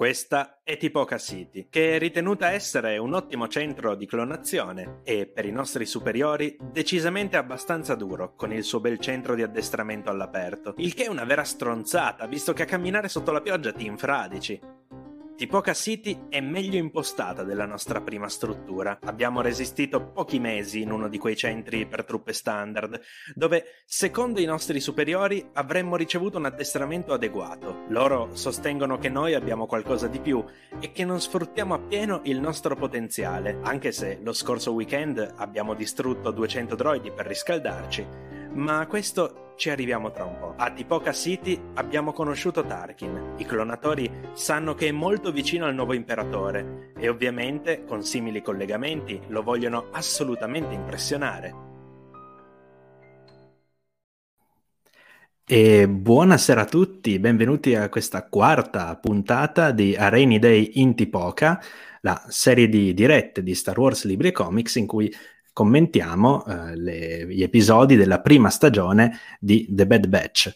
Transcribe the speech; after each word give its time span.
Questa 0.00 0.60
è 0.64 0.78
Tipoca 0.78 1.18
City, 1.18 1.66
che 1.68 1.96
è 1.96 1.98
ritenuta 1.98 2.52
essere 2.52 2.96
un 2.96 3.12
ottimo 3.12 3.48
centro 3.48 3.94
di 3.94 4.06
clonazione 4.06 5.00
e, 5.04 5.26
per 5.26 5.44
i 5.44 5.52
nostri 5.52 5.84
superiori, 5.84 6.56
decisamente 6.72 7.36
abbastanza 7.36 7.94
duro, 7.96 8.34
con 8.34 8.50
il 8.50 8.64
suo 8.64 8.80
bel 8.80 8.98
centro 8.98 9.34
di 9.34 9.42
addestramento 9.42 10.08
all'aperto. 10.08 10.72
Il 10.78 10.94
che 10.94 11.04
è 11.04 11.08
una 11.08 11.24
vera 11.24 11.44
stronzata, 11.44 12.26
visto 12.26 12.54
che 12.54 12.62
a 12.62 12.64
camminare 12.64 13.10
sotto 13.10 13.30
la 13.30 13.42
pioggia 13.42 13.72
ti 13.72 13.84
infradici. 13.84 14.58
Tipoca 15.40 15.72
City 15.72 16.26
è 16.28 16.42
meglio 16.42 16.76
impostata 16.76 17.44
della 17.44 17.64
nostra 17.64 18.02
prima 18.02 18.28
struttura. 18.28 18.98
Abbiamo 19.04 19.40
resistito 19.40 20.10
pochi 20.10 20.38
mesi 20.38 20.82
in 20.82 20.90
uno 20.90 21.08
di 21.08 21.16
quei 21.16 21.34
centri 21.34 21.86
per 21.86 22.04
truppe 22.04 22.34
standard, 22.34 23.00
dove, 23.34 23.64
secondo 23.86 24.38
i 24.40 24.44
nostri 24.44 24.80
superiori, 24.80 25.48
avremmo 25.54 25.96
ricevuto 25.96 26.36
un 26.36 26.44
addestramento 26.44 27.14
adeguato. 27.14 27.84
Loro 27.88 28.36
sostengono 28.36 28.98
che 28.98 29.08
noi 29.08 29.32
abbiamo 29.32 29.64
qualcosa 29.64 30.08
di 30.08 30.20
più 30.20 30.44
e 30.78 30.92
che 30.92 31.06
non 31.06 31.22
sfruttiamo 31.22 31.72
appieno 31.72 32.20
il 32.24 32.38
nostro 32.38 32.76
potenziale, 32.76 33.60
anche 33.62 33.92
se 33.92 34.20
lo 34.22 34.34
scorso 34.34 34.74
weekend 34.74 35.36
abbiamo 35.36 35.72
distrutto 35.72 36.32
200 36.32 36.74
droidi 36.74 37.12
per 37.12 37.26
riscaldarci 37.26 38.40
ma 38.52 38.86
questo 38.86 39.49
ci 39.60 39.68
arriviamo 39.68 40.10
tra 40.10 40.24
un 40.24 40.38
po'. 40.38 40.54
A 40.56 40.70
Tipoca 40.70 41.12
City 41.12 41.60
abbiamo 41.74 42.14
conosciuto 42.14 42.64
Tarkin. 42.64 43.34
I 43.36 43.44
clonatori 43.44 44.10
sanno 44.32 44.74
che 44.74 44.88
è 44.88 44.90
molto 44.90 45.32
vicino 45.32 45.66
al 45.66 45.74
nuovo 45.74 45.92
imperatore 45.92 46.92
e 46.96 47.10
ovviamente, 47.10 47.84
con 47.84 48.02
simili 48.02 48.40
collegamenti, 48.40 49.20
lo 49.26 49.42
vogliono 49.42 49.88
assolutamente 49.90 50.72
impressionare. 50.72 51.68
E 55.44 55.86
buonasera 55.86 56.62
a 56.62 56.64
tutti, 56.64 57.18
benvenuti 57.18 57.74
a 57.74 57.90
questa 57.90 58.26
quarta 58.28 58.96
puntata 58.96 59.72
di 59.72 59.94
A 59.94 60.08
Rainy 60.08 60.38
Day 60.38 60.70
in 60.74 60.94
Tipoca, 60.94 61.60
la 62.00 62.24
serie 62.28 62.66
di 62.66 62.94
dirette 62.94 63.42
di 63.42 63.54
Star 63.54 63.78
Wars 63.78 64.06
Libri 64.06 64.28
e 64.28 64.32
Comics 64.32 64.76
in 64.76 64.86
cui 64.86 65.12
commentiamo 65.60 66.42
eh, 66.46 66.74
le, 66.74 67.26
gli 67.26 67.42
episodi 67.42 67.94
della 67.94 68.22
prima 68.22 68.48
stagione 68.48 69.18
di 69.38 69.66
The 69.68 69.86
Bad 69.86 70.06
Batch 70.06 70.54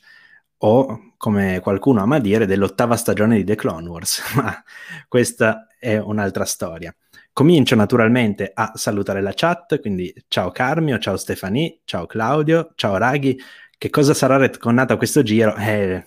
o 0.57 1.13
come 1.19 1.61
qualcuno 1.61 2.01
ama 2.01 2.19
dire 2.19 2.47
dell'ottava 2.47 2.97
stagione 2.97 3.37
di 3.37 3.45
The 3.45 3.55
Clone 3.55 3.87
Wars, 3.87 4.23
ma 4.37 4.65
questa 5.07 5.67
è 5.79 5.99
un'altra 5.99 6.47
storia. 6.47 6.95
Comincio 7.35 7.75
naturalmente 7.75 8.51
a 8.55 8.73
salutare 8.77 9.21
la 9.21 9.33
chat, 9.35 9.79
quindi 9.79 10.11
ciao 10.29 10.51
Carmio, 10.53 10.97
ciao 10.97 11.19
Stefani, 11.19 11.83
ciao 11.85 12.07
Claudio, 12.07 12.73
ciao 12.75 12.97
Raghi. 12.97 13.39
Che 13.77 13.91
cosa 13.91 14.15
sarà 14.15 14.39
retconnato 14.39 14.97
questo 14.97 15.23
giro? 15.23 15.55
Eh, 15.57 16.03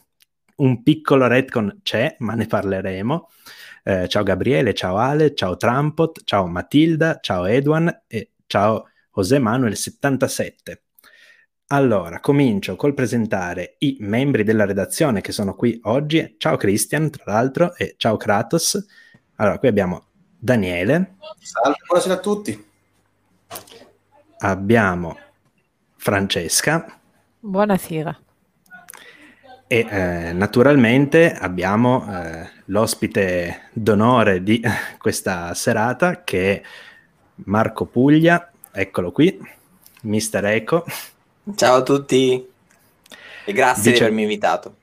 un 0.56 0.81
piccolo 0.81 1.28
retcon 1.28 1.81
c'è, 1.84 2.16
ma 2.20 2.34
ne 2.34 2.48
parleremo. 2.48 3.30
Eh, 3.84 4.08
ciao 4.08 4.23
Gabriele, 4.23 4.73
ciao 4.73 4.98
Ale, 4.98 5.36
ciao 5.36 5.56
Trampot, 5.56 6.23
ciao 6.23 6.48
Matilda, 6.48 7.20
ciao 7.22 7.45
Edwan 7.45 8.06
e 8.08 8.31
Ciao 8.48 8.88
José 9.14 9.40
Manuel 9.40 9.76
77. 9.76 10.84
Allora, 11.67 12.22
comincio 12.22 12.78
col 12.78 12.94
presentare 12.94 13.76
i 13.80 13.98
membri 14.00 14.45
della 14.45 14.64
redazione 14.64 15.20
che 15.20 15.34
sono 15.34 15.53
qui 15.53 15.78
oggi. 15.84 16.36
Ciao 16.38 16.56
Christian, 16.56 17.09
tra 17.09 17.23
l'altro, 17.25 17.75
e 17.75 17.95
ciao 17.98 18.16
Kratos. 18.16 18.88
Allora, 19.36 19.59
qui 19.59 19.68
abbiamo 19.68 20.06
Daniele. 20.40 21.18
Salve, 21.42 21.80
buonasera 21.86 22.14
a 22.14 22.20
tutti. 22.20 22.66
Abbiamo 24.38 25.18
Francesca. 25.98 27.00
Buonasera. 27.42 28.18
E 29.68 29.88
eh, 29.90 30.31
naturalmente 30.31 31.34
abbiamo 31.34 32.08
eh, 32.09 32.50
l'ospite 32.68 33.70
d'onore 33.73 34.42
di 34.42 34.64
questa 34.98 35.53
serata 35.53 36.23
che 36.23 36.62
è 36.62 36.64
Marco 37.46 37.86
Puglia, 37.86 38.52
eccolo 38.72 39.12
qui, 39.12 39.40
Mister 40.02 40.46
Eco. 40.46 40.86
Ciao 41.56 41.78
a 41.78 41.84
tutti 41.84 42.46
e 43.46 43.53
grazie 43.53 43.92
Vice... 43.92 43.94
di 43.94 44.00
avermi 44.00 44.22
invitato. 44.24 44.75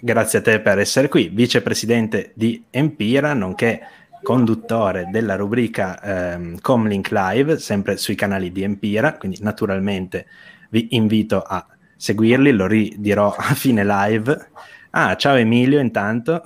Grazie 0.00 0.40
a 0.40 0.42
te 0.42 0.60
per 0.60 0.78
essere 0.78 1.08
qui, 1.08 1.28
vicepresidente 1.28 2.32
di 2.34 2.64
Empira, 2.70 3.34
nonché 3.34 3.80
conduttore 4.22 5.08
della 5.10 5.36
rubrica 5.36 6.00
ehm, 6.00 6.60
Comlink 6.60 7.10
Live, 7.12 7.58
sempre 7.58 7.96
sui 7.96 8.16
canali 8.16 8.50
di 8.50 8.62
Empira, 8.62 9.14
quindi 9.16 9.38
naturalmente 9.42 10.26
vi 10.70 10.88
invito 10.90 11.40
a 11.40 11.64
seguirli, 11.96 12.50
lo 12.50 12.66
ridirò 12.66 13.32
a 13.36 13.54
fine 13.54 13.84
live. 13.84 14.48
Ah, 14.90 15.14
ciao 15.16 15.36
Emilio 15.36 15.78
intanto, 15.78 16.42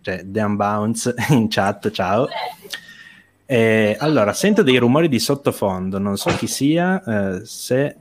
cioè 0.00 0.22
The 0.24 0.40
Unbounce 0.40 1.14
in 1.30 1.48
chat, 1.48 1.90
ciao. 1.90 2.26
Eh, 3.50 3.96
allora, 3.98 4.34
sento 4.34 4.62
dei 4.62 4.76
rumori 4.76 5.08
di 5.08 5.18
sottofondo, 5.18 5.98
non 5.98 6.18
so 6.18 6.28
chi 6.36 6.46
sia, 6.46 7.02
eh, 7.02 7.46
se 7.46 7.96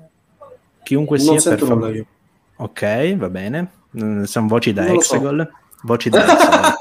chiunque 0.84 1.24
non 1.24 1.40
sia 1.40 1.52
per 1.56 1.66
favore. 1.66 2.06
Ok, 2.58 3.16
va 3.16 3.30
bene. 3.30 3.72
Mm, 3.98 4.24
sono 4.24 4.48
voci 4.48 4.74
da 4.74 4.88
Exegol. 4.88 5.50
So. 5.50 5.78
Voci 5.84 6.10
da 6.10 6.22
Exegol. 6.22 6.74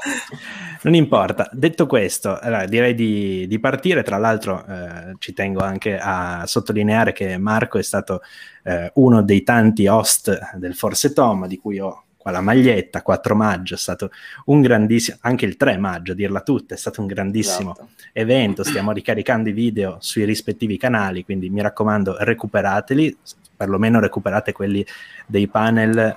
non 0.83 0.95
importa. 0.95 1.49
Detto 1.53 1.87
questo, 1.87 2.37
allora, 2.37 2.65
direi 2.65 2.93
di, 2.93 3.47
di, 3.47 3.57
partire. 3.57 4.03
Tra 4.03 4.17
l'altro, 4.17 4.65
eh, 4.67 5.15
ci 5.19 5.31
tengo 5.31 5.61
anche 5.61 5.97
a 5.97 6.43
sottolineare 6.45 7.13
che 7.13 7.37
Marco 7.37 7.77
è 7.77 7.83
stato 7.83 8.19
eh, 8.63 8.91
uno 8.95 9.23
dei 9.23 9.43
tanti 9.43 9.87
host 9.87 10.55
del 10.55 10.75
Forse 10.75 11.13
Tom, 11.13 11.47
di 11.47 11.55
cui 11.55 11.79
ho 11.79 12.06
la 12.31 12.41
maglietta, 12.41 13.01
4 13.01 13.35
maggio, 13.35 13.75
è 13.75 13.77
stato 13.77 14.11
un 14.45 14.61
grandissimo, 14.61 15.17
anche 15.21 15.45
il 15.45 15.57
3 15.57 15.77
maggio, 15.77 16.11
a 16.11 16.15
dirla 16.15 16.41
tutta, 16.41 16.75
è 16.75 16.77
stato 16.77 17.01
un 17.01 17.07
grandissimo 17.07 17.71
esatto. 17.71 17.89
evento, 18.13 18.63
stiamo 18.63 18.91
ricaricando 18.91 19.49
i 19.49 19.53
video 19.53 19.97
sui 19.99 20.23
rispettivi 20.25 20.77
canali, 20.77 21.23
quindi 21.23 21.49
mi 21.49 21.61
raccomando 21.61 22.17
recuperateli, 22.19 23.17
perlomeno 23.55 23.99
recuperate 23.99 24.51
quelli 24.51 24.85
dei 25.25 25.47
panel 25.47 26.15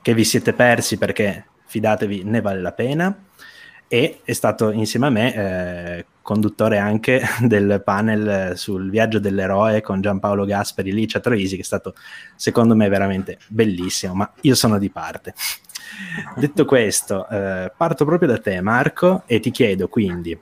che 0.00 0.14
vi 0.14 0.24
siete 0.24 0.54
persi 0.54 0.96
perché 0.96 1.44
fidatevi 1.66 2.22
ne 2.24 2.40
vale 2.40 2.60
la 2.60 2.72
pena 2.72 3.14
e 3.86 4.20
è 4.24 4.32
stato 4.32 4.70
insieme 4.70 5.06
a 5.06 5.10
me 5.10 5.34
eh, 5.34 6.06
conduttore 6.28 6.76
anche 6.76 7.22
del 7.40 7.80
panel 7.82 8.58
sul 8.58 8.90
viaggio 8.90 9.18
dell'eroe 9.18 9.80
con 9.80 10.02
Giampaolo 10.02 10.44
Gasperi, 10.44 10.92
Licia 10.92 11.20
Troisi, 11.20 11.56
che 11.56 11.62
è 11.62 11.64
stato 11.64 11.94
secondo 12.36 12.76
me 12.76 12.86
veramente 12.90 13.38
bellissimo, 13.46 14.12
ma 14.12 14.30
io 14.42 14.54
sono 14.54 14.78
di 14.78 14.90
parte. 14.90 15.32
Detto 16.36 16.66
questo, 16.66 17.26
eh, 17.30 17.72
parto 17.74 18.04
proprio 18.04 18.28
da 18.28 18.38
te 18.38 18.60
Marco 18.60 19.22
e 19.24 19.40
ti 19.40 19.50
chiedo 19.50 19.88
quindi, 19.88 20.38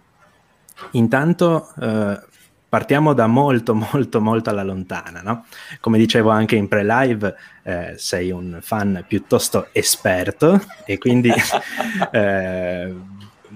intanto 0.93 1.73
eh, 1.81 2.21
partiamo 2.69 3.13
da 3.13 3.29
molto 3.29 3.73
molto 3.73 4.21
molto 4.21 4.51
alla 4.51 4.65
lontana, 4.65 5.21
no? 5.23 5.47
Come 5.79 5.99
dicevo 5.99 6.31
anche 6.31 6.57
in 6.57 6.67
pre-live, 6.67 7.37
eh, 7.63 7.95
sei 7.97 8.33
un 8.33 8.59
fan 8.61 9.05
piuttosto 9.07 9.69
esperto 9.71 10.61
e 10.85 10.99
quindi 10.99 11.31
eh, 12.11 12.95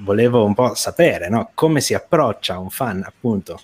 volevo 0.01 0.45
un 0.45 0.55
po' 0.55 0.75
sapere 0.75 1.29
no? 1.29 1.51
come 1.55 1.81
si 1.81 1.95
approccia 1.95 2.59
un 2.59 2.71
fan 2.71 3.03
appunto 3.07 3.61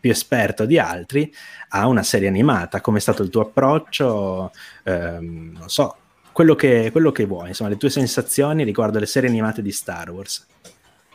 più 0.00 0.10
esperto 0.10 0.64
di 0.64 0.78
altri 0.78 1.32
a 1.70 1.86
una 1.86 2.02
serie 2.02 2.26
animata, 2.26 2.80
come 2.80 2.98
è 2.98 3.00
stato 3.00 3.22
il 3.22 3.28
tuo 3.28 3.42
approccio, 3.42 4.50
ehm, 4.84 5.56
non 5.58 5.68
so, 5.68 5.96
quello 6.32 6.54
che, 6.54 6.90
quello 6.90 7.12
che 7.12 7.26
vuoi, 7.26 7.48
insomma, 7.48 7.68
le 7.68 7.76
tue 7.76 7.90
sensazioni 7.90 8.64
riguardo 8.64 8.98
le 8.98 9.06
serie 9.06 9.28
animate 9.28 9.60
di 9.62 9.70
Star 9.70 10.10
Wars. 10.10 10.46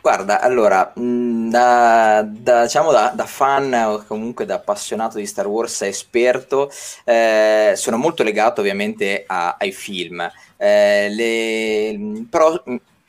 Guarda, 0.00 0.40
allora, 0.40 0.92
mm, 0.98 1.50
da, 1.50 2.24
da, 2.24 2.62
diciamo 2.62 2.92
da, 2.92 3.12
da, 3.12 3.26
fan 3.26 3.74
o 3.74 4.04
comunque 4.06 4.46
da 4.46 4.54
appassionato 4.54 5.18
di 5.18 5.26
Star 5.26 5.48
Wars 5.48 5.82
esperto, 5.82 6.70
eh, 7.04 7.72
sono 7.74 7.96
molto 7.96 8.22
legato 8.22 8.60
ovviamente 8.60 9.24
a, 9.26 9.56
ai 9.58 9.72
film. 9.72 10.24
Eh, 10.56 11.08
le, 11.10 12.24
però 12.30 12.62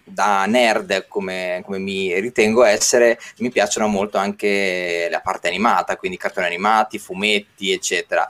da 0.08 0.46
nerd 0.46 1.08
come, 1.08 1.62
come, 1.66 1.78
mi 1.80 2.18
ritengo 2.20 2.64
essere, 2.64 3.20
mi 3.38 3.50
piacciono 3.50 3.88
molto 3.88 4.18
anche 4.18 5.08
la 5.12 5.20
parte 5.20 5.48
animata, 5.48 5.98
quindi 5.98 6.18
cartoni 6.18 6.46
animati, 6.46 6.98
fumetti, 6.98 7.72
eccetera. 7.72 8.28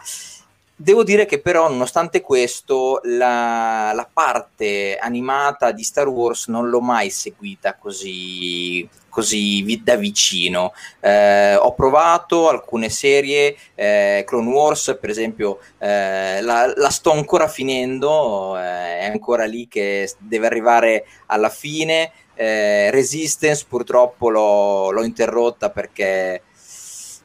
Devo 0.80 1.04
dire 1.04 1.26
che 1.26 1.40
però, 1.40 1.70
nonostante 1.70 2.22
questo, 2.22 3.00
la, 3.04 3.92
la, 3.94 4.08
parte 4.12 4.98
animata 4.98 5.72
di 5.72 5.84
Star 5.84 6.08
Wars 6.08 6.48
non 6.48 6.70
l'ho 6.70 6.82
mai 6.82 7.10
seguita 7.10 7.76
così, 7.76 8.88
così 9.18 9.64
vi, 9.64 9.82
da 9.84 9.96
vicino. 9.96 10.74
Eh, 11.00 11.56
ho 11.56 11.74
provato 11.74 12.50
alcune 12.50 12.88
serie, 12.90 13.56
eh, 13.74 14.24
Clone 14.28 14.52
Wars 14.52 14.96
per 15.02 15.10
esempio, 15.10 15.58
eh, 15.80 16.40
la, 16.42 16.72
la, 16.76 16.90
sto 16.92 17.14
ancora 17.14 17.48
finendo, 17.48 18.56
eh, 18.60 19.00
è 19.00 19.06
ancora 19.06 19.46
lì 19.46 19.68
che 19.68 20.08
deve 20.20 20.46
arrivare 20.46 21.06
alla 21.28 21.50
fine. 21.50 22.12
Eh, 22.36 22.92
Resistance 22.92 23.66
purtroppo 23.68 24.30
l'ho, 24.30 24.92
l'ho 24.92 25.04
interrotta 25.04 25.72
perché 25.72 26.44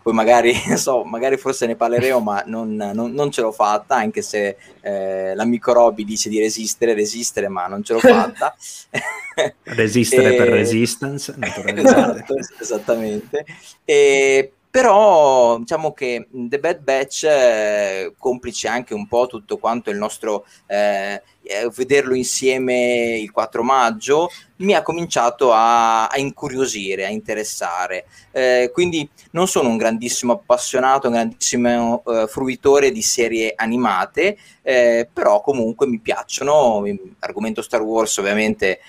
poi 0.03 0.13
magari, 0.13 0.53
so, 0.77 1.05
magari 1.05 1.37
forse 1.37 1.67
ne 1.67 1.77
parleremo, 1.77 2.21
ma 2.21 2.43
non, 2.47 2.75
non, 2.75 3.13
non 3.13 3.31
ce 3.31 3.41
l'ho 3.41 3.53
fatta, 3.53 3.97
anche 3.97 4.21
se 4.21 4.57
eh, 4.81 5.35
l'amico 5.35 5.73
Robby 5.73 6.05
dice 6.05 6.29
di 6.29 6.41
resistere, 6.41 6.95
resistere, 6.95 7.49
ma 7.49 7.67
non 7.67 7.83
ce 7.83 7.93
l'ho 7.93 8.01
fatta. 8.01 8.55
resistere 9.65 10.35
e... 10.35 10.37
per 10.37 10.49
resistance, 10.49 11.35
esatto, 11.39 12.35
esattamente. 12.61 13.45
E 13.85 14.53
però 14.73 15.59
diciamo 15.59 15.93
che 15.93 16.29
The 16.31 16.59
Bad 16.59 16.79
Batch, 16.79 17.25
eh, 17.25 18.15
complice 18.17 18.69
anche 18.69 18.95
un 18.95 19.07
po' 19.07 19.27
tutto 19.27 19.59
quanto 19.59 19.91
il 19.91 19.99
nostro 19.99 20.47
eh, 20.67 21.23
eh 21.43 21.69
vederlo 21.75 22.15
insieme 22.15 23.19
il 23.19 23.31
4 23.33 23.63
maggio, 23.63 24.31
mi 24.57 24.73
ha 24.73 24.81
cominciato 24.81 25.53
a, 25.53 26.07
a 26.07 26.17
incuriosire, 26.17 27.05
a 27.05 27.11
interessare. 27.11 28.07
Eh, 28.31 28.71
quindi 28.73 29.07
non 29.33 29.47
sono 29.47 29.69
un 29.69 29.77
grandissimo 29.77 30.33
appassionato, 30.33 31.09
un 31.09 31.15
grandissimo 31.15 32.03
eh, 32.07 32.27
fruitore 32.27 32.93
di 32.93 33.03
serie 33.03 33.53
animate, 33.55 34.39
eh, 34.63 35.07
però 35.13 35.43
comunque 35.43 35.87
mi 35.87 35.99
piacciono. 35.99 36.83
L'argomento 37.19 37.61
Star 37.61 37.83
Wars 37.83 38.17
ovviamente 38.17 38.81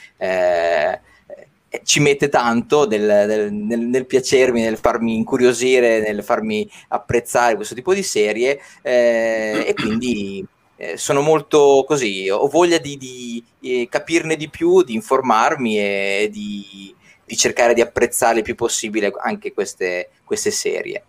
ci 1.84 2.00
mette 2.00 2.30
tanto 2.30 2.86
del, 2.86 3.02
del, 3.02 3.52
nel, 3.52 3.80
nel, 3.80 4.06
piacermi, 4.06 4.62
nel 4.62 4.78
farmi 4.78 5.16
incuriosire, 5.16 6.02
nel 6.02 6.24
farmi 6.24 6.70
apprezzare 6.90 7.56
questo 7.56 7.74
tipo 7.74 7.94
di 7.94 8.04
serie 8.04 8.60
eh, 8.81 9.66
e 9.68 9.74
quindi 9.75 10.46
eh, 10.75 10.98
sono 10.98 11.22
molto 11.22 11.84
così, 11.88 12.30
ho 12.30 12.48
voglia 12.48 12.78
di, 12.78 12.98
di 12.98 13.44
eh, 13.62 13.88
capirne 13.90 14.36
di 14.36 14.50
più, 14.50 14.84
di 14.84 14.94
informarmi 14.94 15.80
e 15.80 16.30
di, 16.31 16.94
di, 17.25 17.36
cercare 17.36 17.74
di 17.74 17.81
apprezzare 17.81 18.38
il 18.38 18.44
più 18.44 18.56
possibile 18.56 19.12
anche 19.22 19.54
queste, 19.54 20.10
queste 20.24 20.52
serie. 20.52 21.04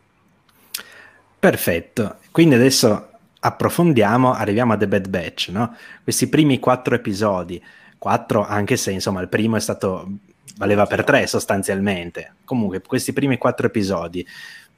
Perfetto, 1.38 2.18
quindi 2.30 2.54
adesso 2.54 3.08
approfondiamo, 3.40 4.32
arriviamo 4.32 4.72
a 4.72 4.76
The 4.78 4.88
Bad 4.88 5.08
Batch, 5.08 5.48
no? 5.48 5.76
questi 6.02 6.28
primi 6.28 6.58
quattro 6.58 6.94
episodi, 6.94 7.62
quattro 7.98 8.46
anche 8.46 8.76
se 8.76 8.92
insomma 8.92 9.20
il 9.20 9.28
primo 9.28 9.56
è 9.56 9.60
stato 9.60 10.08
valeva 10.56 10.86
per 10.86 11.04
tre 11.04 11.26
sostanzialmente. 11.26 12.34
Comunque, 12.44 12.80
questi 12.80 13.12
primi 13.12 13.38
quattro 13.38 13.66
episodi, 13.66 14.26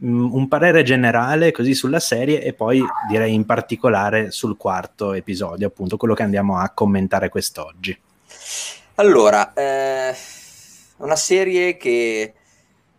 mm, 0.05 0.32
un 0.32 0.49
parere 0.49 0.82
generale 0.82 1.52
così 1.52 1.75
sulla 1.75 2.00
serie 2.00 2.43
e 2.43 2.52
poi 2.52 2.82
direi 3.08 3.34
in 3.34 3.44
particolare 3.44 4.31
sul 4.31 4.56
quarto 4.56 5.12
episodio, 5.12 5.67
appunto 5.67 5.96
quello 5.96 6.14
che 6.14 6.23
andiamo 6.23 6.58
a 6.58 6.70
commentare 6.70 7.28
quest'oggi. 7.28 7.99
Allora, 8.96 9.52
eh, 9.52 10.14
una 10.99 11.17
serie 11.17 11.76
che 11.76 12.32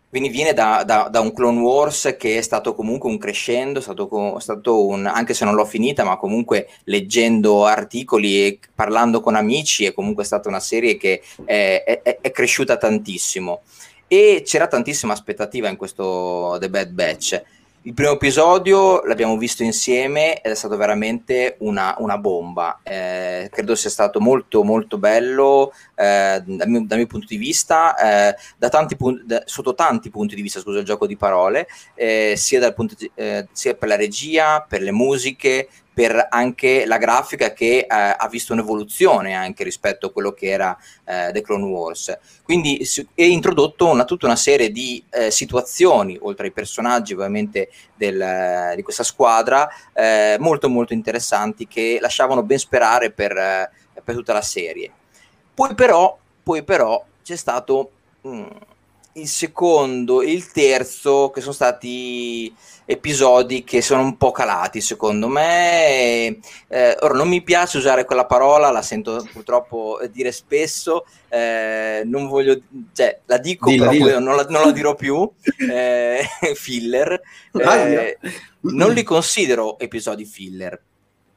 viene 0.09 0.54
da, 0.54 0.83
da, 0.86 1.09
da, 1.09 1.19
un 1.19 1.33
Clone 1.33 1.59
Wars 1.59 2.15
che 2.18 2.38
è 2.38 2.42
stato 2.42 2.74
comunque 2.74 3.09
un 3.09 3.18
crescendo, 3.18 3.81
stato, 3.81 4.39
stato, 4.39 4.86
un, 4.86 5.06
anche 5.06 5.33
se 5.33 5.45
non 5.45 5.54
l'ho 5.54 5.65
finita, 5.65 6.04
ma 6.04 6.18
comunque 6.18 6.69
leggendo 6.86 7.65
articoli 7.65 8.45
e 8.45 8.59
parlando 8.74 9.19
con 9.19 9.36
amici, 9.36 9.86
è 9.86 9.94
comunque 9.94 10.24
stata 10.24 10.48
una 10.50 10.59
serie 10.59 10.98
che 10.98 11.21
è, 11.45 11.83
è, 12.04 12.19
è 12.21 12.31
cresciuta 12.31 12.77
tantissimo. 12.77 13.62
E 14.07 14.44
c'era 14.45 14.68
tantissima 14.68 15.12
aspettativa 15.12 15.68
in 15.68 15.75
questo 15.75 16.57
The 16.60 16.69
Bad 16.69 16.89
Batch 16.92 17.44
il 17.83 17.94
primo 17.94 18.12
episodio 18.12 19.01
l'abbiamo 19.06 19.38
visto 19.38 19.63
insieme 19.63 20.41
ed 20.41 20.51
è 20.51 20.56
stato 20.56 20.75
veramente 20.75 21.56
una, 21.59 21.95
una 22.00 22.18
bomba. 22.18 22.81
Eh, 22.83 23.50
credo 23.50 23.75
sia 23.75 23.89
stato 23.89 24.19
molto 24.19 24.63
molto 24.63 24.97
bello 24.97 25.71
eh, 25.95 26.44
dal, 26.44 26.68
mio, 26.68 26.85
dal, 26.85 26.97
mio, 26.97 27.07
punto 27.07 27.27
di 27.29 27.38
vista, 27.38 27.95
eh, 27.95 28.35
da 28.57 28.68
tanti 28.68 28.97
pun- 28.97 29.24
da, 29.25 29.41
sotto 29.45 29.74
tanti 29.74 30.09
punti 30.09 30.35
di 30.35 30.41
vista, 30.41 30.59
scusa 30.59 30.79
il 30.79 30.85
gioco 30.85 31.07
di 31.07 31.15
parole, 31.15 31.68
eh, 31.95 32.33
sia, 32.35 32.59
di, 32.59 33.12
eh, 33.15 33.47
sia 33.53 33.74
per 33.74 33.88
la 33.88 33.95
regia, 33.95 34.65
per 34.68 34.81
le 34.81 34.91
musiche, 34.91 35.69
per 35.98 36.28
anche 36.30 36.86
la 36.86 37.00
grafica 37.00 37.54
che 37.54 37.80
eh, 37.80 37.86
ha 37.90 38.28
visto 38.30 38.54
un'evoluzione 38.54 39.34
anche 39.34 39.64
rispetto 39.64 40.06
a 40.06 40.12
quello 40.12 40.32
che 40.32 40.46
era 40.46 40.78
eh, 41.04 41.32
The 41.34 41.42
Clone 41.42 41.64
Wars. 41.64 42.16
Quindi 42.44 42.88
è 43.16 43.24
introdotto 43.24 43.88
una, 43.88 44.06
tutta 44.06 44.28
una 44.28 44.36
serie 44.36 44.72
di 44.72 45.04
eh, 45.10 45.32
situazioni, 45.32 46.16
oltre 46.22 46.46
ai 46.46 46.52
personaggi 46.52 47.14
ovviamente 47.14 47.72
del, 47.96 48.74
di 48.76 48.84
questa 48.84 49.02
squadra, 49.02 49.68
eh, 49.92 50.38
molto 50.40 50.70
molto 50.70 50.94
interessanti 50.94 51.66
che 51.66 51.98
lasciavano 52.00 52.44
ben 52.44 52.60
sperare 52.60 53.10
per, 53.10 53.36
eh, 53.36 53.72
per 54.04 54.14
tutta 54.14 54.34
la 54.34 54.44
serie. 54.44 54.92
Poi 55.52 55.74
però, 55.74 56.16
poi 56.44 56.64
però 56.64 57.04
c'è 57.24 57.36
stato... 57.36 57.90
Mh, 58.22 58.30
mm, 58.30 58.46
il 59.18 59.28
secondo 59.28 60.22
e 60.22 60.31
il 60.31 60.52
terzo 60.52 61.30
che 61.30 61.42
sono 61.42 61.54
stati 61.54 62.54
episodi 62.90 63.66
che 63.66 63.81
sono 63.81 64.02
un 64.02 64.16
po' 64.18 64.31
calati 64.31 64.80
secondo 64.80 65.28
me. 65.28 66.40
Eh, 66.68 66.98
ora 67.02 67.14
non 67.14 67.28
mi 67.28 67.44
piace 67.44 67.78
usare 67.78 68.06
quella 68.06 68.25
parola 68.25 68.72
la 68.72 68.81
sento 68.81 69.28
purtroppo 69.31 70.00
dire 70.12 70.31
spesso. 70.31 71.06
Eh, 71.30 72.04
non 72.06 72.28
voglio 72.28 72.62
cioè 72.94 73.19
la 73.25 73.38
dico 73.38 73.69
dilla, 73.69 73.90
però 73.90 73.92
dilla. 73.92 74.19
Non, 74.19 74.36
la, 74.36 74.46
non, 74.50 74.64
la, 74.64 74.72
dirò 74.72 74.96
più. 74.96 75.30
Eh, 75.70 76.25
filler. 76.56 77.20
Eh, 77.52 78.18
non 78.62 78.94
li 78.94 79.04
considero 79.04 79.78
episodi 79.80 80.25
filler 80.25 80.81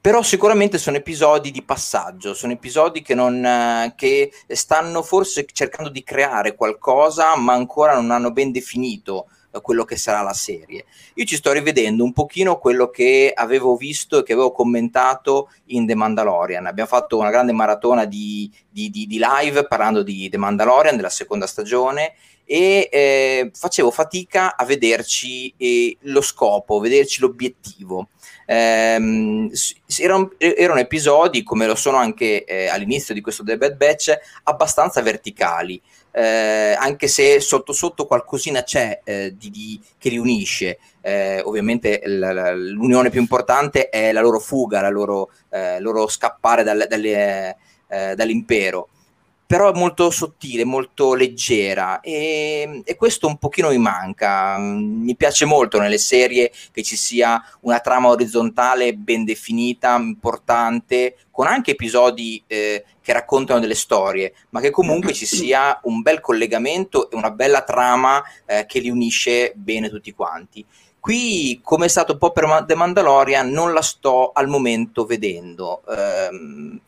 però 0.01 0.23
sicuramente 0.23 0.79
sono 0.79 0.97
episodi 0.97 1.51
di 1.51 1.63
passaggio, 1.63 2.33
sono 2.33 2.53
episodi 2.53 3.03
che, 3.03 3.15
non, 3.15 3.93
che 3.97 4.33
stanno 4.47 5.03
forse 5.03 5.45
cercando 5.53 5.91
di 5.91 6.03
creare 6.03 6.55
qualcosa, 6.55 7.37
ma 7.37 7.53
ancora 7.53 7.95
non 7.95 8.11
hanno 8.11 8.33
ben 8.33 8.51
definito 8.51 9.27
eh, 9.27 9.40
quello 9.63 9.85
che 9.85 9.97
sarà 9.97 10.23
la 10.23 10.33
serie. 10.33 10.85
Io 11.15 11.25
ci 11.25 11.37
sto 11.37 11.53
rivedendo 11.53 12.05
un 12.05 12.13
pochino 12.13 12.59
quello 12.59 12.91
che 12.91 13.33
avevo 13.35 13.77
visto 13.77 14.19
e 14.19 14.23
che 14.23 14.33
avevo 14.33 14.53
commentato 14.53 15.51
in 15.67 15.87
The 15.87 15.95
Mandalorian. 15.95 16.67
Abbiamo 16.67 16.89
fatto 16.89 17.19
una 17.19 17.31
grande 17.31 17.53
maratona 17.53 18.05
di, 18.05 18.51
di, 18.69 18.91
di, 18.91 19.07
di 19.07 19.21
live 19.21 19.67
parlando 19.67 20.03
di 20.03 20.29
The 20.29 20.39
Mandalorian 20.39 20.97
della 20.97 21.11
seconda 21.11 21.47
stagione 21.47 22.15
e 22.45 22.89
eh, 22.91 23.51
facevo 23.55 23.93
fatica 23.93 24.57
a 24.57 24.65
vederci 24.65 25.55
eh, 25.57 25.97
lo 26.01 26.21
scopo, 26.21 26.81
vederci 26.81 27.21
l'obiettivo. 27.21 28.09
Ehm, 28.45 29.49
erano, 29.99 30.33
erano, 30.37 30.81
episodi, 30.81 31.45
come 31.45 31.69
lo 31.69 31.77
sono 31.77 31.99
anche 31.99 32.43
eh, 32.43 32.67
all'inizio 32.67 33.15
di 33.15 33.21
questo 33.21 33.45
The 33.45 33.57
Bad 33.57 33.77
Batch, 33.77 34.19
abbastanza 34.43 35.01
verticali. 35.01 35.81
Eh, 36.13 36.75
anche 36.77 37.07
se 37.07 37.41
sotto 37.41 37.73
sotto 37.73 38.07
qualcosina 38.07 38.63
c'è 38.63 39.01
eh, 39.05 39.35
di, 39.37 39.51
di, 39.51 39.81
che 39.99 40.09
li 40.09 40.19
unisce. 40.19 40.79
Eh, 41.01 41.41
ovviamente 41.45 42.01
la, 42.05 42.33
la, 42.33 42.53
l'unione 42.55 43.11
più 43.11 43.21
importante 43.21 43.89
è 43.89 44.13
la 44.13 44.21
loro 44.21 44.39
fuga, 44.39 44.81
la 44.81 44.91
loro, 44.91 45.31
eh, 45.51 45.81
loro 45.81 46.09
scappare 46.09 46.63
dal, 46.63 46.87
dalle, 46.89 47.57
eh, 47.89 48.15
dall'impero 48.15 48.89
però 49.51 49.73
è 49.73 49.77
molto 49.77 50.13
sottile, 50.13 50.63
molto 50.63 51.15
leggera 51.15 51.99
e, 51.99 52.83
e, 52.85 52.95
questo 52.95 53.27
un 53.27 53.37
pochino 53.37 53.71
mi 53.71 53.79
manca. 53.79 54.57
Mi 54.59 55.17
piace 55.17 55.45
molto 55.45 55.81
nelle 55.81 55.99
serie 55.99 56.53
che 56.71 56.85
ci 56.85 56.95
sia 56.95 57.45
una 57.63 57.81
trama 57.81 58.11
orizzontale 58.11 58.95
ben 58.95 59.25
definita, 59.25 59.97
importante, 59.97 61.17
con 61.33 61.49
anche 61.49 61.73
episodi 61.73 62.41
eh, 62.47 62.85
che 63.03 63.13
raccontano 63.13 63.59
delle 63.59 63.75
storie, 63.75 64.35
ma 64.51 64.61
che 64.61 64.71
comunque 64.71 65.13
ci 65.13 65.27
sia 65.27 65.81
un 65.83 66.01
bel 66.01 66.21
collegamento 66.21 67.11
e 67.11 67.17
una 67.17 67.33
bella 67.33 67.63
trama 67.63 68.23
eh, 68.47 68.67
che 68.67 68.79
li 68.79 68.89
unisce 68.89 69.51
bene 69.57 69.89
tutti 69.89 70.13
quanti. 70.13 70.65
Qui, 71.01 71.61
come 71.65 71.87
è 71.87 71.89
stato 71.89 72.13
un 72.13 72.19
po' 72.19 72.31
per 72.31 72.65
The 72.69 72.75
Mandalorian, 72.77 73.51
non 73.51 73.73
la 73.73 73.83
sto 73.83 74.31
al 74.33 74.47
momento 74.47 75.07
vedendo. 75.07 75.83
Ehm, 75.89 76.79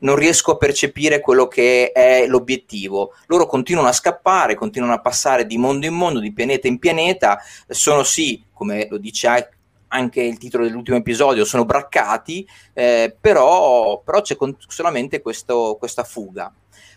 non 0.00 0.16
riesco 0.16 0.52
a 0.52 0.56
percepire 0.56 1.20
quello 1.20 1.48
che 1.48 1.92
è 1.92 2.26
l'obiettivo. 2.26 3.14
Loro 3.26 3.46
continuano 3.46 3.88
a 3.88 3.92
scappare, 3.92 4.54
continuano 4.54 4.94
a 4.94 5.00
passare 5.00 5.46
di 5.46 5.58
mondo 5.58 5.86
in 5.86 5.94
mondo, 5.94 6.20
di 6.20 6.32
pianeta 6.32 6.68
in 6.68 6.78
pianeta, 6.78 7.38
sono 7.68 8.02
sì, 8.02 8.42
come 8.52 8.86
lo 8.88 8.98
dice 8.98 9.48
anche 9.92 10.22
il 10.22 10.38
titolo 10.38 10.64
dell'ultimo 10.64 10.96
episodio, 10.96 11.44
sono 11.44 11.64
braccati, 11.64 12.46
eh, 12.72 13.14
però, 13.18 14.00
però, 14.04 14.20
c'è 14.20 14.36
solamente 14.68 15.20
questo, 15.20 15.76
questa 15.78 16.04
fuga. 16.04 16.52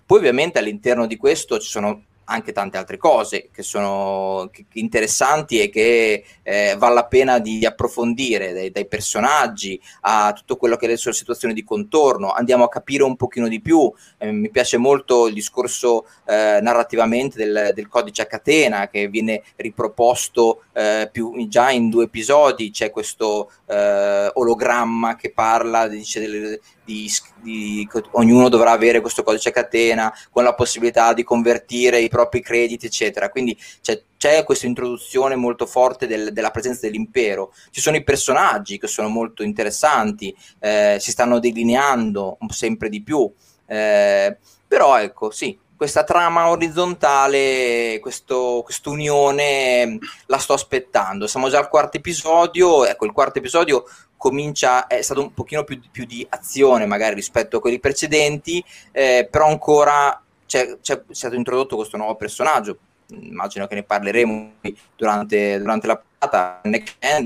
Poi 0.05 0.17
ovviamente 0.17 0.59
all'interno 0.59 1.07
di 1.07 1.17
questo 1.17 1.59
ci 1.59 1.69
sono 1.69 2.03
anche 2.25 2.51
tante 2.51 2.77
altre 2.77 2.97
cose 2.97 3.49
che 3.51 3.63
sono 3.63 4.49
interessanti 4.73 5.59
e 5.59 5.69
che 5.69 6.23
eh, 6.41 6.75
vale 6.77 6.93
la 6.93 7.05
pena 7.05 7.39
di 7.39 7.65
approfondire, 7.65 8.53
dai, 8.53 8.71
dai, 8.71 8.87
personaggi 8.87 9.79
a 10.01 10.33
tutto 10.33 10.57
quello 10.57 10.75
che 10.75 10.85
è 10.85 10.89
le 10.89 10.97
sue 10.97 11.13
situazioni 11.13 11.53
di 11.53 11.63
contorno, 11.63 12.31
andiamo 12.31 12.63
a 12.63 12.69
capire 12.69 13.03
un 13.03 13.15
pochino 13.15 13.47
di 13.47 13.61
più, 13.61 13.91
eh, 14.17 14.31
mi 14.31 14.49
piace 14.49 14.77
molto 14.77 15.27
il 15.27 15.33
discorso 15.33 16.05
eh, 16.25 16.59
narrativamente 16.61 17.37
del, 17.37 17.71
del, 17.73 17.87
codice 17.87 18.21
a 18.21 18.27
catena 18.27 18.87
che 18.87 19.07
viene 19.07 19.43
riproposto 19.55 20.63
eh, 20.73 21.09
più, 21.11 21.47
già 21.47 21.71
in 21.71 21.89
due 21.89 22.05
episodi, 22.05 22.71
c'è 22.71 22.91
questo 22.91 23.51
eh, 23.67 24.29
ologramma 24.33 25.15
che 25.15 25.31
parla, 25.31 25.87
dice 25.87 26.19
delle, 26.19 26.59
di, 26.83 27.09
di, 27.41 27.87
ognuno 28.11 28.49
dovrà 28.49 28.71
avere 28.71 29.01
questo 29.01 29.23
codice 29.23 29.51
catena 29.51 30.13
con 30.29 30.43
la 30.43 30.53
possibilità 30.53 31.13
di 31.13 31.23
convertire 31.23 31.99
i 31.99 32.09
propri 32.09 32.41
crediti, 32.41 32.85
eccetera. 32.85 33.29
Quindi 33.29 33.57
c'è, 33.81 34.01
c'è 34.17 34.43
questa 34.43 34.65
introduzione 34.65 35.35
molto 35.35 35.65
forte 35.65 36.07
del, 36.07 36.33
della 36.33 36.51
presenza 36.51 36.85
dell'impero. 36.87 37.53
Ci 37.71 37.81
sono 37.81 37.95
i 37.95 38.03
personaggi 38.03 38.77
che 38.77 38.87
sono 38.87 39.07
molto 39.07 39.43
interessanti, 39.43 40.35
eh, 40.59 40.97
si 40.99 41.11
stanno 41.11 41.39
delineando 41.39 42.37
sempre 42.49 42.89
di 42.89 43.01
più. 43.01 43.31
Eh, 43.65 44.37
però 44.67 44.99
ecco, 44.99 45.31
sì, 45.31 45.57
questa 45.75 46.03
trama 46.03 46.49
orizzontale, 46.49 47.99
questo, 48.01 48.61
quest'unione 48.63 49.97
la 50.27 50.37
sto 50.37 50.53
aspettando. 50.53 51.27
Siamo 51.27 51.49
già 51.49 51.59
al 51.59 51.67
quarto 51.67 51.97
episodio, 51.97 52.85
ecco 52.85 53.05
il 53.05 53.11
quarto 53.11 53.39
episodio 53.39 53.83
comincia, 54.23 54.87
è 54.87 55.01
stato 55.01 55.19
un 55.19 55.33
pochino 55.33 55.65
più, 55.65 55.81
più 55.91 56.05
di 56.05 56.25
azione 56.29 56.85
magari 56.85 57.13
rispetto 57.13 57.57
a 57.57 57.59
quelli 57.59 57.77
precedenti, 57.77 58.63
eh, 58.93 59.27
però 59.29 59.47
ancora 59.47 60.23
c'è, 60.45 60.77
c'è, 60.79 61.03
stato 61.09 61.35
introdotto 61.35 61.75
questo 61.75 61.97
nuovo 61.97 62.15
personaggio, 62.15 62.77
immagino 63.07 63.67
che 63.67 63.75
ne 63.75 63.83
parleremo 63.83 64.53
durante, 64.95 65.59
durante 65.59 65.87
la 65.87 65.97
puntata, 65.97 66.61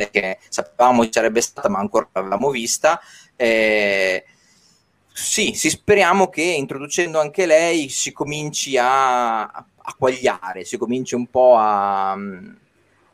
che 0.09 0.39
sapevamo 0.49 1.03
ci 1.05 1.11
sarebbe 1.11 1.39
stata 1.39 1.69
ma 1.69 1.77
ancora 1.77 2.09
l'avevamo 2.13 2.49
vista. 2.49 2.99
Eh, 3.35 4.25
sì, 5.13 5.53
sì, 5.53 5.69
speriamo 5.69 6.29
che 6.29 6.41
introducendo 6.41 7.19
anche 7.19 7.45
lei 7.45 7.89
si 7.89 8.11
cominci 8.11 8.75
a, 8.75 9.43
a, 9.43 9.65
a 9.83 9.95
quagliare, 9.95 10.65
si 10.65 10.77
cominci 10.77 11.13
un 11.13 11.27
po' 11.27 11.55
a, 11.57 12.17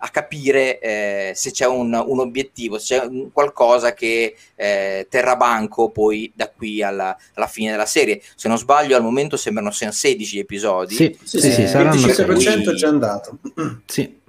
a 0.06 0.10
capire 0.10 0.80
eh, 0.80 1.32
se 1.34 1.52
c'è 1.52 1.66
un, 1.66 1.94
un, 1.94 2.20
obiettivo, 2.20 2.78
se 2.78 3.00
c'è 3.00 3.06
un, 3.06 3.32
qualcosa 3.32 3.94
che 3.94 4.36
eh, 4.54 5.08
terrà 5.10 5.38
banco 5.38 5.92
poi 5.92 6.30
da 6.36 6.50
qui 6.50 6.84
alla, 6.84 7.18
alla, 7.36 7.48
fine 7.48 7.72
della 7.72 7.86
serie. 7.86 8.22
Se 8.36 8.50
non 8.50 8.58
sbaglio, 8.58 8.98
al 8.98 9.02
momento 9.02 9.38
sembrano 9.38 9.72
16 9.72 10.40
episodi. 10.40 10.94
Sì, 10.94 11.18
sì, 11.24 11.40
sì, 11.40 11.52
sì, 11.52 11.62
eh, 11.62 11.82
il 11.82 11.88
25% 11.88 12.72
è 12.72 12.74
già 12.74 12.90
andato. 12.90 13.38
Sì. 13.86 14.20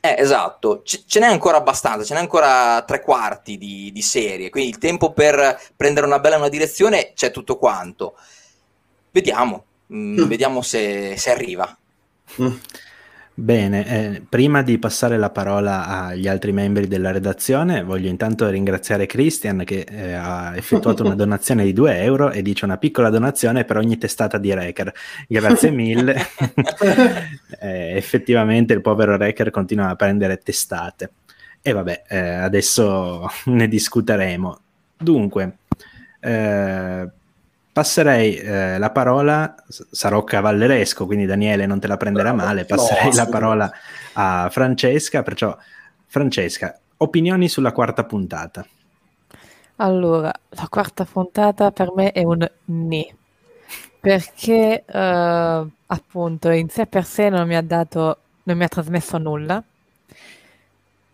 Eh, 0.00 0.16
esatto, 0.18 0.82
C- 0.84 1.04
ce 1.06 1.20
n'è 1.20 1.26
ancora 1.26 1.58
abbastanza, 1.58 2.04
ce 2.04 2.14
n'è 2.14 2.20
ancora 2.20 2.82
tre 2.84 3.00
quarti 3.00 3.58
di, 3.58 3.90
di, 3.92 4.02
serie, 4.02 4.50
quindi 4.50 4.70
il 4.70 4.78
tempo 4.78 5.12
per 5.12 5.60
prendere 5.74 6.06
una 6.06 6.20
bella 6.20 6.36
una 6.36 6.48
direzione 6.48 7.12
c'è 7.14 7.30
tutto 7.30 7.58
quanto. 7.58 8.16
Vediamo, 9.12 9.64
mm, 9.92 10.20
mm. 10.20 10.24
vediamo 10.26 10.62
se, 10.62 11.16
se 11.16 11.30
arriva. 11.30 11.76
Mm. 12.40 12.54
Bene, 13.38 13.86
eh, 13.86 14.22
prima 14.26 14.62
di 14.62 14.78
passare 14.78 15.18
la 15.18 15.28
parola 15.28 16.06
agli 16.06 16.26
altri 16.26 16.52
membri 16.52 16.86
della 16.86 17.10
redazione, 17.10 17.82
voglio 17.82 18.08
intanto 18.08 18.48
ringraziare 18.48 19.04
Christian 19.04 19.62
che 19.66 19.80
eh, 19.80 20.14
ha 20.14 20.56
effettuato 20.56 21.04
una 21.04 21.12
donazione 21.14 21.62
di 21.64 21.74
2 21.74 22.00
euro 22.00 22.30
e 22.30 22.40
dice 22.40 22.64
una 22.64 22.78
piccola 22.78 23.10
donazione 23.10 23.64
per 23.64 23.76
ogni 23.76 23.98
testata 23.98 24.38
di 24.38 24.54
Reker. 24.54 24.90
Grazie 25.28 25.70
mille. 25.70 26.16
eh, 27.60 27.96
effettivamente 27.96 28.72
il 28.72 28.80
povero 28.80 29.18
Reker 29.18 29.50
continua 29.50 29.90
a 29.90 29.96
prendere 29.96 30.38
testate. 30.38 31.10
E 31.60 31.72
vabbè, 31.72 32.04
eh, 32.08 32.18
adesso 32.18 33.28
ne 33.52 33.68
discuteremo. 33.68 34.60
Dunque, 34.96 35.58
eh, 36.20 37.06
passerei 37.76 38.36
eh, 38.36 38.78
la 38.78 38.88
parola, 38.88 39.54
sarò 39.68 40.24
cavalleresco, 40.24 41.04
quindi 41.04 41.26
Daniele 41.26 41.66
non 41.66 41.78
te 41.78 41.86
la 41.86 41.98
prenderà 41.98 42.32
male, 42.32 42.64
passerei 42.64 43.10
no, 43.10 43.16
la 43.16 43.26
parola 43.26 43.70
a 44.14 44.48
Francesca, 44.50 45.22
perciò 45.22 45.54
Francesca, 46.06 46.80
opinioni 46.96 47.50
sulla 47.50 47.72
quarta 47.72 48.04
puntata. 48.04 48.66
Allora, 49.76 50.32
la 50.48 50.66
quarta 50.70 51.04
puntata 51.04 51.70
per 51.70 51.92
me 51.94 52.12
è 52.12 52.24
un 52.24 52.50
ne, 52.64 53.14
perché 54.00 54.82
eh, 54.86 55.66
appunto 55.86 56.48
in 56.48 56.70
sé 56.70 56.86
per 56.86 57.04
sé 57.04 57.28
non 57.28 57.46
mi 57.46 57.56
ha 57.56 57.62
dato, 57.62 58.20
non 58.44 58.56
mi 58.56 58.64
ha 58.64 58.68
trasmesso 58.68 59.18
nulla. 59.18 59.62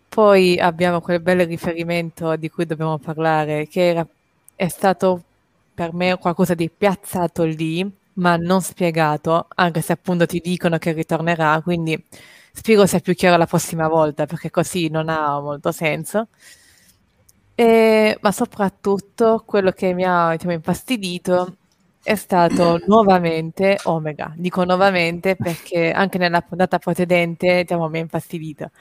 Poi 0.07 0.57
abbiamo 0.57 1.01
quel 1.01 1.19
bel 1.19 1.45
riferimento 1.45 2.37
di 2.37 2.49
cui 2.49 2.65
dobbiamo 2.65 2.99
parlare, 2.99 3.67
che 3.67 3.85
era, 3.85 4.07
è 4.55 4.69
stato 4.69 5.23
per 5.73 5.93
me 5.93 6.17
qualcosa 6.17 6.53
di 6.53 6.69
piazzato 6.69 7.43
lì, 7.43 7.89
ma 8.15 8.35
non 8.37 8.61
spiegato, 8.61 9.47
anche 9.55 9.81
se 9.81 9.93
appunto 9.93 10.25
ti 10.25 10.39
dicono 10.39 10.77
che 10.77 10.91
ritornerà, 10.91 11.61
quindi 11.63 12.01
spiego 12.51 12.85
se 12.85 12.97
è 12.97 13.01
più 13.01 13.13
chiaro 13.15 13.37
la 13.37 13.45
prossima 13.47 13.87
volta, 13.87 14.25
perché 14.25 14.49
così 14.51 14.89
non 14.89 15.09
ha 15.09 15.39
molto 15.39 15.71
senso. 15.71 16.27
E, 17.55 18.17
ma 18.21 18.31
soprattutto 18.31 19.43
quello 19.45 19.71
che 19.71 19.93
mi 19.93 20.03
ha 20.03 20.31
diciamo, 20.31 20.53
infastidito 20.53 21.57
è 22.01 22.15
stato 22.15 22.79
nuovamente 22.87 23.79
Omega. 23.83 24.33
Dico 24.35 24.63
nuovamente 24.65 25.35
perché 25.35 25.91
anche 25.91 26.17
nella 26.17 26.41
puntata 26.41 26.79
precedente 26.79 27.61
diciamo, 27.61 27.87
mi 27.89 27.97
ha 27.99 28.01
infastidito. 28.01 28.71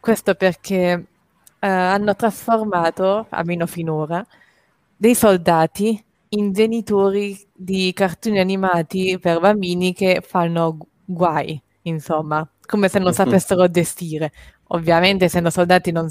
Questo 0.00 0.34
perché 0.34 1.06
eh, 1.58 1.66
hanno 1.66 2.14
trasformato, 2.14 3.26
almeno 3.30 3.66
finora, 3.66 4.24
dei 4.96 5.14
soldati 5.14 6.02
in 6.36 6.52
genitori 6.52 7.38
di 7.52 7.92
cartoni 7.94 8.38
animati 8.38 9.18
per 9.18 9.40
bambini 9.40 9.92
che 9.92 10.22
fanno 10.24 10.76
guai, 11.04 11.60
insomma, 11.82 12.48
come 12.66 12.88
se 12.88 12.98
non 12.98 13.12
sapessero 13.12 13.68
gestire. 13.70 14.32
Ovviamente, 14.68 15.26
essendo 15.26 15.50
soldati, 15.50 15.92
non, 15.92 16.08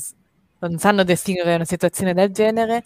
non 0.60 0.78
sanno 0.78 1.04
gestire 1.04 1.56
una 1.56 1.66
situazione 1.66 2.14
del 2.14 2.32
genere, 2.32 2.84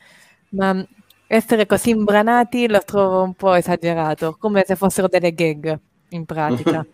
ma 0.49 0.85
essere 1.27 1.65
così 1.65 1.91
imbranati 1.91 2.67
lo 2.67 2.81
trovo 2.83 3.23
un 3.23 3.33
po' 3.35 3.53
esagerato, 3.53 4.35
come 4.37 4.63
se 4.65 4.75
fossero 4.75 5.07
delle 5.07 5.33
gag 5.33 5.79
in 6.09 6.25
pratica. 6.25 6.85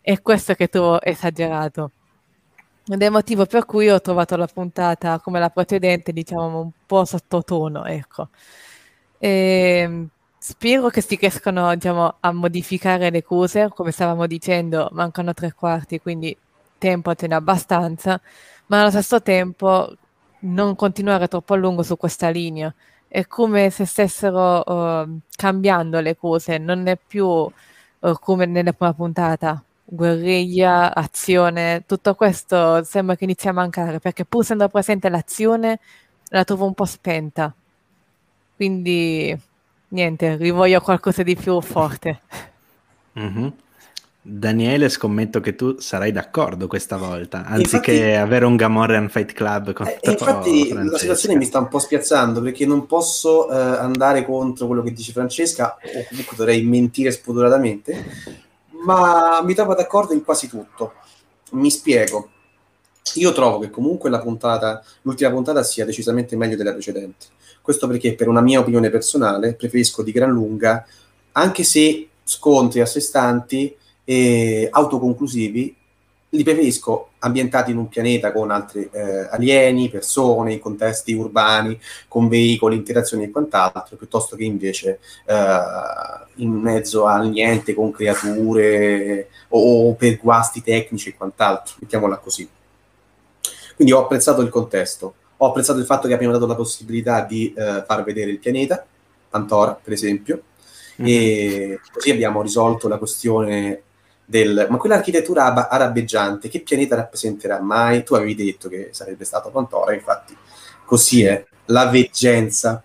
È 0.00 0.20
questo 0.20 0.54
che 0.54 0.68
trovo 0.68 1.00
esagerato. 1.00 1.92
Ed 2.90 3.02
è 3.02 3.04
il 3.04 3.10
motivo 3.12 3.44
per 3.46 3.66
cui 3.66 3.88
ho 3.90 4.00
trovato 4.00 4.36
la 4.36 4.46
puntata 4.46 5.20
come 5.20 5.38
la 5.38 5.50
precedente, 5.50 6.12
diciamo, 6.12 6.60
un 6.60 6.70
po' 6.86 7.04
sottotono, 7.04 7.84
ecco. 7.84 8.28
E 9.18 9.28
ehm, 9.82 10.08
spero 10.38 10.88
che 10.88 11.00
si 11.00 11.16
riescano 11.16 11.74
diciamo, 11.74 12.16
a 12.20 12.32
modificare 12.32 13.10
le 13.10 13.22
cose, 13.22 13.68
come 13.74 13.90
stavamo 13.90 14.26
dicendo, 14.26 14.88
mancano 14.92 15.34
tre 15.34 15.52
quarti, 15.52 16.00
quindi 16.00 16.36
tempo 16.78 17.14
ce 17.14 17.26
n'è 17.26 17.34
abbastanza, 17.34 18.20
ma 18.66 18.80
allo 18.80 18.90
stesso 18.90 19.20
tempo 19.22 19.92
non 20.40 20.76
continuare 20.76 21.26
troppo 21.28 21.54
a 21.54 21.56
lungo 21.56 21.82
su 21.82 21.96
questa 21.96 22.28
linea. 22.30 22.72
È 23.08 23.26
come 23.26 23.70
se 23.70 23.86
stessero 23.86 24.62
uh, 24.64 25.18
cambiando 25.36 26.00
le 26.00 26.16
cose, 26.16 26.58
non 26.58 26.86
è 26.86 26.96
più 26.96 27.26
uh, 27.26 27.52
come 28.20 28.46
nella 28.46 28.72
prima 28.72 28.92
puntata, 28.94 29.62
guerriglia, 29.84 30.94
azione, 30.94 31.84
tutto 31.86 32.14
questo 32.14 32.84
sembra 32.84 33.16
che 33.16 33.24
inizi 33.24 33.48
a 33.48 33.52
mancare, 33.52 33.98
perché 34.00 34.24
pur 34.24 34.42
essendo 34.42 34.68
presente 34.68 35.08
l'azione 35.08 35.80
la 36.30 36.44
trovo 36.44 36.66
un 36.66 36.74
po' 36.74 36.84
spenta. 36.84 37.52
Quindi 38.58 39.38
niente, 39.90 40.34
rivoglio 40.34 40.80
qualcosa 40.80 41.22
di 41.22 41.36
più 41.36 41.60
forte. 41.60 42.22
Mm-hmm. 43.16 43.48
Daniele, 44.20 44.88
scommetto 44.88 45.38
che 45.38 45.54
tu 45.54 45.78
sarai 45.78 46.10
d'accordo 46.10 46.66
questa 46.66 46.96
volta, 46.96 47.44
anziché 47.44 47.92
infatti, 47.92 48.16
avere 48.16 48.46
un 48.46 48.56
Gamorrean 48.56 49.08
Fight 49.10 49.32
Club 49.32 49.72
contro 49.72 49.94
eh, 50.00 50.10
Infatti 50.10 50.66
Francesca. 50.66 50.90
la 50.90 50.98
situazione 50.98 51.36
mi 51.36 51.44
sta 51.44 51.60
un 51.60 51.68
po' 51.68 51.78
spiazzando 51.78 52.42
perché 52.42 52.66
non 52.66 52.86
posso 52.86 53.48
eh, 53.48 53.54
andare 53.56 54.24
contro 54.24 54.66
quello 54.66 54.82
che 54.82 54.92
dice 54.92 55.12
Francesca, 55.12 55.76
o 55.80 56.04
comunque 56.08 56.36
dovrei 56.36 56.64
mentire 56.64 57.12
spudoratamente, 57.12 58.04
ma 58.84 59.40
mi 59.44 59.54
trovo 59.54 59.76
d'accordo 59.76 60.14
in 60.14 60.24
quasi 60.24 60.48
tutto. 60.48 60.94
Mi 61.52 61.70
spiego. 61.70 62.30
Io 63.14 63.32
trovo 63.32 63.58
che 63.58 63.70
comunque 63.70 64.10
la 64.10 64.20
puntata, 64.20 64.82
l'ultima 65.02 65.30
puntata 65.30 65.62
sia 65.62 65.84
decisamente 65.84 66.36
meglio 66.36 66.56
della 66.56 66.72
precedente 66.72 67.36
questo 67.68 67.86
perché, 67.86 68.14
per 68.14 68.28
una 68.28 68.40
mia 68.40 68.60
opinione 68.60 68.88
personale, 68.88 69.52
preferisco 69.52 70.02
di 70.02 70.10
gran 70.10 70.30
lunga, 70.30 70.86
anche 71.32 71.64
se 71.64 72.08
scontri 72.24 72.80
a 72.80 72.86
sé 72.86 72.98
stanti 72.98 73.76
e 74.04 74.70
autoconclusivi, 74.72 75.76
li 76.30 76.42
preferisco 76.44 77.10
ambientati 77.18 77.72
in 77.72 77.76
un 77.76 77.88
pianeta 77.88 78.32
con 78.32 78.50
altri 78.50 78.88
eh, 78.90 79.28
alieni, 79.30 79.90
persone, 79.90 80.58
contesti 80.58 81.12
urbani, 81.12 81.78
con 82.08 82.26
veicoli, 82.28 82.74
interazioni 82.74 83.24
e 83.24 83.30
quant'altro, 83.30 83.96
piuttosto 83.96 84.34
che 84.34 84.44
invece 84.44 85.00
eh, 85.26 85.60
in 86.36 86.52
mezzo 86.52 87.04
al 87.04 87.28
niente 87.28 87.74
con 87.74 87.90
creature 87.90 89.28
o 89.48 89.92
per 89.92 90.16
guasti 90.16 90.62
tecnici 90.62 91.10
e 91.10 91.16
quant'altro, 91.18 91.74
mettiamola 91.80 92.16
così. 92.16 92.48
Quindi 93.78 93.94
ho 93.94 94.00
apprezzato 94.00 94.40
il 94.40 94.48
contesto. 94.48 95.14
Ho 95.36 95.46
apprezzato 95.46 95.78
il 95.78 95.84
fatto 95.84 96.08
che 96.08 96.14
abbiamo 96.14 96.32
dato 96.32 96.48
la 96.48 96.56
possibilità 96.56 97.20
di 97.20 97.54
eh, 97.56 97.84
far 97.86 98.02
vedere 98.02 98.32
il 98.32 98.40
pianeta, 98.40 98.84
Pantora, 99.28 99.78
per 99.80 99.92
esempio, 99.92 100.42
mm-hmm. 101.00 101.08
e 101.08 101.80
così 101.92 102.10
abbiamo 102.10 102.42
risolto 102.42 102.88
la 102.88 102.98
questione 102.98 103.82
del... 104.24 104.66
Ma 104.68 104.78
quell'architettura 104.78 105.44
ab- 105.44 105.68
arabeggiante, 105.70 106.48
che 106.48 106.58
pianeta 106.62 106.96
rappresenterà 106.96 107.60
mai? 107.60 108.02
Tu 108.02 108.14
avevi 108.14 108.34
detto 108.34 108.68
che 108.68 108.88
sarebbe 108.90 109.24
stato 109.24 109.50
Pantora, 109.50 109.94
infatti 109.94 110.36
così 110.84 111.22
è, 111.22 111.46
la 111.66 111.86
veggenza. 111.86 112.82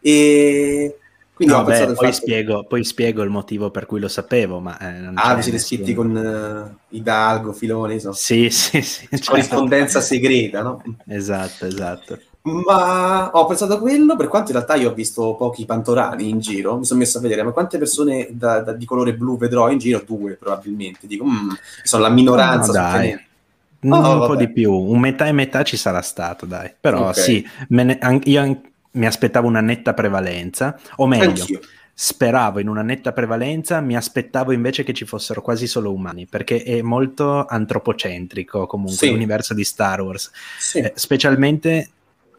E 0.00 0.99
Quindi 1.40 1.56
no, 1.56 1.64
beh, 1.64 1.94
poi, 1.94 2.12
spiego, 2.12 2.64
poi, 2.64 2.84
spiego, 2.84 3.22
il 3.22 3.30
motivo 3.30 3.70
per 3.70 3.86
cui 3.86 3.98
lo 3.98 4.08
sapevo, 4.08 4.60
ma... 4.60 4.76
Eh, 4.78 5.10
ah, 5.14 5.34
vi 5.34 5.40
siete 5.40 5.58
scritti 5.58 5.94
con 5.94 6.14
uh, 6.14 6.94
Hidalgo, 6.94 7.54
Filoni, 7.54 7.98
so. 7.98 8.12
Sì, 8.12 8.50
sì, 8.50 8.82
sì. 8.82 9.08
Certo. 9.08 9.30
Corrispondenza 9.30 10.02
segreta, 10.02 10.60
no? 10.60 10.82
Esatto, 11.06 11.64
esatto. 11.64 12.18
Ma 12.42 13.30
ho 13.30 13.46
pensato 13.46 13.72
a 13.72 13.78
quello, 13.78 14.16
per 14.16 14.28
quanto 14.28 14.50
in 14.50 14.58
realtà 14.58 14.74
io 14.74 14.90
ho 14.90 14.92
visto 14.92 15.34
pochi 15.34 15.64
pantorani 15.64 16.28
in 16.28 16.40
giro, 16.40 16.76
mi 16.76 16.84
sono 16.84 17.00
messo 17.00 17.16
a 17.16 17.22
vedere, 17.22 17.42
ma 17.42 17.52
quante 17.52 17.78
persone 17.78 18.28
da, 18.32 18.60
da, 18.60 18.72
di 18.74 18.84
colore 18.84 19.14
blu 19.14 19.38
vedrò 19.38 19.70
in 19.70 19.78
giro? 19.78 20.02
Due 20.04 20.32
probabilmente, 20.34 21.06
dico, 21.06 21.24
mm, 21.24 21.52
sono 21.84 22.02
la 22.02 22.10
minoranza. 22.10 22.66
No, 22.66 22.72
dai. 22.72 23.12
Oh, 23.12 23.96
un 23.96 24.02
vabbè. 24.02 24.26
po' 24.26 24.36
di 24.36 24.52
più, 24.52 24.74
un 24.74 25.00
metà 25.00 25.26
e 25.26 25.32
metà 25.32 25.62
ci 25.62 25.78
sarà 25.78 26.02
stato, 26.02 26.44
dai. 26.44 26.70
Però 26.78 27.08
okay. 27.08 27.14
sì, 27.14 27.48
ne, 27.68 27.96
an- 27.98 28.20
io 28.24 28.60
mi 28.92 29.06
aspettavo 29.06 29.46
una 29.46 29.60
netta 29.60 29.94
prevalenza, 29.94 30.78
o 30.96 31.06
meglio, 31.06 31.42
Anch'io. 31.42 31.60
speravo 31.94 32.58
in 32.58 32.68
una 32.68 32.82
netta 32.82 33.12
prevalenza, 33.12 33.80
mi 33.80 33.96
aspettavo 33.96 34.52
invece 34.52 34.82
che 34.82 34.92
ci 34.92 35.04
fossero 35.04 35.42
quasi 35.42 35.66
solo 35.66 35.92
umani, 35.92 36.26
perché 36.26 36.62
è 36.62 36.82
molto 36.82 37.46
antropocentrico 37.46 38.66
comunque 38.66 39.06
sì. 39.06 39.10
l'universo 39.10 39.54
di 39.54 39.64
Star 39.64 40.00
Wars, 40.00 40.30
sì. 40.58 40.78
eh, 40.78 40.92
specialmente 40.96 41.90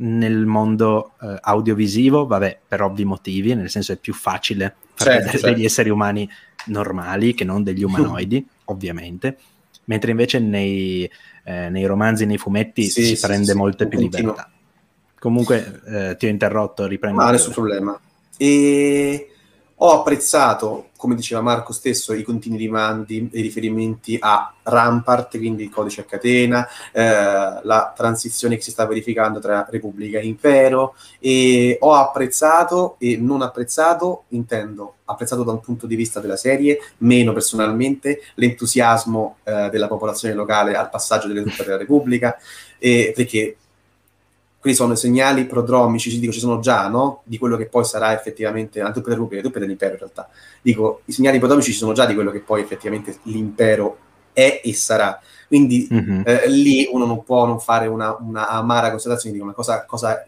nel 0.02 0.46
mondo 0.46 1.14
eh, 1.22 1.38
audiovisivo, 1.40 2.26
vabbè, 2.26 2.60
per 2.68 2.82
ovvi 2.82 3.06
motivi, 3.06 3.54
nel 3.54 3.70
senso 3.70 3.94
è 3.94 3.98
più 3.98 4.14
facile 4.14 4.76
far 4.94 5.08
certo, 5.08 5.20
vedere 5.20 5.38
certo. 5.38 5.56
degli 5.56 5.66
esseri 5.66 5.90
umani 5.90 6.30
normali 6.66 7.34
che 7.34 7.44
non 7.44 7.64
degli 7.64 7.84
umanoidi, 7.84 8.46
ovviamente, 8.66 9.38
mentre 9.86 10.12
invece 10.12 10.40
nei, 10.40 11.10
eh, 11.44 11.70
nei 11.70 11.86
romanzi, 11.86 12.26
nei 12.26 12.38
fumetti 12.38 12.84
sì, 12.90 13.16
si 13.16 13.26
prende 13.26 13.54
molte 13.54 13.88
più 13.88 14.00
continuo. 14.00 14.32
libertà. 14.32 14.51
Comunque 15.22 15.82
eh, 15.86 16.16
ti 16.18 16.26
ho 16.26 16.30
interrotto, 16.30 16.88
riprendo. 16.88 17.22
Ah, 17.22 17.30
nessun 17.30 17.54
problema. 17.54 17.98
E 18.38 19.30
ho 19.76 20.00
apprezzato, 20.00 20.88
come 20.98 21.14
diceva 21.14 21.42
Marco 21.42 21.74
stesso, 21.74 22.14
i 22.14 22.24
continui 22.24 22.58
rimandi 22.58 23.30
e 23.32 23.42
riferimenti 23.42 24.18
a 24.20 24.52
Rampart, 24.64 25.38
quindi 25.38 25.62
il 25.62 25.70
codice 25.70 26.02
a 26.02 26.06
catena, 26.06 26.68
eh, 26.92 27.04
la 27.62 27.94
transizione 27.96 28.56
che 28.56 28.64
si 28.64 28.72
sta 28.72 28.88
verificando 28.88 29.40
tra 29.40 29.68
Repubblica 29.70 30.18
e 30.18 30.26
Impero. 30.26 30.96
E 31.20 31.78
ho 31.80 31.94
apprezzato 31.94 32.96
e 32.98 33.16
non 33.16 33.44
apprezzato, 33.44 34.24
intendo 34.30 34.96
apprezzato 35.06 35.44
da 35.44 35.52
un 35.52 35.62
punto 35.62 35.86
di 35.86 35.96
vista 35.96 36.20
della 36.20 36.38
serie, 36.38 36.80
meno 37.00 37.32
personalmente, 37.32 38.22
l'entusiasmo 38.36 39.38
eh, 39.44 39.70
della 39.70 39.88
popolazione 39.88 40.34
locale 40.34 40.74
al 40.74 40.90
passaggio 40.90 41.28
delle 41.28 41.44
truppe 41.44 41.64
della 41.64 41.78
Repubblica, 41.78 42.36
eh, 42.80 43.14
perché 43.16 43.58
quindi 44.62 44.78
sono 44.78 44.94
segnali 44.94 45.46
prodromici, 45.46 46.20
dico 46.20 46.32
ci 46.32 46.40
sono 46.40 46.60
già, 46.60 46.88
no? 46.88 47.24
Di 47.26 47.40
quello 47.40 47.58
che 47.58 47.66
poi 47.66 47.84
sarà 47.84 48.14
effettivamente, 48.14 48.80
della 48.80 48.94
Repubblica, 48.94 49.36
le 49.36 49.42
truppe 49.42 49.60
dell'impero 49.60 49.94
in 49.94 49.98
realtà. 49.98 50.30
Dico, 50.62 51.02
i 51.06 51.12
segnali 51.12 51.40
prodromici 51.40 51.72
ci 51.72 51.80
sono 51.80 51.94
già 51.94 52.06
di 52.06 52.14
quello 52.14 52.30
che 52.30 52.42
poi 52.42 52.62
effettivamente 52.62 53.18
l'impero 53.24 53.98
è 54.34 54.62
e 54.64 54.74
sarà. 54.76 55.20
Quindi 55.48 55.88
mm-hmm. 55.92 56.22
eh, 56.26 56.48
lì 56.50 56.88
uno 56.92 57.06
non 57.06 57.24
può 57.24 57.48
non 57.48 57.60
fare 57.60 57.88
una, 57.88 58.16
una 58.20 58.50
amara 58.50 58.92
constatazione 58.92 59.36
di 59.36 59.44
cosa, 59.52 59.84
cosa, 59.86 60.24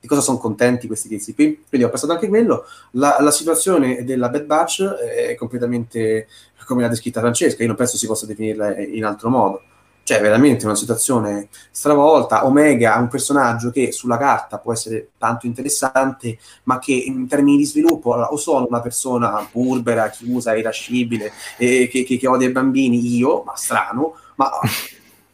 di 0.00 0.08
cosa 0.08 0.20
sono 0.22 0.38
contenti 0.38 0.88
questi 0.88 1.08
tizi 1.08 1.32
qui. 1.32 1.62
Quindi 1.68 1.86
ho 1.86 1.90
pensato 1.90 2.12
anche 2.12 2.26
quello. 2.26 2.64
La, 2.92 3.18
la 3.20 3.30
situazione 3.30 4.02
della 4.02 4.28
Bad 4.28 4.44
Batch 4.44 4.82
è 4.82 5.36
completamente 5.36 6.26
come 6.66 6.82
l'ha 6.82 6.88
descritta 6.88 7.20
Francesca, 7.20 7.62
io 7.62 7.68
non 7.68 7.76
penso 7.76 7.96
si 7.96 8.06
possa 8.06 8.26
definirla 8.26 8.76
in 8.78 9.02
altro 9.06 9.30
modo 9.30 9.62
cioè 10.08 10.22
veramente 10.22 10.64
una 10.64 10.74
situazione 10.74 11.48
stravolta. 11.70 12.46
Omega 12.46 12.96
è 12.96 12.98
un 12.98 13.08
personaggio 13.08 13.70
che 13.70 13.92
sulla 13.92 14.16
carta 14.16 14.56
può 14.56 14.72
essere 14.72 15.10
tanto 15.18 15.44
interessante, 15.44 16.38
ma 16.62 16.78
che 16.78 16.94
in 16.94 17.28
termini 17.28 17.58
di 17.58 17.66
sviluppo 17.66 18.12
o 18.12 18.36
sono 18.38 18.66
una 18.66 18.80
persona 18.80 19.46
burbera, 19.52 20.08
chiusa, 20.08 20.56
irascibile, 20.56 21.30
eh, 21.58 21.88
che, 21.88 22.04
che, 22.04 22.16
che 22.16 22.26
odia 22.26 22.48
i 22.48 22.52
bambini, 22.52 23.16
io, 23.18 23.42
ma 23.42 23.54
strano, 23.54 24.14
ma 24.36 24.50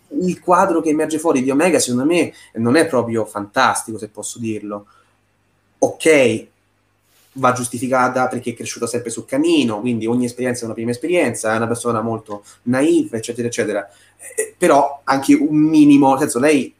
il 0.08 0.40
quadro 0.40 0.80
che 0.80 0.88
emerge 0.88 1.20
fuori 1.20 1.44
di 1.44 1.52
Omega 1.52 1.78
secondo 1.78 2.04
me 2.04 2.32
non 2.54 2.74
è 2.74 2.88
proprio 2.88 3.24
fantastico, 3.24 3.96
se 3.96 4.08
posso 4.08 4.40
dirlo. 4.40 4.86
Ok, 5.78 6.46
va 7.34 7.52
giustificata 7.52 8.28
perché 8.28 8.50
è 8.50 8.54
cresciuta 8.54 8.86
sempre 8.86 9.10
sul 9.10 9.24
camino, 9.24 9.80
quindi 9.80 10.06
ogni 10.06 10.24
esperienza 10.24 10.62
è 10.62 10.64
una 10.64 10.74
prima 10.74 10.90
esperienza, 10.90 11.52
è 11.52 11.56
una 11.56 11.66
persona 11.66 12.00
molto 12.00 12.44
naive, 12.64 13.18
eccetera, 13.18 13.48
eccetera. 13.48 13.88
Eh, 14.36 14.54
però 14.56 15.00
anche 15.04 15.34
un 15.34 15.56
minimo, 15.56 16.10
nel 16.10 16.18
senso, 16.20 16.38
lei 16.38 16.72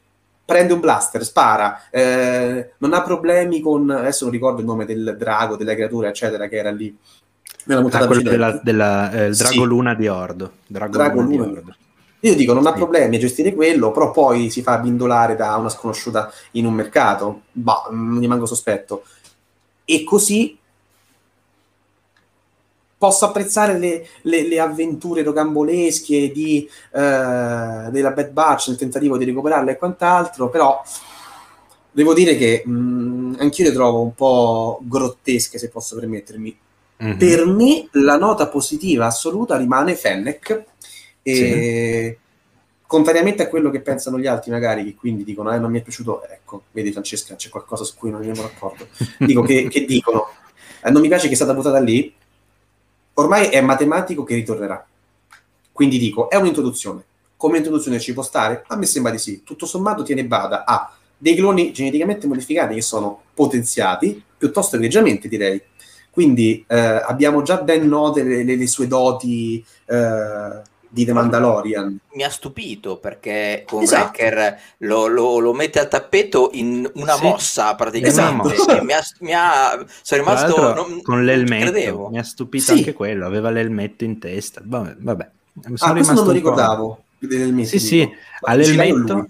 prende 0.45 0.73
un 0.73 0.79
blaster, 0.79 1.23
spara, 1.23 1.89
eh, 1.89 2.73
non 2.77 2.93
ha 2.93 3.01
problemi 3.01 3.59
con, 3.59 3.89
adesso 3.89 4.25
non 4.25 4.33
ricordo 4.33 4.59
il 4.59 4.67
nome 4.67 4.85
del 4.85 5.15
drago, 5.17 5.55
della 5.55 5.73
creatura, 5.73 6.09
eccetera, 6.09 6.47
che 6.47 6.57
era 6.57 6.71
lì. 6.71 6.95
Nella 7.65 7.81
ah, 7.81 8.05
quello 8.05 8.21
della, 8.21 8.59
della 8.61 9.11
eh, 9.11 9.29
Drago 9.31 9.53
sì. 9.53 9.63
Luna 9.63 9.95
di 9.95 10.07
Ordo. 10.07 10.51
Drago, 10.67 10.91
Drago 10.91 11.21
Luna, 11.21 11.35
Luna. 11.35 11.47
Di 11.47 11.57
Ordo. 11.57 11.75
Io 12.19 12.35
dico, 12.35 12.53
non 12.53 12.65
ha 12.65 12.73
problemi 12.73 13.17
a 13.17 13.19
gestire 13.19 13.53
quello, 13.53 13.91
però 13.91 14.11
poi 14.11 14.49
si 14.49 14.61
fa 14.61 14.77
bindolare 14.77 15.35
da 15.35 15.55
una 15.55 15.69
sconosciuta 15.69 16.31
in 16.51 16.65
un 16.65 16.73
mercato. 16.73 17.41
Bah, 17.51 17.87
mi 17.91 18.19
rimango 18.19 18.45
sospetto 18.45 19.03
e 19.85 20.03
così 20.03 20.57
posso 22.97 23.25
apprezzare 23.25 23.77
le, 23.77 24.07
le, 24.23 24.47
le 24.47 24.59
avventure 24.59 25.21
rocambolesche 25.21 26.31
di, 26.31 26.67
eh, 26.91 27.89
della 27.91 28.11
Bad 28.11 28.31
Batch 28.31 28.69
nel 28.69 28.77
tentativo 28.77 29.17
di 29.17 29.25
recuperarla 29.25 29.71
e 29.71 29.77
quant'altro, 29.77 30.49
però 30.49 30.81
devo 31.91 32.13
dire 32.13 32.35
che 32.35 32.63
mh, 32.65 32.71
mm, 32.71 33.35
anch'io 33.39 33.65
le 33.65 33.73
trovo 33.73 34.01
un 34.01 34.15
po' 34.15 34.79
grottesche, 34.83 35.57
se 35.57 35.69
posso 35.69 35.95
permettermi. 35.95 36.57
Mm-hmm. 37.03 37.17
Per 37.17 37.45
me 37.45 37.87
la 37.91 38.17
nota 38.17 38.47
positiva 38.47 39.05
assoluta 39.05 39.57
rimane 39.57 39.95
Fennec. 39.95 40.63
E, 41.21 41.35
sì 41.35 42.23
contrariamente 42.87 43.43
a 43.43 43.47
quello 43.47 43.69
che 43.69 43.81
pensano 43.81 44.19
gli 44.19 44.27
altri, 44.27 44.51
magari, 44.51 44.83
che 44.83 44.95
quindi 44.95 45.23
dicono, 45.23 45.53
eh, 45.53 45.59
non 45.59 45.71
mi 45.71 45.79
è 45.79 45.83
piaciuto, 45.83 46.23
ecco, 46.27 46.63
vedi 46.71 46.91
Francesca, 46.91 47.35
c'è 47.35 47.49
qualcosa 47.49 47.83
su 47.83 47.95
cui 47.95 48.11
non 48.11 48.21
andiamo 48.21 48.47
d'accordo. 48.47 48.87
Dico 49.19 49.41
che, 49.41 49.67
che 49.69 49.85
dicono, 49.85 50.27
eh, 50.83 50.91
non 50.91 51.01
mi 51.01 51.07
piace 51.07 51.27
che 51.27 51.33
è 51.33 51.35
stata 51.35 51.53
buttata 51.53 51.79
lì, 51.79 52.13
ormai 53.13 53.47
è 53.47 53.61
matematico 53.61 54.23
che 54.23 54.35
ritornerà. 54.35 54.85
Quindi 55.71 55.97
dico, 55.97 56.29
è 56.29 56.35
un'introduzione. 56.35 57.03
Come 57.37 57.57
introduzione 57.57 57.99
ci 57.99 58.13
può 58.13 58.23
stare? 58.23 58.63
A 58.67 58.77
me 58.77 58.85
sembra 58.85 59.11
di 59.11 59.17
sì. 59.17 59.43
Tutto 59.43 59.65
sommato 59.65 60.03
tiene 60.03 60.25
bada 60.25 60.63
a 60.63 60.95
dei 61.17 61.35
cloni 61.35 61.73
geneticamente 61.73 62.27
modificati 62.27 62.75
che 62.75 62.81
sono 62.81 63.23
potenziati, 63.33 64.23
piuttosto 64.37 64.75
egregiamente 64.77 65.27
direi. 65.27 65.61
Quindi 66.11 66.63
eh, 66.67 66.77
abbiamo 66.77 67.41
già 67.41 67.61
ben 67.61 67.87
note 67.87 68.23
le, 68.23 68.43
le, 68.43 68.55
le 68.55 68.67
sue 68.67 68.87
doti 68.87 69.63
eh, 69.85 70.61
di 70.89 71.05
The 71.05 71.13
Mandalorian. 71.13 71.99
Mi 72.13 72.23
ha 72.23 72.29
stupito 72.29 72.97
perché 72.97 73.63
con 73.67 73.83
esatto. 73.83 74.17
Wrecker 74.19 74.59
lo, 74.79 75.07
lo, 75.07 75.39
lo, 75.39 75.53
mette 75.53 75.79
al 75.79 75.87
tappeto 75.87 76.49
in 76.53 76.89
una 76.95 77.15
sì. 77.15 77.23
mossa 77.23 77.75
praticamente. 77.75 78.53
Esatto. 78.53 78.83
Mi 78.83 78.93
ha, 78.93 79.01
mi 79.19 79.33
ha, 79.33 79.85
sono 80.01 80.23
rimasto 80.23 80.73
non, 80.73 81.01
con 81.01 81.23
l'elmetto. 81.23 82.09
Mi 82.09 82.19
ha 82.19 82.23
stupito 82.23 82.63
sì. 82.63 82.71
anche 82.71 82.93
quello. 82.93 83.25
Aveva 83.25 83.49
l'elmetto 83.49 84.03
in 84.03 84.19
testa. 84.19 84.61
Vabbè, 84.63 84.95
vabbè. 84.99 85.29
ah, 85.79 85.91
questo 85.91 86.13
non 86.13 86.25
lo 86.25 86.31
ricordavo. 86.31 87.03
Sì, 87.63 87.79
sì, 87.79 88.09
all'elmetto. 88.41 89.27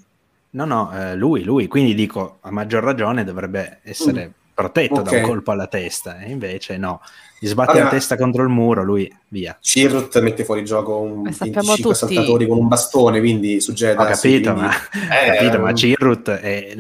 No, 0.52 0.66
no, 0.66 0.92
eh, 0.94 1.16
lui, 1.16 1.44
lui. 1.44 1.68
Quindi 1.68 1.94
dico, 1.94 2.38
a 2.42 2.52
maggior 2.52 2.84
ragione 2.84 3.24
dovrebbe 3.24 3.80
essere 3.84 4.28
mm. 4.28 4.45
Protetto 4.56 5.02
okay. 5.02 5.12
da 5.12 5.18
un 5.20 5.24
colpo 5.24 5.52
alla 5.52 5.68
testa. 5.68 6.20
E 6.20 6.32
invece 6.32 6.78
no, 6.78 7.02
gli 7.38 7.48
sbatte 7.48 7.74
Vabbè, 7.74 7.84
la 7.84 7.90
testa 7.90 8.16
contro 8.16 8.42
il 8.42 8.50
muro, 8.50 8.84
lui 8.84 9.14
via. 9.28 9.56
Chirrut 9.60 10.20
mette 10.22 10.46
fuori 10.46 10.64
gioco 10.64 10.98
un 11.00 11.24
25 11.24 11.94
saltatori 11.94 12.48
con 12.48 12.58
un 12.58 12.68
bastone, 12.68 13.20
quindi 13.20 13.60
su 13.60 13.74
Jedi. 13.74 14.02
Ho 14.02 14.06
capito, 14.06 14.54
quindi... 14.54 14.62
ma, 14.62 14.72
eh, 15.22 15.38
capito, 15.38 15.60
ma 15.60 15.74
Chirrut 15.74 16.30
è 16.32 16.76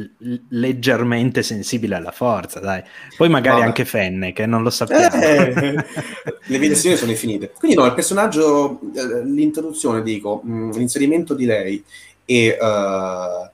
leggermente 0.49 1.43
sensibile 1.43 1.95
alla 1.95 2.11
forza, 2.11 2.59
dai. 2.61 2.81
Poi 3.17 3.27
magari 3.29 3.57
Vabbè. 3.57 3.67
anche 3.67 3.85
Fenne, 3.85 4.31
che 4.31 4.45
non 4.45 4.63
lo 4.63 4.69
sappiamo. 4.69 5.21
Eh, 5.21 5.75
le 6.47 6.57
videazioni 6.57 6.95
sono 6.95 7.11
infinite. 7.11 7.51
Quindi 7.59 7.77
no, 7.77 7.85
il 7.85 7.93
personaggio, 7.93 8.79
eh, 8.95 9.25
l'introduzione, 9.25 10.01
dico, 10.01 10.41
mm, 10.43 10.71
l'inserimento 10.71 11.33
di 11.33 11.45
lei 11.45 11.83
e... 12.23 12.57
Uh, 12.59 13.53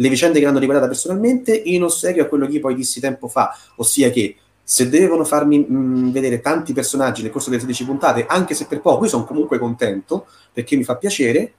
le 0.00 0.08
vicende 0.08 0.38
che 0.38 0.46
l'hanno 0.46 0.58
riguardata 0.58 0.88
personalmente 0.88 1.54
in 1.54 1.84
ossequio 1.84 2.22
a 2.22 2.26
quello 2.26 2.46
che 2.46 2.52
io 2.52 2.60
poi 2.60 2.74
dissi 2.74 3.00
tempo 3.00 3.28
fa, 3.28 3.54
ossia 3.76 4.10
che 4.10 4.36
se 4.62 4.88
devono 4.88 5.24
farmi 5.24 5.58
mh, 5.58 5.74
mm, 5.74 6.10
vedere 6.10 6.40
tanti 6.40 6.72
personaggi 6.72 7.22
nel 7.22 7.30
corso 7.30 7.50
delle 7.50 7.60
16 7.60 7.84
puntate, 7.84 8.26
anche 8.26 8.54
se 8.54 8.66
per 8.66 8.80
poco, 8.80 9.04
io 9.04 9.10
sono 9.10 9.24
comunque 9.24 9.58
contento 9.58 10.26
perché 10.52 10.76
mi 10.76 10.84
fa 10.84 10.96
piacere. 10.96 11.52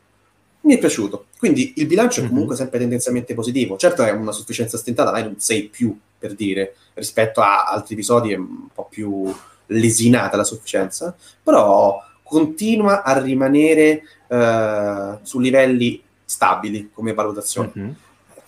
Mi 0.61 0.75
è 0.75 0.77
piaciuto. 0.77 1.25
Quindi 1.39 1.73
il 1.77 1.87
bilancio 1.87 2.19
è 2.19 2.23
mhm. 2.23 2.29
comunque 2.29 2.55
sempre 2.55 2.77
tendenzialmente 2.77 3.33
positivo. 3.33 3.77
Certo 3.77 4.03
è 4.03 4.11
una 4.11 4.31
sufficienza 4.31 4.77
stentata, 4.77 5.09
dai, 5.09 5.23
non 5.23 5.39
sei 5.39 5.63
più 5.63 5.97
per 6.17 6.35
dire, 6.35 6.75
rispetto 6.93 7.41
a 7.41 7.63
altri 7.63 7.95
episodi 7.95 8.31
è 8.31 8.37
un 8.37 8.67
po' 8.71 8.87
più 8.89 9.33
lesinata 9.67 10.37
la 10.37 10.43
sufficienza, 10.43 11.15
però 11.41 11.99
continua 12.21 13.01
a 13.01 13.19
rimanere 13.19 14.03
uh, 14.27 15.17
su 15.23 15.39
livelli 15.39 16.01
stabili 16.23 16.91
come 16.93 17.13
valutazione. 17.13 17.71
Mm-hmm. 17.77 17.91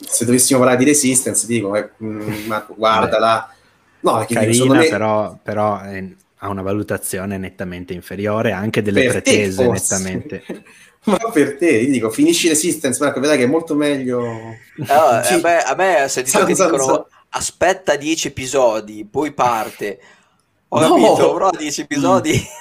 Se 0.07 0.25
dovessimo 0.25 0.59
parlare 0.59 0.79
di 0.79 0.85
Resistance, 0.85 1.45
dico, 1.45 1.75
eh, 1.75 1.89
mm, 2.03 2.45
Marco, 2.47 2.73
guardala 2.75 3.53
no, 4.01 4.25
carina, 4.27 4.79
me... 4.79 4.87
però, 4.87 5.37
però 5.41 5.81
è, 5.81 6.03
ha 6.37 6.49
una 6.49 6.61
valutazione 6.61 7.37
nettamente 7.37 7.93
inferiore, 7.93 8.51
anche 8.51 8.81
delle 8.81 9.03
per 9.03 9.11
pretese 9.11 9.67
nettamente. 9.67 10.43
Ma 11.05 11.17
per 11.33 11.57
te, 11.57 11.69
io 11.69 11.91
dico, 11.91 12.09
finisci 12.09 12.47
Resistance, 12.47 13.03
Marco, 13.03 13.19
vedrai 13.19 13.37
che 13.37 13.43
è 13.43 13.47
molto 13.47 13.75
meglio. 13.75 14.21
No, 14.75 14.85
a, 14.87 15.39
me, 15.41 15.59
a 15.59 15.75
me 15.75 16.03
ho 16.03 16.07
sentito 16.07 16.45
che 16.45 16.53
dicono 16.53 17.07
aspetta 17.29 17.97
10 17.97 18.29
episodi, 18.29 19.05
poi 19.09 19.33
parte. 19.33 19.99
Ho 20.69 20.79
no. 20.79 20.87
capito, 20.87 21.33
però 21.33 21.49
10 21.49 21.81
episodi... 21.81 22.41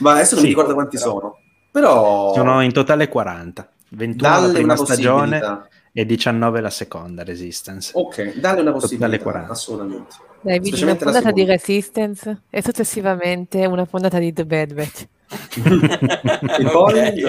Ma 0.00 0.12
adesso 0.12 0.34
non 0.34 0.44
sì, 0.44 0.50
mi 0.50 0.54
ricordo 0.54 0.74
quanti 0.74 0.96
però... 0.96 1.10
sono. 1.10 1.38
Però... 1.70 2.32
Sono 2.34 2.62
in 2.62 2.72
totale 2.72 3.08
40. 3.08 3.70
21 3.90 4.28
dalle 4.28 4.46
la 4.46 4.52
prima 4.52 4.76
stagione 4.76 5.68
e 5.92 6.06
19 6.06 6.60
la 6.60 6.70
seconda 6.70 7.24
Resistance. 7.24 7.92
Ok, 7.94 8.38
dalle 8.38 8.60
una 8.60 8.72
possibilità, 8.72 9.46
assolutamente. 9.48 10.16
Dai, 10.42 10.58
vedi 10.58 10.82
una 10.82 10.96
puntata 10.96 11.30
di 11.32 11.44
Resistance 11.44 12.42
e 12.48 12.62
successivamente 12.62 13.66
una 13.66 13.84
puntata 13.84 14.18
di 14.18 14.32
The 14.32 14.46
Bad 14.46 14.74
Batch. 14.74 15.06
e 16.58 16.70
poi... 16.70 17.24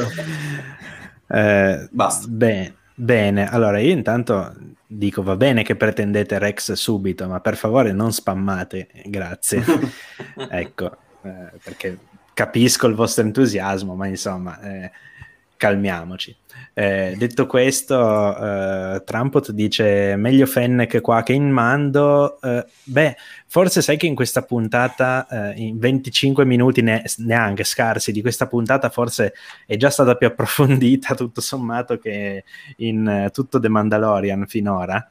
Eh, 1.28 1.88
Basta. 1.92 2.28
Beh, 2.28 2.74
bene, 2.94 3.50
allora 3.50 3.80
io 3.80 3.92
intanto 3.92 4.54
dico 4.86 5.24
va 5.24 5.38
bene 5.38 5.64
che 5.64 5.78
pretendete 5.78 6.38
Rex 6.38 6.74
subito, 6.74 7.28
ma 7.28 7.40
per 7.40 7.56
favore 7.56 7.94
non 7.94 8.12
spammate, 8.12 8.90
grazie. 9.06 9.64
ecco, 10.50 10.98
eh, 11.24 11.52
perché 11.64 11.98
capisco 12.34 12.88
il 12.88 12.96
vostro 12.96 13.24
entusiasmo, 13.24 13.96
ma 13.96 14.08
insomma, 14.08 14.60
eh, 14.62 14.92
calmiamoci. 15.56 16.36
Eh, 16.74 17.16
detto 17.18 17.48
questo, 17.48 17.96
eh, 18.38 19.04
Trumpot 19.04 19.52
dice 19.52 20.16
meglio 20.16 20.46
Fennec 20.46 21.02
qua 21.02 21.22
che 21.24 21.34
in 21.34 21.50
mando. 21.50 22.40
Eh, 22.42 22.66
beh, 22.84 23.16
forse 23.48 23.82
sai 23.82 23.98
che 23.98 24.08
in 24.08 24.16
questa 24.16 24.42
puntata, 24.44 25.28
eh, 25.28 25.62
in 25.62 25.80
25 25.80 26.46
minuti 26.46 26.82
ne- 26.82 27.04
neanche 27.18 27.64
scarsi 27.64 28.12
di 28.12 28.22
questa 28.22 28.48
puntata, 28.48 28.90
forse 28.90 29.34
è 29.66 29.76
già 29.76 29.90
stata 29.90 30.16
più 30.16 30.28
approfondita 30.28 31.16
tutto 31.16 31.42
sommato 31.42 31.98
che 31.98 32.44
in 32.78 33.08
eh, 33.08 33.30
tutto 33.32 33.60
The 33.60 33.70
Mandalorian 33.70 34.46
finora. 34.48 35.06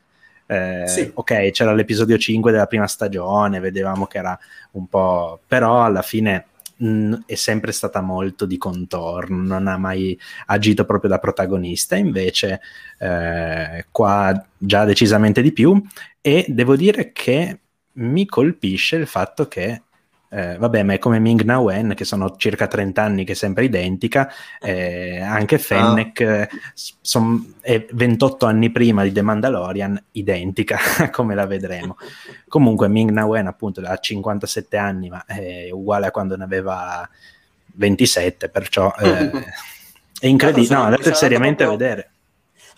Eh, 0.47 0.85
sì. 0.89 1.11
Ok, 1.15 1.51
c'era 1.51 1.73
l'episodio 1.73 2.19
5 2.19 2.51
della 2.51 2.67
prima 2.67 2.89
stagione, 2.89 3.61
vedevamo 3.61 4.07
che 4.07 4.19
era 4.19 4.37
un 4.73 4.89
po'... 4.89 5.39
però 5.47 5.85
alla 5.85 6.03
fine 6.03 6.47
mh, 6.81 7.15
è 7.27 7.35
sempre 7.35 7.73
stata 7.73 8.01
molto 8.01 8.47
di 8.47 8.59
contorno, 8.59 9.43
non 9.43 9.67
ha 9.67 9.77
mai 9.77 10.19
agito 10.47 10.85
proprio 10.85 11.11
da 11.11 11.19
protagonista, 11.19 11.97
invece 11.97 12.61
eh, 12.99 13.87
qua 13.91 14.47
già 14.57 14.85
decisamente 14.85 15.43
di 15.43 15.53
più. 15.53 15.81
E 16.21 16.45
devo 16.49 16.77
dire 16.77 17.13
che 17.13 17.61
mi 17.93 18.27
colpisce 18.27 18.97
il 18.97 19.07
fatto 19.07 19.49
che 19.49 19.83
eh, 20.33 20.57
vabbè, 20.59 20.85
ma 20.85 20.93
è 20.93 20.99
come 20.99 21.19
Ming 21.19 21.43
Na 21.43 21.59
Wen, 21.59 21.95
che 21.97 22.05
sono 22.05 22.37
circa 22.37 22.69
30 22.69 23.03
anni, 23.03 23.25
che 23.25 23.33
è 23.33 23.35
sempre 23.35 23.65
identica. 23.65 24.33
Eh, 24.61 25.21
anche 25.21 25.59
Fennec 25.59 26.21
ah. 26.21 26.49
son, 26.75 27.55
è 27.61 27.85
28 27.91 28.47
anni 28.47 28.71
prima 28.71 29.03
di 29.03 29.11
The 29.11 29.23
Mandalorian, 29.23 30.01
identica, 30.13 30.79
come 31.11 31.35
la 31.35 31.47
vedremo. 31.47 31.97
Comunque, 32.47 32.87
Ming 32.89 33.11
Na 33.11 33.27
Wen, 33.27 33.49
appunto, 33.49 33.81
ha 33.85 33.97
57 33.97 34.77
anni, 34.77 35.09
ma 35.09 35.25
è 35.25 35.69
uguale 35.73 36.07
a 36.07 36.11
quando 36.13 36.37
ne 36.37 36.45
aveva 36.45 37.09
27, 37.75 38.51
perciò 38.51 38.95
eh, 39.01 39.31
è 40.21 40.27
incredibile. 40.29 40.75
No, 40.77 40.83
andate 40.83 41.13
seriamente 41.15 41.65
a 41.65 41.71
vedere 41.71 42.11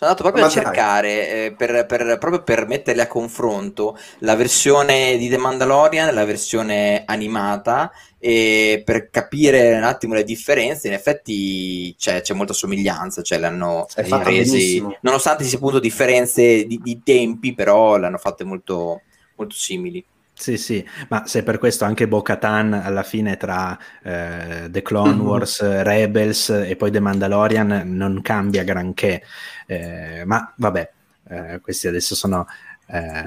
andato 0.05 0.23
proprio 0.23 0.43
Ma 0.43 0.49
a 0.49 0.53
cercare 0.53 1.29
eh, 1.29 1.55
per, 1.57 1.87
per, 1.87 2.19
proprio 2.19 2.43
per 2.43 2.67
metterli 2.67 3.01
a 3.01 3.07
confronto 3.07 3.97
la 4.19 4.35
versione 4.35 5.17
di 5.17 5.29
The 5.29 5.39
Mandalorian 5.39 6.09
e 6.09 6.13
la 6.13 6.25
versione 6.25 7.03
animata 7.07 7.93
e 8.19 8.83
per 8.85 9.11
capire 9.11 9.75
un 9.77 9.83
attimo 9.83 10.15
le 10.15 10.25
differenze 10.25 10.87
in 10.87 10.93
effetti 10.93 11.95
c'è, 11.99 12.21
c'è 12.21 12.35
molta 12.35 12.53
somiglianza 12.53 13.23
cioè 13.23 13.39
l'hanno 13.39 13.87
resi 13.95 14.85
nonostante 15.01 15.43
ci 15.43 15.49
sia 15.49 15.59
appunto 15.59 15.81
differenze 15.81 16.65
di, 16.67 16.79
di 16.81 17.01
tempi 17.03 17.55
però 17.55 17.97
l'hanno 17.97 18.19
fatte 18.19 18.45
molto, 18.45 19.03
molto 19.35 19.55
simili 19.55 20.05
sì, 20.43 20.59
sì, 20.59 20.85
ma 21.09 21.25
se 21.25 21.45
per 21.45 21.59
questo 21.59 21.85
anche 21.85 22.09
Bo-Katan 22.09 22.73
alla 22.73 23.05
fine 23.05 23.37
tra 23.37 23.79
eh, 24.03 24.67
The 24.69 24.83
Clone 24.83 25.15
mm-hmm. 25.15 25.25
Wars, 25.25 25.63
mm-hmm. 25.63 25.83
Rebels 25.83 26.49
e 26.49 26.75
poi 26.75 26.91
The 26.91 26.99
Mandalorian 26.99 27.83
non 27.85 28.21
cambia 28.23 28.65
granché, 28.65 29.23
eh, 29.67 30.25
ma 30.25 30.53
vabbè, 30.57 30.91
eh, 31.29 31.61
questi 31.63 31.87
adesso 31.87 32.17
sono 32.17 32.45
eh, 32.89 33.25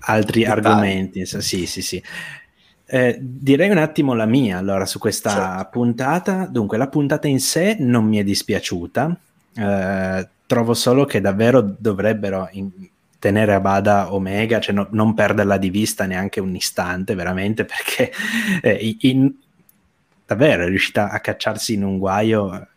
altri 0.00 0.42
argomenti. 0.50 1.24
Sì, 1.26 1.64
sì, 1.64 1.80
sì. 1.80 2.02
Eh, 2.88 3.18
direi 3.20 3.70
un 3.70 3.78
attimo 3.78 4.12
la 4.14 4.26
mia 4.26 4.58
allora 4.58 4.84
su 4.84 4.98
questa 4.98 5.30
certo. 5.30 5.68
puntata. 5.70 6.46
Dunque, 6.46 6.76
la 6.76 6.88
puntata 6.88 7.28
in 7.28 7.38
sé 7.38 7.76
non 7.78 8.04
mi 8.04 8.18
è 8.18 8.24
dispiaciuta. 8.24 9.16
Eh, 9.54 10.28
trovo 10.44 10.74
solo 10.74 11.04
che 11.04 11.20
davvero 11.20 11.60
dovrebbero 11.60 12.48
in, 12.50 12.70
tenere 13.18 13.54
a 13.54 13.60
bada 13.60 14.12
Omega, 14.12 14.60
cioè 14.60 14.74
no, 14.74 14.88
non 14.90 15.14
perderla 15.14 15.56
di 15.56 15.70
vista 15.70 16.06
neanche 16.06 16.40
un 16.40 16.54
istante, 16.54 17.14
veramente, 17.14 17.64
perché 17.66 18.12
eh, 18.62 18.96
in, 19.00 19.32
davvero 20.24 20.64
è 20.64 20.68
riuscita 20.68 21.10
a 21.10 21.20
cacciarsi 21.20 21.74
in 21.74 21.84
un 21.84 21.98
guaio 21.98 22.68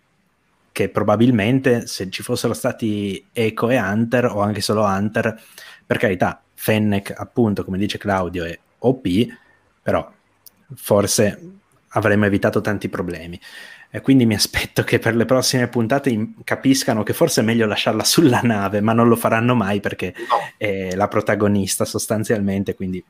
che 0.71 0.89
probabilmente 0.89 1.87
se 1.87 2.09
ci 2.09 2.23
fossero 2.23 2.53
stati 2.53 3.25
Echo 3.33 3.69
e 3.69 3.79
Hunter 3.79 4.25
o 4.25 4.39
anche 4.39 4.61
solo 4.61 4.83
Hunter, 4.83 5.41
per 5.85 5.97
carità, 5.97 6.41
Fennec 6.53 7.13
appunto, 7.15 7.63
come 7.65 7.77
dice 7.77 7.97
Claudio, 7.97 8.45
è 8.45 8.57
OP, 8.79 9.07
però 9.81 10.09
forse 10.75 11.59
avremmo 11.89 12.25
evitato 12.25 12.61
tanti 12.61 12.89
problemi. 12.89 13.39
E 13.91 14.01
quindi 14.01 14.25
mi 14.25 14.35
aspetto 14.35 14.83
che 14.83 14.99
per 14.99 15.15
le 15.15 15.25
prossime 15.25 15.67
puntate 15.67 16.33
capiscano 16.43 17.01
che 17.01 17.13
forse 17.13 17.41
è 17.41 17.43
meglio 17.43 17.65
lasciarla 17.65 18.03
sulla 18.03 18.41
nave, 18.43 18.81
ma 18.81 18.93
non 18.93 19.07
lo 19.07 19.15
faranno 19.15 19.55
mai 19.55 19.79
perché 19.79 20.13
no. 20.15 20.37
è 20.57 20.95
la 20.95 21.07
protagonista 21.07 21.85
sostanzialmente, 21.85 22.75
quindi 22.75 23.03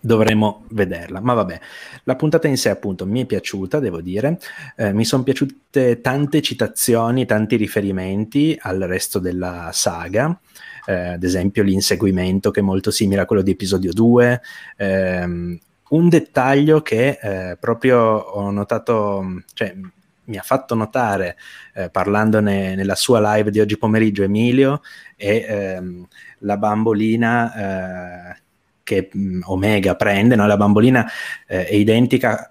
dovremo 0.00 0.64
vederla. 0.70 1.20
Ma 1.20 1.34
vabbè, 1.34 1.60
la 2.04 2.16
puntata 2.16 2.48
in 2.48 2.56
sé 2.56 2.68
appunto 2.68 3.06
mi 3.06 3.22
è 3.22 3.26
piaciuta, 3.26 3.80
devo 3.80 4.00
dire, 4.00 4.38
eh, 4.76 4.92
mi 4.92 5.04
sono 5.04 5.22
piaciute 5.22 6.00
tante 6.00 6.40
citazioni, 6.40 7.26
tanti 7.26 7.56
riferimenti 7.56 8.56
al 8.60 8.78
resto 8.78 9.18
della 9.18 9.70
saga. 9.72 10.38
Eh, 10.86 11.08
ad 11.08 11.22
esempio 11.22 11.62
l'inseguimento 11.62 12.50
che 12.50 12.60
è 12.60 12.62
molto 12.62 12.90
simile 12.90 13.20
a 13.20 13.26
quello 13.26 13.42
di 13.42 13.50
episodio 13.50 13.92
2, 13.92 14.40
ehm, 14.76 15.58
un 15.90 16.08
dettaglio 16.08 16.82
che 16.82 17.18
eh, 17.20 17.56
proprio 17.58 17.98
ho 17.98 18.50
notato, 18.50 19.42
cioè 19.54 19.74
mi 20.28 20.36
ha 20.36 20.42
fatto 20.42 20.74
notare 20.74 21.36
eh, 21.74 21.90
parlandone 21.90 22.74
nella 22.74 22.94
sua 22.94 23.34
live 23.34 23.50
di 23.50 23.60
oggi 23.60 23.78
pomeriggio 23.78 24.22
Emilio 24.22 24.82
e 25.16 25.44
ehm, 25.48 26.06
la 26.40 26.56
bambolina 26.56 28.34
eh, 28.34 28.42
che 28.82 29.08
mh, 29.10 29.18
mm, 29.18 29.40
Omega 29.46 29.94
prende, 29.96 30.36
no? 30.36 30.46
la 30.46 30.56
bambolina 30.56 31.06
eh, 31.46 31.66
è 31.66 31.74
identica 31.74 32.50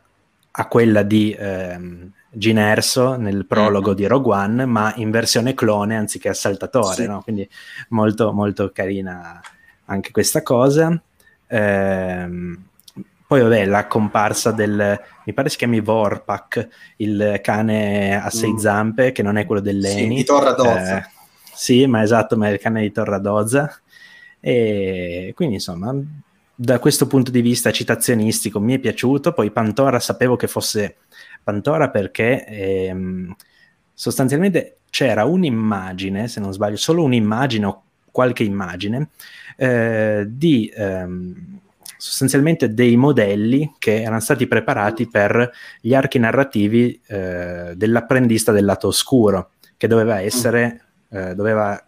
a 0.50 0.67
quella 0.67 1.04
di 1.04 1.36
ehm, 1.38 2.12
Gin 2.32 2.58
Erso 2.58 3.15
nel 3.15 3.45
prologo 3.45 3.89
mm-hmm. 3.89 3.97
di 3.97 4.08
Rogue 4.08 4.36
One, 4.36 4.65
ma 4.65 4.93
in 4.95 5.12
versione 5.12 5.54
clone 5.54 5.95
anziché 5.95 6.30
assaltatore, 6.30 6.95
sì. 6.95 7.08
no? 7.08 7.21
quindi 7.21 7.47
molto 7.89 8.34
molto 8.34 8.71
carina 8.71 9.39
anche 9.86 10.12
questa 10.12 10.41
cosa. 10.41 11.00
Ehm, 11.47 12.65
poi 13.28 13.42
vabbè, 13.42 13.66
la 13.66 13.88
comparsa 13.88 14.52
del, 14.52 14.98
mi 15.26 15.34
pare 15.34 15.50
si 15.50 15.58
chiami 15.58 15.82
Vorpak, 15.82 16.68
il 16.98 17.42
cane 17.44 18.16
a 18.16 18.30
sei 18.30 18.54
mm. 18.54 18.58
zampe, 18.58 19.12
che 19.12 19.22
non 19.22 19.38
è 19.38 19.46
quello 19.46 19.60
dell'Eni. 19.60 20.00
Sì, 20.00 20.16
di 20.16 20.24
Torradozza. 20.24 21.00
Eh, 21.00 21.10
sì, 21.54 21.86
ma 21.88 22.02
esatto, 22.04 22.38
ma 22.38 22.48
è 22.48 22.52
il 22.52 22.60
cane 22.60 22.82
di 22.82 22.92
Torradozza. 22.92 23.82
E 24.40 25.34
quindi 25.36 25.56
insomma, 25.56 25.94
da 26.56 26.80
questo 26.80 27.06
punto 27.06 27.30
di 27.30 27.42
vista 27.42 27.70
citazionistico 27.70 28.62
mi 28.62 28.76
è 28.76 28.80
piaciuto. 28.80 29.34
Poi 29.34 29.52
Pantora 29.52 30.00
sapevo 30.00 30.38
che 30.38 30.48
fosse 30.48 30.96
Pantora 31.44 31.90
perché 31.90 32.46
ehm, 32.46 33.36
sostanzialmente 33.94 34.78
c'era 34.90 35.26
un'immagine, 35.26 36.30
se 36.30 36.40
non 36.40 36.54
sbaglio, 36.54 36.78
solo 36.78 37.04
un'immagine 37.04 37.66
o 37.66 37.84
qualche 38.10 38.44
immagine 38.44 39.10
eh, 39.58 40.26
di... 40.30 40.72
Ehm, 40.74 41.60
sostanzialmente 41.97 42.73
dei 42.73 42.95
modelli 42.95 43.73
che 43.79 44.01
erano 44.01 44.19
stati 44.19 44.47
preparati 44.47 45.07
per 45.07 45.51
gli 45.81 45.93
archi 45.93 46.19
narrativi 46.19 46.99
eh, 47.07 47.73
dell'apprendista 47.75 48.51
del 48.51 48.65
lato 48.65 48.88
oscuro, 48.88 49.51
che 49.75 49.88
doveva 49.88 50.21
essere, 50.21 50.86
eh, 51.10 51.36
doveva 51.36 51.81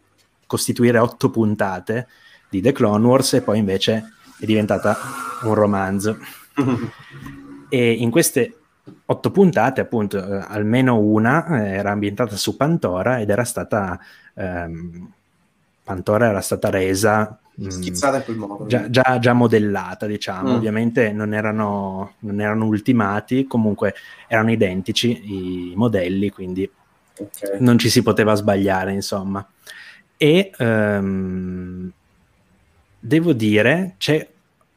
costituire 0.45 0.97
otto 0.97 1.29
puntate 1.29 2.07
di 2.49 2.61
The 2.61 2.71
Clone 2.71 3.05
Wars 3.05 3.33
e 3.33 3.41
poi 3.41 3.59
invece 3.59 4.13
è 4.39 4.45
diventata 4.45 4.97
un 5.43 5.53
romanzo. 5.53 6.17
e 7.69 7.91
in 7.91 8.09
queste 8.09 8.55
otto 9.05 9.31
puntate, 9.31 9.81
appunto, 9.81 10.17
eh, 10.17 10.45
almeno 10.47 10.97
una 10.99 11.45
eh, 11.61 11.75
era 11.75 11.91
ambientata 11.91 12.35
su 12.35 12.55
Pantora 12.55 13.19
ed 13.19 13.29
era 13.29 13.43
stata... 13.43 13.99
Ehm, 14.35 15.11
Pantora 15.89 16.27
era 16.27 16.41
stata 16.41 16.69
resa 16.69 17.39
mm, 17.41 17.48
schizzata 17.67 18.17
in 18.17 18.23
quel 18.23 18.37
modo. 18.37 18.65
Già, 18.65 18.89
già, 18.89 19.19
già 19.19 19.33
modellata, 19.33 20.05
diciamo. 20.05 20.51
Mm. 20.51 20.55
Ovviamente 20.55 21.11
non 21.11 21.33
erano, 21.33 22.13
non 22.19 22.39
erano, 22.39 22.65
ultimati, 22.65 23.45
comunque 23.45 23.93
erano 24.27 24.51
identici 24.51 25.71
i 25.71 25.73
modelli, 25.75 26.29
quindi 26.29 26.69
okay. 27.17 27.59
non 27.59 27.77
ci 27.77 27.89
si 27.89 28.01
poteva 28.01 28.35
sbagliare, 28.35 28.93
insomma. 28.93 29.45
E 30.17 30.51
um, 30.59 31.91
devo 32.99 33.33
dire, 33.33 33.95
c'è 33.97 34.27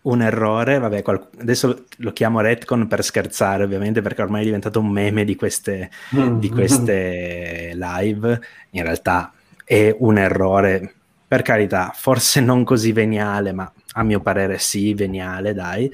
un 0.02 0.22
errore, 0.22 0.78
vabbè, 0.78 1.02
qual- 1.02 1.28
adesso 1.40 1.84
lo 1.98 2.12
chiamo 2.12 2.40
retcon 2.40 2.88
per 2.88 3.04
scherzare 3.04 3.64
ovviamente 3.64 4.02
perché 4.02 4.22
ormai 4.22 4.42
è 4.42 4.44
diventato 4.44 4.80
un 4.80 4.88
meme 4.88 5.24
di 5.24 5.36
queste, 5.36 5.90
di 6.10 6.48
queste 6.50 7.72
live, 7.78 8.40
in 8.70 8.82
realtà 8.82 9.32
è 9.64 9.94
un 9.98 10.18
errore, 10.18 10.94
per 11.32 11.40
carità, 11.40 11.92
forse 11.94 12.42
non 12.42 12.62
così 12.62 12.92
veniale, 12.92 13.52
ma 13.52 13.72
a 13.94 14.02
mio 14.02 14.20
parere 14.20 14.58
sì, 14.58 14.92
veniale, 14.92 15.54
dai. 15.54 15.90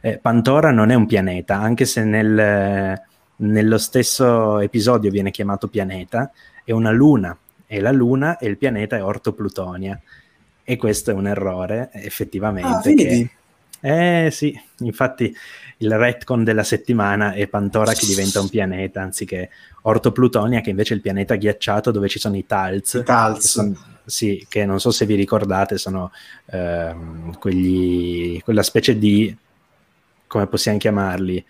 Eh, 0.00 0.18
Pantora 0.18 0.72
non 0.72 0.90
è 0.90 0.96
un 0.96 1.06
pianeta, 1.06 1.54
anche 1.60 1.84
se 1.84 2.02
nel, 2.02 3.00
nello 3.36 3.78
stesso 3.78 4.58
episodio 4.58 5.12
viene 5.12 5.30
chiamato 5.30 5.68
pianeta, 5.68 6.32
è 6.64 6.72
una 6.72 6.90
luna, 6.90 7.38
e 7.68 7.80
la 7.80 7.92
luna 7.92 8.36
e 8.38 8.48
il 8.48 8.58
pianeta 8.58 8.96
è 8.96 9.04
Orto 9.04 9.32
Plutonia. 9.32 9.96
E 10.64 10.76
questo 10.76 11.12
è 11.12 11.14
un 11.14 11.28
errore, 11.28 11.90
effettivamente. 11.92 12.90
Ah, 12.90 12.92
che, 12.92 13.30
eh 13.82 14.28
sì, 14.32 14.60
infatti 14.78 15.32
il 15.76 15.96
retcon 15.96 16.42
della 16.42 16.64
settimana 16.64 17.30
è 17.34 17.46
Pantora 17.46 17.92
che 17.92 18.06
diventa 18.06 18.40
un 18.40 18.48
pianeta 18.48 19.02
anziché 19.02 19.50
Orto 19.82 20.10
Plutonia 20.10 20.60
che 20.60 20.70
invece 20.70 20.94
è 20.94 20.96
il 20.96 21.02
pianeta 21.02 21.36
ghiacciato 21.36 21.92
dove 21.92 22.08
ci 22.08 22.18
sono 22.18 22.36
i 22.36 22.44
Talz. 22.44 22.94
I 22.94 23.02
Talz. 23.04 23.54
Che 23.54 23.89
sì, 24.04 24.44
che 24.48 24.64
non 24.64 24.80
so 24.80 24.90
se 24.90 25.06
vi 25.06 25.14
ricordate, 25.14 25.78
sono 25.78 26.10
ehm, 26.46 27.38
quegli, 27.38 28.40
quella 28.42 28.62
specie 28.62 28.98
di, 28.98 29.34
come 30.26 30.46
possiamo 30.46 30.78
chiamarli, 30.78 31.44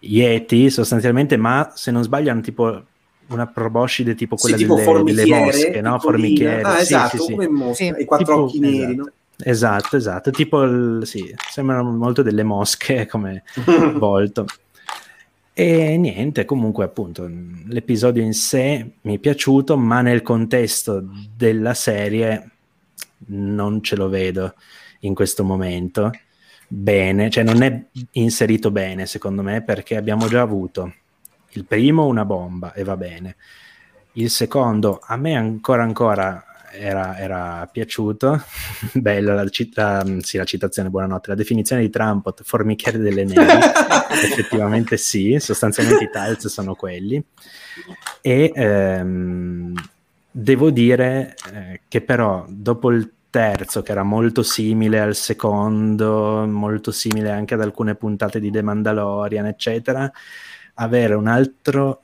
Yeti 0.00 0.70
sostanzialmente, 0.70 1.36
ma 1.36 1.72
se 1.74 1.90
non 1.90 2.02
sbaglio 2.02 2.30
hanno 2.30 2.40
tipo 2.40 2.82
una 3.28 3.46
proboscide 3.46 4.14
tipo 4.14 4.36
quella 4.36 4.56
sì, 4.56 4.62
tipo 4.62 4.74
delle, 4.74 5.02
delle, 5.02 5.26
mosche, 5.26 5.80
no? 5.80 5.98
Formichiere. 5.98 6.62
Ah, 6.62 6.80
esatto, 6.80 7.16
sì, 7.18 7.22
sì, 7.24 7.30
come 7.32 7.48
mosca, 7.48 7.74
sì. 7.74 7.94
i 7.98 8.04
quattro 8.04 8.26
tipo, 8.26 8.46
occhi 8.46 8.58
neri, 8.58 8.74
esatto. 8.76 8.94
no? 8.96 9.12
Esatto, 9.40 9.96
esatto, 9.96 10.30
tipo 10.30 10.62
il, 10.62 11.02
sì, 11.04 11.34
sembrano 11.50 11.90
molto 11.90 12.22
delle 12.22 12.42
mosche 12.42 13.06
come 13.06 13.44
volto. 13.96 14.46
E 15.60 15.96
niente, 15.96 16.44
comunque 16.44 16.84
appunto 16.84 17.28
l'episodio 17.28 18.22
in 18.22 18.32
sé 18.32 18.92
mi 19.00 19.16
è 19.16 19.18
piaciuto, 19.18 19.76
ma 19.76 20.02
nel 20.02 20.22
contesto 20.22 21.04
della 21.34 21.74
serie 21.74 22.50
non 23.26 23.82
ce 23.82 23.96
lo 23.96 24.08
vedo 24.08 24.54
in 25.00 25.16
questo 25.16 25.42
momento 25.42 26.12
bene, 26.68 27.28
cioè 27.28 27.42
non 27.42 27.62
è 27.62 27.86
inserito 28.12 28.70
bene 28.70 29.06
secondo 29.06 29.42
me 29.42 29.64
perché 29.64 29.96
abbiamo 29.96 30.28
già 30.28 30.42
avuto 30.42 30.94
il 31.50 31.64
primo 31.64 32.06
una 32.06 32.24
bomba 32.24 32.72
e 32.72 32.84
va 32.84 32.96
bene, 32.96 33.34
il 34.12 34.30
secondo 34.30 35.00
a 35.02 35.16
me 35.16 35.34
ancora 35.34 35.82
ancora 35.82 36.47
era, 36.72 37.18
era 37.18 37.68
piaciuto. 37.70 38.42
Bella 38.94 39.34
la, 39.34 39.48
cita- 39.48 40.04
sì, 40.20 40.36
la 40.36 40.44
citazione, 40.44 40.90
buonanotte. 40.90 41.30
La 41.30 41.34
definizione 41.34 41.82
di 41.82 41.90
Trampot, 41.90 42.42
formichiere 42.44 42.98
delle 42.98 43.24
nevi. 43.24 43.40
Effettivamente 44.22 44.96
sì, 44.96 45.38
sostanzialmente 45.38 46.04
i 46.04 46.10
tiles 46.10 46.46
sono 46.48 46.74
quelli. 46.74 47.22
E 48.20 48.52
ehm, 48.54 49.74
devo 50.30 50.70
dire 50.70 51.34
eh, 51.52 51.80
che 51.88 52.00
però 52.00 52.44
dopo 52.48 52.90
il 52.90 53.12
terzo, 53.30 53.82
che 53.82 53.92
era 53.92 54.02
molto 54.02 54.42
simile 54.42 55.00
al 55.00 55.14
secondo, 55.14 56.46
molto 56.46 56.90
simile 56.90 57.30
anche 57.30 57.54
ad 57.54 57.60
alcune 57.60 57.94
puntate 57.94 58.40
di 58.40 58.50
The 58.50 58.62
Mandalorian, 58.62 59.46
eccetera, 59.46 60.10
avere 60.74 61.14
un 61.14 61.26
altro 61.26 62.02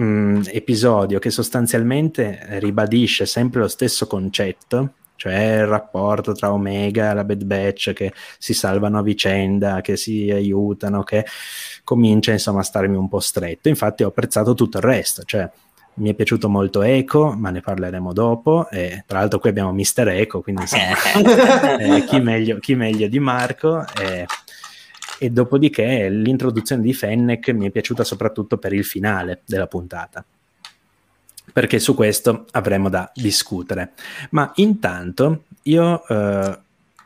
mh, 0.00 0.04
mm, 0.04 0.42
episodio 0.52 1.18
che 1.18 1.30
sostanzialmente 1.30 2.46
ribadisce 2.58 3.26
sempre 3.26 3.60
lo 3.60 3.68
stesso 3.68 4.06
concetto, 4.06 4.94
cioè 5.16 5.58
il 5.58 5.66
rapporto 5.66 6.32
tra 6.32 6.52
Omega 6.52 7.10
e 7.10 7.14
la 7.14 7.24
Bad 7.24 7.44
Batch 7.44 7.92
che 7.92 8.12
si 8.38 8.54
salvano 8.54 8.98
a 8.98 9.02
vicenda, 9.02 9.82
che 9.82 9.96
si 9.96 10.30
aiutano, 10.30 11.02
che 11.02 11.26
comincia 11.84 12.32
insomma 12.32 12.60
a 12.60 12.64
starmi 12.64 12.96
un 12.96 13.08
po' 13.08 13.20
stretto. 13.20 13.68
Infatti 13.68 14.02
ho 14.02 14.08
apprezzato 14.08 14.54
tutto 14.54 14.78
il 14.78 14.84
resto, 14.84 15.22
cioè 15.24 15.48
mi 15.92 16.10
è 16.10 16.14
piaciuto 16.14 16.48
molto 16.48 16.80
Eco, 16.82 17.32
ma 17.32 17.50
ne 17.50 17.60
parleremo 17.60 18.12
dopo. 18.14 18.68
E, 18.70 19.04
tra 19.06 19.18
l'altro 19.18 19.38
qui 19.38 19.50
abbiamo 19.50 19.72
Mister 19.72 20.08
Eco, 20.08 20.40
quindi 20.40 20.62
insomma, 20.62 20.96
eh, 21.78 22.04
chi, 22.04 22.20
meglio, 22.20 22.58
chi, 22.58 22.74
meglio, 22.74 23.06
di 23.06 23.18
Marco. 23.18 23.84
Eh, 24.00 24.24
e 25.22 25.28
dopodiché 25.28 26.08
l'introduzione 26.08 26.80
di 26.80 26.94
Fennec 26.94 27.50
mi 27.50 27.66
è 27.66 27.70
piaciuta 27.70 28.04
soprattutto 28.04 28.56
per 28.56 28.72
il 28.72 28.86
finale 28.86 29.42
della 29.44 29.66
puntata. 29.66 30.24
Perché 31.52 31.78
su 31.78 31.94
questo 31.94 32.46
avremo 32.52 32.88
da 32.88 33.10
discutere. 33.14 33.92
Ma 34.30 34.50
intanto 34.54 35.42
io 35.64 36.06
eh... 36.08 36.58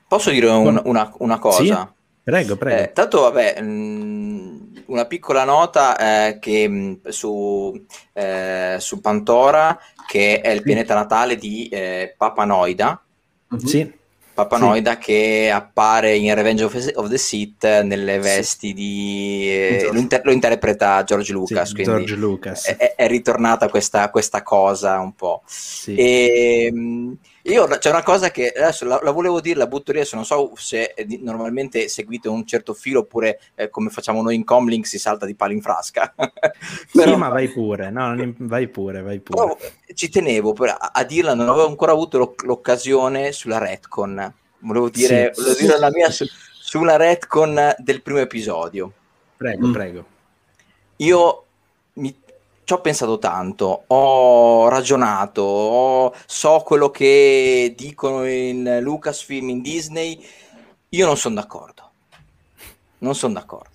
posso 0.06 0.30
dire 0.30 0.46
un, 0.46 0.80
una, 0.84 1.12
una, 1.18 1.38
cosa? 1.40 1.62
Sì? 1.62 1.92
prego 2.22 2.56
prego. 2.56 2.82
Eh, 2.82 2.92
tanto 2.92 3.22
vabbè 3.22 3.60
mh, 3.60 3.66
mm, 3.66 4.74
una 4.86 5.06
piccola 5.06 5.42
nota 5.42 5.96
eh, 6.28 6.38
che 6.38 6.68
mm, 6.68 6.94
su, 7.08 7.84
eh, 8.12 8.76
su 8.78 9.00
Pantora 9.00 9.76
che 10.06 10.40
è 10.40 10.50
il 10.50 10.62
pianeta 10.62 10.94
natale 10.94 11.34
di 11.34 11.66
eh, 11.66 12.14
Papanoida. 12.16 13.02
Sì 13.56 14.02
Papanoida 14.34 14.92
sì. 14.92 14.98
che 14.98 15.50
appare 15.52 16.16
in 16.16 16.34
Revenge 16.34 16.64
of, 16.64 17.08
the 17.08 17.18
Sith 17.18 17.64
nelle 17.82 18.18
vesti 18.18 18.68
sì. 18.68 18.74
di... 18.74 19.46
Eh, 19.48 19.88
lo, 19.92 19.98
inter- 19.98 20.24
lo, 20.24 20.32
interpreta 20.32 21.04
George 21.04 21.32
Lucas, 21.32 21.68
sì, 21.68 21.74
quindi 21.74 21.92
George 21.92 22.14
Lucas. 22.16 22.66
È, 22.66 22.94
è, 22.96 23.06
ritornata 23.06 23.68
questa, 23.68 24.10
questa, 24.10 24.42
cosa 24.42 24.98
un 24.98 25.14
po'. 25.14 25.42
E, 25.86 26.66
ehm, 26.66 27.16
io 27.46 27.66
c'è 27.66 27.90
una 27.90 28.02
cosa 28.02 28.30
che 28.30 28.48
adesso 28.50 28.86
la, 28.86 28.98
la, 29.02 29.10
volevo 29.10 29.38
dire, 29.38 29.58
la 29.58 29.66
butto 29.66 29.92
lì, 29.92 29.98
adesso 29.98 30.16
non 30.16 30.24
so 30.24 30.52
se 30.56 30.94
eh, 30.96 31.06
normalmente 31.20 31.88
seguite 31.88 32.26
un 32.28 32.46
certo 32.46 32.72
filo 32.72 33.00
oppure 33.00 33.38
eh, 33.54 33.68
come 33.68 33.90
facciamo 33.90 34.22
noi 34.22 34.34
in 34.34 34.44
Comlink 34.44 34.86
si 34.86 34.98
salta 34.98 35.26
di 35.26 35.34
palo 35.34 35.52
in 35.52 35.60
frasca. 35.60 36.14
Però, 36.16 37.12
sì, 37.12 37.16
ma 37.16 37.28
vai 37.28 37.48
pure, 37.48 37.90
no, 37.90 38.14
vai 38.38 38.66
pure, 38.68 39.02
vai 39.02 39.20
pure. 39.20 39.38
Però, 39.38 39.58
ci 39.92 40.08
tenevo 40.08 40.54
per, 40.54 40.70
a, 40.70 40.90
a, 40.94 41.04
dirla, 41.04 41.34
non 41.34 41.50
avevo 41.50 41.66
ancora 41.66 41.92
avuto 41.92 42.16
lo, 42.16 42.34
l'occasione 42.44 43.32
sulla 43.32 43.58
Redcon. 43.58 44.34
Volevo 44.60 44.88
dire, 44.88 45.30
sì, 45.34 45.40
volevo 45.40 45.56
sì, 45.56 45.66
dire 45.66 45.78
la 45.78 45.90
mia 45.90 46.10
su, 46.10 46.24
sulla 46.58 46.96
Redcon 46.96 47.74
del 47.76 48.00
primo 48.00 48.20
episodio. 48.20 48.90
Prego, 49.36 49.66
mm. 49.66 49.72
prego. 49.72 50.04
Io 50.96 51.44
mi 51.94 52.22
ci 52.64 52.72
ho 52.72 52.80
pensato 52.80 53.18
tanto, 53.18 53.84
ho 53.86 54.68
ragionato, 54.68 55.42
ho, 55.42 56.14
so 56.26 56.62
quello 56.64 56.90
che 56.90 57.74
dicono 57.76 58.26
in 58.26 58.78
Lucasfilm, 58.80 59.50
in 59.50 59.60
Disney, 59.60 60.24
io 60.88 61.06
non 61.06 61.16
sono 61.16 61.34
d'accordo. 61.34 61.90
Non 62.98 63.14
sono 63.14 63.34
d'accordo. 63.34 63.72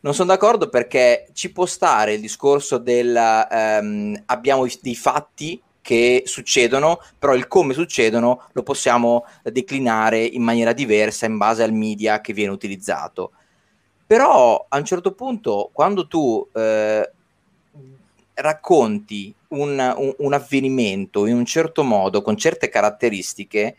Non 0.00 0.14
sono 0.14 0.28
d'accordo 0.28 0.68
perché 0.68 1.28
ci 1.32 1.52
può 1.52 1.66
stare 1.66 2.14
il 2.14 2.20
discorso 2.20 2.78
del 2.78 3.46
um, 3.50 4.22
abbiamo 4.26 4.66
dei 4.80 4.96
fatti 4.96 5.60
che 5.80 6.22
succedono, 6.26 7.00
però 7.16 7.34
il 7.34 7.46
come 7.46 7.74
succedono 7.74 8.48
lo 8.52 8.62
possiamo 8.64 9.24
declinare 9.42 10.18
in 10.18 10.42
maniera 10.42 10.72
diversa 10.72 11.26
in 11.26 11.36
base 11.36 11.62
al 11.62 11.72
media 11.72 12.20
che 12.20 12.32
viene 12.32 12.50
utilizzato. 12.50 13.30
Però 14.06 14.66
a 14.68 14.78
un 14.78 14.84
certo 14.84 15.12
punto, 15.12 15.70
quando 15.72 16.06
tu 16.06 16.48
eh, 16.54 17.10
racconti 18.36 19.34
un, 19.48 19.94
un, 19.96 20.14
un, 20.18 20.32
avvenimento 20.32 21.26
in 21.26 21.36
un 21.36 21.44
certo 21.44 21.82
modo, 21.82 22.22
con 22.22 22.36
certe 22.36 22.68
caratteristiche, 22.68 23.76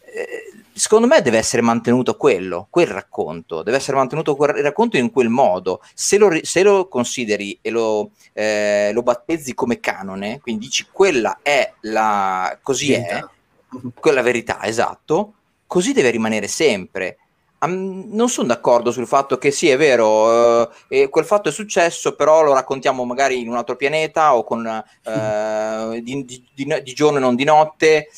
eh, 0.00 0.52
secondo 0.72 1.06
me 1.06 1.22
deve 1.22 1.38
essere 1.38 1.62
mantenuto 1.62 2.16
quello, 2.16 2.66
quel 2.70 2.86
racconto, 2.86 3.62
deve 3.62 3.78
essere 3.78 3.96
mantenuto 3.96 4.36
quel 4.36 4.50
racconto 4.50 4.96
in 4.96 5.10
quel 5.10 5.28
modo. 5.28 5.82
Se 5.94 6.18
lo, 6.18 6.30
se 6.42 6.62
lo 6.62 6.88
consideri 6.88 7.58
e 7.60 7.70
lo, 7.70 8.10
eh, 8.32 8.90
lo, 8.92 9.02
battezzi 9.02 9.54
come 9.54 9.80
canone, 9.80 10.40
quindi 10.40 10.66
dici 10.66 10.86
quella 10.90 11.38
è 11.42 11.72
la... 11.80 12.58
così 12.62 12.92
verità. 12.92 13.18
è, 13.18 13.88
quella 13.98 14.22
verità, 14.22 14.64
esatto, 14.64 15.34
così 15.66 15.92
deve 15.92 16.10
rimanere 16.10 16.48
sempre 16.48 17.18
Um, 17.62 18.06
non 18.08 18.30
sono 18.30 18.46
d'accordo 18.46 18.90
sul 18.90 19.06
fatto 19.06 19.36
che 19.36 19.50
sì, 19.50 19.68
è 19.68 19.76
vero, 19.76 20.62
uh, 20.62 20.68
quel 21.10 21.24
fatto 21.26 21.50
è 21.50 21.52
successo, 21.52 22.14
però 22.14 22.42
lo 22.42 22.54
raccontiamo 22.54 23.04
magari 23.04 23.38
in 23.40 23.48
un 23.48 23.56
altro 23.56 23.76
pianeta 23.76 24.34
o 24.34 24.44
con, 24.44 24.64
uh, 24.64 26.00
di, 26.00 26.24
di, 26.24 26.44
di, 26.54 26.82
di, 26.82 26.92
giorno 26.94 27.18
e 27.18 27.20
non 27.20 27.34
di 27.34 27.44
notte. 27.44 28.08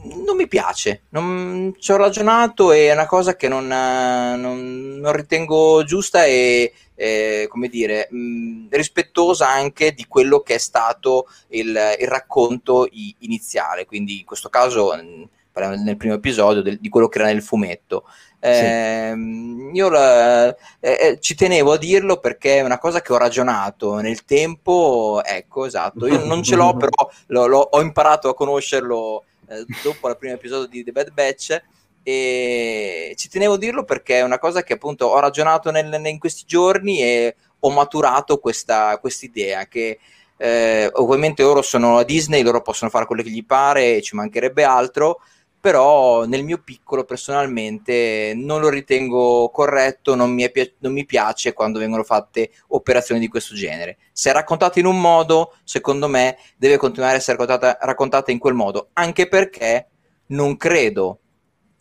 Non 0.00 0.36
mi 0.36 0.46
piace, 0.46 1.04
non, 1.08 1.74
ci 1.78 1.90
ho 1.92 1.96
ragionato 1.96 2.70
e 2.70 2.88
è 2.88 2.92
una 2.92 3.06
cosa 3.06 3.34
che 3.36 3.48
non, 3.48 3.66
non, 3.66 4.98
non 5.00 5.12
ritengo 5.12 5.82
giusta 5.82 6.24
e, 6.24 6.72
eh, 6.94 7.46
come 7.48 7.68
dire, 7.68 8.06
mh, 8.10 8.66
rispettosa 8.70 9.48
anche 9.48 9.92
di 9.94 10.06
quello 10.06 10.40
che 10.40 10.54
è 10.54 10.58
stato 10.58 11.26
il, 11.48 11.68
il 11.98 12.06
racconto 12.06 12.86
iniziale. 13.20 13.86
Quindi 13.86 14.18
in 14.18 14.24
questo 14.26 14.50
caso... 14.50 14.94
Mh, 14.94 15.28
parliamo 15.58 15.82
nel 15.82 15.96
primo 15.96 16.14
episodio, 16.14 16.62
del, 16.62 16.78
di 16.78 16.88
quello 16.88 17.08
che 17.08 17.18
era 17.18 17.28
nel 17.28 17.42
fumetto. 17.42 18.04
Eh, 18.40 19.12
sì. 19.14 19.76
Io 19.76 19.88
la, 19.88 20.48
eh, 20.48 20.56
eh, 20.80 21.18
ci 21.20 21.34
tenevo 21.34 21.72
a 21.72 21.78
dirlo 21.78 22.18
perché 22.18 22.58
è 22.58 22.62
una 22.62 22.78
cosa 22.78 23.00
che 23.00 23.12
ho 23.12 23.18
ragionato 23.18 23.96
nel 23.96 24.24
tempo, 24.24 25.20
ecco, 25.24 25.66
esatto, 25.66 26.06
io 26.06 26.24
non 26.24 26.42
ce 26.42 26.56
l'ho, 26.56 26.74
però 26.78 27.10
lo, 27.26 27.46
lo, 27.46 27.58
ho 27.58 27.80
imparato 27.80 28.28
a 28.28 28.34
conoscerlo 28.34 29.24
eh, 29.48 29.64
dopo 29.82 30.08
il 30.08 30.16
primo 30.16 30.34
episodio 30.34 30.68
di 30.68 30.84
The 30.84 30.92
Bad 30.92 31.12
Batch. 31.12 31.62
E 32.02 33.12
ci 33.16 33.28
tenevo 33.28 33.54
a 33.54 33.58
dirlo 33.58 33.84
perché 33.84 34.18
è 34.18 34.22
una 34.22 34.38
cosa 34.38 34.62
che 34.62 34.72
appunto 34.72 35.06
ho 35.06 35.18
ragionato 35.18 35.70
nel, 35.70 35.92
in 36.06 36.18
questi 36.18 36.44
giorni 36.46 37.02
e 37.02 37.36
ho 37.58 37.70
maturato 37.70 38.38
questa 38.38 38.98
idea 39.20 39.66
che 39.66 39.98
eh, 40.38 40.88
ovviamente 40.94 41.42
loro 41.42 41.62
sono 41.62 41.98
a 41.98 42.04
Disney, 42.04 42.42
loro 42.42 42.62
possono 42.62 42.90
fare 42.90 43.04
quello 43.04 43.22
che 43.22 43.30
gli 43.30 43.44
pare, 43.44 44.00
ci 44.00 44.14
mancherebbe 44.14 44.64
altro, 44.64 45.20
però 45.60 46.24
nel 46.24 46.44
mio 46.44 46.58
piccolo 46.58 47.04
personalmente 47.04 48.32
non 48.36 48.60
lo 48.60 48.68
ritengo 48.68 49.50
corretto, 49.50 50.14
non 50.14 50.32
mi, 50.32 50.50
pi- 50.50 50.74
non 50.78 50.92
mi, 50.92 51.04
piace 51.04 51.52
quando 51.52 51.78
vengono 51.78 52.04
fatte 52.04 52.50
operazioni 52.68 53.20
di 53.20 53.28
questo 53.28 53.54
genere. 53.54 53.98
Se 54.12 54.30
è 54.30 54.32
raccontata 54.32 54.78
in 54.78 54.86
un 54.86 55.00
modo, 55.00 55.56
secondo 55.64 56.06
me 56.06 56.38
deve 56.56 56.76
continuare 56.76 57.14
a 57.14 57.16
essere 57.16 57.36
raccontata, 57.36 57.78
raccontata 57.80 58.30
in 58.30 58.38
quel 58.38 58.54
modo, 58.54 58.90
anche 58.92 59.26
perché 59.26 59.88
non 60.26 60.56
credo 60.56 61.18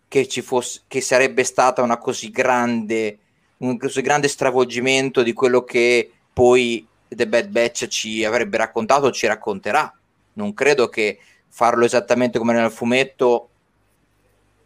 che, 0.08 0.28
ci 0.28 0.42
fosse, 0.42 0.82
che 0.88 1.02
sarebbe 1.02 1.44
stata 1.44 1.82
una 1.82 1.98
così 1.98 2.32
grande, 2.32 3.20
un 3.58 3.78
così 3.78 4.02
grande 4.02 4.28
stravolgimento 4.28 5.22
di 5.22 5.34
quello 5.34 5.64
che 5.64 6.12
poi 6.34 6.86
The 7.08 7.28
Bad 7.28 7.50
Batch 7.50 7.88
ci 7.88 8.24
avrebbe 8.24 8.58
raccontato 8.58 9.08
o 9.08 9.12
ci 9.12 9.28
racconterà. 9.28 9.94
Non 10.34 10.54
credo 10.54 10.88
che 10.90 11.20
farlo 11.48 11.86
esattamente 11.86 12.38
come 12.38 12.54
nel 12.54 12.72
fumetto 12.72 13.50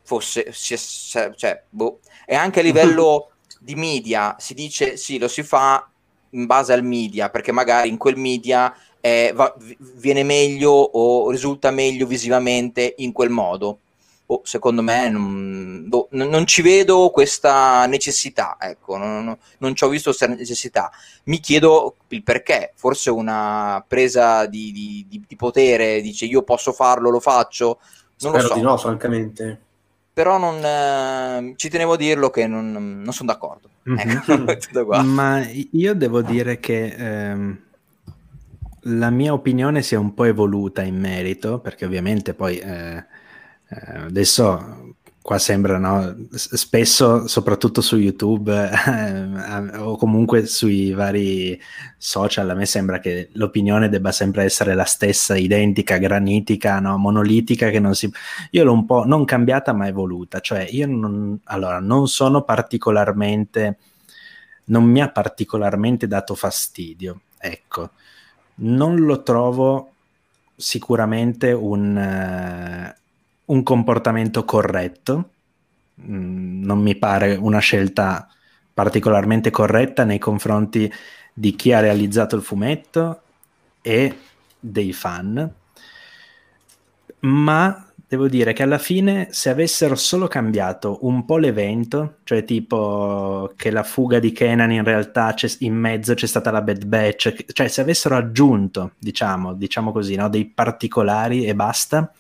fosse 0.03 0.51
sia, 0.51 1.33
cioè, 1.35 1.63
boh. 1.69 1.99
e 2.25 2.35
anche 2.35 2.59
a 2.59 2.63
livello 2.63 3.31
di 3.59 3.75
media 3.75 4.35
si 4.39 4.53
dice 4.53 4.97
sì 4.97 5.19
lo 5.19 5.27
si 5.27 5.43
fa 5.43 5.87
in 6.31 6.45
base 6.45 6.73
al 6.73 6.83
media 6.83 7.29
perché 7.29 7.51
magari 7.51 7.89
in 7.89 7.97
quel 7.97 8.17
media 8.17 8.73
eh, 8.99 9.31
va, 9.35 9.53
viene 9.77 10.23
meglio 10.23 10.71
o 10.71 11.29
risulta 11.29 11.71
meglio 11.71 12.07
visivamente 12.07 12.95
in 12.97 13.11
quel 13.11 13.29
modo 13.29 13.79
oh, 14.31 14.41
secondo 14.43 14.81
me 14.81 15.09
non, 15.09 15.85
boh, 15.87 16.07
non, 16.11 16.45
ci 16.45 16.61
vedo 16.61 17.09
questa 17.09 17.85
necessità, 17.85 18.55
ecco, 18.59 18.97
non, 18.97 19.37
non, 19.57 19.75
ci 19.75 19.83
ho 19.83 19.89
visto 19.89 20.09
questa 20.09 20.27
necessità. 20.27 20.89
Mi 21.25 21.39
chiedo 21.39 21.97
il 22.09 22.23
perché, 22.23 22.71
forse 22.75 23.09
una 23.09 23.83
presa 23.85 24.45
di, 24.45 24.71
di, 24.71 25.05
di, 25.07 25.23
di 25.27 25.35
potere, 25.35 26.01
dice 26.01 26.25
io 26.25 26.43
posso 26.43 26.71
farlo, 26.71 27.09
lo 27.09 27.19
faccio, 27.19 27.79
non 28.19 28.31
Spero 28.31 28.41
lo 28.41 28.47
so. 28.47 28.53
di 28.53 28.61
no, 28.61 28.77
francamente. 28.77 29.61
Però 30.13 30.37
non, 30.37 30.63
eh, 30.63 31.53
ci 31.55 31.69
tenevo 31.69 31.93
a 31.93 31.97
dirlo 31.97 32.29
che 32.29 32.47
non, 32.47 33.05
sono 33.11 33.31
d'accordo. 33.31 33.69
Ecco, 33.83 35.03
Ma 35.03 35.45
io 35.71 35.93
devo 35.95 36.21
dire 36.21 36.59
che... 36.59 36.95
Ehm 36.97 37.59
la 38.85 39.09
mia 39.09 39.33
opinione 39.33 39.81
si 39.81 39.93
è 39.93 39.97
un 39.97 40.13
po' 40.13 40.23
evoluta 40.23 40.81
in 40.81 40.99
merito, 40.99 41.59
perché 41.59 41.85
ovviamente 41.85 42.33
poi 42.33 42.57
eh, 42.57 42.95
eh, 42.95 43.97
adesso 44.05 44.90
qua 45.31 45.39
sembra 45.39 45.77
no? 45.77 46.27
spesso 46.31 47.25
soprattutto 47.25 47.79
su 47.79 47.95
youtube 47.95 48.67
eh, 48.69 49.77
o 49.77 49.95
comunque 49.95 50.45
sui 50.45 50.91
vari 50.91 51.57
social 51.97 52.49
a 52.49 52.53
me 52.53 52.65
sembra 52.65 52.99
che 52.99 53.29
l'opinione 53.33 53.87
debba 53.87 54.11
sempre 54.11 54.43
essere 54.43 54.75
la 54.75 54.83
stessa 54.83 55.37
identica 55.37 55.95
granitica 55.95 56.81
no? 56.81 56.97
monolitica 56.97 57.69
che 57.69 57.79
non 57.79 57.95
si 57.95 58.11
io 58.49 58.63
l'ho 58.65 58.73
un 58.73 58.85
po' 58.85 59.05
non 59.05 59.23
cambiata 59.23 59.71
ma 59.71 59.87
evoluta 59.87 60.41
cioè 60.41 60.67
io 60.69 60.85
non, 60.85 61.39
allora, 61.45 61.79
non 61.79 62.09
sono 62.09 62.41
particolarmente 62.43 63.77
non 64.65 64.83
mi 64.83 65.01
ha 65.01 65.07
particolarmente 65.07 66.07
dato 66.07 66.35
fastidio 66.35 67.21
ecco 67.37 67.91
non 68.55 68.97
lo 68.97 69.23
trovo 69.23 69.91
sicuramente 70.57 71.53
un, 71.53 72.93
un 73.45 73.63
comportamento 73.63 74.45
corretto, 74.45 75.29
mm, 76.01 76.63
non 76.63 76.79
mi 76.79 76.95
pare 76.95 77.35
una 77.35 77.59
scelta 77.59 78.27
particolarmente 78.73 79.51
corretta 79.51 80.03
nei 80.03 80.19
confronti 80.19 80.91
di 81.33 81.55
chi 81.55 81.73
ha 81.73 81.79
realizzato 81.79 82.35
il 82.35 82.41
fumetto 82.41 83.21
e 83.81 84.17
dei 84.59 84.93
fan, 84.93 85.53
ma 87.19 87.85
devo 88.11 88.27
dire 88.27 88.51
che 88.51 88.63
alla 88.63 88.77
fine 88.77 89.29
se 89.31 89.49
avessero 89.49 89.95
solo 89.95 90.27
cambiato 90.27 90.99
un 91.05 91.23
po' 91.23 91.37
l'evento, 91.37 92.17
cioè 92.23 92.43
tipo 92.43 93.53
che 93.55 93.71
la 93.71 93.83
fuga 93.83 94.19
di 94.19 94.33
Kenan 94.33 94.71
in 94.71 94.83
realtà 94.83 95.33
in 95.59 95.75
mezzo 95.75 96.13
c'è 96.13 96.27
stata 96.27 96.51
la 96.51 96.61
Bad 96.61 96.85
Batch, 96.85 97.53
cioè 97.53 97.69
se 97.69 97.79
avessero 97.79 98.17
aggiunto, 98.17 98.93
diciamo, 98.99 99.53
diciamo 99.53 99.91
così, 99.93 100.15
no, 100.15 100.27
dei 100.27 100.45
particolari 100.45 101.45
e 101.45 101.55
basta, 101.55 102.11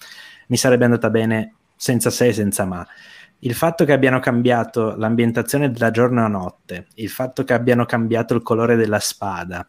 mi 0.51 0.57
sarebbe 0.57 0.83
andata 0.85 1.09
bene 1.09 1.53
senza 1.75 2.09
se 2.09 2.27
e 2.27 2.33
senza 2.33 2.65
ma. 2.65 2.85
Il 3.39 3.55
fatto 3.55 3.85
che 3.85 3.93
abbiano 3.93 4.19
cambiato 4.19 4.95
l'ambientazione 4.97 5.71
da 5.71 5.89
giorno 5.89 6.23
a 6.23 6.27
notte, 6.27 6.87
il 6.95 7.09
fatto 7.09 7.43
che 7.43 7.53
abbiano 7.53 7.85
cambiato 7.85 8.35
il 8.35 8.43
colore 8.43 8.75
della 8.75 8.99
spada, 8.99 9.65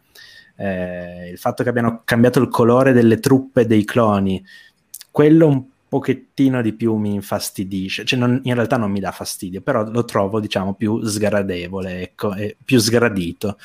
eh, 0.57 1.31
il 1.31 1.39
fatto 1.39 1.63
che 1.63 1.71
abbiano 1.71 2.03
cambiato 2.05 2.41
il 2.41 2.49
colore 2.49 2.93
delle 2.93 3.19
truppe 3.19 3.65
dei 3.65 3.85
cloni, 3.85 4.45
quello 5.11 5.47
un 5.47 5.65
pochettino 5.89 6.61
di 6.63 6.73
più 6.73 6.97
mi 6.97 7.15
infastidisce, 7.15 8.05
cioè 8.05 8.19
non, 8.19 8.41
in 8.43 8.55
realtà 8.55 8.77
non 8.77 8.91
mi 8.91 9.01
dà 9.01 9.13
fastidio, 9.13 9.61
però 9.63 9.89
lo 9.89 10.05
trovo 10.05 10.41
diciamo 10.41 10.75
più 10.75 11.03
sgradevole, 11.03 12.03
ecco, 12.03 12.35
più 12.63 12.79
sgradito. 12.79 13.57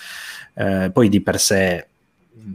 Eh, 0.53 0.91
poi 0.93 1.09
di 1.09 1.21
per 1.21 1.39
sé, 1.39 1.87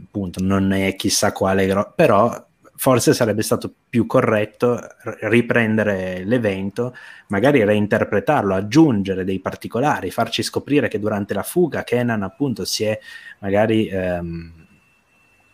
appunto, 0.05 0.41
non 0.41 0.71
è 0.71 0.95
chissà 0.95 1.31
quale, 1.33 1.67
gro- 1.67 1.91
però 1.95 2.47
forse 2.83 3.13
sarebbe 3.13 3.43
stato 3.43 3.73
più 3.87 4.05
corretto 4.05 4.77
riprendere 5.21 6.25
l'evento, 6.25 6.93
magari 7.27 7.63
reinterpretarlo, 7.63 8.53
aggiungere 8.53 9.23
dei 9.23 9.39
particolari, 9.39 10.11
farci 10.11 10.43
scoprire 10.43 10.89
che 10.89 10.99
durante 10.99 11.33
la 11.33 11.43
fuga 11.43 11.85
Kenan 11.85 12.23
appunto 12.23 12.65
si 12.65 12.83
è 12.83 12.99
magari 13.39 13.87
ehm, 13.87 14.51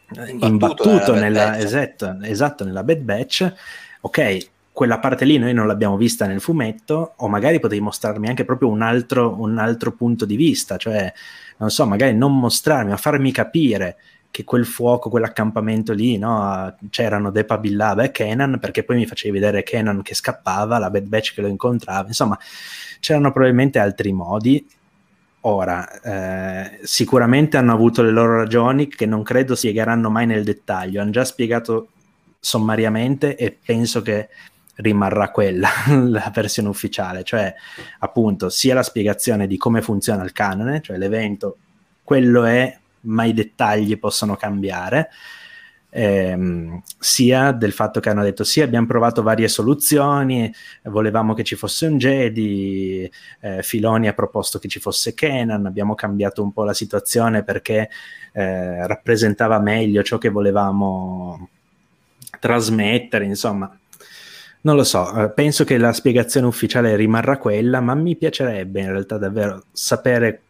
imbattuto, 0.10 0.46
imbattuto 0.48 1.14
nella, 1.14 1.52
nella 1.52 1.60
esatto, 1.60 2.18
esatto, 2.24 2.64
nella 2.66 2.84
Bad 2.84 3.02
Batch. 3.02 3.54
Ok, 4.02 4.50
quella 4.72 4.98
parte 4.98 5.24
lì 5.24 5.38
noi 5.38 5.54
non 5.54 5.68
l'abbiamo 5.68 5.98
vista 5.98 6.26
nel 6.26 6.42
fumetto, 6.42 7.14
o 7.16 7.28
magari 7.28 7.60
potevi 7.60 7.82
mostrarmi 7.82 8.28
anche 8.28 8.44
proprio 8.44 8.70
un 8.70 8.82
altro, 8.82 9.40
un 9.40 9.60
altro 9.60 9.92
punto 9.92 10.26
di 10.26 10.36
vista, 10.36 10.78
cioè, 10.78 11.14
non 11.58 11.70
so, 11.70 11.86
magari 11.86 12.18
non 12.18 12.40
mostrarmi, 12.40 12.90
ma 12.90 12.98
farmi 12.98 13.32
capire 13.32 13.98
che 14.32 14.44
quel 14.44 14.66
fuoco, 14.66 15.10
quell'accampamento 15.10 15.94
lì, 15.94 16.18
no? 16.18 16.76
c'erano 16.90 17.32
Depa 17.32 17.58
Billaba 17.58 18.04
e 18.04 18.12
Kenan, 18.12 18.60
perché 18.60 18.84
poi 18.84 18.98
mi 18.98 19.06
facevi 19.06 19.40
vedere 19.40 19.64
Kenan 19.64 20.02
che 20.02 20.14
scappava, 20.14 20.78
la 20.78 20.90
Bad 20.90 21.08
Batch 21.08 21.34
che 21.34 21.42
lo 21.42 21.48
incontrava, 21.48 22.08
insomma, 22.08 22.38
c'erano 23.00 23.32
probabilmente 23.32 23.80
altri 23.80 24.14
modi. 24.14 24.68
Ora, 25.42 26.02
eh, 26.02 26.80
sicuramente 26.84 27.58
hanno 27.58 27.74
avuto 27.74 28.02
le 28.02 28.12
loro 28.12 28.38
ragioni 28.38 28.88
che 28.88 29.06
non 29.06 29.24
credo 29.24 29.56
spiegheranno 29.56 30.10
mai 30.10 30.26
nel 30.26 30.44
dettaglio, 30.44 31.02
hanno 31.02 31.12
già 31.12 31.24
spiegato 31.24 31.90
sommariamente 32.40 33.36
e 33.36 33.58
penso 33.64 34.02
che 34.02 34.30
rimarrà 34.76 35.30
quella 35.32 35.70
la 35.88 36.32
versione 36.34 36.70
ufficiale, 36.70 37.24
cioè 37.24 37.54
appunto 38.00 38.50
sia 38.50 38.74
la 38.74 38.84
spiegazione 38.84 39.48
di 39.48 39.58
come 39.58 39.82
funziona 39.82 40.24
il 40.24 40.34
canone, 40.34 40.82
cioè 40.82 40.98
l'evento, 40.98 41.58
quello 42.04 42.44
è 42.44 42.78
ma 43.02 43.26
i 43.26 43.34
dettagli 43.34 43.98
possono 43.98 44.36
cambiare. 44.36 45.10
Ehm, 45.92 46.82
sia 47.00 47.52
del 47.52 47.72
fatto 47.72 48.00
che 48.00 48.10
hanno 48.10 48.22
detto 48.22 48.44
sì 48.44 48.62
abbiamo 48.62 48.86
provato 48.86 49.24
varie 49.24 49.48
soluzioni 49.48 50.54
volevamo 50.84 51.34
che 51.34 51.44
ci 51.44 51.56
fosse 51.56 51.88
un 51.88 51.98
Jedi 51.98 53.10
eh, 53.40 53.64
Filoni 53.64 54.08
ha 54.08 54.14
proposto 54.14 54.60
che 54.60 54.68
ci 54.68 54.80
fosse 54.80 55.16
Kenan 55.16 55.66
abbiamo 55.66 55.96
cambiato 55.96 56.44
un 56.44 56.54
po' 56.54 56.64
la 56.64 56.76
situazione 56.76 57.42
perché 57.44 57.90
eh, 58.34 58.86
rappresentava 58.86 59.60
meglio 59.60 60.04
ciò 60.04 60.20
che 60.20 60.30
volevamo 60.30 61.50
trasmettere 62.40 63.26
insomma 63.26 63.76
non 64.62 64.76
lo 64.76 64.84
so, 64.84 65.24
eh, 65.24 65.30
penso 65.32 65.64
che 65.64 65.78
la 65.78 65.94
spiegazione 65.94 66.46
ufficiale 66.46 66.98
rimarrà 66.98 67.38
quella, 67.38 67.80
ma 67.80 67.96
mi 67.96 68.18
piacerebbe 68.18 68.82
in 68.82 68.92
realtà 68.92 69.18
davvero 69.18 69.64
sapere 69.72 70.42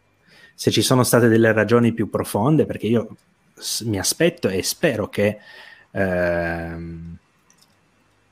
se 0.60 0.70
ci 0.70 0.82
sono 0.82 1.04
state 1.04 1.28
delle 1.28 1.54
ragioni 1.54 1.94
più 1.94 2.10
profonde, 2.10 2.66
perché 2.66 2.86
io 2.86 3.16
mi 3.84 3.98
aspetto 3.98 4.46
e 4.50 4.62
spero 4.62 5.08
che 5.08 5.38
ehm, 5.90 7.16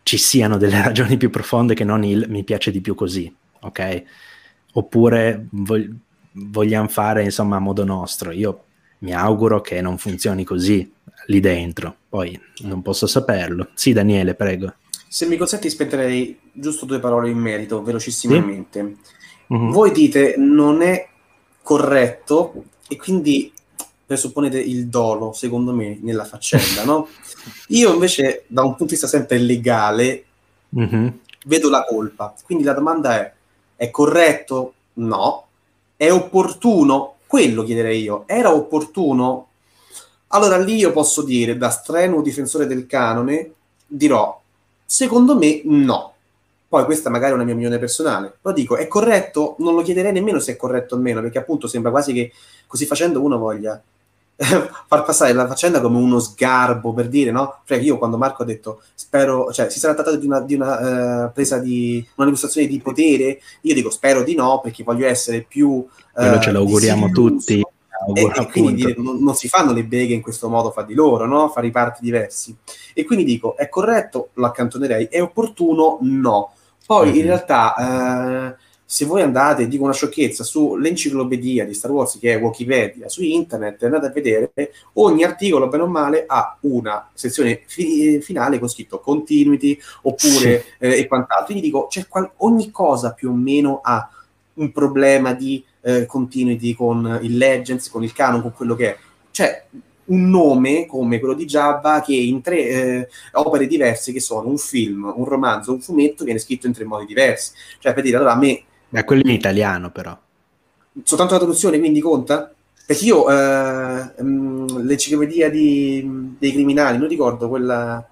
ci 0.03 0.19
siano 0.19 0.59
delle 0.59 0.77
ragioni 0.85 1.17
più 1.17 1.31
profonde 1.31 1.73
che 1.73 1.85
non 1.85 2.05
il 2.05 2.27
mi 2.29 2.45
piace 2.45 2.71
di 2.71 2.83
più 2.83 2.95
così, 2.95 3.35
ok? 3.61 4.03
Oppure 4.75 5.47
vog- 5.53 5.91
vogliamo 6.33 6.89
fare 6.89 7.23
insomma 7.23 7.57
a 7.57 7.61
modo 7.61 7.83
nostro. 7.87 8.31
Io 8.31 8.65
mi 8.99 9.15
auguro 9.15 9.63
che 9.63 9.81
non 9.81 9.97
funzioni 9.97 10.45
così 10.45 10.93
lì 11.29 11.41
dentro, 11.41 11.97
poi 12.11 12.39
non 12.65 12.83
posso 12.83 13.07
saperlo. 13.07 13.71
Sì, 13.73 13.95
Daniele, 13.95 14.35
prego. 14.35 14.75
Se 15.09 15.25
mi 15.25 15.39
consenti, 15.39 15.71
spenderei 15.71 16.39
giusto 16.53 16.85
due 16.85 17.01
parole 17.01 17.31
in 17.31 17.39
merito, 17.39 17.83
velocissimamente. 17.83 18.97
Sì? 19.47 19.55
Mm-hmm. 19.55 19.71
Voi 19.71 19.93
dite 19.93 20.35
non 20.37 20.83
è 20.83 21.09
corretto 21.69 22.65
e 22.89 22.97
quindi 22.97 23.53
presupponete 24.07 24.59
il 24.59 24.87
dolo, 24.87 25.35
secondo 25.35 25.75
me, 25.75 25.99
nella 26.01 26.25
faccenda, 26.25 26.83
no? 26.85 27.09
Io 27.69 27.93
invece, 27.93 28.45
da 28.47 28.63
un 28.63 28.69
punto 28.69 28.85
di 28.85 28.91
vista 28.93 29.07
sempre 29.07 29.37
legale, 29.37 30.25
mm-hmm. 30.75 31.09
vedo 31.45 31.69
la 31.69 31.85
colpa. 31.85 32.35
Quindi 32.43 32.65
la 32.65 32.73
domanda 32.73 33.21
è, 33.21 33.33
è 33.77 33.91
corretto? 33.91 34.73
No. 34.95 35.47
È 35.95 36.11
opportuno? 36.11 37.17
Quello 37.27 37.65
chiederei 37.65 38.01
io. 38.01 38.25
Era 38.27 38.55
opportuno? 38.55 39.49
Allora 40.29 40.57
lì 40.57 40.77
io 40.77 40.91
posso 40.91 41.23
dire, 41.23 41.59
da 41.59 41.69
strenuo 41.69 42.23
difensore 42.23 42.67
del 42.67 42.87
canone, 42.87 43.53
dirò, 43.87 44.41
secondo 44.87 45.37
me 45.37 45.61
no. 45.65 46.15
Poi 46.69 46.85
questa 46.85 47.09
magari 47.09 47.33
è 47.33 47.35
una 47.35 47.45
mia 47.45 47.55
opinione 47.55 47.79
personale, 47.79 48.37
però 48.41 48.55
dico, 48.55 48.77
è 48.77 48.87
corretto? 48.87 49.57
Non 49.59 49.75
lo 49.75 49.83
chiederei 49.83 50.13
nemmeno 50.13 50.39
se 50.39 50.53
è 50.53 50.57
corretto 50.57 50.97
o 50.97 50.99
meno, 50.99 51.23
perché 51.23 51.39
appunto 51.39 51.67
sembra 51.67 51.91
quasi 51.91 52.13
che 52.13 52.31
così 52.67 52.85
facendo 52.85 53.23
uno 53.23 53.39
voglia 53.39 53.83
far 54.41 55.03
passare 55.03 55.33
la 55.33 55.49
faccenda 55.49 55.81
come 55.81 55.99
uno 55.99 56.21
sgarbo 56.21 56.93
per 56.93 57.09
dire, 57.09 57.33
no? 57.33 57.63
Cioè, 57.65 57.79
io 57.79 57.99
quando 57.99 58.17
Marco 58.17 58.43
ha 58.43 58.47
detto, 58.47 58.83
spero, 58.95 59.53
cioè, 59.53 59.69
si 59.69 59.81
sarà 59.81 59.95
trattato 59.95 60.17
di 60.17 60.27
una, 60.27 60.41
di 60.41 60.55
una 60.55 61.25
uh, 61.25 61.33
presa 61.33 61.59
di 61.59 62.07
una 62.15 62.27
dimostrazione 62.27 62.69
di 62.69 62.79
potere, 62.79 63.41
io 63.63 63.75
dico, 63.75 63.91
spero 63.91 64.23
di 64.23 64.37
no, 64.37 64.61
perché 64.63 64.85
voglio 64.85 65.09
essere 65.09 65.41
più. 65.41 65.69
Uh, 65.69 65.87
Quello 66.13 66.39
ce 66.39 66.53
l'auguriamo 66.53 67.11
tutti. 67.11 67.67
E, 68.15 68.31
e, 68.33 68.47
quindi 68.47 68.75
dire, 68.75 68.95
non, 68.97 69.21
non, 69.21 69.35
si 69.35 69.49
fanno 69.49 69.73
le 69.73 69.83
beghe 69.83 70.15
in 70.15 70.23
questo 70.23 70.49
modo 70.49 70.71
fra 70.71 70.85
di 70.85 70.95
loro, 70.95 71.27
no? 71.27 71.49
Fare 71.49 71.67
i 71.67 71.73
parti 71.73 71.99
diversi. 72.01 72.57
E 72.95 73.05
quindi 73.05 73.25
dico, 73.25 73.57
è 73.57 73.69
corretto? 73.69 74.29
Lo 74.35 74.47
accantonerei. 74.47 75.07
È 75.07 75.21
opportuno? 75.21 75.99
No. 76.03 76.53
Poi 76.89 77.09
mm-hmm. 77.09 77.17
in 77.19 77.23
realtà. 77.23 77.75
Uh, 78.57 78.67
se 78.91 79.05
voi 79.05 79.21
andate, 79.21 79.69
dico 79.69 79.85
una 79.85 79.93
sciocchezza, 79.93 80.43
sull'enciclopedia 80.43 81.67
di 81.67 81.75
Star 81.75 81.91
Wars, 81.91 82.19
che 82.19 82.33
è 82.33 82.41
Wikipedia, 82.41 83.11
su 83.11 83.23
internet, 83.23 83.83
andate 83.83 84.07
a 84.07 84.11
vedere, 84.11 84.51
ogni 84.95 85.25
articolo, 85.25 85.69
bene 85.69 85.83
o 85.83 85.89
male, 85.89 86.25
ha 86.27 86.57
una 86.61 87.11
sezione 87.13 87.61
fi- 87.67 88.23
finale 88.23 88.59
con 88.59 88.67
scritto 88.67 88.99
continuity, 89.01 89.79
oppure 90.05 90.65
sì. 90.65 90.65
eh, 90.79 91.01
e 91.01 91.07
quant'altro. 91.07 91.45
Quindi 91.45 91.65
dico, 91.65 91.89
cioè, 91.91 92.07
qual- 92.09 92.31
ogni 92.37 92.71
cosa 92.71 93.13
più 93.13 93.29
o 93.29 93.35
meno 93.35 93.81
ha 93.83 94.09
un 94.55 94.73
problema 94.73 95.35
di 95.35 95.63
eh, 95.83 96.07
continuity 96.07 96.73
con 96.73 97.19
il 97.21 97.37
Legends, 97.37 97.91
con 97.91 98.03
il 98.03 98.15
canon, 98.15 98.41
con 98.41 98.55
quello 98.55 98.75
che 98.75 98.95
è. 98.95 98.99
Cioè, 99.31 99.67
un 100.09 100.29
nome 100.31 100.87
come 100.87 101.19
quello 101.19 101.35
di 101.35 101.45
Jabba 101.45 102.01
che 102.01 102.15
in 102.15 102.41
tre 102.41 102.67
eh, 102.67 103.09
opere 103.33 103.67
diverse 103.67 104.13
che 104.13 104.21
sono 104.21 104.49
un 104.49 104.59
film, 104.59 105.13
un 105.15 105.25
romanzo, 105.25 105.73
un 105.73 105.81
fumetto 105.81 106.25
viene 106.25 106.39
scritto 106.39 106.67
in 106.67 106.73
tre 106.73 106.85
modi 106.85 107.07
diversi. 107.07 107.53
Cioè, 107.79 107.95
per 107.95 108.03
dire, 108.03 108.17
allora 108.17 108.33
a 108.33 108.37
me 108.37 108.63
è 108.91 109.05
quello 109.05 109.23
in 109.25 109.31
italiano, 109.31 109.91
però. 109.91 110.19
Soltanto 111.03 111.35
la 111.35 111.41
traduzione, 111.41 111.79
quindi 111.79 112.01
conta? 112.01 112.53
Perché 112.87 113.05
io 113.05 113.31
eh, 113.31 114.15
mm, 114.23 114.79
l'enciclopedia 114.79 115.51
di, 115.51 116.35
dei 116.39 116.53
criminali, 116.53 116.99
non 116.99 117.09
ricordo 117.09 117.49
quella. 117.49 118.09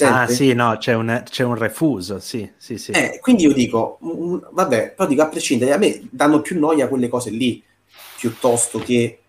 Ah, 0.00 0.26
sì, 0.26 0.54
no, 0.54 0.76
c'è 0.78 0.94
un, 0.94 1.22
c'è 1.24 1.44
un 1.44 1.54
refuso, 1.54 2.18
sì, 2.18 2.50
sì, 2.56 2.78
sì. 2.78 2.90
Eh, 2.92 3.18
quindi 3.20 3.44
io 3.44 3.52
dico, 3.52 3.98
mh, 4.00 4.48
vabbè, 4.50 4.94
però 4.96 5.08
dico 5.08 5.22
a 5.22 5.28
prescindere, 5.28 5.72
a 5.72 5.76
me 5.76 6.00
danno 6.10 6.40
più 6.40 6.58
noia 6.58 6.88
quelle 6.88 7.08
cose 7.08 7.30
lì, 7.30 7.62
piuttosto 8.18 8.78
che... 8.78 9.20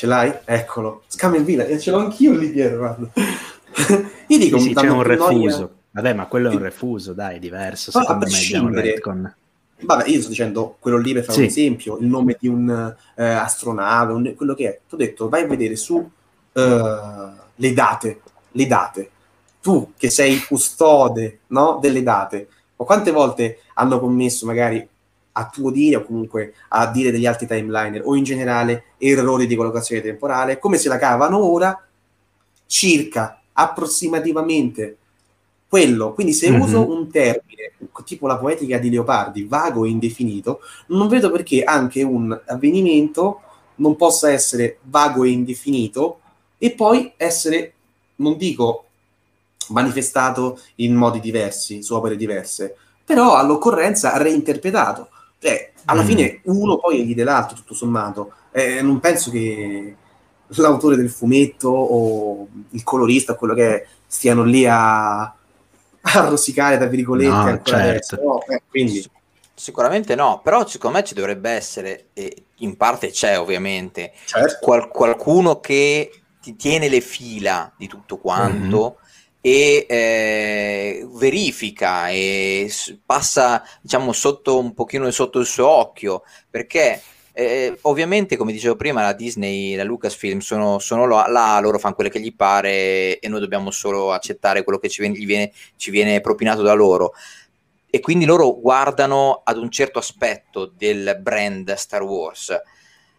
Ce 0.00 0.06
l'hai? 0.06 0.32
Eccolo. 0.46 1.02
Scam 1.08 1.36
Villa, 1.42 1.64
e 1.64 1.78
ce 1.78 1.90
l'ho 1.90 1.98
anch'io 1.98 2.32
lì 2.32 2.50
dietro, 2.50 2.78
guarda. 2.78 3.10
io 4.28 4.38
dico, 4.38 4.58
sì, 4.58 4.68
sì 4.68 4.74
c'è 4.74 4.88
un 4.88 5.02
refuso. 5.02 5.58
Noia... 5.58 5.68
Vabbè, 5.90 6.14
ma 6.14 6.24
quello 6.24 6.48
è 6.48 6.54
un 6.54 6.62
refuso, 6.62 7.12
dai, 7.12 7.36
è 7.36 7.38
diverso, 7.38 7.90
però 7.90 8.04
secondo 8.04 8.26
me 8.26 8.34
abbiamo 8.34 8.68
un 8.68 8.74
retcon. 8.80 9.34
Vabbè, 9.80 10.08
io 10.08 10.20
sto 10.20 10.30
dicendo 10.30 10.76
quello 10.78 10.96
lì 10.96 11.12
per 11.12 11.24
fare 11.24 11.34
sì. 11.34 11.40
un 11.40 11.46
esempio, 11.48 11.98
il 11.98 12.06
nome 12.06 12.38
di 12.40 12.48
un 12.48 12.96
eh, 13.14 13.24
astronave, 13.24 14.12
un, 14.14 14.34
quello 14.34 14.54
che 14.54 14.68
è. 14.70 14.80
Ti 14.88 14.94
ho 14.94 14.96
detto, 14.96 15.28
vai 15.28 15.42
a 15.42 15.46
vedere 15.46 15.76
su 15.76 15.96
uh, 15.96 16.10
le 16.52 17.72
date, 17.74 18.20
le 18.52 18.66
date. 18.66 19.10
Tu 19.60 19.92
che 19.98 20.08
sei 20.08 20.32
il 20.32 20.46
custode 20.46 21.40
no, 21.48 21.78
delle 21.78 22.02
date, 22.02 22.48
o 22.76 22.86
quante 22.86 23.10
volte 23.10 23.58
hanno 23.74 24.00
commesso 24.00 24.46
magari 24.46 24.88
a 25.40 25.48
tuo 25.48 25.70
dire 25.70 25.96
o 25.96 26.04
comunque 26.04 26.54
a 26.68 26.86
dire 26.86 27.10
degli 27.10 27.26
altri 27.26 27.46
timeliner 27.46 28.02
o 28.04 28.14
in 28.14 28.24
generale 28.24 28.84
errori 28.98 29.46
di 29.46 29.56
collocazione 29.56 30.02
temporale, 30.02 30.58
come 30.58 30.76
se 30.76 30.88
la 30.88 30.98
cavano 30.98 31.42
ora 31.42 31.82
circa 32.66 33.40
approssimativamente 33.52 34.96
quello. 35.66 36.12
Quindi 36.12 36.32
se 36.34 36.50
mm-hmm. 36.50 36.60
uso 36.60 36.90
un 36.90 37.10
termine 37.10 37.72
tipo 38.04 38.26
la 38.26 38.38
poetica 38.38 38.78
di 38.78 38.90
Leopardi, 38.90 39.44
vago 39.44 39.84
e 39.84 39.90
indefinito, 39.90 40.60
non 40.88 41.08
vedo 41.08 41.30
perché 41.30 41.62
anche 41.62 42.02
un 42.02 42.38
avvenimento 42.46 43.40
non 43.76 43.96
possa 43.96 44.30
essere 44.30 44.78
vago 44.82 45.24
e 45.24 45.30
indefinito 45.30 46.20
e 46.58 46.72
poi 46.72 47.12
essere, 47.16 47.72
non 48.16 48.36
dico 48.36 48.84
manifestato 49.68 50.58
in 50.76 50.94
modi 50.94 51.20
diversi, 51.20 51.82
su 51.82 51.94
opere 51.94 52.16
diverse, 52.16 52.76
però 53.04 53.36
all'occorrenza 53.36 54.16
reinterpretato. 54.18 55.09
Cioè, 55.40 55.72
alla 55.86 56.02
mm. 56.02 56.06
fine 56.06 56.40
uno 56.44 56.78
poi 56.78 57.06
gli 57.06 57.20
l'altro, 57.22 57.56
tutto 57.56 57.74
sommato. 57.74 58.32
Eh, 58.52 58.82
non 58.82 59.00
penso 59.00 59.30
che 59.30 59.96
l'autore 60.46 60.96
del 60.96 61.10
fumetto 61.10 61.68
o 61.68 62.46
il 62.70 62.82
colorista, 62.82 63.34
quello 63.34 63.54
che 63.54 63.74
è, 63.74 63.86
stiano 64.06 64.42
lì 64.44 64.66
a, 64.66 65.20
a 65.20 65.34
rosicare, 66.28 66.76
tra 66.76 66.86
virgolette, 66.86 67.50
no, 67.50 67.60
certo. 67.62 68.16
No, 68.22 68.44
eh, 68.46 68.62
quindi... 68.68 69.08
Sicuramente 69.54 70.14
no, 70.14 70.40
però 70.42 70.66
secondo 70.66 70.96
me 70.96 71.04
ci 71.04 71.12
dovrebbe 71.12 71.50
essere, 71.50 72.06
e 72.14 72.44
in 72.56 72.78
parte 72.78 73.10
c'è 73.10 73.38
ovviamente, 73.38 74.12
certo. 74.24 74.56
qual- 74.62 74.88
qualcuno 74.88 75.60
che 75.60 76.10
ti 76.40 76.56
tiene 76.56 76.88
le 76.88 77.02
fila 77.02 77.70
di 77.76 77.86
tutto 77.86 78.16
quanto 78.16 78.96
mm-hmm. 78.98 79.09
E 79.40 79.86
eh, 79.88 81.08
verifica 81.12 82.08
e 82.08 82.70
passa 83.04 83.62
diciamo 83.80 84.12
sotto 84.12 84.58
un 84.58 84.74
pochino 84.74 85.10
sotto 85.10 85.38
il 85.38 85.46
suo 85.46 85.66
occhio 85.66 86.22
perché 86.50 87.00
eh, 87.32 87.78
ovviamente, 87.82 88.36
come 88.36 88.52
dicevo 88.52 88.76
prima, 88.76 89.00
la 89.00 89.14
Disney, 89.14 89.74
la 89.74 89.84
Lucasfilm 89.84 90.40
sono, 90.40 90.78
sono 90.78 91.06
là, 91.06 91.58
loro 91.62 91.78
fanno 91.78 91.94
quello 91.94 92.10
che 92.10 92.20
gli 92.20 92.34
pare 92.34 93.18
e 93.18 93.28
noi 93.28 93.40
dobbiamo 93.40 93.70
solo 93.70 94.12
accettare 94.12 94.62
quello 94.62 94.78
che 94.78 94.90
ci 94.90 95.00
viene, 95.00 95.16
viene, 95.24 95.52
ci 95.76 95.90
viene 95.90 96.20
propinato 96.20 96.60
da 96.60 96.74
loro. 96.74 97.12
E 97.88 98.00
quindi 98.00 98.26
loro 98.26 98.60
guardano 98.60 99.40
ad 99.42 99.56
un 99.56 99.70
certo 99.70 99.98
aspetto 99.98 100.66
del 100.76 101.18
brand 101.20 101.72
Star 101.74 102.02
Wars. 102.02 102.50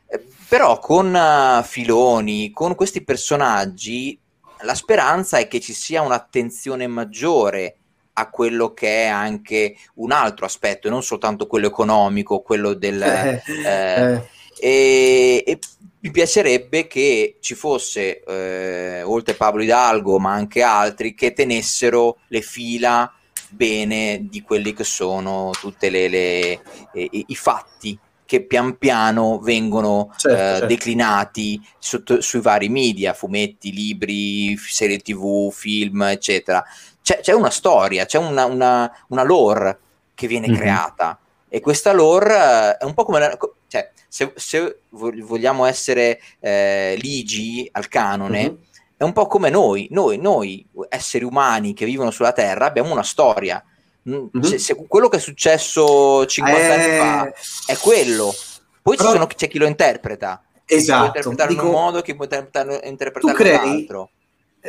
Eh, 0.07 0.23
però 0.47 0.77
con 0.77 1.13
uh, 1.13 1.63
Filoni, 1.63 2.51
con 2.51 2.75
questi 2.75 3.03
personaggi, 3.03 4.20
la 4.63 4.75
speranza 4.75 5.37
è 5.37 5.47
che 5.47 5.59
ci 5.59 5.73
sia 5.73 6.01
un'attenzione 6.01 6.87
maggiore 6.87 7.75
a 8.13 8.29
quello 8.29 8.73
che 8.73 9.03
è 9.03 9.07
anche 9.07 9.75
un 9.95 10.11
altro 10.11 10.45
aspetto, 10.45 10.89
non 10.89 11.03
soltanto 11.03 11.47
quello 11.47 11.67
economico, 11.67 12.41
quello 12.41 12.73
del... 12.73 13.01
Eh, 13.01 13.43
eh, 13.65 14.23
e, 14.59 15.43
e, 15.45 15.59
mi 16.03 16.09
piacerebbe 16.09 16.87
che 16.87 17.37
ci 17.39 17.53
fosse, 17.53 18.23
eh, 18.23 19.03
oltre 19.03 19.35
Pablo 19.35 19.61
Hidalgo, 19.61 20.17
ma 20.17 20.33
anche 20.33 20.63
altri, 20.63 21.13
che 21.13 21.33
tenessero 21.33 22.17
le 22.27 22.41
fila 22.41 23.13
bene 23.49 24.25
di 24.27 24.41
quelli 24.41 24.73
che 24.73 24.83
sono 24.83 25.51
tutti 25.59 25.85
i 25.87 27.35
fatti 27.35 27.99
che 28.31 28.45
pian 28.45 28.77
piano 28.77 29.39
vengono 29.39 30.13
certo, 30.15 30.37
eh, 30.37 30.39
certo. 30.39 30.65
declinati 30.67 31.61
sotto, 31.77 32.21
sui 32.21 32.39
vari 32.39 32.69
media, 32.69 33.11
fumetti, 33.11 33.73
libri, 33.73 34.55
serie 34.55 34.99
tv, 34.99 35.51
film, 35.51 36.03
eccetera 36.03 36.63
c'è, 37.01 37.19
c'è 37.19 37.33
una 37.33 37.49
storia, 37.49 38.05
c'è 38.05 38.19
una, 38.19 38.45
una, 38.45 38.89
una 39.09 39.23
lore 39.23 39.79
che 40.13 40.27
viene 40.27 40.47
mm-hmm. 40.47 40.57
creata 40.57 41.19
e 41.49 41.59
questa 41.59 41.91
lore 41.91 42.35
eh, 42.35 42.77
è 42.77 42.83
un 42.85 42.93
po' 42.93 43.03
come 43.03 43.19
la, 43.19 43.37
cioè, 43.67 43.91
se, 44.07 44.31
se, 44.37 44.83
vogliamo 44.91 45.65
essere 45.65 46.21
eh, 46.39 46.95
ligi 47.01 47.67
al 47.73 47.89
canone 47.89 48.43
mm-hmm. 48.43 48.55
è 48.95 49.03
un 49.03 49.11
po' 49.11 49.27
come 49.27 49.49
noi, 49.49 49.89
noi, 49.91 50.17
noi 50.17 50.65
esseri 50.87 51.25
umani 51.25 51.73
che 51.73 51.83
vivono 51.83 52.11
sulla 52.11 52.31
Terra 52.31 52.65
abbiamo 52.65 52.93
una 52.93 53.03
storia 53.03 53.61
mm-hmm. 54.09 54.41
se, 54.41 54.57
se, 54.57 54.75
quello 54.87 55.07
che 55.07 55.17
è 55.17 55.19
successo 55.19 56.25
50 56.25 56.59
eh... 56.59 56.71
anni 56.71 56.97
fa 56.97 57.33
è 57.71 57.77
quello 57.77 58.33
poi 58.81 58.95
Però... 58.95 59.11
sono, 59.11 59.27
c'è 59.27 59.47
chi 59.47 59.57
lo 59.57 59.67
interpreta 59.67 60.43
esatto, 60.65 61.11
chi 61.11 61.21
può 61.21 61.31
interpretare 61.31 61.53
in 61.53 61.59
un 61.59 61.71
modo 61.71 62.01
chi 62.01 62.15
può 62.15 62.23
interpretare, 62.23 62.87
interpretare 62.87 63.49
in 63.49 63.61
un 63.61 63.69
altro 63.69 64.09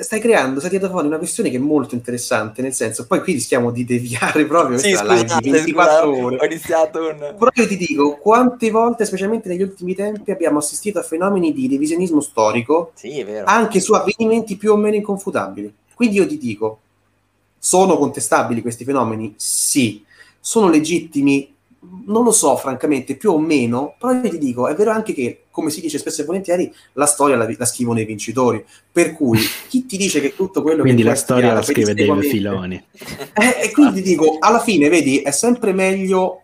stai 0.01 0.21
creando, 0.21 0.59
stai 0.59 0.71
tirando 0.71 0.93
fuori 0.95 1.07
una 1.07 1.19
questione 1.19 1.51
che 1.51 1.57
è 1.57 1.61
molto 1.61 1.95
interessante, 1.95 2.63
nel 2.63 2.73
senso, 2.73 3.07
poi 3.07 3.21
qui 3.21 3.35
rischiamo 3.35 3.71
di 3.71 3.85
deviare 3.85 4.47
proprio 4.47 4.79
sì, 4.79 4.95
scusate, 4.95 5.41
di 5.41 5.51
24 5.51 5.95
scusate, 5.95 6.23
ore. 6.23 6.37
Ho 6.41 6.45
iniziato 6.45 6.99
un... 7.01 7.35
Però 7.39 7.51
io 7.53 7.67
ti 7.67 7.77
dico, 7.77 8.17
quante 8.17 8.71
volte, 8.71 9.05
specialmente 9.05 9.49
negli 9.49 9.63
ultimi 9.63 9.95
tempi, 9.95 10.31
abbiamo 10.31 10.59
assistito 10.59 10.99
a 10.99 11.03
fenomeni 11.03 11.53
di 11.53 11.69
revisionismo 11.69 12.21
storico, 12.21 12.93
sì, 12.95 13.25
anche 13.45 13.81
su 13.81 13.93
avvenimenti 13.93 14.57
più 14.57 14.73
o 14.73 14.77
meno 14.77 14.97
inconfutabili. 14.97 15.75
Quindi 15.95 16.17
io 16.17 16.27
ti 16.27 16.39
dico, 16.39 16.81
Sono 17.65 17.97
contestabili 17.97 18.61
questi 18.61 18.83
fenomeni? 18.83 19.35
Sì. 19.37 20.03
Sono 20.41 20.69
legittimi? 20.69 21.55
Non 22.07 22.25
lo 22.25 22.33
so, 22.33 22.57
francamente, 22.57 23.15
più 23.15 23.31
o 23.31 23.39
meno, 23.39 23.95
però 24.01 24.15
io 24.15 24.29
ti 24.29 24.39
dico, 24.39 24.67
è 24.67 24.75
vero 24.75 24.91
anche 24.91 25.13
che, 25.13 25.45
come 25.49 25.71
si 25.71 25.81
dice 25.81 25.99
spesso 25.99 26.23
e 26.23 26.25
volentieri, 26.25 26.75
la 26.95 27.07
storia 27.07 27.37
la, 27.37 27.49
la 27.57 27.65
scrivono 27.65 28.01
i 28.01 28.05
vincitori. 28.05 28.65
Per 28.91 29.13
cui, 29.13 29.39
chi 29.69 29.87
ti 29.87 29.97
dice 29.97 30.21
che 30.21 30.35
tutto 30.35 30.61
quello 30.61 30.83
quindi 30.83 31.03
che... 31.03 31.09
Quindi 31.09 31.21
la 31.21 31.25
storia 31.25 31.53
la 31.53 31.63
scrive 31.63 31.95
Dave 31.95 32.23
Filoni. 32.23 32.85
Eh, 33.35 33.63
e 33.63 33.71
quindi 33.71 34.03
dico, 34.03 34.39
alla 34.41 34.61
fine, 34.61 34.89
vedi, 34.89 35.19
è 35.19 35.31
sempre 35.31 35.73
meglio 35.73 36.43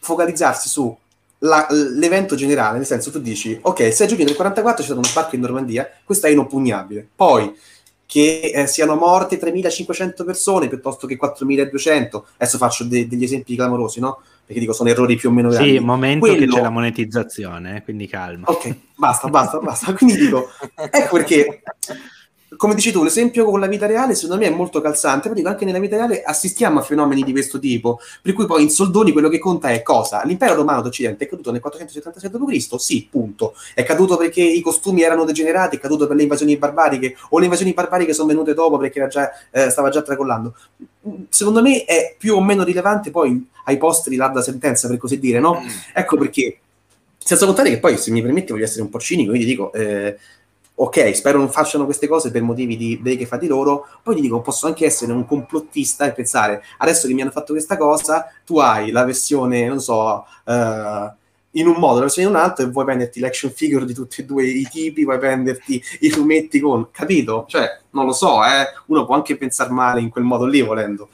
focalizzarsi 0.00 0.70
su 0.70 0.96
la, 1.40 1.66
l'evento 1.70 2.34
generale, 2.36 2.78
nel 2.78 2.86
senso 2.86 3.10
tu 3.10 3.20
dici, 3.20 3.58
ok, 3.60 3.92
6 3.92 4.08
giugno 4.08 4.24
del 4.24 4.34
44 4.34 4.78
c'è 4.78 4.84
stato 4.84 5.00
uno 5.00 5.08
spacco 5.08 5.34
in 5.34 5.42
Normandia, 5.42 5.88
questo 6.04 6.26
è 6.26 6.30
inoppugnabile. 6.30 7.06
Poi, 7.14 7.54
che 8.08 8.50
eh, 8.54 8.66
siano 8.66 8.94
morte 8.94 9.38
3.500 9.38 10.24
persone 10.24 10.66
piuttosto 10.66 11.06
che 11.06 11.18
4.200. 11.20 12.22
Adesso 12.38 12.56
faccio 12.56 12.84
de- 12.84 13.06
degli 13.06 13.24
esempi 13.24 13.54
clamorosi, 13.54 14.00
no? 14.00 14.22
Perché 14.46 14.60
dico 14.60 14.72
sono 14.72 14.88
errori 14.88 15.14
più 15.16 15.28
o 15.28 15.32
meno 15.32 15.50
grandi. 15.50 15.76
Sì, 15.76 15.78
momento 15.78 16.20
Quello... 16.20 16.38
che 16.38 16.46
c'è 16.46 16.62
la 16.62 16.70
monetizzazione, 16.70 17.76
eh, 17.76 17.82
quindi 17.82 18.06
calma. 18.06 18.46
Ok, 18.48 18.74
basta, 18.96 19.28
basta, 19.28 19.58
basta. 19.58 19.92
Quindi 19.92 20.16
dico, 20.16 20.48
ecco 20.74 21.16
perché 21.16 21.62
come 22.56 22.74
dici 22.74 22.90
tu, 22.92 23.02
l'esempio 23.02 23.44
con 23.44 23.60
la 23.60 23.66
vita 23.66 23.86
reale 23.86 24.14
secondo 24.14 24.42
me 24.42 24.50
è 24.50 24.54
molto 24.54 24.80
calzante, 24.80 25.32
dico 25.32 25.48
anche 25.48 25.64
nella 25.64 25.78
vita 25.78 25.96
reale 25.96 26.22
assistiamo 26.22 26.78
a 26.78 26.82
fenomeni 26.82 27.22
di 27.22 27.32
questo 27.32 27.58
tipo, 27.58 28.00
per 28.22 28.32
cui 28.32 28.46
poi 28.46 28.62
in 28.62 28.70
soldoni 28.70 29.12
quello 29.12 29.28
che 29.28 29.38
conta 29.38 29.68
è 29.68 29.82
cosa? 29.82 30.22
L'impero 30.24 30.54
romano 30.54 30.80
d'Occidente 30.80 31.24
è 31.24 31.28
caduto 31.28 31.52
nel 31.52 31.60
476 31.60 32.30
d.C.? 32.30 32.80
Sì, 32.80 33.06
punto. 33.10 33.54
È 33.74 33.82
caduto 33.82 34.16
perché 34.16 34.42
i 34.42 34.60
costumi 34.60 35.02
erano 35.02 35.24
degenerati, 35.24 35.76
è 35.76 35.78
caduto 35.78 36.06
per 36.06 36.16
le 36.16 36.22
invasioni 36.22 36.56
barbariche, 36.56 37.16
o 37.30 37.38
le 37.38 37.44
invasioni 37.44 37.74
barbariche 37.74 38.14
sono 38.14 38.28
venute 38.28 38.54
dopo 38.54 38.78
perché 38.78 39.06
già, 39.08 39.30
eh, 39.50 39.68
stava 39.68 39.90
già 39.90 40.00
tracollando. 40.00 40.54
Secondo 41.28 41.60
me 41.60 41.84
è 41.84 42.14
più 42.18 42.34
o 42.34 42.42
meno 42.42 42.64
rilevante 42.64 43.10
poi 43.10 43.46
ai 43.64 43.76
posti 43.76 44.08
di 44.08 44.16
larda 44.16 44.40
sentenza, 44.40 44.88
per 44.88 44.96
così 44.96 45.18
dire, 45.18 45.38
no? 45.38 45.60
Mm. 45.60 45.68
Ecco 45.92 46.16
perché, 46.16 46.58
senza 47.18 47.44
contare 47.44 47.68
che 47.68 47.78
poi, 47.78 47.98
se 47.98 48.10
mi 48.10 48.22
permetti, 48.22 48.52
voglio 48.52 48.64
essere 48.64 48.82
un 48.82 48.88
po' 48.88 48.98
cinico, 48.98 49.30
quindi 49.30 49.46
dico... 49.46 49.72
Eh, 49.72 50.16
ok, 50.80 51.14
spero 51.14 51.38
non 51.38 51.50
facciano 51.50 51.84
queste 51.84 52.06
cose 52.06 52.30
per 52.30 52.42
motivi 52.42 52.76
di 52.76 53.00
dei 53.02 53.16
che 53.16 53.26
fatti 53.26 53.48
loro, 53.48 53.86
poi 54.02 54.14
ti 54.14 54.20
dico, 54.20 54.40
posso 54.40 54.66
anche 54.66 54.84
essere 54.84 55.12
un 55.12 55.26
complottista 55.26 56.06
e 56.06 56.12
pensare, 56.12 56.62
adesso 56.78 57.08
che 57.08 57.14
mi 57.14 57.22
hanno 57.22 57.32
fatto 57.32 57.52
questa 57.52 57.76
cosa, 57.76 58.26
tu 58.44 58.58
hai 58.58 58.92
la 58.92 59.04
versione, 59.04 59.66
non 59.66 59.80
so, 59.80 60.24
uh, 60.44 60.52
in 61.52 61.66
un 61.66 61.74
modo, 61.78 61.94
la 61.94 62.02
versione 62.02 62.28
in 62.28 62.34
un 62.34 62.40
altro, 62.40 62.64
e 62.64 62.70
vuoi 62.70 62.84
prenderti 62.84 63.18
l'action 63.18 63.50
figure 63.50 63.84
di 63.84 63.94
tutti 63.94 64.20
e 64.20 64.24
due 64.24 64.44
i 64.44 64.68
tipi, 64.70 65.02
vuoi 65.02 65.18
prenderti 65.18 65.82
i 66.00 66.10
fumetti 66.10 66.60
con, 66.60 66.90
capito? 66.92 67.44
Cioè, 67.48 67.80
non 67.90 68.06
lo 68.06 68.12
so, 68.12 68.44
eh? 68.44 68.66
uno 68.86 69.04
può 69.04 69.16
anche 69.16 69.36
pensare 69.36 69.70
male 69.70 70.00
in 70.00 70.10
quel 70.10 70.24
modo 70.24 70.44
lì 70.44 70.60
volendo. 70.62 71.08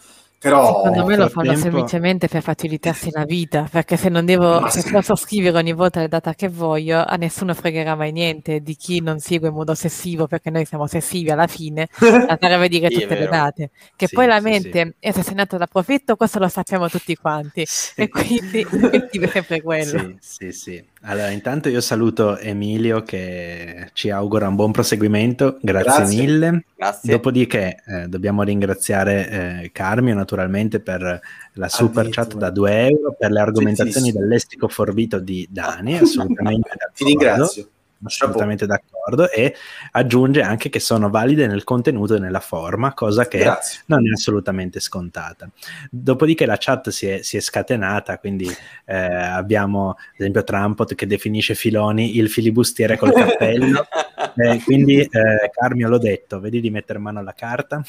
Però, 0.44 0.82
Secondo 0.82 1.06
me 1.06 1.16
lo 1.16 1.28
fanno 1.30 1.52
tempo... 1.52 1.62
semplicemente 1.62 2.28
per 2.28 2.42
facilitarsi 2.42 3.10
la 3.10 3.24
vita, 3.24 3.66
perché 3.70 3.96
se 3.96 4.10
non 4.10 4.26
devo, 4.26 4.68
se 4.68 4.84
posso 4.90 5.16
scrivere 5.16 5.56
ogni 5.56 5.72
volta 5.72 6.00
le 6.00 6.08
data 6.08 6.34
che 6.34 6.50
voglio, 6.50 7.02
a 7.02 7.16
nessuno 7.16 7.54
fregherà 7.54 7.94
mai 7.94 8.12
niente 8.12 8.60
di 8.60 8.76
chi 8.76 9.00
non 9.00 9.20
segue 9.20 9.48
in 9.48 9.54
modo 9.54 9.72
ossessivo, 9.72 10.26
perché 10.26 10.50
noi 10.50 10.66
siamo 10.66 10.84
ossessivi 10.84 11.30
alla 11.30 11.46
fine, 11.46 11.88
andare 11.98 12.52
a 12.52 12.58
vedere 12.58 12.90
sì, 12.90 13.00
tutte 13.00 13.18
le 13.18 13.26
date. 13.26 13.70
Che 13.96 14.06
sì, 14.06 14.14
poi 14.14 14.26
la 14.26 14.40
mente 14.42 14.84
sì, 14.84 14.94
è 14.98 15.08
assassinato 15.08 15.56
da 15.56 15.66
profitto, 15.66 16.14
questo 16.16 16.38
lo 16.38 16.48
sappiamo 16.48 16.90
tutti 16.90 17.16
quanti, 17.16 17.66
e 17.94 18.08
quindi 18.10 18.66
l'obiettivo 18.70 19.24
è 19.24 19.28
sempre 19.28 19.62
quello. 19.62 19.98
Sì, 20.20 20.50
sì, 20.50 20.52
sì. 20.52 20.84
Allora, 21.06 21.28
intanto 21.30 21.68
io 21.68 21.82
saluto 21.82 22.38
Emilio 22.38 23.02
che 23.02 23.90
ci 23.92 24.08
augura 24.08 24.48
un 24.48 24.54
buon 24.54 24.72
proseguimento, 24.72 25.58
grazie, 25.60 25.92
grazie. 25.92 26.20
mille. 26.20 26.64
Grazie. 26.74 27.10
Dopodiché 27.12 27.82
eh, 27.86 28.08
dobbiamo 28.08 28.42
ringraziare 28.42 29.28
eh, 29.28 29.70
Carmio 29.72 30.14
naturalmente 30.14 30.80
per 30.80 31.20
la 31.52 31.68
super 31.68 32.08
chat 32.08 32.36
da 32.36 32.48
2 32.48 32.86
euro, 32.88 33.14
per 33.18 33.30
le 33.30 33.40
argomentazioni 33.40 34.12
dell'estico 34.12 34.66
forbito 34.68 35.18
di 35.18 35.46
Dani, 35.50 35.98
assolutamente. 36.00 36.70
Ti 36.94 37.04
ringrazio 37.04 37.68
assolutamente 38.04 38.66
d'accordo 38.66 39.30
e 39.30 39.54
aggiunge 39.92 40.42
anche 40.42 40.68
che 40.68 40.80
sono 40.80 41.10
valide 41.10 41.46
nel 41.46 41.64
contenuto 41.64 42.14
e 42.14 42.18
nella 42.18 42.40
forma, 42.40 42.94
cosa 42.94 43.26
che 43.26 43.38
Grazie. 43.38 43.82
non 43.86 44.06
è 44.06 44.12
assolutamente 44.12 44.80
scontata. 44.80 45.48
Dopodiché 45.90 46.46
la 46.46 46.56
chat 46.58 46.90
si 46.90 47.06
è, 47.06 47.22
si 47.22 47.36
è 47.36 47.40
scatenata, 47.40 48.18
quindi 48.18 48.48
eh, 48.84 48.96
abbiamo 48.96 49.90
ad 49.90 49.96
esempio 50.16 50.44
Trampot 50.44 50.94
che 50.94 51.06
definisce 51.06 51.54
Filoni 51.54 52.16
il 52.16 52.28
filibustiere 52.28 52.96
col 52.96 53.12
cappello, 53.12 53.86
eh, 54.36 54.62
quindi 54.62 55.00
eh, 55.00 55.50
Carmio 55.52 55.88
l'ho 55.88 55.98
detto, 55.98 56.40
vedi 56.40 56.60
di 56.60 56.70
mettere 56.70 56.98
mano 56.98 57.18
alla 57.18 57.34
carta. 57.34 57.82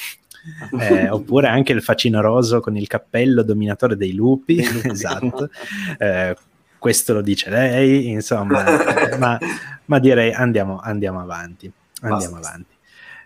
Eh, 0.79 1.09
oppure 1.09 1.47
anche 1.47 1.71
il 1.71 1.81
facino 1.81 2.21
roso 2.21 2.59
con 2.59 2.77
il 2.77 2.85
cappello 2.85 3.41
dominatore 3.41 3.97
dei 3.97 4.13
lupi, 4.13 4.59
esatto, 4.83 5.49
eh, 5.97 6.35
questo 6.85 7.13
lo 7.13 7.21
dice 7.21 7.49
lei, 7.49 8.09
insomma, 8.09 8.63
ma, 9.17 9.39
ma, 9.85 9.97
direi 9.97 10.31
andiamo, 10.31 10.77
andiamo 10.79 11.19
avanti. 11.19 11.71
Andiamo 12.01 12.35
Basta. 12.35 12.47
avanti. 12.47 12.73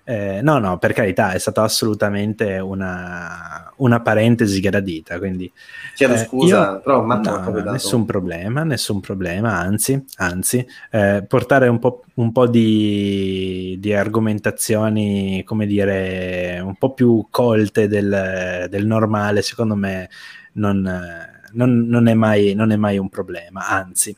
Eh, 0.06 0.42
no, 0.42 0.60
no, 0.60 0.78
per 0.78 0.94
carità, 0.94 1.34
è 1.34 1.40
stata 1.40 1.62
assolutamente 1.64 2.58
una, 2.60 3.70
una 3.76 4.00
parentesi 4.00 4.62
gradita. 4.62 5.18
Quindi, 5.18 5.52
Chiedo 5.94 6.14
eh, 6.14 6.18
scusa, 6.20 6.72
io, 6.72 6.80
però 6.80 7.06
no, 7.06 7.20
no, 7.20 7.72
nessun 7.72 8.06
problema, 8.06 8.64
nessun 8.64 9.02
problema, 9.02 9.60
anzi, 9.60 10.06
anzi 10.16 10.66
eh, 10.90 11.26
portare 11.28 11.68
un 11.68 11.80
po', 11.80 12.06
un 12.14 12.32
po 12.32 12.48
di, 12.48 13.76
di, 13.78 13.94
argomentazioni, 13.94 15.44
come 15.44 15.66
dire, 15.66 16.62
un 16.64 16.78
po' 16.78 16.94
più 16.94 17.28
colte 17.30 17.90
del, 17.90 18.68
del 18.70 18.86
normale, 18.86 19.42
secondo 19.42 19.76
me 19.76 20.10
non 20.54 21.28
non, 21.54 21.88
non, 21.88 22.08
è 22.08 22.14
mai, 22.14 22.54
non, 22.54 22.72
è 22.72 22.76
mai, 22.76 22.98
un 22.98 23.10
problema, 23.10 23.68
anzi. 23.68 24.16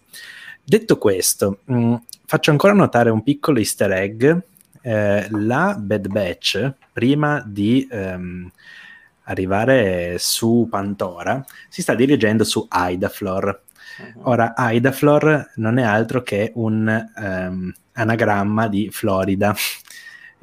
Detto 0.63 0.97
questo, 0.97 1.59
mh, 1.65 1.75
mm, 1.75 1.95
faccio 2.25 2.51
ancora 2.51 2.73
notare 2.73 3.09
un 3.09 3.23
piccolo 3.23 3.59
easter 3.59 3.91
egg. 3.91 4.37
Eh, 4.83 5.27
la 5.29 5.75
Bad 5.79 6.07
Batch, 6.07 6.73
prima 6.91 7.43
di 7.45 7.87
ehm, 7.91 8.49
arrivare 9.23 10.15
su 10.17 10.67
Pantora, 10.69 11.45
si 11.69 11.81
sta 11.81 11.93
dirigendo 11.93 12.43
su 12.43 12.67
Idaflor. 12.71 13.61
Uh-huh. 13.99 14.29
Ora, 14.29 14.53
Idaflor 14.57 15.51
non 15.55 15.77
è 15.77 15.83
altro 15.83 16.23
che 16.23 16.51
un 16.55 17.09
um, 17.15 17.73
anagramma 17.93 18.67
di 18.67 18.89
Florida. 18.91 19.55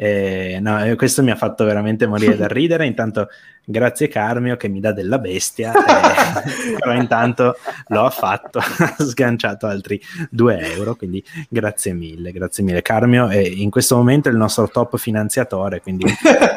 Eh, 0.01 0.61
no, 0.61 0.94
questo 0.94 1.24
mi 1.24 1.32
ha 1.32 1.34
fatto 1.34 1.64
veramente 1.64 2.07
morire 2.07 2.36
da 2.36 2.46
ridere. 2.49 2.86
Intanto 2.86 3.28
grazie 3.64 4.07
Carmio 4.07 4.57
che 4.57 4.68
mi 4.68 4.78
dà 4.78 4.92
della 4.92 5.18
bestia, 5.18 5.72
eh, 5.72 6.76
però 6.78 6.94
intanto 6.94 7.57
l'ho 7.88 8.09
fatto, 8.09 8.61
ha 8.61 8.94
sganciato 9.03 9.66
altri 9.66 10.01
2 10.30 10.74
euro, 10.74 10.94
quindi 10.94 11.22
grazie 11.49 11.94
mille, 11.94 12.30
grazie 12.30 12.62
mille. 12.62 12.80
Carmio 12.80 13.26
è 13.26 13.38
in 13.38 13.70
questo 13.70 13.96
momento 13.96 14.28
il 14.28 14.36
nostro 14.36 14.68
top 14.68 14.96
finanziatore, 14.99 15.80
quindi 15.80 16.05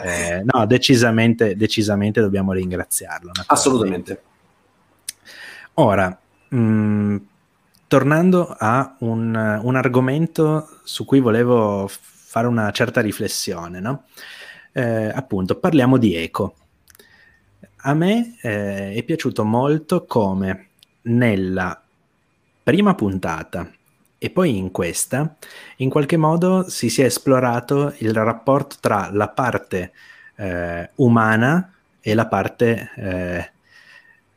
eh, 0.03 0.43
no, 0.45 0.67
decisamente, 0.67 1.55
decisamente 1.55 2.21
dobbiamo 2.21 2.53
ringraziarlo. 2.53 3.31
Assolutamente. 3.47 4.21
Ora, 5.75 6.15
mh, 6.49 6.57
mm, 6.57 7.15
tornando 7.87 8.55
a 8.55 8.97
un, 8.99 9.59
un, 9.63 9.75
argomento 9.75 10.69
su 10.83 11.05
cui 11.05 11.19
volevo 11.19 11.89
fare 12.31 12.47
una 12.47 12.71
certa 12.71 13.01
riflessione, 13.01 13.81
no? 13.81 14.05
Eh, 14.71 15.11
appunto, 15.13 15.59
parliamo 15.59 15.97
di 15.97 16.15
eco 16.15 16.55
a 17.83 17.93
me 17.93 18.37
eh, 18.41 18.93
è 18.93 19.03
piaciuto 19.03 19.43
molto 19.43 20.05
come 20.05 20.67
nella 21.03 21.81
prima 22.63 22.93
puntata 22.93 23.71
e 24.17 24.29
poi 24.29 24.55
in 24.55 24.69
questa, 24.69 25.35
in 25.77 25.89
qualche 25.89 26.17
modo 26.17 26.69
si 26.69 26.89
sia 26.89 27.05
esplorato 27.05 27.95
il 27.99 28.13
rapporto 28.13 28.75
tra 28.79 29.09
la 29.11 29.29
parte 29.29 29.93
eh, 30.35 30.91
umana 30.95 31.73
e 31.99 32.13
la 32.13 32.27
parte 32.27 32.91
eh, 32.95 33.51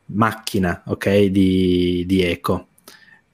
macchina, 0.05 0.81
ok, 0.85 1.25
di, 1.25 2.03
di 2.07 2.23
Eco. 2.23 2.67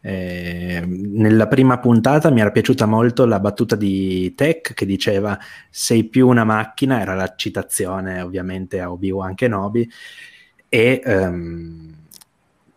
Eh, 0.04 0.84
nella 0.84 1.48
prima 1.48 1.78
puntata 1.78 2.32
mi 2.32 2.42
era 2.42 2.50
piaciuta 2.50 2.88
molto 2.88 3.26
la 3.26 3.40
battuta 3.40 3.76
di 3.76 4.34
Tech 4.34 4.74
che 4.74 4.86
diceva 4.88 5.38
sei 5.70 6.06
più 6.06 6.28
una 6.28 6.44
macchina, 6.44 7.00
era 7.00 7.14
la 7.14 7.34
citazione 7.36 8.22
ovviamente 8.22 8.80
a 8.80 8.92
Obi-Wan 8.92 9.36
Kenobi, 9.36 9.88
e 10.68 11.02
um, 11.06 11.94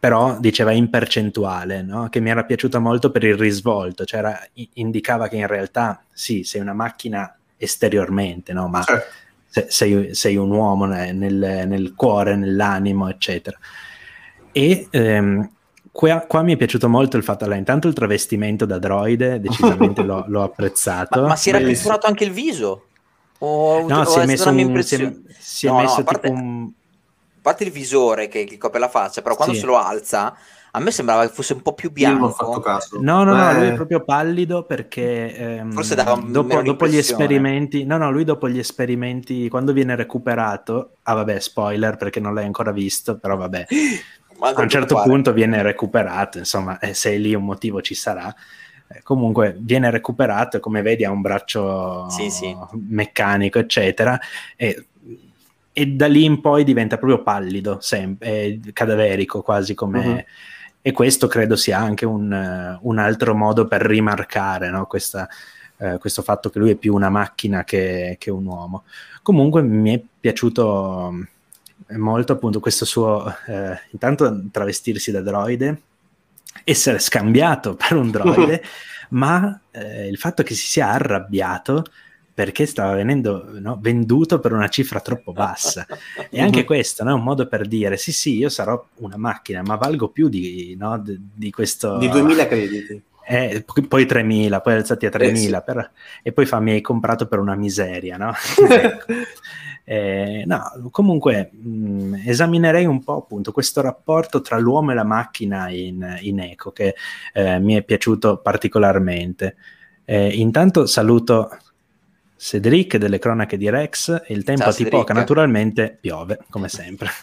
però 0.04 0.38
diceva 0.38 0.72
in 0.72 0.90
percentuale, 0.90 1.80
no? 1.80 2.10
che 2.10 2.20
mi 2.20 2.28
era 2.28 2.44
piaciuta 2.44 2.78
molto 2.78 3.10
per 3.10 3.24
il 3.24 3.38
risvolto, 3.38 4.04
cioè 4.04 4.18
era, 4.18 4.46
indicava 4.74 5.28
che 5.28 5.36
in 5.36 5.46
realtà 5.46 6.04
sì, 6.12 6.44
sei 6.44 6.60
una 6.60 6.74
macchina 6.74 7.34
esteriormente, 7.56 8.52
no? 8.52 8.68
ma 8.68 8.82
certo. 8.82 9.66
sei, 9.68 10.14
sei, 10.14 10.36
un 10.36 10.50
uomo 10.50 10.84
nel, 10.84 11.14
nel, 11.14 11.94
cuore, 11.94 12.36
nell'animo, 12.36 13.08
eccetera. 13.08 13.56
E 14.52 14.88
um, 14.92 15.50
Qua, 15.96 16.20
qua, 16.26 16.42
mi 16.42 16.54
è 16.54 16.56
piaciuto 16.56 16.88
molto 16.88 17.16
il 17.16 17.22
fatto, 17.22 17.44
allora, 17.44 17.56
intanto 17.58 17.86
il 17.86 17.94
travestimento 17.94 18.64
da 18.66 18.78
droide, 18.80 19.38
decisamente 19.40 20.02
l'ho, 20.02 20.24
l'ho 20.26 20.42
apprezzato. 20.42 21.20
Ma, 21.20 21.28
ma 21.28 21.36
si 21.36 21.50
era 21.50 21.60
pitturato 21.60 22.08
anche 22.08 22.24
il 22.24 22.32
viso? 22.32 22.88
O, 23.38 23.86
no, 23.86 24.00
o 24.00 24.04
si 24.04 24.18
è, 24.18 24.24
messo 24.26 24.50
un, 24.50 24.56
si 24.56 24.60
è, 24.60 24.64
impressione? 24.64 25.22
si 25.38 25.66
è 25.66 25.70
No, 25.70 25.80
no, 25.82 25.82
messo 25.82 26.00
a 26.00 26.02
parte, 26.02 26.28
tipo 26.28 26.40
un... 26.40 26.68
a 27.36 27.38
parte 27.40 27.64
il 27.64 27.70
visore 27.70 28.26
che, 28.28 28.44
che 28.44 28.58
copre 28.58 28.80
la 28.80 28.88
faccia, 28.88 29.22
però 29.22 29.36
quando 29.36 29.54
Sì. 29.54 29.60
se 29.60 29.66
lo 29.66 29.76
alza, 29.76 30.34
a 30.72 30.80
me 30.80 30.90
sembrava 30.90 31.26
che 31.26 31.32
fosse 31.32 31.52
un 31.52 31.62
po' 31.62 31.74
più 31.74 31.92
Io 31.94 32.08
non 32.08 32.22
ho 32.22 32.30
fatto 32.30 32.60
bianco. 32.60 32.60
caso. 32.60 32.98
No, 33.00 33.22
no, 33.22 33.34
no, 33.34 33.50
Eh, 33.50 33.54
lui 33.54 33.66
è 33.68 33.72
proprio 33.72 34.02
pallido 34.02 34.64
perché 34.64 35.34
ehm, 35.36 35.72
Forse 35.72 35.94
dava 35.94 36.14
dopo, 36.26 36.62
dopo 36.62 36.86
gli 36.88 36.96
esperimenti, 36.96 37.84
no, 37.84 37.98
no, 37.98 38.10
lui 38.10 38.24
dopo 38.24 38.48
gli 38.48 38.58
esperimenti, 38.58 39.48
quando 39.48 39.72
viene 39.72 39.94
recuperato, 39.96 40.96
ah 41.02 41.14
vabbè, 41.14 41.38
spoiler 41.38 41.96
perché 41.96 42.18
non 42.20 42.34
l'hai 42.34 42.44
ancora 42.46 42.72
visto, 42.72 43.18
però 43.18 43.36
vabbè, 43.36 43.66
a 44.38 44.60
un 44.60 44.68
certo 44.68 45.00
punto 45.02 45.32
viene 45.32 45.62
recuperato, 45.62 46.38
insomma, 46.38 46.78
e 46.78 46.94
se 46.94 47.16
lì 47.16 47.34
un 47.34 47.44
motivo 47.44 47.80
ci 47.80 47.94
sarà. 47.94 48.34
Eh, 48.88 49.02
Comunque 49.02 49.56
viene 49.58 49.90
recuperato 49.90 50.60
come 50.60 50.82
vedi 50.82 51.04
ha 51.04 51.10
un 51.10 51.20
braccio 51.20 52.08
Sì, 52.10 52.30
sì. 52.30 52.54
meccanico, 52.88 53.58
eccetera, 53.58 54.18
e, 54.56 54.86
e 55.72 55.86
da 55.86 56.06
lì 56.06 56.24
in 56.24 56.40
poi 56.40 56.64
diventa 56.64 56.98
proprio 56.98 57.22
pallido, 57.22 57.78
sem- 57.80 58.16
eh, 58.20 58.60
cadaverico 58.72 59.42
quasi 59.42 59.74
come... 59.74 60.04
Mhm. 60.04 60.24
E 60.86 60.92
questo 60.92 61.28
credo 61.28 61.56
sia 61.56 61.78
anche 61.78 62.04
un, 62.04 62.30
eh, 62.30 62.78
un 62.82 62.98
altro 62.98 63.34
modo 63.34 63.66
per 63.66 63.80
rimarcare 63.80 64.68
no, 64.68 64.84
questa, 64.84 65.26
eh, 65.78 65.96
questo 65.96 66.20
fatto 66.20 66.50
che 66.50 66.58
lui 66.58 66.72
è 66.72 66.74
più 66.74 66.92
una 66.92 67.08
macchina 67.08 67.64
che, 67.64 68.16
che 68.18 68.30
un 68.30 68.44
uomo. 68.44 68.84
Comunque 69.22 69.62
mi 69.62 69.94
è 69.94 70.02
piaciuto 70.20 71.10
molto 71.96 72.32
appunto 72.32 72.60
questo 72.60 72.84
suo, 72.84 73.24
eh, 73.46 73.78
intanto 73.90 74.44
travestirsi 74.50 75.10
da 75.10 75.20
droide, 75.20 75.82
essere 76.64 76.98
scambiato 76.98 77.74
per 77.76 77.96
un 77.96 78.10
droide, 78.10 78.62
ma 79.10 79.60
eh, 79.70 80.08
il 80.08 80.16
fatto 80.18 80.42
che 80.42 80.54
si 80.54 80.66
sia 80.66 80.88
arrabbiato 80.90 81.84
perché 82.34 82.66
stava 82.66 82.94
venendo 82.94 83.46
no, 83.60 83.78
venduto 83.80 84.40
per 84.40 84.52
una 84.52 84.66
cifra 84.68 84.98
troppo 85.00 85.32
bassa. 85.32 85.86
E 86.30 86.40
anche 86.40 86.60
Mhm. 86.60 86.66
questo 86.66 87.04
no, 87.04 87.10
è 87.10 87.14
un 87.14 87.22
modo 87.22 87.46
per 87.46 87.66
dire: 87.68 87.96
sì, 87.96 88.12
sì, 88.12 88.36
io 88.36 88.48
sarò 88.48 88.84
una 88.96 89.16
macchina, 89.16 89.62
ma 89.62 89.76
valgo 89.76 90.08
più 90.08 90.28
di, 90.28 90.74
no, 90.76 90.98
di, 90.98 91.16
di 91.32 91.50
questo. 91.52 91.96
Di 91.98 92.08
2000 92.08 92.46
crediti. 92.48 93.02
Eh, 93.26 93.62
poi- 93.64 93.86
poi 93.86 94.04
3.000, 94.04 94.60
poi 94.60 94.74
alzati 94.74 95.06
a 95.06 95.10
3.000, 95.10 95.58
Eh, 95.58 95.60
sì. 95.60 95.64
per- 95.72 95.90
e 96.22 96.32
poi 96.32 96.44
fa, 96.44 96.58
mi 96.60 96.72
hai 96.72 96.80
comprato 96.80 97.26
per 97.26 97.38
una 97.38 97.54
miseria, 97.54 98.16
no? 98.16 98.32
Ecco. 98.68 99.12
Eh, 99.84 100.44
no, 100.46 100.88
comunque 100.90 101.50
mh, 101.52 102.22
esaminerei 102.26 102.86
un 102.86 103.04
po' 103.04 103.18
appunto 103.18 103.52
questo 103.52 103.82
rapporto 103.82 104.40
tra 104.40 104.58
l'uomo 104.58 104.92
e 104.92 104.94
la 104.94 105.04
macchina 105.04 105.68
in, 105.68 106.18
in 106.22 106.40
Eco 106.40 106.72
che 106.72 106.94
eh, 107.34 107.58
mi 107.58 107.74
è 107.74 107.82
piaciuto 107.82 108.38
particolarmente. 108.38 109.56
Eh, 110.06 110.28
intanto 110.34 110.86
saluto 110.86 111.50
Cedric 112.36 112.96
delle 112.96 113.18
cronache 113.18 113.56
di 113.56 113.70
Rex 113.70 114.24
il 114.28 114.44
tempo 114.44 114.62
Ciao, 114.62 114.70
a 114.70 114.74
Tipoca 114.74 115.12
naturalmente 115.14 115.96
piove 116.00 116.40
come 116.48 116.68
sempre. 116.68 117.08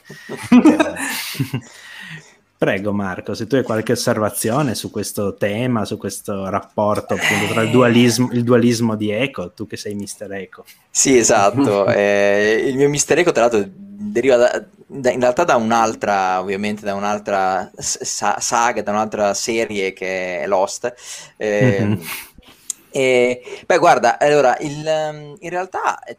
Prego 2.62 2.94
Marco, 2.94 3.34
se 3.34 3.48
tu 3.48 3.56
hai 3.56 3.64
qualche 3.64 3.94
osservazione 3.94 4.76
su 4.76 4.92
questo 4.92 5.34
tema, 5.34 5.84
su 5.84 5.98
questo 5.98 6.48
rapporto 6.48 7.16
appunto 7.16 7.52
tra 7.52 7.64
il 7.64 7.72
dualismo, 7.72 8.30
il 8.34 8.44
dualismo 8.44 8.96
di 8.96 9.10
Eco, 9.10 9.52
tu 9.52 9.66
che 9.66 9.78
sei 9.78 9.96
Mister 9.96 10.32
Eco. 10.32 10.64
Sì, 10.92 11.18
esatto. 11.18 11.88
Eh, 11.90 12.66
il 12.68 12.76
mio 12.76 12.88
Mister 12.88 13.18
Eco, 13.18 13.32
tra 13.32 13.48
l'altro, 13.48 13.68
deriva 13.68 14.36
da- 14.36 14.64
da- 14.86 15.10
in 15.10 15.20
realtà 15.22 15.44
da 15.44 15.56
un'altra, 15.56 16.40
ovviamente, 16.40 16.86
da 16.86 16.94
un'altra 16.94 17.72
sa- 17.76 18.38
saga, 18.40 18.84
da 18.84 18.92
un'altra 18.92 19.34
serie 19.34 19.92
che 19.94 20.42
è 20.42 20.46
Lost. 20.46 20.94
Eh, 21.38 21.80
Mhm. 21.84 22.00
e, 22.92 23.42
beh, 23.66 23.78
guarda, 23.80 24.20
allora, 24.20 24.56
il, 24.60 25.36
in 25.40 25.50
realtà 25.50 25.98
è, 26.04 26.16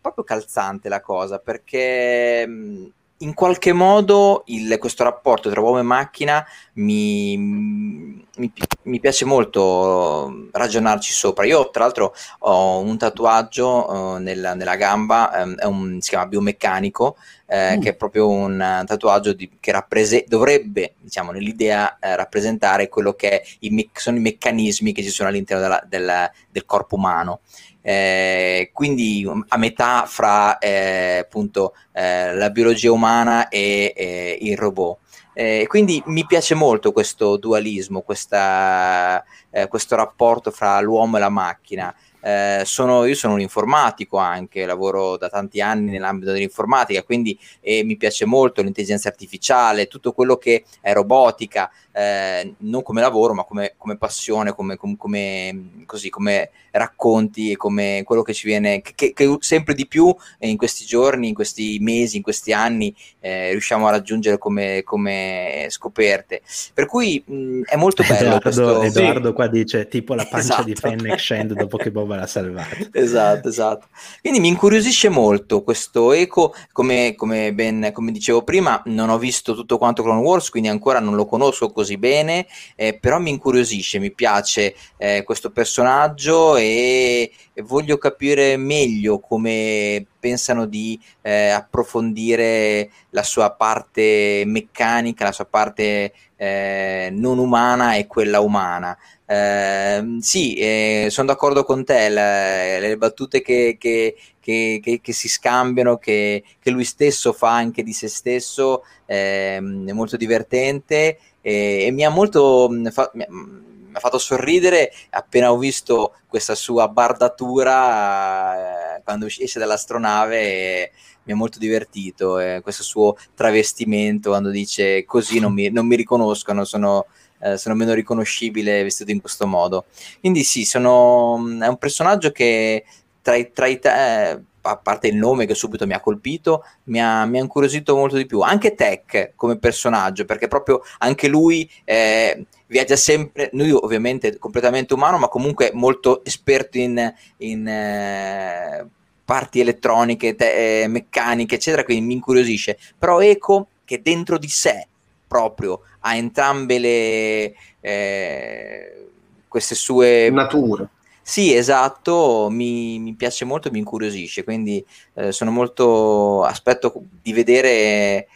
proprio 0.00 0.24
calzante 0.24 0.88
la 0.88 1.00
cosa 1.00 1.38
perché 1.38 2.44
mh, 2.48 2.86
in 3.24 3.32
qualche 3.34 3.72
modo 3.72 4.42
il- 4.46 4.76
questo 4.78 5.02
rapporto 5.02 5.50
tra 5.50 5.60
uomo 5.60 5.78
e 5.78 5.82
macchina 5.82 6.46
mi, 6.74 7.36
mi- 7.38 8.52
mi 8.82 9.00
piace 9.00 9.24
molto 9.24 10.48
ragionarci 10.52 11.12
sopra. 11.12 11.46
Io, 11.46 11.70
tra 11.70 11.84
l'altro, 11.84 12.14
ho 12.40 12.80
un 12.80 12.98
tatuaggio 12.98 14.16
eh, 14.16 14.20
nella, 14.20 14.54
nella 14.54 14.76
gamba, 14.76 15.32
è 15.56 15.64
un- 15.64 15.98
si 16.00 16.10
chiama 16.10 16.26
biomeccanico, 16.26 17.16
eh, 17.46 17.76
Mm. 17.76 17.80
che 17.80 17.88
è 17.90 17.94
proprio 17.94 18.28
un 18.28 18.60
eh, 18.60 18.84
tatuaggio 18.86 19.32
di- 19.32 19.50
che 19.58 19.72
rapprese- 19.72 20.24
dovrebbe, 20.28 20.94
diciamo, 21.00 21.30
nell'idea 21.32 21.98
eh, 21.98 22.16
rappresentare 22.16 22.88
quello 22.88 23.14
che 23.14 23.42
i 23.60 23.70
me- 23.70 23.88
sono 23.94 24.16
i 24.18 24.20
meccanismi 24.20 24.92
che 24.92 25.02
ci 25.02 25.10
sono 25.10 25.28
all'interno 25.30 25.62
della- 25.62 25.82
del, 25.86 26.30
del 26.50 26.64
corpo 26.66 26.96
umano. 26.96 27.40
Eh, 27.86 28.70
quindi 28.72 29.26
um, 29.26 29.44
a 29.46 29.58
metà 29.58 30.06
fra 30.06 30.56
eh, 30.56 31.18
appunto 31.18 31.74
eh, 31.92 32.34
la 32.34 32.48
biologia 32.48 32.90
umana 32.90 33.48
e 33.48 33.92
eh, 33.94 34.38
il 34.40 34.56
robot. 34.56 35.00
Eh, 35.34 35.66
quindi 35.68 36.02
mi 36.06 36.24
piace 36.24 36.54
molto 36.54 36.92
questo 36.92 37.36
dualismo, 37.36 38.02
questa, 38.02 39.22
questo 39.68 39.96
rapporto 39.96 40.50
fra 40.52 40.80
l'uomo 40.80 41.16
e 41.16 41.20
la 41.20 41.28
macchina. 41.28 41.94
Eh, 42.26 42.62
sono, 42.64 43.04
io 43.04 43.14
sono 43.14 43.34
un 43.34 43.40
informatico 43.40 44.16
anche, 44.16 44.64
lavoro 44.64 45.18
da 45.18 45.28
tanti 45.28 45.60
anni 45.60 45.90
nell'ambito 45.90 46.32
dell'informatica, 46.32 47.02
quindi 47.02 47.38
eh, 47.60 47.84
mi 47.84 47.98
piace 47.98 48.24
molto 48.24 48.62
l'intelligenza 48.62 49.08
artificiale, 49.08 49.88
tutto 49.88 50.12
quello 50.12 50.38
che 50.38 50.64
è 50.80 50.94
robotica, 50.94 51.70
eh, 51.94 52.54
non 52.58 52.82
come 52.82 53.00
lavoro, 53.00 53.34
ma 53.34 53.44
come, 53.44 53.74
come 53.76 53.96
passione, 53.96 54.52
come, 54.52 54.76
com- 54.76 54.96
come- 54.96 55.84
così, 55.86 56.10
come 56.10 56.50
racconti 56.72 57.52
e 57.52 57.56
come 57.56 58.02
quello 58.04 58.22
che 58.22 58.34
ci 58.34 58.48
viene, 58.48 58.80
che, 58.80 59.12
che- 59.12 59.36
sempre 59.38 59.74
di 59.74 59.86
più 59.86 60.14
in 60.40 60.56
questi 60.56 60.84
giorni, 60.84 61.28
in 61.28 61.34
questi 61.34 61.78
mesi, 61.80 62.16
in 62.16 62.22
questi 62.22 62.52
anni 62.52 62.92
eh, 63.20 63.50
riusciamo 63.50 63.86
a 63.86 63.90
raggiungere 63.90 64.38
come, 64.38 64.82
come 64.84 65.66
scoperte. 65.70 66.42
Per 66.72 66.86
cui 66.86 67.22
mh, 67.24 67.62
è 67.62 67.76
molto 67.76 68.02
bello 68.02 68.36
Edoardo, 68.36 68.40
questo. 68.40 68.82
Edoardo 68.82 69.32
qua 69.32 69.46
dice 69.46 69.86
tipo 69.86 70.14
la 70.14 70.26
pancia 70.26 70.62
di 70.62 70.72
Esatto. 70.72 70.88
Fennec 70.88 71.18
scende 71.18 71.54
dopo 71.54 71.76
che 71.76 71.90
Boba 71.92 72.16
l'ha 72.16 72.26
salvato. 72.26 72.88
Esatto, 73.04 73.48
esatto. 73.48 73.86
Quindi 74.20 74.40
mi 74.40 74.48
incuriosisce 74.48 75.08
molto 75.08 75.62
questo 75.62 76.12
eco, 76.12 76.54
come, 76.72 77.14
come 77.16 77.52
ben 77.52 77.90
come 77.92 78.10
dicevo 78.12 78.42
prima, 78.42 78.82
non 78.86 79.10
ho 79.10 79.18
visto 79.18 79.54
tutto 79.54 79.78
quanto 79.78 80.02
Clone 80.02 80.20
Wars, 80.20 80.48
quindi 80.50 80.68
ancora 80.68 80.98
non 81.00 81.14
lo 81.14 81.26
conosco 81.26 81.70
così 81.70 81.83
bene, 81.96 82.46
eh, 82.74 82.98
però 82.98 83.18
mi 83.18 83.30
incuriosisce, 83.30 83.98
mi 83.98 84.12
piace 84.12 84.74
eh, 84.96 85.22
questo 85.24 85.50
personaggio 85.50 86.56
e, 86.56 87.30
e 87.52 87.62
voglio 87.62 87.98
capire 87.98 88.56
meglio 88.56 89.20
come 89.20 90.06
pensano 90.18 90.64
di 90.66 90.98
eh, 91.22 91.50
approfondire 91.50 92.90
la 93.10 93.22
sua 93.22 93.50
parte 93.50 94.42
meccanica, 94.46 95.24
la 95.24 95.32
sua 95.32 95.44
parte 95.44 96.12
eh, 96.36 97.10
non 97.12 97.38
umana 97.38 97.94
e 97.94 98.06
quella 98.06 98.40
umana. 98.40 98.96
Eh, 99.26 100.16
sì, 100.20 101.06
sono 101.08 101.26
d'accordo 101.26 101.64
con 101.64 101.84
te, 101.84 102.08
le, 102.08 102.80
le 102.80 102.96
battute 102.96 103.40
che, 103.40 103.76
che, 103.78 104.16
che, 104.40 105.00
che, 105.02 105.12
si 105.12 105.28
scambiano, 105.28 105.96
che, 105.96 106.42
lui 106.64 106.84
stesso 106.84 107.32
fa 107.32 107.54
anche 107.54 107.82
di 107.82 107.92
se 107.94 108.08
stesso, 108.08 108.84
eh, 109.06 109.56
è 109.56 109.92
molto 109.92 110.16
divertente 110.16 111.18
e, 111.44 111.84
e 111.86 111.90
mi 111.90 112.04
ha 112.04 112.10
molto 112.10 112.70
fa, 112.90 113.10
mi, 113.12 113.26
mi 113.28 113.92
ha 113.92 114.00
fatto 114.00 114.18
sorridere 114.18 114.90
appena 115.10 115.52
ho 115.52 115.58
visto 115.58 116.14
questa 116.26 116.54
sua 116.54 116.88
bardatura 116.88 118.96
eh, 118.96 119.02
quando 119.04 119.26
esce 119.26 119.58
dall'astronave 119.58 120.40
e 120.40 120.92
mi 121.24 121.32
ha 121.32 121.36
molto 121.36 121.58
divertito 121.58 122.38
eh, 122.38 122.60
questo 122.62 122.82
suo 122.82 123.16
travestimento 123.34 124.30
quando 124.30 124.48
dice 124.48 125.04
così 125.04 125.38
non 125.38 125.52
mi, 125.52 125.70
non 125.70 125.86
mi 125.86 125.96
riconoscono, 125.96 126.64
sono 126.64 127.06
eh, 127.44 127.58
sono 127.58 127.74
meno 127.74 127.92
riconoscibile 127.92 128.82
vestito 128.82 129.10
in 129.10 129.20
questo 129.20 129.46
modo. 129.46 129.84
Quindi 130.20 130.44
sì, 130.44 130.64
sono, 130.64 131.36
è 131.60 131.66
un 131.66 131.76
personaggio 131.76 132.30
che 132.30 132.84
tra 133.20 133.36
i, 133.36 133.52
tra 133.52 133.66
i 133.66 133.78
eh, 133.82 134.40
a 134.66 134.76
parte 134.76 135.08
il 135.08 135.16
nome 135.16 135.46
che 135.46 135.54
subito 135.54 135.86
mi 135.86 135.92
ha 135.92 136.00
colpito, 136.00 136.64
mi 136.84 137.00
ha, 137.00 137.24
mi 137.26 137.38
ha 137.38 137.42
incuriosito 137.42 137.94
molto 137.96 138.16
di 138.16 138.26
più. 138.26 138.40
Anche 138.40 138.74
Tech 138.74 139.32
come 139.36 139.58
personaggio, 139.58 140.24
perché 140.24 140.48
proprio 140.48 140.82
anche 140.98 141.28
lui 141.28 141.68
eh, 141.84 142.46
viaggia 142.66 142.96
sempre, 142.96 143.50
lui 143.52 143.70
ovviamente 143.70 144.38
completamente 144.38 144.94
umano, 144.94 145.18
ma 145.18 145.28
comunque 145.28 145.70
molto 145.74 146.24
esperto 146.24 146.78
in, 146.78 147.12
in 147.38 147.66
eh, 147.66 148.86
parti 149.24 149.60
elettroniche, 149.60 150.34
te, 150.34 150.82
eh, 150.82 150.88
meccaniche, 150.88 151.56
eccetera, 151.56 151.84
quindi 151.84 152.06
mi 152.06 152.14
incuriosisce. 152.14 152.78
Però 152.98 153.20
Eco, 153.20 153.68
che 153.84 154.00
dentro 154.02 154.38
di 154.38 154.48
sé 154.48 154.88
proprio 155.26 155.80
a 156.00 156.16
entrambe 156.16 156.78
le 156.78 157.54
eh, 157.80 159.06
queste 159.48 159.74
sue 159.74 160.30
nature. 160.30 160.88
Sì, 161.26 161.54
esatto, 161.54 162.48
mi, 162.50 162.98
mi, 162.98 163.14
piace 163.14 163.46
molto, 163.46 163.70
mi 163.70 163.78
incuriosisce, 163.78 164.44
quindi 164.44 164.84
eh, 165.14 165.32
sono 165.32 165.50
molto 165.50 166.44
aspetto 166.44 166.92
di 167.22 167.32
vedere 167.32 168.28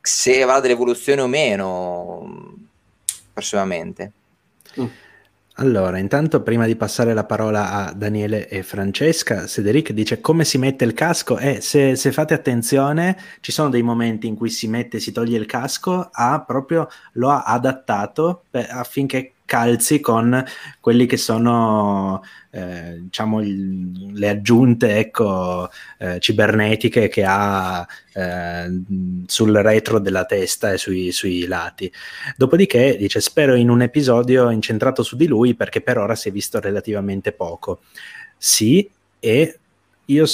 se 0.00 0.42
avrà 0.42 0.58
delle 0.58 0.72
evoluzioni 0.72 1.20
o 1.20 1.26
meno, 1.26 2.56
personalmente. 3.34 4.12
Mm. 4.80 4.86
Allora, 5.56 5.98
intanto 5.98 6.42
prima 6.42 6.64
di 6.64 6.76
passare 6.76 7.12
la 7.12 7.24
parola 7.24 7.70
a 7.72 7.92
Daniele 7.92 8.48
e 8.48 8.62
Francesca, 8.62 9.46
Cedric 9.46 9.92
dice 9.92 10.22
come 10.22 10.46
si 10.46 10.56
mette 10.56 10.86
il 10.86 10.94
casco 10.94 11.36
e 11.36 11.60
se, 11.60 11.96
se, 11.96 12.12
fate 12.12 12.32
attenzione 12.32 13.18
ci 13.40 13.52
sono 13.52 13.68
dei 13.68 13.82
momenti 13.82 14.26
in 14.26 14.36
cui 14.36 14.48
si 14.48 14.66
mette, 14.66 15.00
si 15.00 15.12
toglie 15.12 15.36
il 15.36 15.44
casco, 15.44 16.08
ha 16.10 16.40
proprio, 16.40 16.88
lo 17.14 17.28
ha 17.28 17.42
adattato 17.42 18.44
per, 18.48 18.68
affinché 18.70 19.32
calzi 19.50 19.98
con 19.98 20.44
quelli 20.78 21.06
che 21.06 21.16
sono 21.16 22.22
eh, 22.50 22.98
diciamo 23.00 23.40
il, 23.40 24.12
le 24.16 24.28
aggiunte 24.28 24.98
ecco, 24.98 25.68
eh, 25.98 26.20
cibernetiche 26.20 27.08
che 27.08 27.24
ha 27.26 27.84
eh, 28.12 28.82
sul 29.26 29.52
retro 29.56 29.98
della 29.98 30.24
testa 30.24 30.70
e 30.70 30.78
sui, 30.78 31.10
sui, 31.10 31.48
lati. 31.48 31.92
Dopodiché 32.36 32.96
dice 32.96 33.20
spero 33.20 33.56
in 33.56 33.70
un 33.70 33.82
episodio 33.82 34.50
incentrato 34.50 35.02
su 35.02 35.16
di 35.16 35.26
lui 35.26 35.56
perché 35.56 35.80
per 35.80 35.98
ora 35.98 36.14
si 36.14 36.28
è 36.28 36.32
visto 36.32 36.60
relativamente 36.60 37.32
poco. 37.32 37.80
Sì, 38.38 38.88
e 39.18 39.58
io 40.04 40.24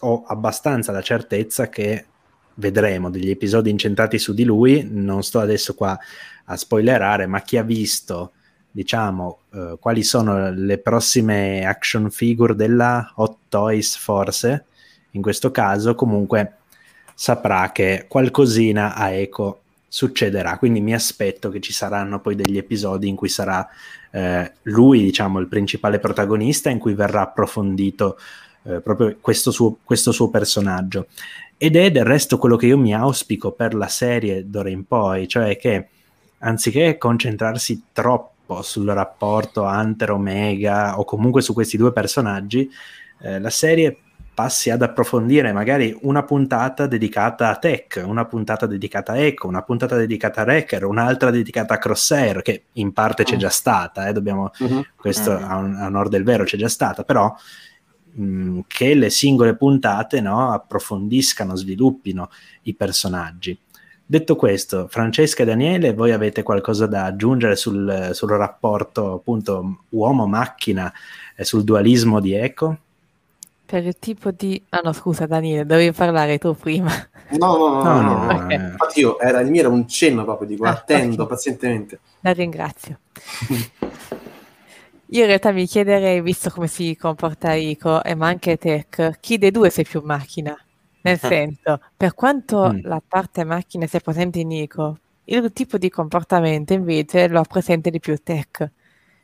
ho 0.00 0.24
abbastanza 0.26 0.92
la 0.92 1.02
certezza 1.02 1.68
che 1.68 2.06
vedremo 2.54 3.10
degli 3.10 3.28
episodi 3.28 3.68
incentrati 3.68 4.18
su 4.18 4.32
di 4.32 4.44
lui, 4.44 4.88
non 4.90 5.22
sto 5.22 5.40
adesso 5.40 5.74
qua 5.74 5.98
a 6.46 6.56
spoilerare, 6.56 7.26
ma 7.26 7.42
chi 7.42 7.58
ha 7.58 7.62
visto 7.62 8.32
diciamo, 8.72 9.38
uh, 9.50 9.78
quali 9.78 10.02
sono 10.02 10.50
le 10.50 10.78
prossime 10.78 11.64
action 11.64 12.10
figure 12.10 12.56
della 12.56 13.12
Hot 13.16 13.36
Toys, 13.48 13.96
forse, 13.96 14.64
in 15.12 15.22
questo 15.22 15.50
caso, 15.50 15.94
comunque 15.94 16.56
saprà 17.14 17.70
che 17.70 18.06
qualcosina 18.08 18.94
a 18.94 19.10
Eco 19.10 19.60
succederà. 19.86 20.56
Quindi 20.56 20.80
mi 20.80 20.94
aspetto 20.94 21.50
che 21.50 21.60
ci 21.60 21.72
saranno 21.72 22.18
poi 22.20 22.34
degli 22.34 22.56
episodi 22.56 23.08
in 23.08 23.14
cui 23.14 23.28
sarà 23.28 23.68
eh, 24.10 24.52
lui, 24.62 25.02
diciamo, 25.02 25.38
il 25.38 25.48
principale 25.48 25.98
protagonista, 25.98 26.70
in 26.70 26.78
cui 26.78 26.94
verrà 26.94 27.20
approfondito 27.20 28.18
eh, 28.62 28.80
proprio 28.80 29.16
questo 29.20 29.50
suo, 29.50 29.76
questo 29.84 30.12
suo 30.12 30.30
personaggio. 30.30 31.08
Ed 31.58 31.76
è 31.76 31.90
del 31.90 32.04
resto 32.04 32.38
quello 32.38 32.56
che 32.56 32.66
io 32.66 32.78
mi 32.78 32.94
auspico 32.94 33.52
per 33.52 33.74
la 33.74 33.86
serie 33.86 34.48
d'ora 34.48 34.70
in 34.70 34.84
poi, 34.84 35.28
cioè 35.28 35.56
che 35.56 35.88
anziché 36.38 36.98
concentrarsi 36.98 37.84
troppo 37.92 38.31
sul 38.60 38.88
rapporto 38.88 39.62
Hunter-Omega 39.62 40.98
o 40.98 41.04
comunque 41.04 41.40
su 41.40 41.54
questi 41.54 41.78
due 41.78 41.92
personaggi, 41.92 42.70
eh, 43.20 43.40
la 43.40 43.48
serie 43.48 43.96
passi 44.34 44.70
ad 44.70 44.82
approfondire 44.82 45.52
magari 45.52 45.96
una 46.02 46.22
puntata 46.24 46.86
dedicata 46.86 47.50
a 47.50 47.56
Tech, 47.56 48.02
una 48.04 48.24
puntata 48.24 48.66
dedicata 48.66 49.12
a 49.12 49.18
Echo, 49.18 49.46
una 49.46 49.62
puntata 49.62 49.96
dedicata 49.96 50.40
a 50.40 50.44
Wrecker, 50.44 50.84
un'altra 50.84 51.30
dedicata 51.30 51.74
a 51.74 51.78
Crosshair, 51.78 52.40
che 52.42 52.64
in 52.72 52.92
parte 52.92 53.24
c'è 53.24 53.36
mm. 53.36 53.38
già 53.38 53.50
stata, 53.50 54.08
eh, 54.08 54.12
dobbiamo, 54.12 54.50
uh-huh. 54.58 54.86
questo 54.96 55.32
uh-huh. 55.32 55.44
a, 55.44 55.56
un, 55.56 55.74
a 55.74 55.86
onor 55.86 56.08
del 56.08 56.24
vero 56.24 56.44
c'è 56.44 56.56
già 56.56 56.68
stata, 56.68 57.04
però 57.04 57.34
mh, 58.12 58.24
mm, 58.24 58.60
che 58.66 58.94
le 58.94 59.10
singole 59.10 59.54
puntate 59.54 60.20
no, 60.20 60.50
approfondiscano, 60.52 61.54
sviluppino 61.54 62.30
i 62.62 62.74
personaggi. 62.74 63.58
Detto 64.12 64.36
questo, 64.36 64.88
Francesca 64.88 65.42
e 65.42 65.46
Daniele, 65.46 65.94
voi 65.94 66.12
avete 66.12 66.42
qualcosa 66.42 66.84
da 66.86 67.06
aggiungere 67.06 67.56
sul, 67.56 68.10
sul 68.12 68.28
rapporto 68.28 69.14
appunto 69.14 69.84
uomo-macchina 69.88 70.92
e 71.34 71.44
sul 71.44 71.64
dualismo 71.64 72.20
di 72.20 72.34
Eco? 72.34 72.76
Per 73.64 73.86
il 73.86 73.96
tipo 73.98 74.30
di... 74.30 74.62
Ah 74.68 74.82
no, 74.84 74.92
scusa 74.92 75.24
Daniele, 75.24 75.64
dovevi 75.64 75.92
parlare 75.92 76.36
tu 76.36 76.54
prima. 76.54 76.92
No, 77.30 77.56
no, 77.56 77.68
no, 77.68 77.82
no, 77.82 78.02
no, 78.02 78.24
no 78.24 78.34
okay. 78.34 78.56
infatti 78.56 79.00
io, 79.00 79.18
era, 79.18 79.40
il 79.40 79.50
mio 79.50 79.60
era 79.60 79.70
un 79.70 79.88
cenno 79.88 80.24
proprio, 80.24 80.46
dico, 80.46 80.66
ah, 80.66 80.72
attendo 80.72 81.14
okay. 81.14 81.26
pazientemente. 81.28 82.00
La 82.20 82.32
ringrazio. 82.32 82.98
Io 85.06 85.20
in 85.20 85.26
realtà 85.26 85.52
mi 85.52 85.66
chiederei, 85.66 86.20
visto 86.20 86.50
come 86.50 86.66
si 86.66 86.94
comporta 86.98 87.54
Ico 87.54 88.02
e 88.02 88.14
ma 88.14 88.26
anche 88.26 88.58
Tech, 88.58 89.20
chi 89.20 89.38
dei 89.38 89.50
due 89.50 89.70
sei 89.70 89.84
più 89.84 90.02
macchina? 90.04 90.54
Nel 91.02 91.18
senso, 91.20 91.80
per 91.96 92.14
quanto 92.14 92.72
mm. 92.72 92.80
la 92.82 93.02
parte 93.06 93.44
macchina 93.44 93.86
sia 93.86 94.00
presente 94.00 94.40
in 94.40 94.48
Nico, 94.48 94.98
il 95.24 95.52
tipo 95.52 95.78
di 95.78 95.88
comportamento 95.88 96.72
invece 96.72 97.28
lo 97.28 97.40
ha 97.40 97.44
presente 97.44 97.90
di 97.90 98.00
più 98.00 98.16
Tech. 98.22 98.70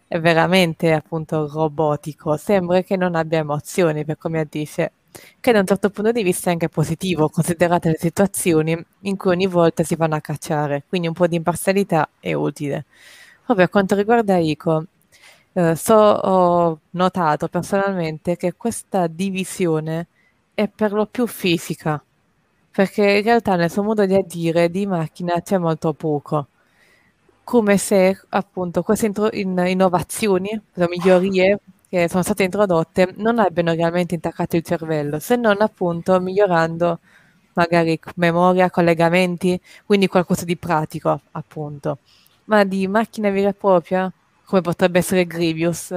È 0.06 0.18
veramente 0.20 0.92
appunto 0.92 1.48
robotico, 1.48 2.36
sembra 2.36 2.82
che 2.82 2.96
non 2.96 3.14
abbia 3.14 3.40
emozioni 3.40 4.04
per 4.04 4.16
come 4.16 4.46
dice, 4.48 4.92
che 5.40 5.52
da 5.52 5.60
un 5.60 5.66
certo 5.66 5.90
punto 5.90 6.12
di 6.12 6.22
vista 6.22 6.48
è 6.48 6.52
anche 6.52 6.68
positivo, 6.68 7.28
considerate 7.28 7.90
le 7.90 7.98
situazioni 7.98 8.84
in 9.00 9.16
cui 9.16 9.30
ogni 9.30 9.46
volta 9.46 9.82
si 9.82 9.96
vanno 9.96 10.14
a 10.14 10.20
cacciare, 10.20 10.84
quindi 10.88 11.08
un 11.08 11.14
po' 11.14 11.26
di 11.26 11.36
imparzialità 11.36 12.08
è 12.20 12.32
utile. 12.32 12.86
Poi 13.44 13.56
per 13.56 13.68
quanto 13.70 13.94
riguarda 13.94 14.36
Ico, 14.38 14.84
eh, 15.52 15.74
so, 15.76 15.94
ho 15.94 16.80
notato 16.90 17.48
personalmente 17.48 18.36
che 18.36 18.54
questa 18.54 19.06
divisione 19.06 20.06
è 20.58 20.66
per 20.66 20.92
lo 20.92 21.06
più 21.06 21.28
fisica, 21.28 22.02
perché 22.72 23.08
in 23.18 23.22
realtà 23.22 23.54
nel 23.54 23.70
suo 23.70 23.84
modo 23.84 24.04
di 24.06 24.14
agire 24.14 24.68
di 24.70 24.86
macchina 24.86 25.40
c'è 25.40 25.56
molto 25.56 25.92
poco, 25.92 26.48
come 27.44 27.78
se 27.78 28.20
appunto 28.30 28.82
queste 28.82 29.06
intro- 29.06 29.30
in- 29.32 29.62
innovazioni, 29.68 30.60
le 30.74 30.88
migliorie 30.88 31.60
che 31.88 32.08
sono 32.08 32.22
state 32.24 32.42
introdotte 32.42 33.14
non 33.18 33.38
abbiano 33.38 33.72
realmente 33.72 34.14
intaccato 34.16 34.56
il 34.56 34.64
cervello, 34.64 35.20
se 35.20 35.36
non 35.36 35.58
appunto 35.60 36.18
migliorando 36.20 36.98
magari 37.54 37.98
memoria, 38.16 38.68
collegamenti, 38.70 39.60
quindi 39.86 40.08
qualcosa 40.08 40.44
di 40.44 40.56
pratico 40.56 41.20
appunto, 41.32 41.98
ma 42.46 42.64
di 42.64 42.88
macchina 42.88 43.30
vera 43.30 43.50
e 43.50 43.54
propria, 43.54 44.10
come 44.44 44.60
potrebbe 44.60 44.98
essere 44.98 45.24
Grievous, 45.26 45.90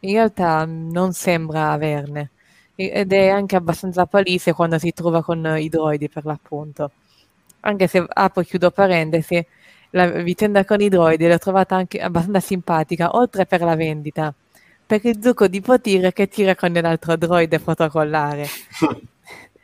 in 0.00 0.12
realtà 0.12 0.64
non 0.64 1.12
sembra 1.12 1.72
averne 1.72 2.30
ed 2.76 3.12
è 3.12 3.28
anche 3.28 3.56
abbastanza 3.56 4.04
palese 4.04 4.52
quando 4.52 4.78
si 4.78 4.92
trova 4.92 5.22
con 5.22 5.56
i 5.58 5.68
droidi 5.68 6.08
per 6.08 6.26
l'appunto. 6.26 6.90
Anche 7.60 7.86
se 7.86 8.04
apro 8.06 8.42
e 8.42 8.44
chiudo 8.44 8.70
parentesi, 8.70 9.44
la 9.90 10.06
vicenda 10.10 10.64
con 10.64 10.80
i 10.80 10.88
droidi 10.88 11.26
l'ho 11.26 11.38
trovata 11.38 11.74
anche 11.74 11.98
abbastanza 11.98 12.40
simpatica, 12.40 13.16
oltre 13.16 13.46
per 13.46 13.62
la 13.62 13.74
vendita, 13.74 14.32
per 14.84 15.00
il 15.04 15.18
zucco 15.22 15.48
di 15.48 15.60
potere 15.62 16.12
che 16.12 16.28
tira 16.28 16.54
con 16.54 16.72
l'altro 16.72 17.16
droide 17.16 17.58
protocollare. 17.58 18.46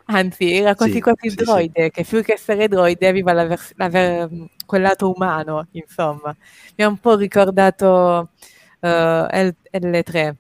Anzi, 0.06 0.52
era 0.52 0.74
quasi 0.74 0.94
sì, 0.94 1.00
quasi 1.00 1.26
il 1.26 1.34
droide, 1.34 1.84
sì. 1.84 1.90
che 1.90 2.04
più 2.04 2.22
che 2.22 2.32
essere 2.32 2.66
droide 2.66 3.06
aveva 3.06 3.32
la 3.32 3.46
vers- 3.46 3.72
la 3.76 3.88
ver- 3.88 4.28
quel 4.66 4.82
lato 4.82 5.12
umano, 5.12 5.68
insomma. 5.72 6.34
Mi 6.76 6.84
ha 6.84 6.88
un 6.88 6.98
po' 6.98 7.14
ricordato 7.16 8.30
uh, 8.80 8.86
L- 8.88 9.56
L3. 9.70 10.34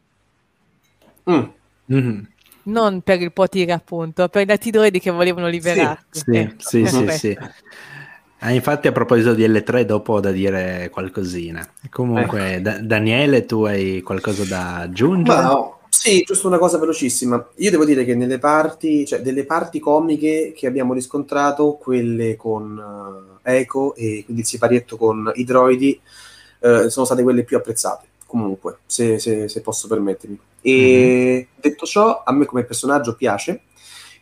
Mm. 1.30 1.44
Mm-hmm 1.92 2.31
non 2.64 3.00
per 3.02 3.20
il 3.20 3.32
potere 3.32 3.72
appunto, 3.72 4.28
per 4.28 4.42
i 4.42 4.44
dati 4.44 4.70
droidi 4.70 5.00
che 5.00 5.10
volevano 5.10 5.48
liberarsi. 5.48 6.22
Sì, 6.24 6.36
ecco, 6.36 6.54
sì, 6.58 6.86
sì, 6.86 7.08
sì, 7.10 7.38
ah, 8.38 8.52
infatti 8.52 8.88
a 8.88 8.92
proposito 8.92 9.34
di 9.34 9.46
L3 9.46 9.82
dopo 9.82 10.14
ho 10.14 10.20
da 10.20 10.30
dire 10.30 10.88
qualcosina. 10.90 11.66
Comunque 11.90 12.54
ecco. 12.54 12.62
da- 12.62 12.78
Daniele 12.78 13.46
tu 13.46 13.64
hai 13.64 14.00
qualcosa 14.02 14.44
da 14.44 14.76
aggiungere? 14.78 15.42
Ma 15.42 15.46
no. 15.46 15.76
Sì, 15.88 16.22
giusto 16.22 16.48
una 16.48 16.58
cosa 16.58 16.78
velocissima. 16.78 17.50
Io 17.56 17.70
devo 17.70 17.84
dire 17.84 18.04
che 18.04 18.16
nelle 18.16 18.38
parti, 18.38 19.04
cioè 19.04 19.20
delle 19.20 19.44
parti 19.44 19.78
comiche 19.78 20.52
che 20.56 20.66
abbiamo 20.66 20.94
riscontrato, 20.94 21.74
quelle 21.74 22.34
con 22.34 22.76
uh, 22.76 23.38
Echo 23.42 23.94
e 23.94 24.22
quindi 24.24 24.40
il 24.42 24.48
siparietto 24.48 24.96
con 24.96 25.30
i 25.34 25.44
droidi, 25.44 26.00
uh, 26.60 26.88
sono 26.88 27.04
state 27.04 27.22
quelle 27.22 27.44
più 27.44 27.58
apprezzate 27.58 28.06
comunque, 28.32 28.78
se, 28.86 29.18
se, 29.18 29.46
se 29.46 29.60
posso 29.60 29.86
permettermi. 29.88 30.40
E 30.62 30.72
mm-hmm. 30.72 31.60
detto 31.60 31.84
ciò, 31.84 32.22
a 32.24 32.32
me 32.32 32.46
come 32.46 32.64
personaggio 32.64 33.14
piace. 33.14 33.64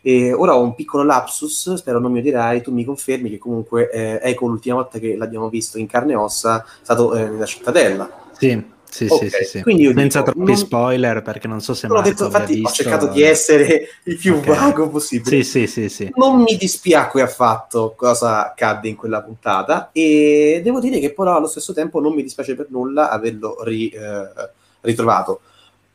E 0.01 0.33
ora 0.33 0.55
ho 0.55 0.61
un 0.61 0.75
piccolo 0.75 1.03
lapsus, 1.03 1.75
spero 1.75 1.99
non 1.99 2.11
mi 2.11 2.19
odierai, 2.19 2.61
tu 2.61 2.73
mi 2.73 2.83
confermi 2.83 3.29
che 3.29 3.37
comunque 3.37 3.89
eh, 3.89 4.19
Eco 4.21 4.47
l'ultima 4.47 4.75
volta 4.75 4.99
che 4.99 5.15
l'abbiamo 5.15 5.47
visto 5.47 5.77
in 5.77 5.87
carne 5.87 6.11
e 6.11 6.15
ossa 6.15 6.61
è 6.63 6.65
stato 6.81 7.15
eh, 7.15 7.29
nella 7.29 7.45
cittadella. 7.45 8.09
Sì. 8.37 8.61
Sì, 8.91 9.07
okay. 9.09 9.29
sì, 9.29 9.43
sì, 9.45 9.61
Quindi 9.61 9.83
io 9.83 9.93
Senza 9.93 10.19
dico, 10.19 10.31
troppi 10.33 10.51
non... 10.51 10.57
spoiler 10.57 11.21
perché 11.21 11.47
non 11.47 11.61
so 11.61 11.73
se 11.73 11.87
Marco 11.87 12.09
detto, 12.09 12.25
infatti 12.25 12.55
visto... 12.55 12.67
ho 12.67 12.71
cercato 12.73 13.07
di 13.07 13.21
essere 13.21 13.87
il 14.03 14.17
più 14.17 14.35
okay. 14.35 14.53
vago 14.53 14.89
possibile. 14.89 15.43
Sì, 15.43 15.65
sì, 15.65 15.67
sì, 15.67 15.87
sì. 15.87 16.11
Non 16.15 16.41
mi 16.41 16.57
dispiacque 16.57 17.21
affatto 17.21 17.93
cosa 17.95 18.47
accadde 18.51 18.89
in 18.89 18.97
quella 18.97 19.21
puntata 19.21 19.91
e 19.93 20.59
devo 20.61 20.81
dire 20.81 20.99
che 20.99 21.13
però 21.13 21.37
allo 21.37 21.47
stesso 21.47 21.71
tempo 21.71 22.01
non 22.01 22.13
mi 22.13 22.21
dispiace 22.21 22.53
per 22.53 22.67
nulla 22.69 23.09
averlo 23.09 23.63
ri, 23.63 23.87
eh, 23.87 24.49
ritrovato. 24.81 25.39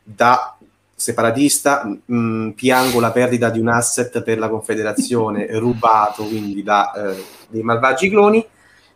Da 0.02 0.56
separatista 0.94 1.84
mh, 1.84 2.16
mm, 2.16 2.50
piango 2.52 2.98
la 2.98 3.10
perdita 3.10 3.50
di 3.50 3.60
un 3.60 3.68
asset 3.68 4.22
per 4.22 4.38
la 4.38 4.48
Confederazione 4.48 5.46
rubato 5.60 6.24
quindi 6.24 6.62
da 6.62 6.92
eh, 6.92 7.24
dei 7.48 7.62
malvagi 7.62 8.08
cloni, 8.08 8.44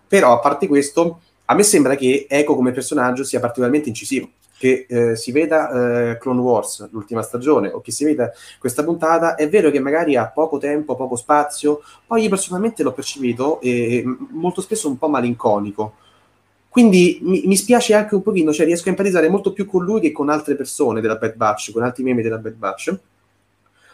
però 0.09 0.32
a 0.32 0.38
parte 0.38 0.66
questo 0.66 1.20
a 1.51 1.55
me 1.55 1.64
sembra 1.64 1.96
che 1.96 2.26
Echo 2.28 2.55
come 2.55 2.70
personaggio 2.70 3.24
sia 3.24 3.40
particolarmente 3.40 3.88
incisivo. 3.88 4.30
Che 4.57 4.86
eh, 4.88 5.16
si 5.16 5.32
veda 5.32 6.11
eh, 6.11 6.18
Clone 6.18 6.40
Wars, 6.40 6.88
l'ultima 6.92 7.22
stagione, 7.22 7.68
o 7.68 7.80
che 7.80 7.90
si 7.90 8.05
veda 8.05 8.30
questa 8.59 8.84
puntata, 8.84 9.34
è 9.34 9.48
vero 9.48 9.70
che 9.70 9.80
magari 9.80 10.16
ha 10.16 10.28
poco 10.28 10.59
tempo, 10.59 10.94
poco 10.94 11.16
spazio, 11.16 11.80
poi 12.07 12.22
io 12.22 12.28
personalmente 12.28 12.82
l'ho 12.82 12.92
percepito 12.92 13.61
e 13.61 14.05
molto 14.30 14.61
spesso 14.61 14.88
un 14.88 14.98
po' 14.98 15.09
malinconico. 15.09 15.94
Quindi 16.68 17.18
mi, 17.22 17.42
mi, 17.46 17.57
spiace 17.57 17.94
anche 17.94 18.14
un 18.14 18.22
pochino, 18.22 18.53
cioè 18.53 18.66
riesco 18.66 18.86
a 18.86 18.90
empatizzare 18.90 19.28
molto 19.28 19.53
più 19.53 19.66
con 19.66 19.82
lui 19.82 20.01
che 20.01 20.12
con 20.12 20.28
altre 20.28 20.55
persone 20.55 21.01
della 21.01 21.16
Bad 21.16 21.34
Batch, 21.34 21.72
con 21.72 21.82
altri 21.82 22.05
membri 22.05 22.22
della 22.22 22.38
Bad 22.38 22.55
Batch. 22.55 22.96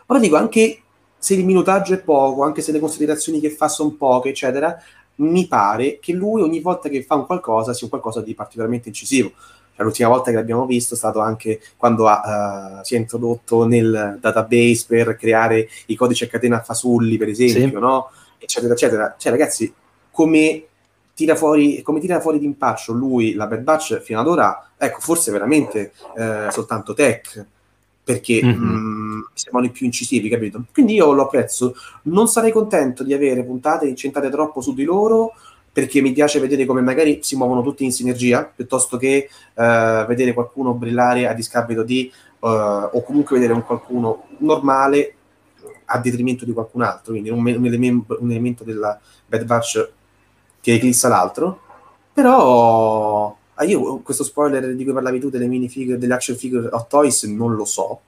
Però 0.05 0.19
dico, 0.19 0.37
anche 0.37 0.83
se 1.19 1.35
il 1.35 1.45
minutaggio 1.45 1.95
è 1.95 1.99
poco, 1.99 2.45
anche 2.45 2.61
se 2.61 2.73
le 2.73 2.79
considerazioni 2.79 3.41
che 3.41 3.51
fa 3.51 3.69
sono 3.69 3.91
poche, 3.93 4.29
eccetera, 4.29 4.77
mi 5.17 5.47
pare 5.47 5.99
che 6.01 6.13
lui 6.13 6.43
ogni 6.43 6.61
volta 6.61 6.89
che 6.89 7.03
fa 7.03 7.15
un 7.15 7.27
qualcosa 7.27 7.73
sia 7.73 7.85
un 7.85 7.91
qualcosa 7.91 8.21
di 8.21 8.35
particolarmente 8.35 8.89
incisivo. 8.89 9.33
Cioè, 9.75 9.85
l'ultima 9.85 10.09
volta 10.09 10.31
che 10.31 10.37
l'abbiamo 10.37 10.65
visto 10.65 10.95
è 10.95 10.97
stato 10.97 11.21
anche 11.21 11.61
quando 11.77 12.09
ha, 12.09 12.79
uh, 12.81 12.85
si 12.85 12.95
è 12.95 12.99
introdotto 12.99 13.67
nel 13.67 14.19
database 14.21 14.87
per 14.89 15.17
creare 15.17 15.69
i 15.87 15.95
codici 15.95 16.25
a 16.25 16.29
catena 16.29 16.63
fasulli, 16.63 17.19
per 17.19 17.29
esempio, 17.29 17.79
sì. 17.79 17.85
no? 17.85 18.11
eccetera, 18.39 18.73
eccetera. 18.73 19.15
Cioè, 19.19 19.31
ragazzi, 19.31 19.73
come 20.11 20.65
tira 21.13 21.35
fuori, 21.35 21.83
come 21.83 22.01
tira 22.01 22.21
fuori 22.21 22.39
d'impaccio 22.39 22.93
lui, 22.93 23.35
la 23.35 23.47
Bad 23.47 23.63
Batch, 23.63 24.01
fino 24.01 24.21
ad 24.21 24.29
ora, 24.29 24.71
ecco, 24.77 25.01
forse 25.01 25.31
veramente 25.31 25.93
eh, 26.17 26.49
soltanto 26.51 26.95
tech, 26.95 27.47
perché 28.07 28.41
mm-hmm. 28.41 28.63
mh, 28.63 29.29
sembrano 29.35 29.67
i 29.67 29.71
più 29.71 29.85
incisivi, 29.85 30.29
capito? 30.29 30.63
Quindi 30.73 30.95
io 30.95 31.11
lo 31.11 31.23
apprezzo. 31.23 31.75
Non 32.03 32.29
sarei 32.29 32.53
contento 32.53 33.03
di 33.03 33.13
avere 33.13 33.43
puntate 33.43 33.89
incentrate 33.89 34.31
troppo 34.31 34.61
su 34.61 34.75
di 34.75 34.85
loro, 34.85 35.33
perché 35.73 36.01
mi 36.01 36.13
piace 36.13 36.39
vedere 36.39 36.67
come 36.67 36.83
magari 36.83 37.19
si 37.23 37.35
muovono 37.35 37.63
tutti 37.63 37.83
in 37.83 37.91
sinergia, 37.91 38.45
piuttosto 38.45 38.97
che 38.97 39.29
uh, 39.55 40.07
vedere 40.07 40.35
qualcuno 40.35 40.73
brillare 40.75 41.27
a 41.27 41.33
discapito 41.33 41.83
di, 41.83 42.09
uh, 42.39 42.47
o 42.47 43.03
comunque 43.03 43.35
vedere 43.35 43.55
un 43.55 43.65
qualcuno 43.65 44.27
normale 44.39 45.15
a 45.87 45.99
detrimento 45.99 46.45
di 46.45 46.53
qualcun 46.53 46.83
altro, 46.83 47.11
quindi 47.11 47.29
un, 47.29 47.39
un, 47.39 47.67
elemento, 47.67 48.19
un 48.21 48.31
elemento 48.31 48.63
della 48.63 48.97
Bad 49.27 49.45
Batch 49.45 49.91
che 50.61 50.75
eclissa 50.75 51.09
l'altro, 51.09 51.61
però 52.13 53.37
ah, 53.57 53.65
io 53.65 53.99
questo 53.99 54.25
spoiler 54.25 54.75
di 54.75 54.85
cui 54.85 54.93
parlavi 54.93 55.21
tu 55.21 55.29
delle 55.29 55.47
minifigure, 55.47 55.99
delle 55.99 56.15
action 56.15 56.37
figure 56.37 56.69
Hot 56.71 56.89
Toys 56.89 57.25
non 57.25 57.55
lo 57.55 57.65
so, 57.65 58.01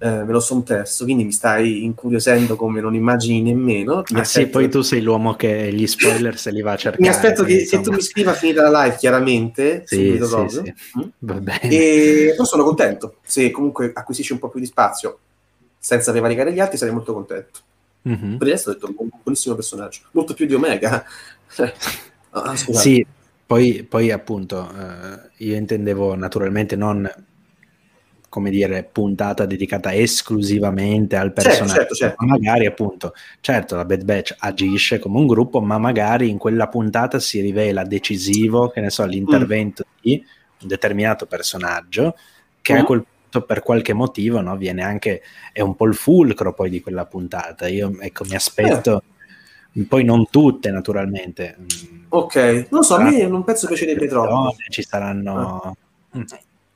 eh, 0.00 0.24
me 0.24 0.30
lo 0.30 0.38
sono 0.38 0.62
perso, 0.62 1.04
quindi 1.04 1.24
mi 1.24 1.32
stai 1.32 1.84
incuriosendo 1.84 2.54
come 2.54 2.80
non 2.80 2.94
immagini 2.94 3.42
nemmeno. 3.42 4.04
Mi 4.10 4.20
ah 4.20 4.24
sì, 4.24 4.46
poi 4.46 4.68
tu 4.68 4.82
sei 4.82 5.02
l'uomo 5.02 5.34
che 5.34 5.72
gli 5.72 5.86
spoiler 5.86 6.38
se 6.38 6.52
li 6.52 6.62
va 6.62 6.72
a 6.72 6.76
cercare. 6.76 7.02
Mi 7.02 7.08
aspetto 7.08 7.42
che, 7.42 7.64
che 7.64 7.80
tu 7.80 7.92
mi 7.92 8.00
scriva 8.00 8.32
finita 8.32 8.68
la 8.68 8.84
live, 8.84 8.96
chiaramente, 8.96 9.82
sì, 9.86 10.20
sì, 10.22 10.48
sì. 10.48 10.74
Mm? 11.00 11.48
E, 11.62 12.28
però 12.30 12.44
sono 12.44 12.62
contento, 12.62 13.16
se 13.22 13.50
comunque 13.50 13.90
acquisisci 13.92 14.32
un 14.32 14.38
po' 14.38 14.48
più 14.48 14.60
di 14.60 14.66
spazio 14.66 15.18
senza 15.78 16.10
prevaricare 16.10 16.52
gli 16.52 16.60
altri 16.60 16.76
sarei 16.76 16.94
molto 16.94 17.12
contento. 17.12 17.60
Mm-hmm. 18.08 18.36
Per 18.36 18.46
il 18.46 18.52
resto 18.52 18.70
ho 18.70 18.72
detto 18.74 18.94
un 18.96 19.08
buonissimo 19.22 19.54
personaggio, 19.54 20.02
molto 20.12 20.34
più 20.34 20.46
di 20.46 20.54
Omega. 20.54 21.04
ah, 22.30 22.56
sì, 22.56 23.04
poi, 23.48 23.82
poi 23.88 24.10
appunto 24.10 24.70
eh, 24.70 25.30
io 25.38 25.56
intendevo 25.56 26.14
naturalmente 26.14 26.76
non 26.76 27.10
come 28.28 28.50
dire, 28.50 28.84
puntata 28.84 29.46
dedicata 29.46 29.94
esclusivamente 29.94 31.16
al 31.16 31.32
personaggio, 31.32 31.72
certo, 31.72 31.94
certo, 31.94 32.16
certo. 32.18 32.26
magari 32.26 32.66
appunto, 32.66 33.14
certo 33.40 33.74
la 33.74 33.86
Bad 33.86 34.04
Batch 34.04 34.34
agisce 34.40 34.98
come 34.98 35.16
un 35.16 35.26
gruppo, 35.26 35.62
ma 35.62 35.78
magari 35.78 36.28
in 36.28 36.36
quella 36.36 36.68
puntata 36.68 37.18
si 37.20 37.40
rivela 37.40 37.84
decisivo, 37.84 38.68
che 38.68 38.82
ne 38.82 38.90
so, 38.90 39.06
l'intervento 39.06 39.84
mm. 39.88 39.98
di 40.02 40.22
un 40.60 40.68
determinato 40.68 41.24
personaggio 41.24 42.16
che 42.60 42.74
mm. 42.74 42.76
a 42.76 42.84
quel 42.84 43.06
punto 43.06 43.46
per 43.46 43.62
qualche 43.62 43.94
motivo 43.94 44.42
no, 44.42 44.58
viene 44.58 44.82
anche, 44.82 45.22
è 45.50 45.62
un 45.62 45.74
po' 45.74 45.86
il 45.86 45.94
fulcro 45.94 46.52
poi 46.52 46.68
di 46.68 46.82
quella 46.82 47.06
puntata, 47.06 47.66
io 47.66 47.96
ecco 47.98 48.24
mi 48.24 48.34
aspetto... 48.34 48.98
Eh 48.98 49.16
poi 49.86 50.02
non 50.04 50.28
tutte 50.28 50.70
naturalmente. 50.70 51.56
Ok, 52.08 52.66
non 52.70 52.82
so, 52.82 52.96
a 52.96 53.02
me 53.02 53.26
non 53.26 53.44
penso 53.44 53.66
piacerebbe 53.66 54.06
troppo. 54.08 54.54
Ci 54.68 54.82
saranno... 54.82 55.60
Ah. 55.60 55.72
Mm. 56.18 56.22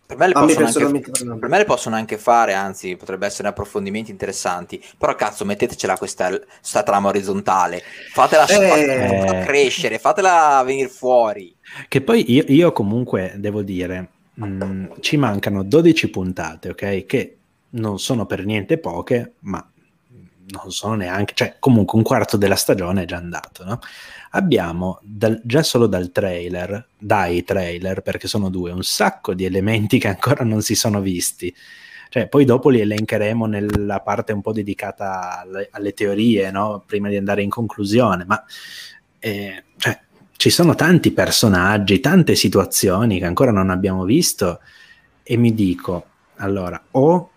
Per 0.04 0.18
me, 0.18 0.26
anche, 0.34 1.10
per 1.38 1.48
me, 1.48 1.58
le 1.58 1.64
possono 1.64 1.96
anche 1.96 2.18
fare, 2.18 2.52
anzi, 2.52 2.96
potrebbe 2.96 3.24
essere 3.24 3.48
approfondimenti 3.48 4.10
interessanti. 4.10 4.82
Però, 4.98 5.14
cazzo, 5.14 5.46
mettetecela 5.46 5.96
questa, 5.96 6.28
questa 6.28 6.82
trama 6.82 7.08
orizzontale, 7.08 7.82
fatela, 8.12 8.44
eh. 8.46 8.46
fatela 8.46 9.44
crescere, 9.44 9.98
fatela 9.98 10.62
venire 10.66 10.88
fuori. 10.88 11.54
Che 11.88 12.02
poi 12.02 12.30
io, 12.30 12.44
io 12.48 12.72
comunque 12.72 13.32
devo 13.36 13.62
dire, 13.62 14.08
mh, 14.34 14.64
mm, 14.64 14.84
ci 15.00 15.16
mancano 15.16 15.62
12 15.62 16.10
puntate, 16.10 16.68
ok? 16.68 17.06
Che 17.06 17.36
non 17.70 17.98
sono 17.98 18.26
per 18.26 18.44
niente 18.44 18.76
poche, 18.76 19.34
ma 19.40 19.66
non 20.46 20.70
sono 20.70 20.94
neanche, 20.94 21.32
cioè 21.34 21.56
comunque 21.58 21.96
un 21.96 22.04
quarto 22.04 22.36
della 22.36 22.56
stagione 22.56 23.02
è 23.02 23.06
già 23.06 23.16
andato, 23.16 23.64
no? 23.64 23.80
Abbiamo 24.34 24.98
dal, 25.02 25.40
già 25.44 25.62
solo 25.62 25.86
dal 25.86 26.10
trailer, 26.10 26.88
dai 26.98 27.44
trailer, 27.44 28.00
perché 28.00 28.28
sono 28.28 28.48
due, 28.48 28.72
un 28.72 28.82
sacco 28.82 29.34
di 29.34 29.44
elementi 29.44 29.98
che 29.98 30.08
ancora 30.08 30.44
non 30.44 30.62
si 30.62 30.74
sono 30.74 31.00
visti. 31.00 31.54
Cioè, 32.08 32.28
poi 32.28 32.44
dopo 32.44 32.68
li 32.68 32.80
elencheremo 32.80 33.46
nella 33.46 34.00
parte 34.00 34.32
un 34.32 34.42
po' 34.42 34.52
dedicata 34.52 35.40
alle, 35.40 35.68
alle 35.70 35.94
teorie, 35.94 36.50
no? 36.50 36.82
Prima 36.84 37.08
di 37.08 37.16
andare 37.16 37.42
in 37.42 37.48
conclusione, 37.50 38.24
ma 38.26 38.42
eh, 39.18 39.64
cioè, 39.78 40.00
ci 40.36 40.50
sono 40.50 40.74
tanti 40.74 41.12
personaggi, 41.12 42.00
tante 42.00 42.34
situazioni 42.34 43.18
che 43.18 43.24
ancora 43.24 43.50
non 43.50 43.70
abbiamo 43.70 44.04
visto 44.04 44.60
e 45.22 45.36
mi 45.36 45.54
dico, 45.54 46.06
allora, 46.36 46.82
o 46.90 47.30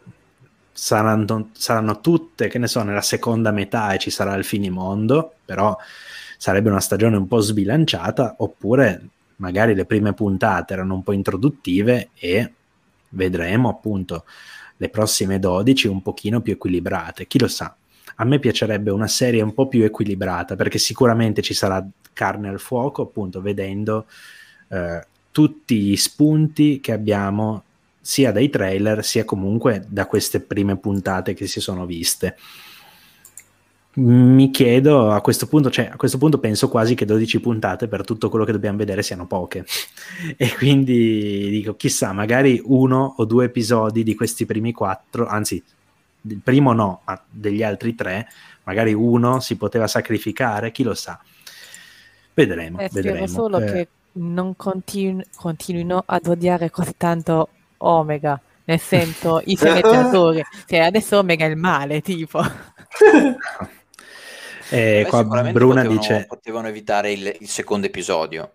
saranno, 0.72 1.52
saranno 1.54 2.02
tutte, 2.02 2.48
che 2.48 2.58
ne 2.58 2.68
so, 2.68 2.82
nella 2.84 3.02
seconda 3.02 3.52
metà 3.52 3.94
e 3.94 4.00
ci 4.00 4.10
sarà 4.10 4.34
il 4.36 4.44
finimondo, 4.44 5.36
però 5.46 5.78
sarebbe 6.46 6.70
una 6.70 6.80
stagione 6.80 7.18
un 7.18 7.26
po' 7.26 7.40
sbilanciata, 7.40 8.36
oppure 8.38 9.02
magari 9.38 9.74
le 9.74 9.86
prime 9.86 10.14
puntate 10.14 10.74
erano 10.74 10.94
un 10.94 11.02
po' 11.02 11.12
introduttive 11.12 12.10
e 12.14 12.54
vedremo 13.10 13.68
appunto 13.68 14.26
le 14.78 14.90
prossime 14.90 15.40
12 15.40 15.88
un 15.88 16.04
pochino 16.04 16.42
più 16.42 16.54
equilibrate, 16.54 17.26
chi 17.26 17.40
lo 17.40 17.48
sa. 17.48 17.76
A 18.18 18.26
me 18.26 18.38
piacerebbe 18.38 18.92
una 18.92 19.08
serie 19.08 19.42
un 19.42 19.56
po' 19.56 19.68
più 19.68 19.84
equilibrata 19.86 20.56
perché 20.56 20.78
sicuramente 20.78 21.42
ci 21.42 21.56
sarà 21.56 21.84
carne 22.14 22.50
al 22.50 22.60
fuoco, 22.60 23.02
appunto 23.02 23.42
vedendo 23.42 24.06
eh, 24.68 25.04
tutti 25.32 25.80
gli 25.80 25.96
spunti 25.96 26.80
che 26.80 26.92
abbiamo 26.92 27.64
sia 28.00 28.32
dai 28.32 28.52
trailer 28.52 29.04
sia 29.04 29.26
comunque 29.26 29.84
da 29.88 30.06
queste 30.06 30.42
prime 30.42 30.78
puntate 30.78 31.34
che 31.34 31.48
si 31.48 31.60
sono 31.60 31.88
viste. 31.88 32.38
Mi 33.98 34.52
chiedo 34.52 35.12
a 35.12 35.22
questo 35.22 35.48
punto, 35.48 35.70
cioè 35.70 35.90
a 35.92 35.96
questo 35.96 36.18
punto 36.18 36.38
penso 36.38 36.68
quasi 36.68 36.96
che 36.96 37.06
12 37.06 37.40
puntate 37.40 37.88
per 37.88 38.04
tutto 38.04 38.30
quello 38.30 38.44
che 38.44 38.52
dobbiamo 38.52 38.78
vedere 38.78 39.02
siano 39.02 39.26
poche. 39.26 39.66
e 40.36 40.54
quindi 40.54 41.50
dico, 41.50 41.76
chissà, 41.76 42.12
magari 42.12 42.62
uno 42.66 43.16
o 43.18 43.26
due 43.26 43.46
episodi 43.46 44.04
di 44.04 44.14
questi 44.14 44.46
primi 44.46 44.74
quattro, 44.74 45.28
anzi, 45.28 45.64
il 46.22 46.40
primo 46.44 46.74
no, 46.74 47.02
ma 47.06 47.22
degli 47.30 47.64
altri 47.64 47.96
tre, 47.96 48.28
magari 48.64 48.94
uno 48.94 49.40
si 49.40 49.56
poteva 49.56 49.88
sacrificare, 49.88 50.72
chi 50.72 50.84
lo 50.84 50.94
sa. 50.94 51.18
Vedremo. 52.34 52.80
Eh, 52.80 52.90
vedremo. 52.92 53.28
solo 53.28 53.60
eh. 53.60 53.66
che 53.66 53.88
non 54.14 54.58
continu- 54.58 55.26
continuino 55.34 56.04
ad 56.06 56.28
odiare 56.28 56.70
così 56.70 56.96
tanto 56.98 57.48
Omega, 57.78 58.40
nel 58.66 58.80
senso 58.80 59.42
i 59.46 59.56
sceneggiatori, 59.58 60.44
cioè 60.66 60.80
adesso 60.80 61.18
Omega 61.20 61.46
è 61.46 61.50
il 61.50 61.56
male, 61.56 62.02
tipo. 62.02 62.42
eh, 64.70 65.06
qua 65.08 65.24
Bruna 65.24 65.52
potevano, 65.52 65.88
dice... 65.90 66.26
Potevano 66.28 66.68
evitare 66.68 67.12
il, 67.12 67.36
il 67.40 67.50
secondo 67.50 67.88
episodio 67.88 68.52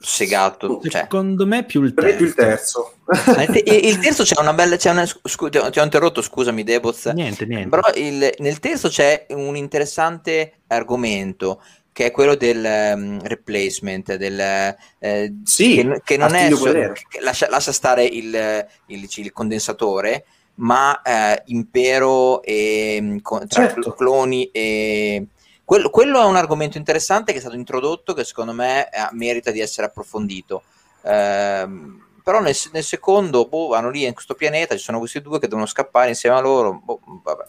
segato. 0.00 0.80
Cioè. 0.82 1.02
Secondo 1.02 1.46
me 1.46 1.64
più 1.64 1.82
il 1.82 1.94
terzo. 1.94 2.16
Più 2.16 2.26
il, 2.26 2.34
terzo. 2.34 2.94
il 3.64 3.98
terzo 3.98 4.22
c'è 4.24 4.40
una 4.40 4.52
bella. 4.52 4.76
C'è 4.76 4.90
una, 4.90 5.06
scu- 5.06 5.50
ti 5.50 5.78
ho 5.78 5.82
interrotto, 5.82 6.22
scusami, 6.22 6.64
Deboz. 6.64 7.06
Niente, 7.06 7.44
niente. 7.44 7.68
Però 7.68 7.88
il, 7.94 8.34
nel 8.38 8.58
terzo 8.58 8.88
c'è 8.88 9.26
un 9.30 9.56
interessante 9.56 10.60
argomento 10.68 11.62
che 11.92 12.06
è 12.06 12.10
quello 12.12 12.34
del 12.34 12.64
um, 12.94 13.20
replacement, 13.22 14.14
del, 14.14 14.74
eh, 15.00 15.34
sì, 15.44 15.74
che, 15.74 16.00
che 16.02 16.16
non 16.16 16.34
è 16.34 16.50
so, 16.50 16.64
che 16.64 17.20
lascia, 17.20 17.48
lascia, 17.50 17.72
stare 17.72 18.04
il, 18.04 18.66
il, 18.86 19.08
il 19.12 19.32
condensatore, 19.32 20.24
ma 20.60 21.02
eh, 21.02 21.42
impero 21.46 22.42
e 22.42 22.98
mm, 23.00 23.18
con, 23.18 23.46
tra 23.46 23.66
certo. 23.66 23.92
cloni 23.92 24.50
e 24.50 25.26
quello, 25.64 25.90
quello, 25.90 26.20
è 26.20 26.24
un 26.24 26.36
argomento 26.36 26.78
interessante 26.78 27.32
che 27.32 27.38
è 27.38 27.40
stato 27.40 27.56
introdotto 27.56 28.12
che 28.12 28.24
secondo 28.24 28.52
me 28.52 28.86
eh, 28.86 29.08
merita 29.12 29.50
di 29.50 29.60
essere 29.60 29.86
approfondito. 29.86 30.62
Eh, 31.02 31.68
però 32.22 32.40
nel, 32.40 32.56
nel 32.72 32.84
secondo, 32.84 33.46
boh, 33.46 33.68
vanno 33.68 33.90
lì 33.90 34.04
in 34.04 34.14
questo 34.14 34.34
pianeta, 34.34 34.76
ci 34.76 34.82
sono 34.82 34.98
questi 34.98 35.20
due 35.20 35.38
che 35.38 35.48
devono 35.48 35.66
scappare 35.66 36.08
insieme 36.08 36.36
a 36.36 36.40
loro. 36.40 36.80
Boh, 36.84 37.00
vabbè 37.22 37.44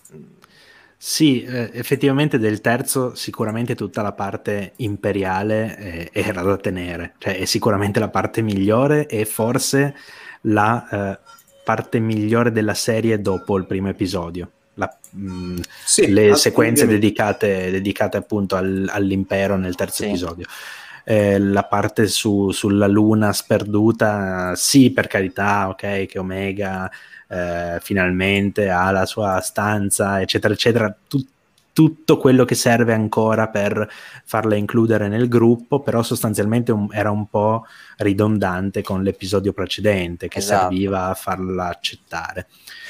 sì, 1.04 1.42
eh, 1.42 1.72
effettivamente 1.74 2.38
del 2.38 2.62
terzo 2.62 3.16
sicuramente 3.16 3.74
tutta 3.74 4.04
la 4.04 4.12
parte 4.12 4.74
imperiale 4.76 5.76
eh, 5.80 6.10
era 6.14 6.44
da 6.44 6.58
tenere, 6.58 7.16
cioè 7.18 7.40
è 7.40 7.46
sicuramente 7.46 8.00
la 8.00 8.10
parte 8.10 8.44
migliore 8.44 9.08
e 9.08 9.26
forse 9.26 9.96
la 10.42 10.88
eh, 10.88 11.20
parte 11.64 12.00
migliore 12.00 12.52
della 12.52 12.74
serie 12.74 13.22
dopo 13.22 13.58
il 13.58 13.66
primo 13.66 13.90
episodio. 13.90 14.50
La, 14.76 14.94
mh, 15.12 15.32
mm, 15.32 15.58
sì, 15.86 16.12
le 16.12 16.36
sequenze 16.36 16.88
dedicate, 16.88 17.72
dedicate, 17.72 18.18
appunto 18.18 18.56
al, 18.56 18.90
all'impero 18.92 19.58
nel 19.58 19.76
terzo 19.76 20.04
sì. 20.04 20.10
episodio. 20.10 20.46
eh, 21.04 21.40
la 21.40 21.64
parte 21.64 22.08
su, 22.08 22.52
sulla 22.52 22.88
luna 22.88 23.34
sperduta, 23.34 24.56
sì, 24.56 24.92
per 24.92 25.08
carità, 25.08 25.68
ok, 25.70 26.06
che 26.06 26.20
Omega 26.20 26.90
eh, 27.28 27.78
finalmente 27.82 28.70
ha 28.70 28.92
la 28.92 29.06
sua 29.06 29.40
stanza, 29.42 30.22
eccetera, 30.22 30.54
eccetera, 30.54 30.96
Tut- 31.08 31.28
tutto 31.74 32.18
quello 32.18 32.46
che 32.46 32.56
serve 32.56 32.94
ancora 32.94 33.48
per 33.48 33.90
farla 34.26 34.56
includere 34.56 35.08
nel 35.08 35.28
gruppo, 35.28 35.80
però 35.80 36.04
sostanzialmente 36.04 36.72
un, 36.72 36.88
era 36.92 37.12
un 37.12 37.28
po' 37.28 37.66
ridondante 37.98 38.82
con 38.82 39.04
l'episodio 39.04 39.54
precedente 39.54 40.28
che 40.28 40.40
esatto. 40.40 40.70
serviva 40.70 41.08
a 41.08 41.14
farla 41.14 41.68
accettare. 41.68 42.48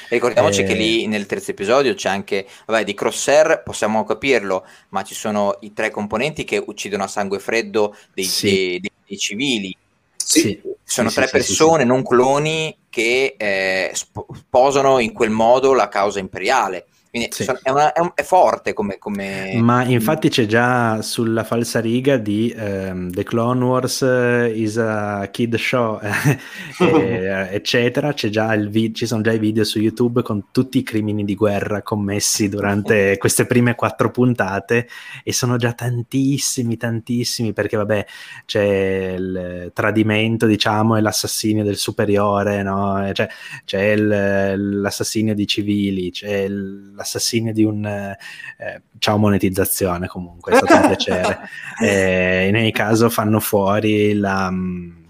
Ricordiamoci 0.10 0.62
eh... 0.62 0.64
che 0.66 0.74
lì 0.74 1.08
nel 1.08 1.26
terzo 1.26 1.52
episodio 1.52 1.94
c'è 1.94 2.10
anche, 2.10 2.46
vabbè, 2.66 2.84
di 2.84 2.94
Crosshair 2.94 3.64
possiamo 3.64 4.04
capirlo, 4.04 4.66
ma 4.90 5.04
ci 5.04 5.16
sono 5.16 5.58
i 5.62 5.74
tre 5.74 5.90
componenti 5.90 6.44
che 6.44 6.62
uccidono 6.66 7.04
a 7.04 7.08
sangue 7.08 7.40
freddo 7.40 7.96
dei, 8.14 8.26
sì. 8.26 8.46
dei, 8.46 8.80
dei, 8.80 8.92
dei 9.08 9.18
civili. 9.18 9.76
Sì. 10.18 10.62
Sono 10.84 11.10
sì, 11.10 11.16
tre 11.16 11.28
persone, 11.28 11.86
non 11.86 12.04
cloni, 12.04 12.76
che 12.90 13.36
eh, 13.38 13.92
sposano 13.94 15.00
in 15.00 15.14
quel 15.14 15.30
modo 15.30 15.74
la 15.74 15.88
causa 15.88 16.20
imperiale. 16.20 16.88
Quindi 17.12 17.28
sì. 17.34 17.44
è, 17.44 17.70
una, 17.70 17.92
è, 17.92 18.00
un, 18.00 18.14
è, 18.16 18.24
forte 18.24 18.72
come, 18.72 18.98
come, 18.98 19.60
Ma 19.60 19.84
infatti 19.84 20.30
c'è 20.30 20.46
già 20.46 21.02
sulla 21.02 21.44
falsariga 21.44 22.16
di 22.16 22.56
um, 22.58 23.12
The 23.12 23.26
Clone 23.26 23.62
Wars 23.66 24.00
uh, 24.00 24.50
is 24.50 24.78
a 24.78 25.28
kid 25.30 25.58
show, 25.58 26.00
e, 26.80 27.50
eccetera. 27.52 28.14
C'è 28.14 28.30
già 28.30 28.54
il 28.54 28.70
vi- 28.70 28.94
ci 28.94 29.06
sono 29.06 29.22
già 29.22 29.34
i 29.34 29.40
video 29.40 29.66
su 29.66 29.80
YouTube 29.80 30.22
con 30.22 30.52
tutti 30.52 30.78
i 30.78 30.84
crimini 30.84 31.26
di 31.26 31.36
guerra 31.36 31.82
commessi 31.82 32.48
durante 32.48 33.18
queste 33.20 33.46
prime 33.46 33.76
quattro 33.76 34.10
puntate 34.10 34.88
e 35.26 35.34
sono 35.34 35.58
già 35.58 35.74
tantissimi, 35.74 36.78
tantissimi 36.78 37.52
perché 37.52 37.76
vabbè 37.76 38.06
c'è 38.46 39.16
il 39.18 39.72
tradimento 39.74 40.46
diciamo 40.46 40.96
e 40.96 41.02
l'assassinio 41.02 41.66
del 41.66 41.76
superiore, 41.76 42.64
no? 42.64 43.10
cioè, 43.12 43.28
c'è 43.66 43.82
il, 43.82 44.80
l'assassinio 44.80 45.34
di 45.34 45.46
civili, 45.46 46.10
c'è 46.12 46.38
il 46.44 47.01
l'assassinio 47.02 47.52
di 47.52 47.64
un... 47.64 47.86
Eh, 47.86 48.82
ciao 49.00 49.18
monetizzazione 49.18 50.08
comunque, 50.08 50.54
è 50.54 50.56
stato 50.56 50.74
un 50.76 50.88
piacere. 50.88 51.40
Eh, 51.82 52.48
in 52.48 52.56
ogni 52.56 52.72
caso 52.72 53.10
fanno 53.10 53.40
fuori 53.40 54.14
la... 54.14 54.52
Mm, 54.52 55.02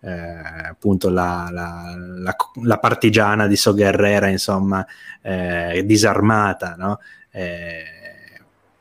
eh, 0.00 0.68
appunto 0.68 1.08
la, 1.08 1.48
la, 1.50 1.94
la, 1.96 2.36
la, 2.62 2.78
partigiana 2.78 3.46
di 3.46 3.56
So 3.56 3.74
Guerrera, 3.74 4.28
insomma, 4.28 4.86
eh, 5.22 5.82
disarmata, 5.84 6.74
no? 6.76 7.00
Eh, 7.30 7.82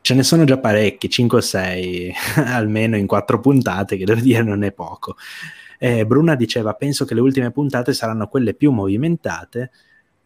ce 0.02 0.14
ne 0.14 0.24
sono 0.24 0.44
già 0.44 0.58
parecchi, 0.58 1.10
5 1.10 1.38
o 1.38 1.42
6 1.42 2.14
almeno 2.46 2.98
in 2.98 3.08
quattro 3.08 3.40
puntate, 3.40 3.98
che 3.98 4.06
devo 4.06 4.20
dire 4.20 4.44
non 4.44 4.64
è 4.64 4.72
poco. 4.74 5.16
Eh, 5.80 6.06
Bruna 6.06 6.36
diceva: 6.36 6.74
Penso 6.74 7.06
che 7.06 7.14
le 7.14 7.22
ultime 7.22 7.52
puntate 7.52 7.94
saranno 7.94 8.28
quelle 8.28 8.54
più 8.54 8.72
movimentate 8.72 9.72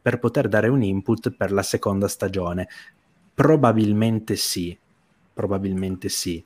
per 0.08 0.20
poter 0.20 0.48
dare 0.48 0.70
un 0.70 0.82
input 0.84 1.32
per 1.32 1.52
la 1.52 1.64
seconda 1.64 2.08
stagione? 2.08 2.70
Probabilmente 3.34 4.38
sì, 4.38 4.78
probabilmente 5.34 6.08
sì. 6.08 6.42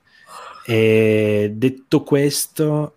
E 0.65 1.51
detto 1.53 2.01
questo, 2.01 2.95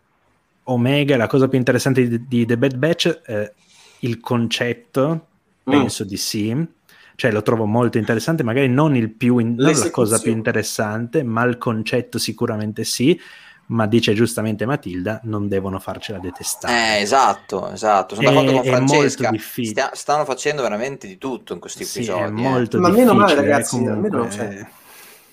Omega, 0.62 1.18
la 1.18 1.26
cosa 1.26 1.48
più 1.48 1.58
interessante 1.58 2.08
di, 2.08 2.26
di 2.26 2.46
The 2.46 2.56
Bad 2.56 2.76
Batch, 2.76 3.20
eh, 3.26 3.52
il 3.98 4.20
concetto, 4.20 5.26
mm. 5.68 5.70
penso 5.70 6.02
di 6.02 6.16
sì, 6.16 6.66
cioè 7.14 7.30
lo 7.30 7.42
trovo 7.42 7.66
molto 7.66 7.98
interessante, 7.98 8.42
magari 8.42 8.70
non, 8.70 8.96
il 8.96 9.10
più 9.10 9.36
in, 9.36 9.56
non 9.56 9.70
la 9.70 9.90
cosa 9.90 10.18
più 10.18 10.32
interessante, 10.32 11.22
ma 11.22 11.44
il 11.44 11.58
concetto 11.58 12.16
sicuramente 12.16 12.84
sì 12.84 13.20
ma 13.66 13.86
dice 13.86 14.14
giustamente 14.14 14.66
Matilda, 14.66 15.20
non 15.24 15.48
devono 15.48 15.78
farcela 15.78 16.18
detestare. 16.18 16.98
Eh, 16.98 17.00
esatto, 17.00 17.70
esatto. 17.70 18.14
Sono 18.14 18.30
d'accordo 18.30 18.52
con 18.52 18.64
Francesca. 18.64 19.32
Stia, 19.38 19.90
stanno 19.94 20.24
facendo 20.24 20.62
veramente 20.62 21.06
di 21.06 21.18
tutto 21.18 21.54
in 21.54 21.60
questi 21.60 21.84
sì, 21.84 21.98
episodi. 21.98 22.22
È 22.22 22.26
eh. 22.26 22.30
molto 22.30 22.76
eh. 22.76 22.80
Ma 22.80 22.88
meno 22.88 23.14
male, 23.14 23.34
ragazzi, 23.34 23.76
comunque... 23.76 23.94
almeno 23.94 24.30
cioè, 24.30 24.66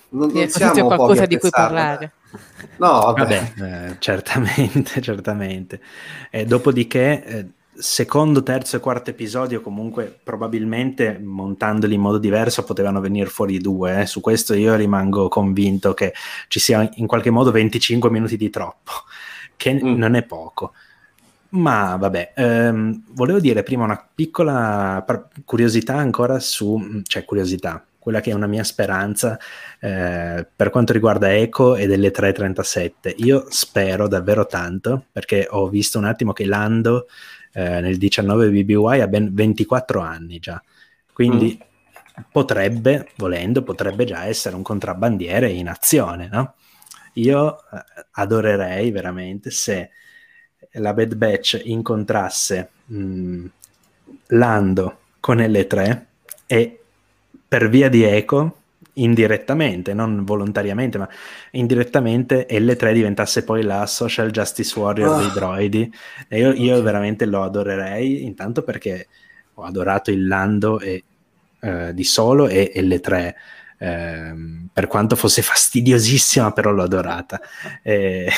non, 0.09 0.31
non 0.31 0.49
siamo 0.49 0.73
c'è 0.73 0.83
qualcosa 0.83 1.25
di 1.25 1.37
cui 1.37 1.49
parlare. 1.49 2.11
No, 2.77 3.13
vabbè, 3.13 3.53
vabbè 3.55 3.89
eh, 3.89 3.95
certamente, 3.99 5.01
certamente. 5.03 5.81
Eh, 6.29 6.45
dopodiché 6.45 7.23
eh, 7.23 7.45
secondo, 7.81 8.43
terzo 8.43 8.75
e 8.75 8.79
quarto 8.79 9.09
episodio 9.09 9.59
comunque 9.61 10.19
probabilmente 10.23 11.19
montandoli 11.19 11.95
in 11.95 12.01
modo 12.01 12.19
diverso 12.19 12.63
potevano 12.63 13.01
venire 13.01 13.27
fuori 13.27 13.57
due. 13.57 14.01
Eh. 14.01 14.05
Su 14.05 14.21
questo 14.21 14.53
io 14.53 14.75
rimango 14.75 15.27
convinto 15.27 15.93
che 15.93 16.13
ci 16.47 16.59
sia 16.59 16.87
in 16.95 17.07
qualche 17.07 17.31
modo 17.31 17.51
25 17.51 18.09
minuti 18.11 18.37
di 18.37 18.49
troppo, 18.49 18.91
che 19.57 19.73
mm. 19.73 19.95
non 19.95 20.15
è 20.15 20.23
poco. 20.23 20.73
Ma 21.49 21.97
vabbè, 21.97 22.33
ehm, 22.35 23.03
volevo 23.09 23.39
dire 23.39 23.63
prima 23.63 23.83
una 23.83 24.07
piccola 24.13 25.03
curiosità 25.43 25.95
ancora 25.95 26.39
su, 26.39 27.01
cioè 27.03 27.25
curiosità, 27.25 27.83
quella 27.99 28.21
che 28.21 28.31
è 28.31 28.33
una 28.33 28.47
mia 28.47 28.63
speranza 28.63 29.37
eh, 29.79 30.47
per 30.55 30.69
quanto 30.69 30.93
riguarda 30.93 31.33
Eco 31.33 31.75
e 31.75 31.87
delle 31.87 32.11
337. 32.11 33.15
Io 33.17 33.47
spero 33.49 34.07
davvero 34.07 34.45
tanto, 34.45 35.05
perché 35.11 35.47
ho 35.49 35.67
visto 35.67 35.97
un 35.97 36.05
attimo 36.05 36.31
che 36.31 36.45
Lando 36.45 37.07
eh, 37.53 37.81
nel 37.81 37.97
19 37.97 38.49
BBY 38.49 39.01
ha 39.01 39.07
ben 39.07 39.33
24 39.33 39.99
anni 39.99 40.39
già, 40.39 40.61
quindi 41.13 41.57
mm. 41.59 42.21
potrebbe, 42.31 43.09
volendo, 43.17 43.63
potrebbe 43.63 44.05
già 44.05 44.25
essere 44.25 44.55
un 44.55 44.61
contrabbandiere 44.61 45.49
in 45.49 45.67
azione, 45.67 46.29
no? 46.31 46.55
Io 47.15 47.57
eh, 47.57 47.83
adorerei 48.11 48.91
veramente 48.91 49.51
se 49.51 49.89
la 50.73 50.93
Bad 50.93 51.15
Batch 51.15 51.61
incontrasse 51.65 52.69
mh, 52.85 52.97
mm, 52.97 53.45
Lando 54.27 54.99
con 55.19 55.37
L3 55.37 56.05
e 56.45 56.79
per 57.47 57.69
via 57.69 57.89
di 57.89 58.03
Eco 58.03 58.60
indirettamente, 59.03 59.93
non 59.93 60.23
volontariamente, 60.23 60.97
ma 60.97 61.09
indirettamente 61.51 62.47
L3 62.49 62.93
diventasse 62.93 63.43
poi 63.43 63.63
la 63.63 63.85
social 63.85 64.31
justice 64.31 64.77
warrior 64.77 65.09
oh. 65.09 65.17
dei 65.19 65.31
droidi. 65.31 65.93
E 66.27 66.39
io, 66.39 66.53
io, 66.53 66.81
veramente 66.81 67.25
lo 67.25 67.43
adorerei, 67.43 68.23
intanto 68.23 68.63
perché 68.63 69.07
ho 69.55 69.63
adorato 69.63 70.11
il 70.11 70.27
Lando 70.27 70.79
e, 70.79 71.03
eh, 71.59 71.93
di 71.93 72.03
solo 72.03 72.47
e 72.47 72.71
L3. 72.75 73.33
Eh, 73.77 74.33
per 74.71 74.87
quanto 74.87 75.15
fosse 75.15 75.41
fastidiosissima, 75.43 76.51
però 76.51 76.71
l'ho 76.71 76.83
adorata. 76.83 77.39
E, 77.81 78.29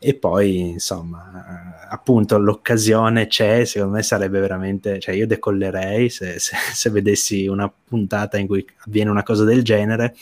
e 0.00 0.14
poi, 0.14 0.60
insomma, 0.60 1.86
appunto 1.88 2.38
l'occasione 2.38 3.26
c'è, 3.26 3.64
secondo 3.64 3.96
me 3.96 4.02
sarebbe 4.04 4.38
veramente, 4.38 5.00
cioè 5.00 5.14
io 5.16 5.26
decollerei 5.26 6.08
se, 6.08 6.38
se, 6.38 6.54
se, 6.72 6.90
vedessi 6.90 7.48
una 7.48 7.68
puntata 7.68 8.38
in 8.38 8.46
cui 8.46 8.64
avviene 8.86 9.10
una 9.10 9.24
cosa 9.24 9.42
del 9.42 9.64
genere, 9.64 10.14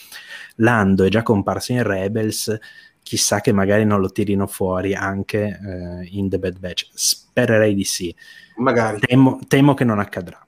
Lando 0.57 1.05
è 1.05 1.09
già 1.09 1.23
comparso 1.23 1.73
in 1.73 1.83
Rebels, 1.83 2.59
chissà 3.03 3.41
che 3.41 3.53
magari 3.53 3.85
non 3.85 4.01
lo 4.01 4.11
tirino 4.11 4.47
fuori 4.47 4.95
anche 4.95 5.61
eh, 5.63 6.09
in 6.11 6.31
The 6.31 6.39
Bad 6.39 6.59
Batch, 6.59 6.89
spererei 6.95 7.75
di 7.75 7.85
sì, 7.85 8.15
magari. 8.57 8.99
Temo, 9.01 9.39
temo 9.47 9.75
che 9.75 9.85
non 9.85 9.99
accadrà, 9.99 10.45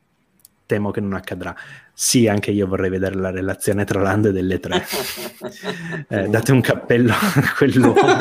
temo 0.64 0.90
che 0.90 1.00
non 1.00 1.12
accadrà. 1.12 1.54
Sì, 2.00 2.28
anche 2.28 2.52
io 2.52 2.68
vorrei 2.68 2.90
vedere 2.90 3.16
la 3.16 3.32
relazione 3.32 3.84
tra 3.84 4.00
Lando 4.00 4.28
e 4.28 4.32
delle 4.32 4.60
tre. 4.60 4.86
eh, 6.06 6.28
date 6.28 6.52
un 6.52 6.60
cappello 6.60 7.12
a 7.12 7.54
quell'uomo. 7.56 8.16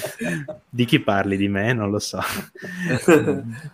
di 0.70 0.86
chi 0.86 1.00
parli? 1.00 1.36
Di 1.36 1.48
me? 1.48 1.74
Non 1.74 1.90
lo 1.90 1.98
so. 1.98 2.18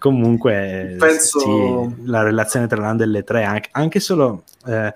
Comunque, 0.01 0.97
Penso... 0.99 1.39
sì, 1.39 2.07
la 2.07 2.25
relazione 2.25 2.67
tra 2.67 2.81
Lando 2.81 3.05
e 3.05 3.07
le 3.07 3.23
tre, 3.23 3.45
anche, 3.45 3.69
anche 3.71 4.01
solo, 4.01 4.43
eh, 4.67 4.93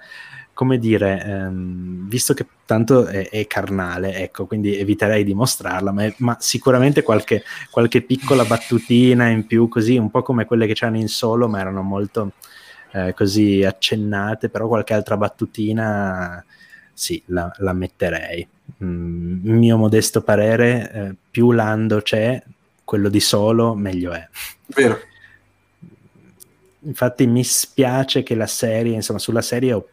come 0.52 0.78
dire, 0.78 1.22
ehm, 1.24 2.08
visto 2.08 2.34
che 2.34 2.44
tanto 2.66 3.06
è, 3.06 3.28
è, 3.28 3.46
carnale, 3.46 4.16
ecco, 4.16 4.46
quindi 4.46 4.76
eviterei 4.76 5.22
di 5.22 5.32
mostrarla, 5.32 5.92
ma, 5.92 6.12
ma 6.16 6.36
sicuramente 6.40 7.04
qualche, 7.04 7.44
qualche 7.70 8.02
piccola 8.02 8.44
battutina 8.44 9.28
in 9.28 9.46
più, 9.46 9.68
così, 9.68 9.96
un 9.96 10.10
po' 10.10 10.22
come 10.22 10.44
quelle 10.44 10.66
che 10.66 10.74
c'hanno 10.74 10.98
in 10.98 11.08
solo, 11.08 11.46
ma 11.46 11.60
erano 11.60 11.82
molto 11.82 12.32
eh, 12.94 13.12
così 13.12 13.64
accennate, 13.64 14.48
però 14.48 14.68
qualche 14.68 14.94
altra 14.94 15.16
battutina 15.16 16.42
sì, 16.92 17.20
la, 17.26 17.52
la 17.58 17.72
metterei. 17.72 18.46
Mm, 18.84 19.40
mio 19.42 19.76
modesto 19.76 20.22
parere, 20.22 20.92
eh, 20.92 21.14
più 21.28 21.50
Lando 21.50 22.02
c'è, 22.02 22.40
quello 22.84 23.08
di 23.08 23.18
solo, 23.18 23.74
meglio 23.74 24.12
è. 24.12 24.28
Vero. 24.66 25.00
Infatti 26.82 27.26
mi 27.26 27.42
spiace 27.42 28.22
che 28.22 28.36
la 28.36 28.46
serie, 28.46 28.94
insomma, 28.94 29.18
sulla 29.18 29.42
serie 29.42 29.72
ho 29.72 29.88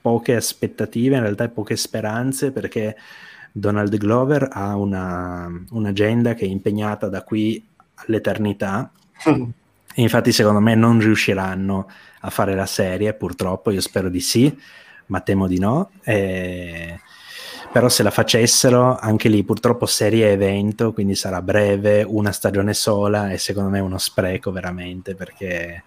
poche 0.00 0.34
aspettative, 0.34 1.14
in 1.14 1.22
realtà 1.22 1.48
poche 1.48 1.76
speranze, 1.76 2.50
perché 2.50 2.96
Donald 3.52 3.96
Glover 3.96 4.48
ha 4.50 4.74
una, 4.74 5.48
un'agenda 5.70 6.34
che 6.34 6.46
è 6.46 6.48
impegnata 6.48 7.08
da 7.08 7.22
qui 7.22 7.64
all'eternità. 7.94 8.90
E 9.22 9.52
infatti, 10.02 10.32
secondo 10.32 10.58
me, 10.58 10.74
non 10.74 10.98
riusciranno 10.98 11.86
a 12.24 12.30
fare 12.30 12.54
la 12.54 12.66
serie, 12.66 13.12
purtroppo, 13.14 13.70
io 13.70 13.80
spero 13.80 14.08
di 14.08 14.20
sì, 14.20 14.54
ma 15.06 15.20
temo 15.20 15.46
di 15.46 15.58
no. 15.58 15.90
E... 16.02 16.98
però 17.70 17.88
se 17.88 18.02
la 18.02 18.10
facessero 18.10 18.96
anche 18.96 19.28
lì 19.28 19.44
purtroppo 19.44 19.84
serie 19.84 20.32
evento, 20.32 20.92
quindi 20.92 21.14
sarà 21.14 21.42
breve, 21.42 22.02
una 22.02 22.32
stagione 22.32 22.72
sola 22.72 23.30
e 23.30 23.38
secondo 23.38 23.68
me 23.68 23.78
è 23.78 23.82
uno 23.82 23.98
spreco 23.98 24.50
veramente 24.52 25.14
perché 25.14 25.84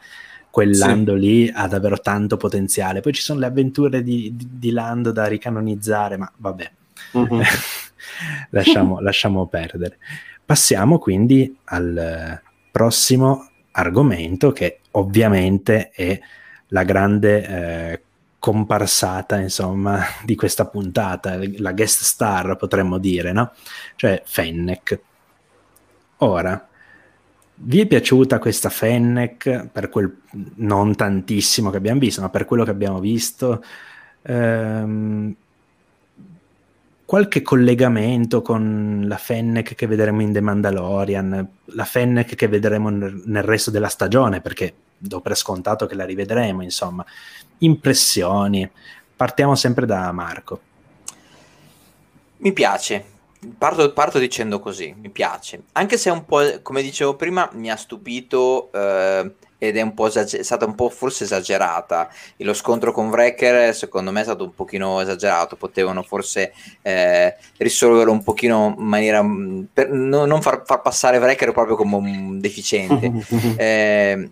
quel 0.50 0.76
sì. 0.76 1.18
Lì 1.18 1.52
ha 1.54 1.68
davvero 1.68 2.00
tanto 2.00 2.38
potenziale. 2.38 3.02
Poi 3.02 3.14
ci 3.14 3.22
sono 3.22 3.40
le 3.40 3.48
avventure 3.48 4.02
di, 4.02 4.36
di, 4.36 4.48
di 4.54 4.72
Lando 4.72 5.12
da 5.12 5.26
ricanonizzare, 5.26 6.18
ma 6.18 6.32
vabbè, 6.36 6.72
mm-hmm. 7.18 7.42
lasciamo, 8.52 9.00
lasciamo 9.00 9.48
perdere. 9.48 9.98
Passiamo 10.46 10.98
quindi 10.98 11.56
al 11.66 12.42
prossimo 12.72 13.50
argomento 13.78 14.52
che 14.52 14.80
ovviamente 14.92 15.90
è 15.92 16.20
la 16.68 16.84
grande 16.84 17.48
eh, 17.48 18.02
comparsata, 18.40 19.38
insomma, 19.40 20.00
di 20.26 20.36
questa 20.36 20.68
puntata, 20.68 21.40
la 21.58 21.72
guest 21.74 22.02
star 22.02 22.56
potremmo 22.56 22.98
dire, 22.98 23.32
no? 23.32 23.54
Cioè 23.96 24.22
Fennec. 24.26 25.00
Ora, 26.18 26.68
vi 27.60 27.80
è 27.82 27.86
piaciuta 27.86 28.40
questa 28.40 28.70
Fennec 28.70 29.68
per 29.72 29.90
quel 29.90 30.22
non 30.56 30.96
tantissimo 30.96 31.70
che 31.70 31.78
abbiamo 31.78 32.00
visto, 32.00 32.22
ma 32.22 32.30
per 32.30 32.46
quello 32.46 32.64
che 32.64 32.72
abbiamo 32.72 33.00
visto? 33.00 33.64
Ehm, 34.24 35.36
qualche 37.08 37.41
collegamento 37.41 38.41
con 38.41 39.05
la 39.08 39.16
Fennec 39.16 39.76
che 39.76 39.88
vedremo 39.88 40.22
in 40.22 40.34
The 40.34 40.41
Mandalorian, 40.41 41.47
la 41.64 41.86
Fennec 41.86 42.36
che 42.36 42.49
vedremo 42.49 42.89
nel, 42.89 43.22
nel 43.24 43.43
resto 43.43 43.72
della 43.72 43.88
stagione, 43.88 44.41
perché 44.41 44.74
do 44.97 45.22
per 45.22 45.38
scontato 45.38 45.86
che 45.86 45.95
la 45.95 46.03
rivedremo, 46.03 46.62
insomma. 46.62 47.05
Impressioni. 47.60 48.70
Partiamo 49.16 49.55
sempre 49.55 49.86
da 49.86 50.12
Marco. 50.12 50.60
Mi 52.39 52.51
piace, 52.51 53.05
parto, 53.58 53.93
parto, 53.93 54.20
dicendo 54.20 54.60
così, 54.60 54.93
mi 54.99 55.10
piace. 55.10 55.64
Anche 55.72 55.95
se 55.95 56.10
un 56.10 56.26
po', 56.26 56.60
come 56.62 56.82
dicevo 56.82 57.16
prima, 57.16 57.49
mi 57.53 57.72
ha 57.72 57.78
stupito 57.78 58.70
eh, 58.74 59.34
ed 59.58 59.78
è 59.78 59.82
un 59.82 59.93
po' 59.93 60.08
esager- 60.08 60.43
stata 60.43 60.66
un 60.66 60.76
po' 60.76 60.89
forse 60.89 61.24
esagerata. 61.24 62.10
E 62.36 62.43
lo 62.43 62.53
scontro 62.53 62.91
con 62.91 63.10
Wrecker 63.10 63.74
secondo 63.74 64.12
me 64.12 64.22
è 64.22 64.24
stato 64.24 64.43
un 64.43 64.53
pochino 64.53 65.01
esagerato, 65.01 65.55
potevano 65.55 66.03
forse 66.03 66.53
eh, 66.82 67.36
risolverlo 67.58 68.12
un 68.12 68.24
pochino 68.24 68.76
in 68.78 68.86
maniera 68.86 69.22
mm, 69.22 69.64
per 69.74 69.89
no, 69.89 70.26
non 70.26 70.41
far, 70.41 70.64
far, 70.66 70.82
passare 70.82 71.18
Wrecker 71.18 71.51
proprio 71.51 71.76
come 71.76 71.95
un 71.95 72.39
deficiente. 72.39 73.12
eh, 73.58 74.30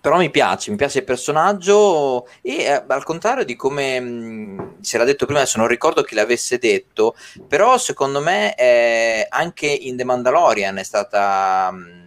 però 0.00 0.16
mi 0.16 0.30
piace, 0.30 0.70
mi 0.70 0.78
piace 0.78 1.00
il 1.00 1.04
personaggio 1.04 2.26
e 2.40 2.62
eh, 2.62 2.84
al 2.86 3.04
contrario 3.04 3.44
di 3.44 3.54
come 3.54 4.00
mh, 4.00 4.08
mm, 4.08 4.60
si 4.80 4.94
era 4.96 5.04
detto 5.04 5.26
prima, 5.26 5.40
adesso 5.40 5.58
non 5.58 5.68
ricordo 5.68 6.02
chi 6.02 6.14
l'avesse 6.14 6.58
detto, 6.58 7.14
però 7.46 7.76
secondo 7.76 8.20
me 8.20 8.54
eh, 8.54 9.26
anche 9.28 9.66
in 9.66 9.96
The 9.96 10.04
Mandalorian 10.04 10.78
è 10.78 10.82
stata... 10.82 11.70
Mh, 11.70 11.76
mm, 11.76 11.99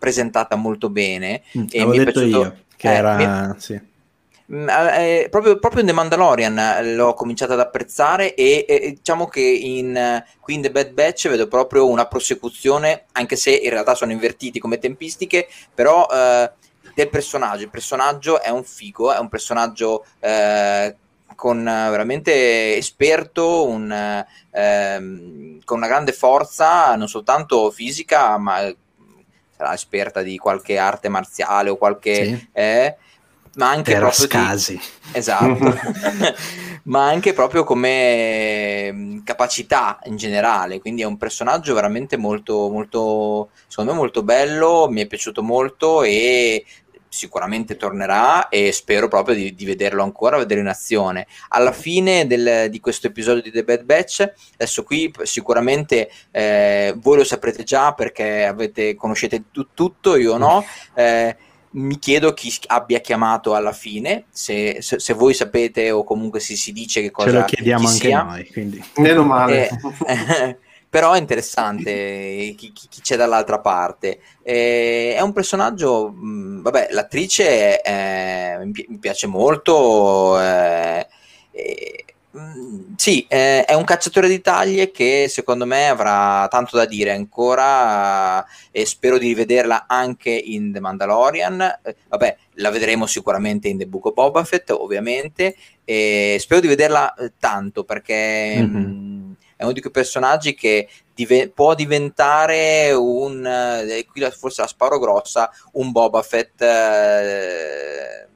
presentata 0.00 0.56
molto 0.56 0.90
bene. 0.90 1.42
Mm, 1.56 1.66
e 1.70 1.86
mi 1.86 1.98
è 1.98 2.02
piaciuto, 2.02 2.26
io, 2.26 2.56
che 2.76 2.90
eh, 2.90 2.94
era... 2.94 3.16
Mi... 3.52 3.60
Sì. 3.60 3.88
Mm, 4.52 4.68
eh, 4.68 5.28
proprio, 5.30 5.60
proprio, 5.60 5.82
in 5.82 5.86
The 5.86 5.92
Mandalorian 5.92 6.58
eh, 6.58 6.94
l'ho 6.94 7.14
cominciato 7.14 7.52
ad 7.52 7.60
apprezzare 7.60 8.34
e, 8.34 8.64
e 8.68 8.90
diciamo 8.96 9.28
che 9.28 9.40
in, 9.40 10.24
qui 10.40 10.54
in 10.54 10.62
The 10.62 10.72
Bad 10.72 10.90
Batch 10.90 11.28
vedo 11.28 11.46
proprio 11.46 11.88
una 11.88 12.06
prosecuzione, 12.06 13.04
anche 13.12 13.36
se 13.36 13.52
in 13.52 13.70
realtà 13.70 13.94
sono 13.94 14.10
invertiti 14.10 14.58
come 14.58 14.78
tempistiche, 14.78 15.46
però 15.72 16.08
eh, 16.10 16.50
del 16.94 17.08
personaggio. 17.08 17.62
Il 17.62 17.70
personaggio 17.70 18.42
è 18.42 18.48
un 18.48 18.64
figo, 18.64 19.12
è 19.12 19.18
un 19.18 19.28
personaggio 19.28 20.04
eh, 20.18 20.96
con 21.36 21.62
veramente 21.62 22.76
esperto, 22.76 23.66
un, 23.66 24.24
ehm, 24.50 25.60
con 25.64 25.78
una 25.78 25.86
grande 25.86 26.12
forza, 26.12 26.94
non 26.96 27.08
soltanto 27.08 27.70
fisica, 27.70 28.36
ma 28.36 28.70
esperta 29.72 30.22
di 30.22 30.36
qualche 30.36 30.78
arte 30.78 31.08
marziale 31.08 31.70
o 31.70 31.76
qualche... 31.76 32.24
Sì. 32.24 32.48
Eh, 32.52 32.96
ma 33.54 33.70
anche 33.70 33.92
per 33.92 34.00
proprio 34.00 34.26
scasi. 34.26 34.76
Di... 34.76 34.82
Esatto. 35.12 35.76
ma 36.84 37.06
anche 37.06 37.32
proprio 37.32 37.64
come 37.64 38.92
mm, 38.92 39.18
capacità 39.24 39.98
in 40.04 40.16
generale, 40.16 40.80
quindi 40.80 41.02
è 41.02 41.06
un 41.06 41.16
personaggio 41.16 41.74
veramente 41.74 42.16
molto, 42.16 42.68
molto, 42.70 43.50
secondo 43.66 43.92
me 43.92 43.98
molto 43.98 44.22
bello, 44.22 44.88
mi 44.88 45.02
è 45.02 45.06
piaciuto 45.06 45.42
molto 45.42 46.02
e 46.02 46.64
sicuramente 47.10 47.76
tornerà 47.76 48.48
e 48.48 48.70
spero 48.70 49.08
proprio 49.08 49.34
di, 49.34 49.54
di, 49.54 49.64
vederlo 49.64 50.02
ancora, 50.02 50.38
vedere 50.38 50.60
in 50.60 50.68
azione. 50.68 51.26
Alla 51.48 51.72
fine 51.72 52.26
del, 52.26 52.70
di 52.70 52.80
questo 52.80 53.08
episodio 53.08 53.42
di 53.42 53.50
The 53.50 53.64
Bad 53.64 53.82
Batch, 53.82 54.32
adesso 54.54 54.84
qui 54.84 55.12
sicuramente 55.24 56.10
eh, 56.30 56.94
voi 56.96 57.18
lo 57.18 57.24
saprete 57.24 57.64
già 57.64 57.92
perché 57.92 58.44
avete, 58.44 58.94
conoscete 58.94 59.44
tu, 59.50 59.66
tutto, 59.74 60.16
io 60.16 60.36
no. 60.36 60.64
Eh, 60.94 61.36
mi 61.72 61.98
chiedo 61.98 62.32
chi 62.32 62.52
abbia 62.66 63.00
chiamato 63.00 63.54
alla 63.54 63.72
fine, 63.72 64.24
se, 64.30 64.78
se, 64.80 64.98
se, 64.98 65.12
voi 65.12 65.34
sapete 65.34 65.90
o 65.90 66.02
comunque 66.02 66.40
si, 66.40 66.56
si 66.56 66.72
dice 66.72 67.00
che 67.00 67.10
cosa 67.10 67.30
Ce 67.30 67.36
lo 67.36 67.44
chiediamo 67.44 67.86
anche 67.86 68.06
sia. 68.06 68.22
noi, 68.22 68.46
quindi. 68.50 68.84
Meno 68.96 69.24
male. 69.24 69.68
Eh, 70.06 70.58
però 70.90 71.12
è 71.12 71.18
interessante 71.18 72.54
chi, 72.56 72.72
chi, 72.72 72.88
chi, 72.88 73.00
c'è 73.00 73.16
dall'altra 73.16 73.60
parte. 73.60 74.18
Eh, 74.42 75.14
è 75.16 75.20
un 75.20 75.32
personaggio, 75.32 76.10
mh, 76.10 76.62
vabbè, 76.62 76.88
l'attrice 76.90 77.80
è, 77.80 78.58
mi, 78.64 78.98
piace 78.98 79.28
molto. 79.28 80.40
Eh, 80.40 81.06
eh, 81.52 82.04
sì, 82.96 83.24
eh, 83.28 83.64
è 83.64 83.74
un 83.74 83.84
cacciatore 83.84 84.26
di 84.28 84.40
taglie 84.40 84.90
che 84.90 85.26
secondo 85.28 85.64
me 85.64 85.88
avrà 85.88 86.48
tanto 86.50 86.76
da 86.76 86.86
dire 86.86 87.12
ancora 87.12 88.44
e 88.72 88.84
spero 88.84 89.16
di 89.18 89.28
rivederla 89.28 89.84
anche 89.86 90.30
in 90.30 90.72
The 90.72 90.80
Mandalorian. 90.80 91.78
Eh, 91.84 91.96
vabbè, 92.08 92.36
la 92.54 92.70
vedremo 92.70 93.06
sicuramente 93.06 93.68
in 93.68 93.78
The 93.78 93.86
Book 93.86 94.06
of 94.06 94.14
Boba 94.14 94.42
Fett, 94.42 94.70
ovviamente, 94.70 95.54
e 95.84 96.36
spero 96.40 96.60
di 96.60 96.66
vederla 96.66 97.14
eh, 97.14 97.32
tanto 97.38 97.84
perché... 97.84 98.56
Mm-hmm 98.58 99.19
è 99.60 99.64
uno 99.64 99.72
di 99.72 99.80
quei 99.82 99.92
personaggi 99.92 100.54
che 100.54 100.88
dive- 101.14 101.50
può 101.50 101.74
diventare 101.74 102.92
un, 102.92 103.44
eh, 103.44 104.06
qui 104.10 104.26
forse 104.30 104.62
la 104.62 104.66
sparo 104.66 104.98
grossa, 104.98 105.50
un 105.72 105.92
Boba 105.92 106.22
Fett 106.22 106.62
eh, 106.62 108.26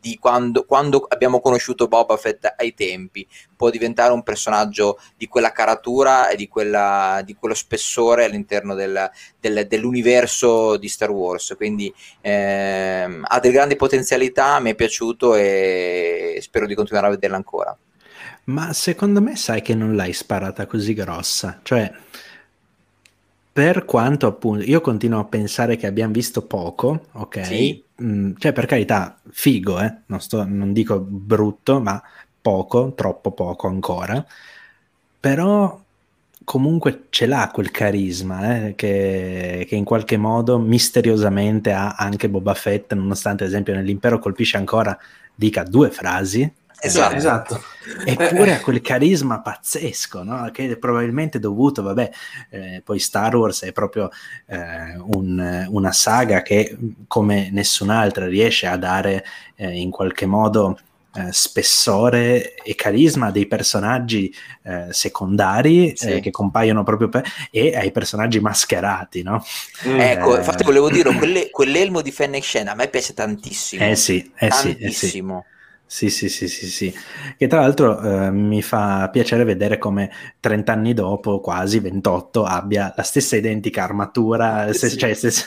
di 0.00 0.18
quando, 0.18 0.64
quando, 0.64 1.06
abbiamo 1.08 1.40
conosciuto 1.40 1.86
Boba 1.86 2.16
Fett 2.16 2.54
ai 2.56 2.74
tempi, 2.74 3.24
può 3.56 3.70
diventare 3.70 4.12
un 4.12 4.24
personaggio 4.24 4.98
di 5.16 5.28
quella 5.28 5.52
caratura 5.52 6.28
e 6.28 6.34
di, 6.34 6.48
quella, 6.48 7.22
di 7.24 7.36
quello 7.36 7.54
spessore 7.54 8.24
all'interno 8.24 8.74
del, 8.74 9.08
del, 9.38 9.64
dell'universo 9.68 10.76
di 10.76 10.88
Star 10.88 11.10
Wars, 11.10 11.54
quindi 11.56 11.94
ehm, 12.20 13.24
ha 13.28 13.38
delle 13.38 13.54
grandi 13.54 13.76
potenzialità, 13.76 14.58
mi 14.58 14.72
è 14.72 14.74
piaciuto 14.74 15.36
e 15.36 16.40
spero 16.42 16.66
di 16.66 16.74
continuare 16.74 17.06
a 17.06 17.10
vederla 17.10 17.36
ancora. 17.36 17.78
Ma 18.48 18.72
secondo 18.72 19.20
me 19.20 19.36
sai 19.36 19.60
che 19.60 19.74
non 19.74 19.94
l'hai 19.94 20.12
sparata 20.12 20.66
così 20.66 20.94
grossa. 20.94 21.60
Cioè, 21.62 21.92
per 23.52 23.84
quanto 23.84 24.26
appunto 24.26 24.64
io 24.64 24.80
continuo 24.80 25.20
a 25.20 25.24
pensare 25.24 25.76
che 25.76 25.86
abbiamo 25.86 26.12
visto 26.12 26.42
poco, 26.42 27.06
ok? 27.12 27.44
Sì. 27.44 27.82
Mm, 28.02 28.32
cioè, 28.38 28.52
per 28.52 28.66
carità, 28.66 29.18
figo, 29.30 29.80
eh? 29.80 29.92
non, 30.06 30.20
sto, 30.20 30.44
non 30.46 30.72
dico 30.72 30.98
brutto, 31.00 31.80
ma 31.80 32.00
poco, 32.40 32.94
troppo 32.94 33.32
poco 33.32 33.66
ancora. 33.66 34.24
Però 35.20 35.82
comunque 36.44 37.06
ce 37.10 37.26
l'ha 37.26 37.50
quel 37.52 37.70
carisma 37.70 38.68
eh, 38.68 38.74
che, 38.74 39.66
che, 39.68 39.76
in 39.76 39.84
qualche 39.84 40.16
modo 40.16 40.58
misteriosamente 40.58 41.72
ha 41.72 41.96
anche 41.96 42.30
Boba 42.30 42.54
Fett, 42.54 42.94
nonostante 42.94 43.44
ad 43.44 43.50
esempio 43.50 43.74
nell'impero 43.74 44.18
colpisce 44.18 44.56
ancora, 44.56 44.96
dica 45.34 45.64
due 45.64 45.90
frasi, 45.90 46.50
Esatto, 46.80 47.16
esatto. 47.16 47.62
Eppure 48.04 48.54
ha 48.54 48.60
quel 48.60 48.80
carisma 48.80 49.40
pazzesco, 49.40 50.22
no? 50.22 50.48
che 50.52 50.70
è 50.70 50.76
probabilmente 50.76 51.38
dovuto, 51.38 51.82
vabbè, 51.82 52.10
eh, 52.50 52.82
poi 52.84 52.98
Star 52.98 53.34
Wars 53.34 53.62
è 53.62 53.72
proprio 53.72 54.10
eh, 54.46 54.96
un, 55.14 55.66
una 55.68 55.92
saga 55.92 56.42
che 56.42 56.76
come 57.06 57.50
nessun'altra 57.50 58.26
riesce 58.26 58.66
a 58.66 58.76
dare 58.76 59.24
eh, 59.56 59.78
in 59.78 59.90
qualche 59.90 60.26
modo 60.26 60.78
eh, 61.14 61.32
spessore 61.32 62.54
e 62.54 62.74
carisma 62.76 63.30
dei 63.30 63.46
personaggi 63.46 64.32
eh, 64.62 64.86
secondari 64.90 65.96
sì. 65.96 66.12
eh, 66.12 66.20
che 66.20 66.30
compaiono 66.30 66.84
proprio 66.84 67.08
per, 67.08 67.24
e 67.50 67.74
ai 67.74 67.90
personaggi 67.90 68.38
mascherati, 68.38 69.22
no? 69.22 69.44
Mm. 69.86 69.98
Ecco, 69.98 70.36
infatti 70.36 70.62
volevo 70.62 70.88
dire, 70.90 71.12
quelle, 71.14 71.50
quell'elmo 71.50 72.02
di 72.02 72.12
Fennec 72.12 72.44
Shen 72.44 72.68
a 72.68 72.74
me 72.74 72.86
piace 72.88 73.14
tantissimo. 73.14 73.84
Eh 73.84 73.96
sì, 73.96 74.30
eh 74.36 74.48
tantissimo. 74.48 75.44
Sì, 75.44 75.50
sì, 75.50 75.56
sì, 76.10 76.28
sì, 76.28 76.48
sì, 76.48 76.66
sì. 76.66 76.94
Che 77.36 77.46
tra 77.46 77.60
l'altro 77.60 78.00
eh, 78.00 78.30
mi 78.30 78.60
fa 78.60 79.08
piacere 79.10 79.44
vedere 79.44 79.78
come 79.78 80.10
30 80.38 80.72
anni 80.72 80.92
dopo, 80.92 81.40
quasi 81.40 81.78
28, 81.78 82.44
abbia 82.44 82.92
la 82.94 83.02
stessa 83.02 83.36
identica 83.36 83.84
armatura, 83.84 84.70
sì. 84.74 84.96
cioè 84.98 85.14
stessa, 85.14 85.46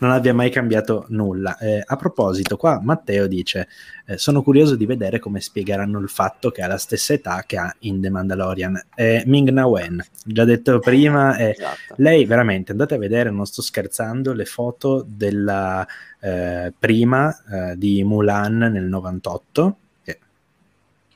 non 0.00 0.10
abbia 0.10 0.34
mai 0.34 0.50
cambiato 0.50 1.06
nulla. 1.08 1.56
Eh, 1.58 1.82
a 1.84 1.96
proposito, 1.96 2.56
qua 2.56 2.80
Matteo 2.82 3.26
dice, 3.26 3.66
Eh, 4.10 4.16
sono 4.16 4.42
curioso 4.42 4.74
di 4.74 4.86
vedere 4.86 5.18
come 5.18 5.40
spiegheranno 5.40 5.98
il 5.98 6.08
fatto 6.08 6.50
che 6.50 6.62
ha 6.62 6.66
la 6.66 6.78
stessa 6.78 7.12
età 7.12 7.44
che 7.46 7.58
ha 7.58 7.74
in 7.80 8.00
The 8.00 8.08
Mandalorian. 8.08 8.86
Eh, 8.94 9.22
Ming 9.26 9.50
Na 9.50 9.66
Wen, 9.66 10.02
già 10.24 10.44
detto 10.44 10.78
prima, 10.78 11.36
eh, 11.36 11.50
esatto. 11.50 11.94
lei 11.96 12.24
veramente, 12.24 12.72
andate 12.72 12.94
a 12.94 12.98
vedere, 12.98 13.30
non 13.30 13.44
sto 13.46 13.60
scherzando, 13.60 14.32
le 14.32 14.46
foto 14.46 15.04
della 15.06 15.86
eh, 16.20 16.72
prima 16.76 17.36
eh, 17.44 17.76
di 17.76 18.02
Mulan 18.04 18.56
nel 18.56 18.84
98, 18.84 19.76
che 20.02 20.18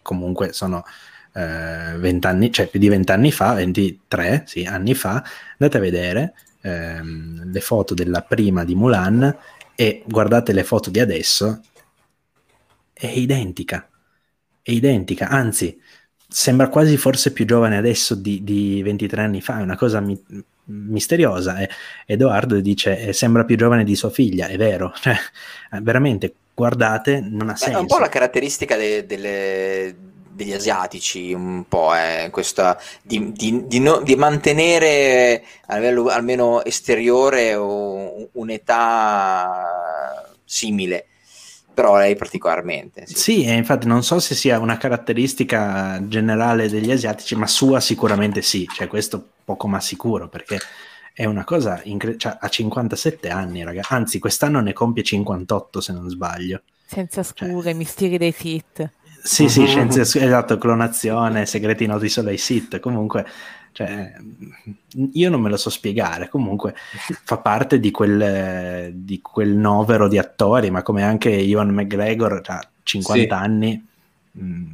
comunque 0.03 0.53
sono 0.53 0.85
eh, 1.35 1.97
20 1.97 2.27
anni, 2.27 2.53
cioè 2.53 2.69
più 2.69 2.79
di 2.79 2.89
20 2.89 3.13
anni 3.13 3.33
fa, 3.33 3.55
23 3.55 4.45
sì, 4.47 4.65
anni 4.65 4.95
fa, 4.95 5.23
andate 5.59 5.77
a 5.77 5.81
vedere 5.81 6.35
ehm, 6.63 7.51
le 7.51 7.61
foto 7.61 7.95
della 7.95 8.23
prima 8.23 8.65
di 8.65 8.75
Mulan 8.75 9.37
e 9.75 10.03
guardate 10.07 10.53
le 10.53 10.65
foto 10.65 10.91
di 10.91 11.01
adesso, 11.01 11.63
è 12.93 13.07
identica, 13.07 13.89
è 14.63 14.71
identica, 14.71 15.29
anzi 15.29 15.81
sembra 16.29 16.69
quasi 16.69 16.97
forse 16.97 17.33
più 17.33 17.45
giovane 17.45 17.77
adesso 17.77 18.15
di, 18.15 18.43
di 18.43 18.83
23 18.83 19.23
anni 19.23 19.41
fa, 19.41 19.59
è 19.59 19.63
una 19.63 19.77
cosa 19.77 20.01
mi- 20.01 20.23
misteriosa. 20.65 21.61
E 21.61 21.69
Edoardo 22.07 22.61
dice 22.61 22.99
eh, 22.99 23.13
sembra 23.13 23.45
più 23.45 23.57
giovane 23.57 23.85
di 23.85 23.95
sua 23.95 24.11
figlia, 24.11 24.47
è 24.47 24.57
vero, 24.57 24.93
cioè, 25.01 25.17
veramente 25.81 26.35
guardate, 26.55 27.21
non 27.21 27.49
ha 27.51 27.57
senso. 27.57 27.79
È 27.79 27.81
un 27.81 27.87
po' 27.87 27.99
la 27.99 28.09
caratteristica 28.09 28.77
de- 28.77 29.07
delle 29.07 30.11
degli 30.35 30.53
asiatici 30.55 31.33
un 31.35 31.65
po', 31.69 31.95
eh, 31.95 32.29
questa, 32.31 32.81
di, 33.03 33.33
di, 33.33 33.67
di, 33.67 33.81
no, 33.81 34.01
di, 34.01 34.17
mantenere 34.17 35.45
a 35.67 35.77
livello 35.77 36.07
almeno 36.07 36.65
esteriore 36.65 37.55
un'età 38.33 39.61
simile 40.45 41.07
però 41.73 41.97
lei 41.97 42.17
particolarmente. 42.17 43.07
Sì. 43.07 43.15
sì, 43.15 43.45
e 43.45 43.55
infatti 43.55 43.87
non 43.87 44.03
so 44.03 44.19
se 44.21 44.35
sia 44.35 44.59
una 44.59 44.77
caratteristica 44.77 46.01
generale 46.07 46.69
degli 46.69 46.91
asiatici, 46.91 47.35
ma 47.35 47.47
sua 47.47 47.81
sicuramente 47.81 48.43
sì, 48.43 48.67
cioè 48.73 48.87
questo 48.87 49.25
poco 49.45 49.69
ma 49.69 49.81
sicuro, 49.81 50.29
perché 50.29 50.59
è 51.13 51.25
una 51.25 51.45
cosa 51.45 51.81
incredibile, 51.85 52.19
cioè, 52.19 52.37
ha 52.41 52.49
57 52.49 53.29
anni, 53.29 53.65
ragazzi, 53.65 53.93
anzi 53.93 54.19
quest'anno 54.19 54.61
ne 54.61 54.73
compie 54.73 55.03
58 55.03 55.81
se 55.81 55.93
non 55.93 56.09
sbaglio. 56.09 56.63
Senza 56.87 57.23
scure, 57.23 57.63
cioè... 57.63 57.73
misteri 57.75 58.19
dei 58.19 58.33
Sith. 58.33 58.91
Sì, 59.23 59.49
sì, 59.49 59.65
scienze, 59.69 60.01
esatto, 60.03 60.59
clonazione, 60.59 61.47
segreti 61.47 61.87
noti 61.87 62.09
solo 62.09 62.29
ai 62.29 62.39
Sith, 62.39 62.81
comunque, 62.81 63.27
cioè, 63.73 64.13
io 65.13 65.31
non 65.31 65.41
me 65.41 65.49
lo 65.49 65.57
so 65.57 65.71
spiegare, 65.71 66.29
comunque 66.29 66.75
fa 67.25 67.39
parte 67.39 67.81
di 67.81 67.91
quel, 67.91 68.93
di 68.95 69.21
quel 69.21 69.51
novero 69.51 70.09
di 70.09 70.19
attori, 70.19 70.71
ma 70.71 70.83
come 70.83 71.03
anche 71.03 71.31
Ivan 71.31 71.71
McGregor, 71.71 72.41
cioè, 72.43 72.59
50 72.83 73.23
sì. 73.23 73.43
anni, 73.43 73.87
mm, 74.39 74.65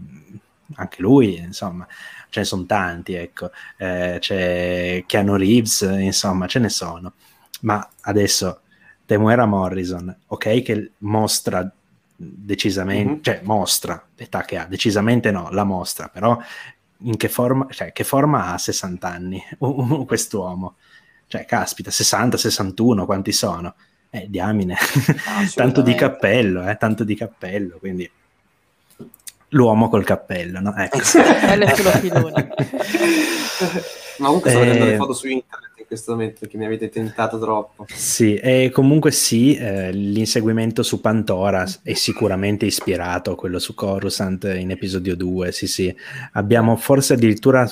anche 0.75 1.01
lui, 1.01 1.37
insomma, 1.37 1.87
ce 2.29 2.41
ne 2.41 2.45
sono 2.45 2.65
tanti, 2.66 3.15
ecco, 3.15 3.51
eh, 3.77 4.16
c'è 4.20 5.05
Keanu 5.07 5.37
Reeves, 5.37 5.81
insomma, 5.99 6.47
ce 6.47 6.59
ne 6.59 6.69
sono, 6.69 7.12
ma 7.61 7.89
adesso 8.03 8.61
Temuera 9.07 9.47
Morrison, 9.47 10.15
ok, 10.27 10.62
che 10.62 10.91
mostra 10.99 11.70
decisamente, 12.20 13.11
mm-hmm. 13.11 13.23
cioè 13.23 13.41
mostra 13.45 14.05
l'età 14.16 14.43
che 14.43 14.59
ha, 14.59 14.65
decisamente 14.65 15.31
no, 15.31 15.51
la 15.53 15.65
mostra, 15.65 16.09
però 16.09 16.37
in 17.03 17.16
che 17.16 17.29
forma, 17.29 17.66
cioè, 17.70 17.93
che 17.93 18.05
forma 18.05 18.53
ha 18.53 18.59
60 18.59 19.09
anni 19.09 19.43
quest'uomo? 20.07 20.77
Cioè, 21.27 21.45
caspita, 21.45 21.91
60, 21.91 22.37
61, 22.37 23.05
quanti 23.05 23.33
sono? 23.33 23.75
Eh, 24.11 24.27
diamine, 24.29 24.77
tanto 25.55 25.83
di 25.83 25.95
cappello, 25.95 26.66
eh, 26.66 26.77
tanto 26.77 27.05
di 27.05 27.15
cappello, 27.15 27.77
quindi 27.79 28.11
l'uomo 29.51 29.89
col 29.89 30.05
cappello, 30.05 30.61
no? 30.61 30.75
Ecco. 30.75 30.99
Ma 34.19 34.27
comunque 34.27 34.51
sto 34.51 34.59
vedendo 34.59 34.85
le 34.87 34.95
eh, 34.95 34.97
foto 34.97 35.12
su 35.12 35.29
internet 35.29 35.68
questo 35.89 36.12
momento 36.12 36.36
perché 36.40 36.56
mi 36.59 36.66
avete 36.66 36.90
tentato 36.90 37.39
troppo. 37.39 37.86
Sì, 37.89 38.36
e 38.36 38.70
comunque 38.73 39.10
sì, 39.10 39.56
eh, 39.56 39.90
l'inseguimento 39.90 40.82
su 40.82 41.01
Pantora 41.01 41.66
è 41.82 41.94
sicuramente 41.94 42.66
ispirato 42.66 43.32
a 43.32 43.35
quello 43.35 43.59
su 43.59 43.74
Coruscant 43.74 44.44
in 44.44 44.70
episodio 44.70 45.16
2, 45.16 45.51
sì 45.51 45.66
sì. 45.66 45.94
Abbiamo 46.32 46.77
forse 46.77 47.15
addirittura, 47.15 47.66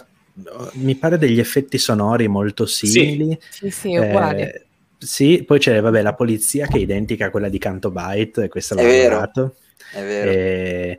mi 0.73 0.97
pare 0.97 1.19
degli 1.19 1.39
effetti 1.39 1.79
sonori 1.79 2.27
molto 2.27 2.65
simili. 2.65 3.39
Sì, 3.49 3.69
sì, 3.69 3.71
sì 3.71 3.95
è 3.95 4.09
uguale. 4.09 4.55
Eh, 4.55 4.65
sì, 4.99 5.45
poi 5.47 5.59
c'è 5.59 5.79
vabbè, 5.81 6.01
la 6.01 6.15
polizia 6.15 6.67
che 6.67 6.79
è 6.79 6.81
identica 6.81 7.27
a 7.27 7.31
quella 7.31 7.51
di 7.51 7.59
Canto 7.59 7.91
Byte, 7.91 8.49
questa 8.49 8.75
l'ho 8.75 8.83
vero. 8.83 9.23
È 9.93 10.01
vero. 10.01 10.31
E, 10.31 10.99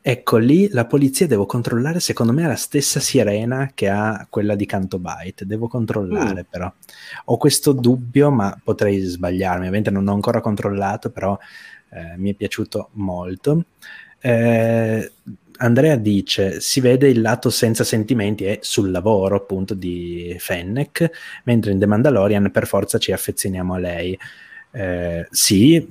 Ecco, 0.00 0.36
lì 0.38 0.68
la 0.70 0.86
polizia 0.86 1.26
devo 1.26 1.44
controllare, 1.44 2.00
secondo 2.00 2.32
me 2.32 2.44
è 2.44 2.46
la 2.46 2.54
stessa 2.54 3.00
sirena 3.00 3.72
che 3.74 3.88
ha 3.88 4.26
quella 4.30 4.54
di 4.54 4.64
Canto 4.64 4.98
Byte, 4.98 5.44
devo 5.44 5.68
controllare 5.68 6.42
mm. 6.42 6.50
però. 6.50 6.72
Ho 7.26 7.36
questo 7.36 7.72
dubbio, 7.72 8.30
ma 8.30 8.58
potrei 8.62 9.00
sbagliarmi, 9.00 9.58
ovviamente 9.60 9.90
non 9.90 10.08
ho 10.08 10.14
ancora 10.14 10.40
controllato, 10.40 11.10
però 11.10 11.36
eh, 11.90 12.16
mi 12.16 12.30
è 12.30 12.34
piaciuto 12.34 12.90
molto. 12.92 13.64
Eh, 14.20 15.12
Andrea 15.60 15.96
dice, 15.96 16.60
si 16.60 16.80
vede 16.80 17.08
il 17.08 17.20
lato 17.20 17.50
senza 17.50 17.82
sentimenti 17.82 18.44
e 18.44 18.58
sul 18.62 18.90
lavoro 18.90 19.36
appunto 19.36 19.74
di 19.74 20.34
Fennec, 20.38 21.10
mentre 21.44 21.72
in 21.72 21.78
The 21.80 21.86
Mandalorian 21.86 22.50
per 22.50 22.66
forza 22.66 22.98
ci 22.98 23.12
affezioniamo 23.12 23.74
a 23.74 23.78
lei. 23.78 24.18
Eh, 24.70 25.26
sì, 25.30 25.86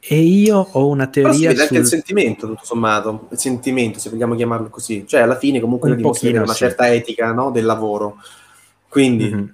e 0.00 0.18
io 0.18 0.66
ho 0.72 0.88
una 0.88 1.06
teoria. 1.06 1.30
Però 1.30 1.34
si 1.34 1.46
vede 1.46 1.54
sul... 1.54 1.62
anche 1.62 1.78
il 1.78 1.86
sentimento, 1.86 2.46
tutto 2.46 2.64
sommato, 2.64 3.28
il 3.30 3.38
sentimento, 3.38 3.98
se 3.98 4.08
vogliamo 4.08 4.34
chiamarlo 4.34 4.70
così. 4.70 5.06
Cioè, 5.06 5.20
alla 5.20 5.36
fine, 5.36 5.60
comunque, 5.60 5.94
dimostra 5.94 6.30
una 6.30 6.52
sì. 6.52 6.58
certa 6.58 6.92
etica 6.92 7.32
no, 7.32 7.50
del 7.50 7.64
lavoro. 7.64 8.16
Quindi. 8.88 9.24
Mm-hmm. 9.32 9.44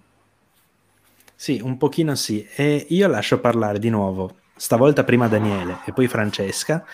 Sì, 1.35 1.61
un 1.63 1.77
pochino 1.77 2.15
sì. 2.15 2.47
E 2.55 2.87
io 2.89 3.09
lascio 3.09 3.41
parlare 3.41 3.79
di 3.79 3.91
nuovo, 3.91 4.37
stavolta 4.57 5.05
prima 5.05 5.29
Daniele 5.29 5.81
e 5.85 5.93
poi 5.93 6.09
Francesca, 6.09 6.85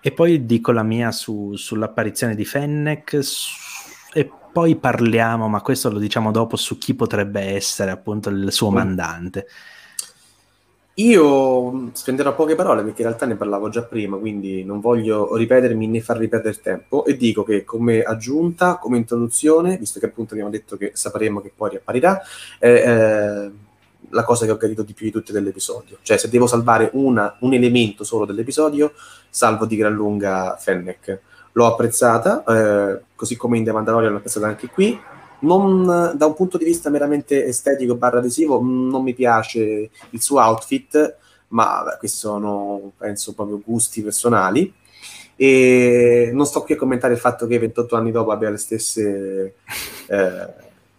e 0.00 0.10
poi 0.10 0.44
dico 0.44 0.72
la 0.72 0.82
mia 0.82 1.12
su, 1.12 1.54
sull'apparizione 1.54 2.34
di 2.34 2.44
Fennec. 2.44 3.22
Su, 3.22 3.50
e 4.12 4.30
poi 4.52 4.76
parliamo, 4.76 5.48
ma 5.48 5.60
questo 5.60 5.90
lo 5.90 5.98
diciamo 5.98 6.30
dopo, 6.30 6.56
su 6.56 6.78
chi 6.78 6.94
potrebbe 6.94 7.40
essere 7.40 7.90
appunto 7.90 8.28
il 8.28 8.50
suo 8.52 8.70
mm. 8.70 8.74
Io 10.96 11.90
spenderò 11.94 12.34
poche 12.34 12.54
parole 12.54 12.82
perché 12.82 13.00
in 13.00 13.08
realtà 13.08 13.24
ne 13.24 13.36
parlavo 13.36 13.70
già 13.70 13.82
prima, 13.82 14.18
quindi 14.18 14.62
non 14.62 14.80
voglio 14.80 15.34
ripetermi 15.36 15.86
né 15.86 16.00
far 16.02 16.18
ripetere 16.18 16.60
tempo 16.60 17.06
e 17.06 17.16
dico 17.16 17.44
che 17.44 17.64
come 17.64 18.02
aggiunta, 18.02 18.76
come 18.76 18.98
introduzione, 18.98 19.78
visto 19.78 19.98
che 19.98 20.06
appunto 20.06 20.34
abbiamo 20.34 20.50
detto 20.50 20.76
che 20.76 20.90
sapremo 20.92 21.40
che 21.40 21.50
poi 21.54 21.70
riapparirà, 21.70 22.20
è 22.58 22.68
eh, 22.68 23.50
la 24.10 24.24
cosa 24.24 24.44
che 24.44 24.50
ho 24.50 24.58
gradito 24.58 24.82
di 24.82 24.92
più 24.92 25.06
di 25.06 25.12
tutte 25.12 25.32
dell'episodio. 25.32 25.96
Cioè 26.02 26.18
se 26.18 26.28
devo 26.28 26.46
salvare 26.46 26.90
una, 26.92 27.36
un 27.40 27.54
elemento 27.54 28.04
solo 28.04 28.26
dell'episodio, 28.26 28.92
salvo 29.30 29.64
di 29.64 29.76
gran 29.76 29.94
lunga 29.94 30.56
Fennec. 30.58 31.20
L'ho 31.52 31.66
apprezzata, 31.66 32.44
eh, 32.44 33.00
così 33.14 33.36
come 33.36 33.56
in 33.56 33.64
The 33.64 33.72
Mandalorian 33.72 34.10
l'ho 34.10 34.18
apprezzata 34.18 34.46
anche 34.46 34.68
qui, 34.68 34.98
non, 35.42 36.12
da 36.16 36.26
un 36.26 36.34
punto 36.34 36.58
di 36.58 36.64
vista 36.64 36.90
meramente 36.90 37.44
estetico 37.44 37.94
barra 37.94 38.18
adesivo 38.18 38.60
non 38.60 39.02
mi 39.02 39.14
piace 39.14 39.90
il 40.10 40.22
suo 40.22 40.40
outfit 40.40 41.20
ma 41.52 41.82
beh, 41.84 41.96
questi 41.98 42.18
sono 42.18 42.92
penso 42.96 43.34
proprio 43.34 43.60
gusti 43.64 44.02
personali. 44.02 44.72
E 45.36 46.30
non 46.32 46.46
sto 46.46 46.62
qui 46.62 46.74
a 46.74 46.76
commentare 46.76 47.14
il 47.14 47.18
fatto 47.18 47.46
che 47.46 47.58
28 47.58 47.96
anni 47.96 48.10
dopo 48.10 48.30
abbia 48.30 48.50
le 48.50 48.58
stesse, 48.58 49.54
eh, 50.08 50.46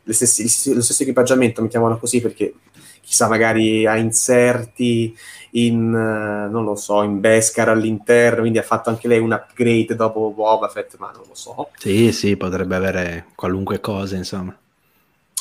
le 0.03 0.13
stesse 0.13 0.73
lo 0.73 0.81
stesso 0.81 1.03
equipaggiamento 1.03 1.61
mettiamolo 1.61 1.97
così 1.97 2.19
perché 2.19 2.53
chissà 3.03 3.27
magari 3.27 3.85
ha 3.85 3.97
inserti 3.97 5.15
in, 5.51 5.89
non 5.91 6.63
lo 6.63 6.75
so, 6.75 7.03
in 7.03 7.19
Beskar 7.19 7.69
all'interno, 7.69 8.39
quindi 8.39 8.57
ha 8.57 8.63
fatto 8.63 8.89
anche 8.89 9.07
lei 9.07 9.19
un 9.19 9.31
upgrade 9.31 9.95
dopo 9.95 10.31
Boba 10.31 10.67
Fett, 10.69 10.95
ma 10.97 11.11
non 11.13 11.23
lo 11.27 11.35
so. 11.35 11.69
Sì, 11.77 12.11
sì, 12.11 12.37
potrebbe 12.37 12.75
avere 12.75 13.25
qualunque 13.35 13.79
cosa, 13.79 14.15
insomma. 14.15 14.57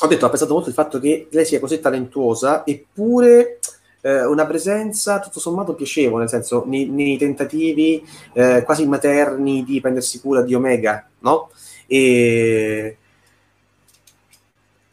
Ho 0.01 0.07
detto, 0.07 0.25
ho 0.25 0.29
pensato 0.29 0.53
molto 0.53 0.69
il 0.69 0.75
fatto 0.75 0.99
che 0.99 1.27
lei 1.31 1.45
sia 1.45 1.59
così 1.59 1.79
talentuosa, 1.79 2.65
eppure 2.65 3.59
eh, 4.01 4.25
una 4.25 4.45
presenza 4.45 5.19
tutto 5.19 5.39
sommato 5.39 5.73
piacevole, 5.73 6.21
nel 6.21 6.29
senso, 6.29 6.65
nei, 6.67 6.85
nei 6.87 7.17
tentativi 7.17 8.05
eh, 8.33 8.63
quasi 8.63 8.85
materni 8.85 9.63
di 9.63 9.79
prendersi 9.79 10.19
cura 10.19 10.41
di 10.41 10.53
Omega, 10.53 11.07
no? 11.19 11.49
E 11.87 12.97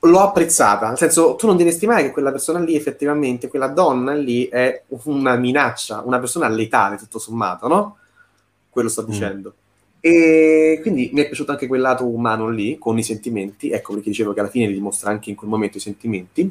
l'ho 0.02 0.20
apprezzata, 0.20 0.88
nel 0.88 0.96
senso 0.96 1.34
tu 1.34 1.46
non 1.46 1.56
devi 1.56 1.72
stimare 1.72 2.02
che 2.02 2.10
quella 2.10 2.30
persona 2.30 2.58
lì 2.58 2.74
effettivamente, 2.74 3.48
quella 3.48 3.68
donna 3.68 4.14
lì 4.14 4.46
è 4.46 4.84
una 5.04 5.36
minaccia, 5.36 6.02
una 6.04 6.18
persona 6.18 6.48
letale 6.48 6.96
tutto 6.96 7.18
sommato, 7.18 7.68
no? 7.68 7.96
Quello 8.70 8.88
sto 8.88 9.02
mm. 9.02 9.06
dicendo. 9.06 9.54
E 10.00 10.78
quindi 10.80 11.10
mi 11.12 11.20
è 11.20 11.26
piaciuto 11.26 11.50
anche 11.50 11.66
quel 11.66 11.82
lato 11.82 12.06
umano 12.06 12.48
lì, 12.48 12.78
con 12.78 12.96
i 12.96 13.02
sentimenti, 13.02 13.70
ecco 13.70 13.92
perché 13.92 14.08
dicevo 14.08 14.32
che 14.32 14.40
alla 14.40 14.48
fine 14.48 14.66
li 14.66 14.72
dimostra 14.72 15.10
anche 15.10 15.28
in 15.28 15.36
quel 15.36 15.50
momento 15.50 15.76
i 15.76 15.80
sentimenti, 15.80 16.50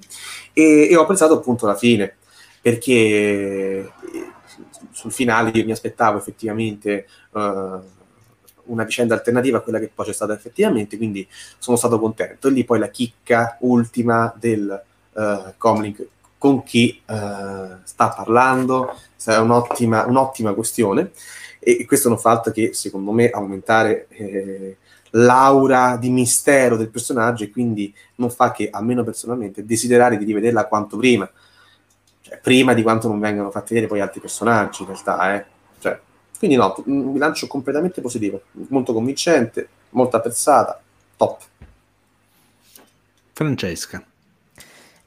e, 0.53 0.87
e 0.87 0.95
ho 0.95 1.01
apprezzato 1.01 1.33
appunto 1.33 1.65
la 1.65 1.75
fine, 1.75 2.17
perché 2.61 3.91
sul 4.91 5.11
finale 5.11 5.49
io 5.53 5.65
mi 5.65 5.71
aspettavo 5.71 6.19
effettivamente 6.19 7.07
uh, 7.31 7.81
una 8.69 8.83
vicenda 8.83 9.13
alternativa 9.13 9.57
a 9.57 9.61
quella 9.61 9.79
che 9.79 9.91
poi 9.93 10.05
c'è 10.05 10.13
stata 10.13 10.33
effettivamente, 10.33 10.97
quindi 10.97 11.27
sono 11.57 11.77
stato 11.77 11.99
contento. 11.99 12.47
E 12.47 12.51
lì 12.51 12.63
poi 12.63 12.79
la 12.79 12.89
chicca 12.89 13.57
ultima 13.61 14.33
del 14.37 14.81
uh, 15.13 15.53
Comlink 15.57 16.07
con 16.37 16.63
chi 16.63 17.01
uh, 17.05 17.13
sta 17.83 18.09
parlando, 18.15 18.95
è 19.23 19.37
un'ottima, 19.37 20.05
un'ottima 20.05 20.53
questione 20.53 21.11
e 21.59 21.85
questo 21.85 22.07
non 22.07 22.17
fa 22.17 22.31
altro 22.31 22.53
che 22.53 22.73
secondo 22.73 23.11
me 23.11 23.29
aumentare 23.29 24.07
eh, 24.09 24.77
l'aura 25.11 25.97
di 25.97 26.09
mistero 26.09 26.77
del 26.77 26.89
personaggio 26.89 27.43
e 27.43 27.49
quindi 27.49 27.93
non 28.15 28.29
fa 28.29 28.51
che, 28.51 28.69
almeno 28.71 29.03
personalmente, 29.03 29.65
desiderare 29.65 30.17
di 30.17 30.25
rivederla 30.25 30.67
quanto 30.67 30.97
prima. 30.97 31.29
Cioè, 32.21 32.39
prima 32.41 32.73
di 32.73 32.81
quanto 32.81 33.07
non 33.07 33.19
vengano 33.19 33.51
fatti 33.51 33.73
vedere 33.73 33.87
poi 33.87 33.99
altri 33.99 34.21
personaggi, 34.21 34.83
in 34.83 34.87
realtà, 34.87 35.35
eh. 35.35 35.45
Quindi 36.39 36.55
no, 36.55 36.73
un 36.85 37.11
bilancio 37.11 37.47
completamente 37.47 37.99
positivo, 37.99 38.43
molto 38.69 38.93
convincente, 38.93 39.67
molto 39.89 40.15
apprezzata, 40.15 40.81
top. 41.17 41.41
Francesca. 43.33 44.01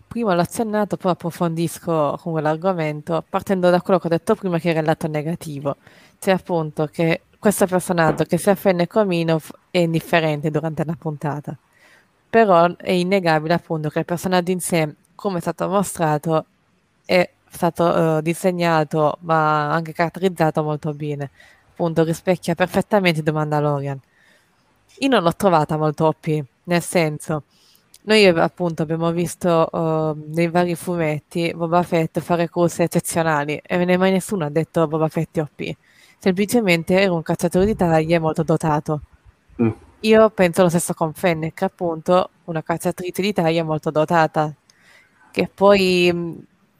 Prima 0.06 0.34
l'ho 0.34 0.42
accennato, 0.42 0.98
poi 0.98 1.12
approfondisco 1.12 2.18
con 2.20 2.42
l'argomento, 2.42 3.24
partendo 3.26 3.70
da 3.70 3.80
quello 3.80 3.98
che 3.98 4.08
ho 4.08 4.10
detto 4.10 4.34
prima 4.34 4.58
che 4.58 4.68
era 4.68 4.80
il 4.80 4.84
lato 4.84 5.08
negativo. 5.08 5.76
Cioè 6.18 6.34
appunto 6.34 6.84
che 6.84 7.22
questo 7.38 7.66
personaggio 7.66 8.24
che 8.24 8.36
sia 8.36 8.54
Fenne 8.54 8.86
Kominov 8.86 9.48
è 9.70 9.78
indifferente 9.78 10.50
durante 10.50 10.84
la 10.84 10.94
puntata. 10.98 11.56
Però 12.28 12.76
è 12.76 12.90
innegabile 12.90 13.54
appunto 13.54 13.88
che 13.88 14.00
il 14.00 14.04
personaggio 14.04 14.50
in 14.50 14.60
sé, 14.60 14.94
come 15.14 15.38
è 15.38 15.40
stato 15.40 15.66
mostrato, 15.66 16.44
è 17.06 17.26
stato 17.52 17.84
uh, 17.84 18.20
disegnato 18.20 19.18
ma 19.20 19.70
anche 19.72 19.92
caratterizzato 19.92 20.62
molto 20.62 20.92
bene. 20.94 21.30
Appunto 21.70 22.04
rispecchia 22.04 22.54
perfettamente 22.54 23.22
The 23.22 23.32
Mandalorian. 23.32 24.00
Io 24.98 25.08
non 25.08 25.22
l'ho 25.22 25.34
trovata 25.34 25.76
molto 25.76 26.06
OP, 26.06 26.44
nel 26.64 26.82
senso, 26.82 27.44
noi 28.02 28.26
appunto 28.26 28.82
abbiamo 28.82 29.10
visto 29.12 29.68
uh, 29.70 30.32
nei 30.34 30.48
vari 30.48 30.74
fumetti 30.74 31.52
Boba 31.54 31.82
Fett 31.82 32.20
fare 32.20 32.48
cose 32.48 32.84
eccezionali 32.84 33.60
e 33.64 33.96
mai 33.96 34.10
nessuno 34.12 34.44
ha 34.44 34.50
detto 34.50 34.86
Boba 34.86 35.08
Fett 35.08 35.38
OP 35.38 35.76
semplicemente 36.22 37.00
era 37.00 37.12
un 37.12 37.22
cacciatore 37.22 37.66
di 37.66 37.74
taglie 37.74 38.20
molto 38.20 38.44
dotato. 38.44 39.00
Mm. 39.60 39.70
Io 40.00 40.30
penso 40.30 40.62
lo 40.62 40.68
stesso 40.68 40.94
con 40.94 41.12
Fennec, 41.12 41.62
appunto, 41.62 42.30
una 42.44 42.62
cacciatrice 42.62 43.22
di 43.22 43.32
taglia 43.32 43.64
molto 43.64 43.90
dotata, 43.90 44.54
che 45.32 45.50
poi 45.52 46.08
mm, 46.12 46.32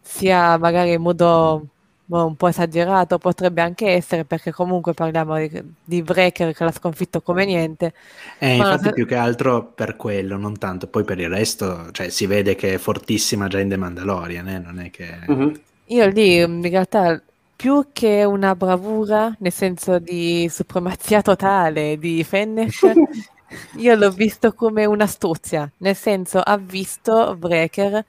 sia 0.03 0.59
magari 0.59 0.93
in 0.93 1.01
modo 1.01 1.67
un 2.07 2.37
po' 2.37 2.49
esagerato, 2.49 3.19
potrebbe 3.19 3.63
anche 3.63 3.89
essere, 3.89 4.25
perché 4.25 4.53
comunque 4.53 4.93
parliamo 4.93 5.39
di, 5.39 5.63
di 5.83 6.03
Breaker 6.03 6.53
che 6.53 6.65
l'ha 6.65 6.73
sconfitto 6.73 7.23
come 7.23 7.45
niente. 7.45 7.95
Eh, 8.39 8.57
infatti 8.57 8.85
se... 8.85 8.93
più 8.93 9.07
che 9.07 9.15
altro 9.15 9.65
per 9.65 9.97
quello, 9.97 10.37
non 10.37 10.59
tanto, 10.59 10.89
poi 10.89 11.05
per 11.05 11.19
il 11.19 11.29
resto, 11.29 11.91
cioè, 11.93 12.11
si 12.11 12.27
vede 12.27 12.55
che 12.55 12.75
è 12.75 12.79
fortissima 12.79 13.49
già 13.49 13.61
in 13.61 13.69
The 13.69 13.77
Mandalorian, 13.77 14.49
eh? 14.49 14.59
non 14.59 14.81
è 14.81 14.91
che... 14.91 15.19
Mm-hmm. 15.31 15.55
Io 15.87 16.07
lì 16.09 16.37
in 16.37 16.63
realtà 16.63 17.21
più 17.55 17.89
che 17.93 18.25
una 18.25 18.55
bravura, 18.55 19.35
nel 19.39 19.53
senso 19.53 19.99
di 19.99 20.49
supremazia 20.51 21.23
totale 21.23 21.99
di 21.99 22.25
Fennec, 22.25 22.93
io 23.77 23.95
l'ho 23.95 24.11
visto 24.11 24.53
come 24.53 24.85
un'astuzia, 24.85 25.71
nel 25.79 25.97
senso 25.97 26.41
ha 26.41 26.57
visto 26.57 27.37
Breaker 27.37 28.05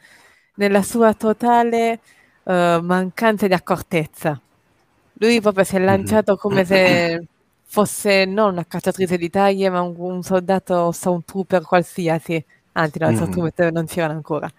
nella 0.55 0.81
sua 0.81 1.13
totale 1.13 1.99
uh, 2.43 2.51
mancanza 2.80 3.47
di 3.47 3.53
accortezza. 3.53 4.39
Lui 5.13 5.41
proprio 5.41 5.63
si 5.63 5.75
è 5.75 5.80
mhm. 5.80 5.85
lanciato 5.85 6.35
come 6.35 6.65
se 6.65 7.25
fosse 7.63 8.25
non 8.25 8.51
una 8.53 8.65
cacciatrice 8.65 9.17
di 9.17 9.30
taglie, 9.30 9.69
ma 9.69 9.81
un, 9.81 9.95
un 9.97 10.23
soldato 10.23 10.73
o 10.73 11.11
un 11.11 11.25
trooper 11.25 11.63
qualsiasi. 11.63 12.43
Anzi, 12.73 12.99
no, 12.99 13.09
il 13.09 13.21
mm. 13.21 13.31
trooper 13.31 13.71
non 13.71 13.85
c'erano 13.85 14.13
ancora 14.13 14.51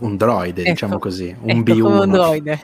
un 0.00 0.16
droide, 0.16 0.62
ecco, 0.62 0.70
diciamo 0.70 0.98
così, 0.98 1.34
un 1.40 1.50
ecco, 1.50 1.72
B1. 1.72 2.00
un 2.02 2.10
droide. 2.10 2.60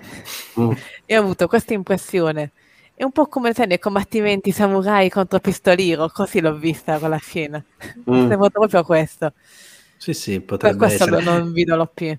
Mm. 0.59 0.71
e 1.05 1.17
ho 1.17 1.23
avuto 1.23 1.47
questa 1.47 1.75
impressione. 1.75 2.53
È 2.95 3.05
un 3.05 3.13
po' 3.13 3.27
come 3.27 3.53
sai, 3.53 3.67
nei 3.67 3.79
combattimenti 3.79 4.51
samurai 4.51 5.11
contro 5.11 5.39
pistoliro, 5.39 6.09
così 6.09 6.41
l'ho 6.41 6.57
vista 6.57 6.99
quella 6.99 7.19
scena. 7.19 7.63
Mm. 8.11 8.29
Sembra 8.29 8.49
proprio 8.51 8.83
questo. 8.85 9.33
Sì, 9.99 10.15
sì, 10.15 10.41
potrebbe 10.41 10.77
Per 10.77 10.89
questo 10.89 11.05
essere. 11.05 11.23
non 11.23 11.53
vedo 11.53 11.77
l'OP. 11.77 12.19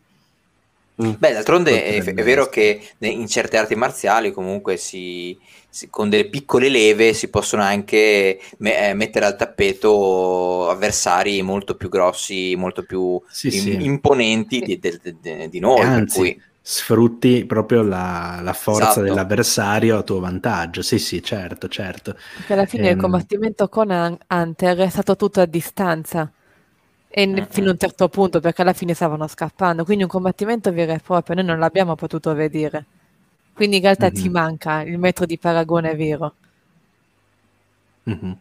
Mm. 1.03 1.11
Beh, 1.19 1.33
d'altronde 1.33 1.83
è, 1.83 2.03
è, 2.03 2.23
vero 2.23 2.47
che 2.47 2.81
in 2.99 3.27
certe 3.27 3.57
arti 3.57 3.75
marziali 3.75 4.31
comunque 4.31 4.77
si, 4.77 5.37
si, 5.69 5.89
con 5.91 6.09
delle 6.09 6.27
piccole 6.27 6.69
leve 6.69 7.13
si 7.13 7.29
possono 7.29 7.61
anche 7.61 8.39
me, 8.57 8.89
eh, 8.89 8.93
mettere 8.95 9.25
al 9.25 9.35
tappeto 9.35 10.69
avversari 10.69 11.43
molto 11.43 11.75
più 11.75 11.89
grossi, 11.89 12.55
molto 12.55 12.81
più 12.81 13.21
sì, 13.29 13.47
in, 13.47 13.61
sì. 13.61 13.85
imponenti 13.85 14.59
di, 14.61 14.79
di, 14.79 14.99
di, 15.21 15.49
di 15.49 15.59
noi. 15.59 15.81
Anzi, 15.81 16.17
cui... 16.17 16.41
sfrutti 16.63 17.45
proprio 17.45 17.83
la, 17.83 18.39
la 18.41 18.53
forza 18.53 18.89
esatto. 18.89 19.01
dell'avversario 19.01 19.99
a 19.99 20.01
tuo 20.01 20.19
vantaggio. 20.19 20.81
Sì, 20.81 20.97
sì, 20.97 21.21
certo, 21.21 21.67
certo. 21.67 22.15
Perché 22.37 22.53
alla 22.53 22.65
fine 22.65 22.89
ehm... 22.89 22.95
il 22.95 23.01
combattimento 23.01 23.69
con 23.69 24.17
Hunter 24.27 24.77
è 24.79 24.89
stato 24.89 25.15
tutto 25.15 25.41
a 25.41 25.45
distanza 25.45 26.31
e 27.17 27.25
uh-huh. 27.25 27.47
fino 27.49 27.69
a 27.69 27.71
un 27.71 27.79
certo 27.79 28.09
punto 28.09 28.39
perché 28.39 28.61
alla 28.61 28.73
fine 28.73 28.93
stavano 28.93 29.27
scappando. 29.27 29.83
Quindi 29.83 30.03
un 30.03 30.09
combattimento 30.09 30.71
vero 30.71 30.91
e 30.93 30.99
proprio 30.99 31.37
noi 31.37 31.45
non 31.45 31.57
l'abbiamo 31.57 31.95
potuto 31.95 32.31
vedere. 32.35 32.85
Quindi 33.53 33.77
in 33.77 33.81
realtà 33.81 34.05
uh-huh. 34.05 34.11
ti 34.11 34.29
manca 34.29 34.81
il 34.83 34.99
metro 34.99 35.25
di 35.25 35.39
paragone 35.39 35.95
vero. 35.95 36.33
Uh-huh. 38.03 38.37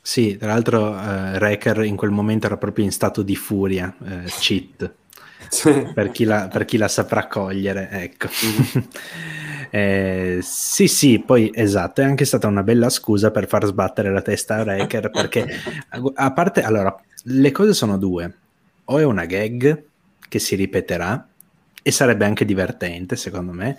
sì 0.00 0.38
tra 0.38 0.48
l'altro 0.48 0.92
uh, 0.92 1.36
Wrecker 1.36 1.84
in 1.84 1.94
quel 1.94 2.10
momento 2.10 2.46
era 2.46 2.56
proprio 2.56 2.86
in 2.86 2.92
stato 2.92 3.22
di 3.22 3.34
furia 3.34 3.92
uh, 3.98 4.22
cheat. 4.38 4.92
Per, 5.92 6.10
chi 6.10 6.24
la, 6.24 6.48
per 6.48 6.64
chi 6.64 6.76
la 6.76 6.88
saprà 6.88 7.26
cogliere 7.26 7.88
ecco. 7.90 8.28
Eh, 9.70 10.38
sì, 10.40 10.88
sì, 10.88 11.18
poi 11.18 11.50
esatto, 11.54 12.00
è 12.00 12.04
anche 12.04 12.24
stata 12.24 12.46
una 12.46 12.62
bella 12.62 12.88
scusa 12.88 13.30
per 13.30 13.46
far 13.46 13.66
sbattere 13.66 14.10
la 14.10 14.22
testa 14.22 14.54
a 14.54 14.62
Wrecker 14.62 15.10
perché 15.10 15.46
a 16.14 16.32
parte, 16.32 16.62
allora, 16.62 16.98
le 17.24 17.50
cose 17.50 17.72
sono 17.74 17.98
due. 17.98 18.36
O 18.84 18.98
è 18.98 19.04
una 19.04 19.26
gag 19.26 19.84
che 20.28 20.38
si 20.38 20.54
ripeterà 20.54 21.28
e 21.82 21.90
sarebbe 21.90 22.24
anche 22.24 22.44
divertente, 22.44 23.16
secondo 23.16 23.52
me, 23.52 23.78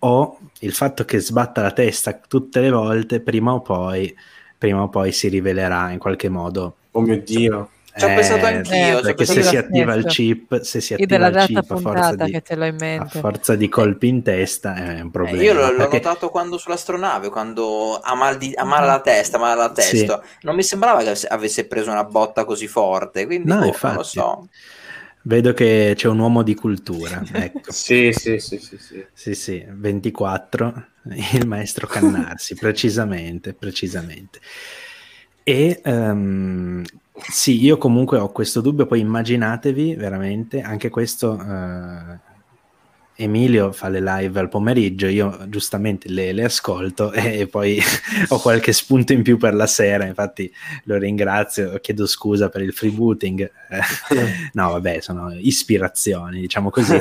o 0.00 0.38
il 0.60 0.72
fatto 0.72 1.04
che 1.04 1.18
sbatta 1.20 1.62
la 1.62 1.72
testa 1.72 2.18
tutte 2.26 2.60
le 2.60 2.70
volte, 2.70 3.20
prima 3.20 3.52
o 3.52 3.60
poi, 3.60 4.14
prima 4.56 4.82
o 4.82 4.88
poi 4.88 5.12
si 5.12 5.28
rivelerà 5.28 5.90
in 5.90 5.98
qualche 5.98 6.28
modo. 6.28 6.76
Oh 6.92 7.00
mio 7.00 7.20
Dio. 7.22 7.70
Ci 7.96 8.04
ho 8.04 8.08
pensato 8.08 8.46
eh, 8.46 8.54
anch'io. 8.54 9.00
Perché 9.00 9.24
se 9.24 9.42
si 9.42 9.56
attiva 9.56 9.94
il 9.94 10.04
chip, 10.04 10.60
se 10.60 10.80
si 10.82 10.92
attiva 10.92 11.28
il 11.28 11.36
chip 11.46 11.70
a 11.70 11.76
forza, 11.76 12.14
di, 12.14 12.36
a 12.36 13.06
forza, 13.06 13.54
di, 13.54 13.68
colpi 13.68 14.08
in 14.08 14.22
testa 14.22 14.74
è 14.74 15.00
un 15.00 15.10
problema. 15.10 15.40
Eh, 15.40 15.44
io 15.44 15.54
l'ho, 15.54 15.60
perché... 15.68 15.82
l'ho, 15.82 15.88
notato 15.92 16.28
quando 16.28 16.58
sull'astronave, 16.58 17.30
quando 17.30 17.98
ha 17.98 18.14
mal, 18.14 18.36
di, 18.36 18.52
ha 18.54 18.64
mal 18.64 18.82
alla 18.82 19.00
testa, 19.00 19.38
mal 19.38 19.52
alla 19.52 19.72
testa. 19.72 20.20
Sì. 20.22 20.36
Non 20.42 20.54
mi 20.54 20.62
sembrava 20.62 21.02
che 21.02 21.26
avesse 21.28 21.66
preso 21.66 21.90
una 21.90 22.04
botta 22.04 22.44
così 22.44 22.66
forte, 22.66 23.24
quindi 23.24 23.48
no, 23.48 23.60
boh, 23.60 23.66
infatti, 23.66 23.86
non 23.86 23.96
lo 23.96 24.02
so. 24.02 24.48
Vedo 25.22 25.54
che 25.54 25.94
c'è 25.96 26.06
un 26.08 26.18
uomo 26.18 26.42
di 26.42 26.54
cultura. 26.54 27.22
Ecco. 27.32 27.72
sì, 27.72 28.12
sì, 28.12 28.38
sì, 28.38 28.58
sì, 28.58 28.76
sì. 28.78 29.06
Sì, 29.12 29.34
sì, 29.34 29.66
24, 29.68 30.86
il 31.32 31.46
maestro 31.46 31.86
Cannarsi, 31.86 32.54
precisamente, 32.60 33.54
precisamente. 33.54 34.38
E 35.42 35.80
um, 35.84 36.84
sì, 37.18 37.62
io 37.62 37.78
comunque 37.78 38.18
ho 38.18 38.30
questo 38.30 38.60
dubbio, 38.60 38.86
poi 38.86 39.00
immaginatevi 39.00 39.94
veramente, 39.94 40.60
anche 40.60 40.90
questo, 40.90 41.40
eh, 41.40 42.18
Emilio 43.18 43.72
fa 43.72 43.88
le 43.88 44.00
live 44.00 44.38
al 44.38 44.50
pomeriggio, 44.50 45.06
io 45.06 45.48
giustamente 45.48 46.08
le, 46.10 46.32
le 46.32 46.44
ascolto 46.44 47.12
e 47.16 47.46
poi 47.46 47.80
ho 48.28 48.38
qualche 48.38 48.72
spunto 48.72 49.12
in 49.12 49.22
più 49.22 49.38
per 49.38 49.54
la 49.54 49.66
sera, 49.66 50.04
infatti 50.04 50.52
lo 50.84 50.98
ringrazio, 50.98 51.78
chiedo 51.80 52.06
scusa 52.06 52.50
per 52.50 52.60
il 52.60 52.74
freebooting, 52.74 53.50
no 54.52 54.70
vabbè, 54.72 55.00
sono 55.00 55.32
ispirazioni, 55.32 56.40
diciamo 56.40 56.70
così. 56.70 57.00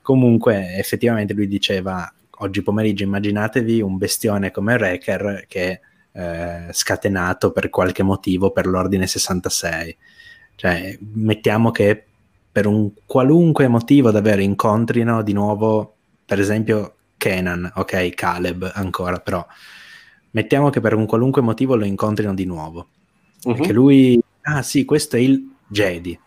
Comunque 0.00 0.76
effettivamente 0.76 1.34
lui 1.34 1.48
diceva, 1.48 2.10
oggi 2.38 2.62
pomeriggio 2.62 3.02
immaginatevi 3.02 3.80
un 3.80 3.98
bestione 3.98 4.52
come 4.52 4.74
Wrecker 4.74 5.46
che 5.48 5.80
eh, 6.16 6.72
scatenato 6.72 7.52
per 7.52 7.68
qualche 7.68 8.02
motivo 8.02 8.50
per 8.50 8.66
l'ordine 8.66 9.06
66. 9.06 9.96
Cioè, 10.54 10.98
mettiamo 11.12 11.70
che 11.70 12.04
per 12.50 12.66
un 12.66 12.90
qualunque 13.04 13.68
motivo 13.68 14.10
davvero 14.10 14.40
incontrino 14.40 15.22
di 15.22 15.34
nuovo, 15.34 15.94
per 16.24 16.40
esempio, 16.40 16.94
Kenan, 17.18 17.70
ok, 17.74 18.14
Caleb 18.14 18.70
ancora, 18.74 19.18
però 19.18 19.46
mettiamo 20.30 20.70
che 20.70 20.80
per 20.80 20.94
un 20.94 21.04
qualunque 21.04 21.42
motivo 21.42 21.76
lo 21.76 21.84
incontrino 21.84 22.32
di 22.32 22.46
nuovo. 22.46 22.88
Uh-huh. 23.44 23.56
Mhm. 23.56 23.62
Che 23.62 23.72
lui, 23.72 24.20
ah 24.42 24.62
sì, 24.62 24.86
questo 24.86 25.16
è 25.16 25.18
il 25.18 25.54
Jedi. 25.66 26.18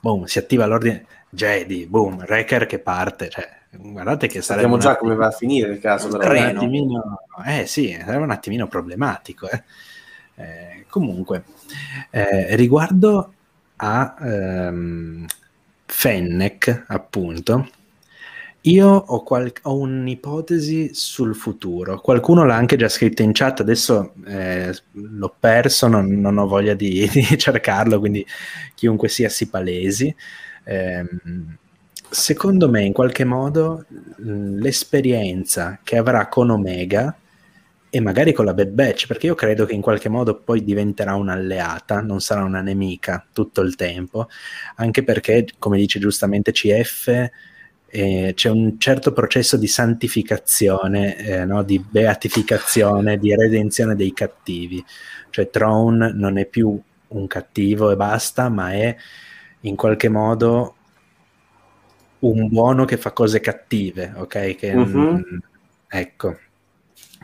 Boom, 0.00 0.24
si 0.24 0.38
attiva 0.38 0.66
l'ordine 0.66 1.06
Jedi, 1.30 1.86
boom, 1.86 2.24
Wrecker 2.28 2.66
che 2.66 2.78
parte, 2.78 3.28
cioè 3.28 3.48
guardate 3.78 4.26
che 4.26 4.42
sarebbe 4.42 4.68
sappiamo 4.68 4.78
già 4.78 4.96
come 4.96 5.14
va 5.14 5.28
a 5.28 5.30
finire 5.30 5.72
il 5.72 5.78
caso 5.78 6.08
però 6.16 6.32
un 6.32 6.38
attimino, 6.38 7.20
eh 7.46 7.66
sì 7.66 7.96
sarebbe 7.98 8.24
un 8.24 8.30
attimino 8.30 8.66
problematico 8.68 9.48
eh. 9.48 9.62
Eh, 10.34 10.86
comunque 10.88 11.44
eh, 12.10 12.56
riguardo 12.56 13.32
a 13.76 14.16
ehm, 14.20 15.26
Fennec 15.86 16.84
appunto 16.88 17.68
io 18.62 18.88
ho, 18.88 19.22
qual- 19.24 19.52
ho, 19.62 19.76
un'ipotesi 19.76 20.90
sul 20.94 21.34
futuro, 21.34 22.00
qualcuno 22.00 22.44
l'ha 22.44 22.54
anche 22.54 22.76
già 22.76 22.88
scritta 22.88 23.24
in 23.24 23.32
chat, 23.32 23.58
adesso 23.58 24.14
eh, 24.24 24.72
l'ho 24.92 25.34
perso, 25.38 25.88
non, 25.88 26.06
non 26.20 26.38
ho 26.38 26.46
voglia 26.46 26.74
di, 26.74 27.08
di, 27.12 27.36
cercarlo, 27.36 27.98
quindi 27.98 28.24
chiunque 28.76 29.08
sia 29.08 29.28
si 29.28 29.48
palesi. 29.48 30.14
Eh, 30.62 31.04
secondo 32.12 32.68
me, 32.68 32.82
in 32.84 32.92
qualche 32.92 33.24
modo, 33.24 33.86
l'esperienza 34.18 35.80
che 35.82 35.96
avrà 35.96 36.28
con 36.28 36.50
Omega 36.50 37.16
e 37.88 38.00
magari 38.00 38.32
con 38.32 38.44
la 38.44 38.54
Bad 38.54 38.68
Batch, 38.68 39.06
perché 39.06 39.26
io 39.26 39.34
credo 39.34 39.64
che 39.64 39.74
in 39.74 39.80
qualche 39.80 40.08
modo 40.08 40.36
poi 40.36 40.62
diventerà 40.62 41.14
un'alleata, 41.14 42.00
non 42.00 42.20
sarà 42.20 42.44
una 42.44 42.60
nemica 42.60 43.26
tutto 43.32 43.62
il 43.62 43.74
tempo, 43.76 44.28
anche 44.76 45.02
perché, 45.02 45.46
come 45.58 45.78
dice 45.78 45.98
giustamente 45.98 46.52
CF, 46.52 47.30
eh, 47.86 48.32
c'è 48.34 48.50
un 48.50 48.78
certo 48.78 49.12
processo 49.12 49.56
di 49.56 49.66
santificazione, 49.66 51.16
eh, 51.16 51.44
no? 51.44 51.62
di 51.62 51.78
beatificazione, 51.78 53.18
di 53.18 53.34
redenzione 53.34 53.94
dei 53.94 54.12
cattivi. 54.12 54.84
Cioè 55.30 55.48
Throne 55.50 56.12
non 56.12 56.38
è 56.38 56.46
più 56.46 56.78
un 57.08 57.26
cattivo 57.26 57.90
e 57.90 57.96
basta, 57.96 58.48
ma 58.48 58.72
è 58.72 58.94
in 59.60 59.76
qualche 59.76 60.08
modo 60.08 60.76
un 62.22 62.48
buono 62.48 62.84
che 62.84 62.96
fa 62.96 63.12
cose 63.12 63.40
cattive, 63.40 64.12
ok? 64.16 64.56
Che, 64.56 64.72
uh-huh. 64.72 65.12
mh, 65.12 65.38
ecco, 65.88 66.38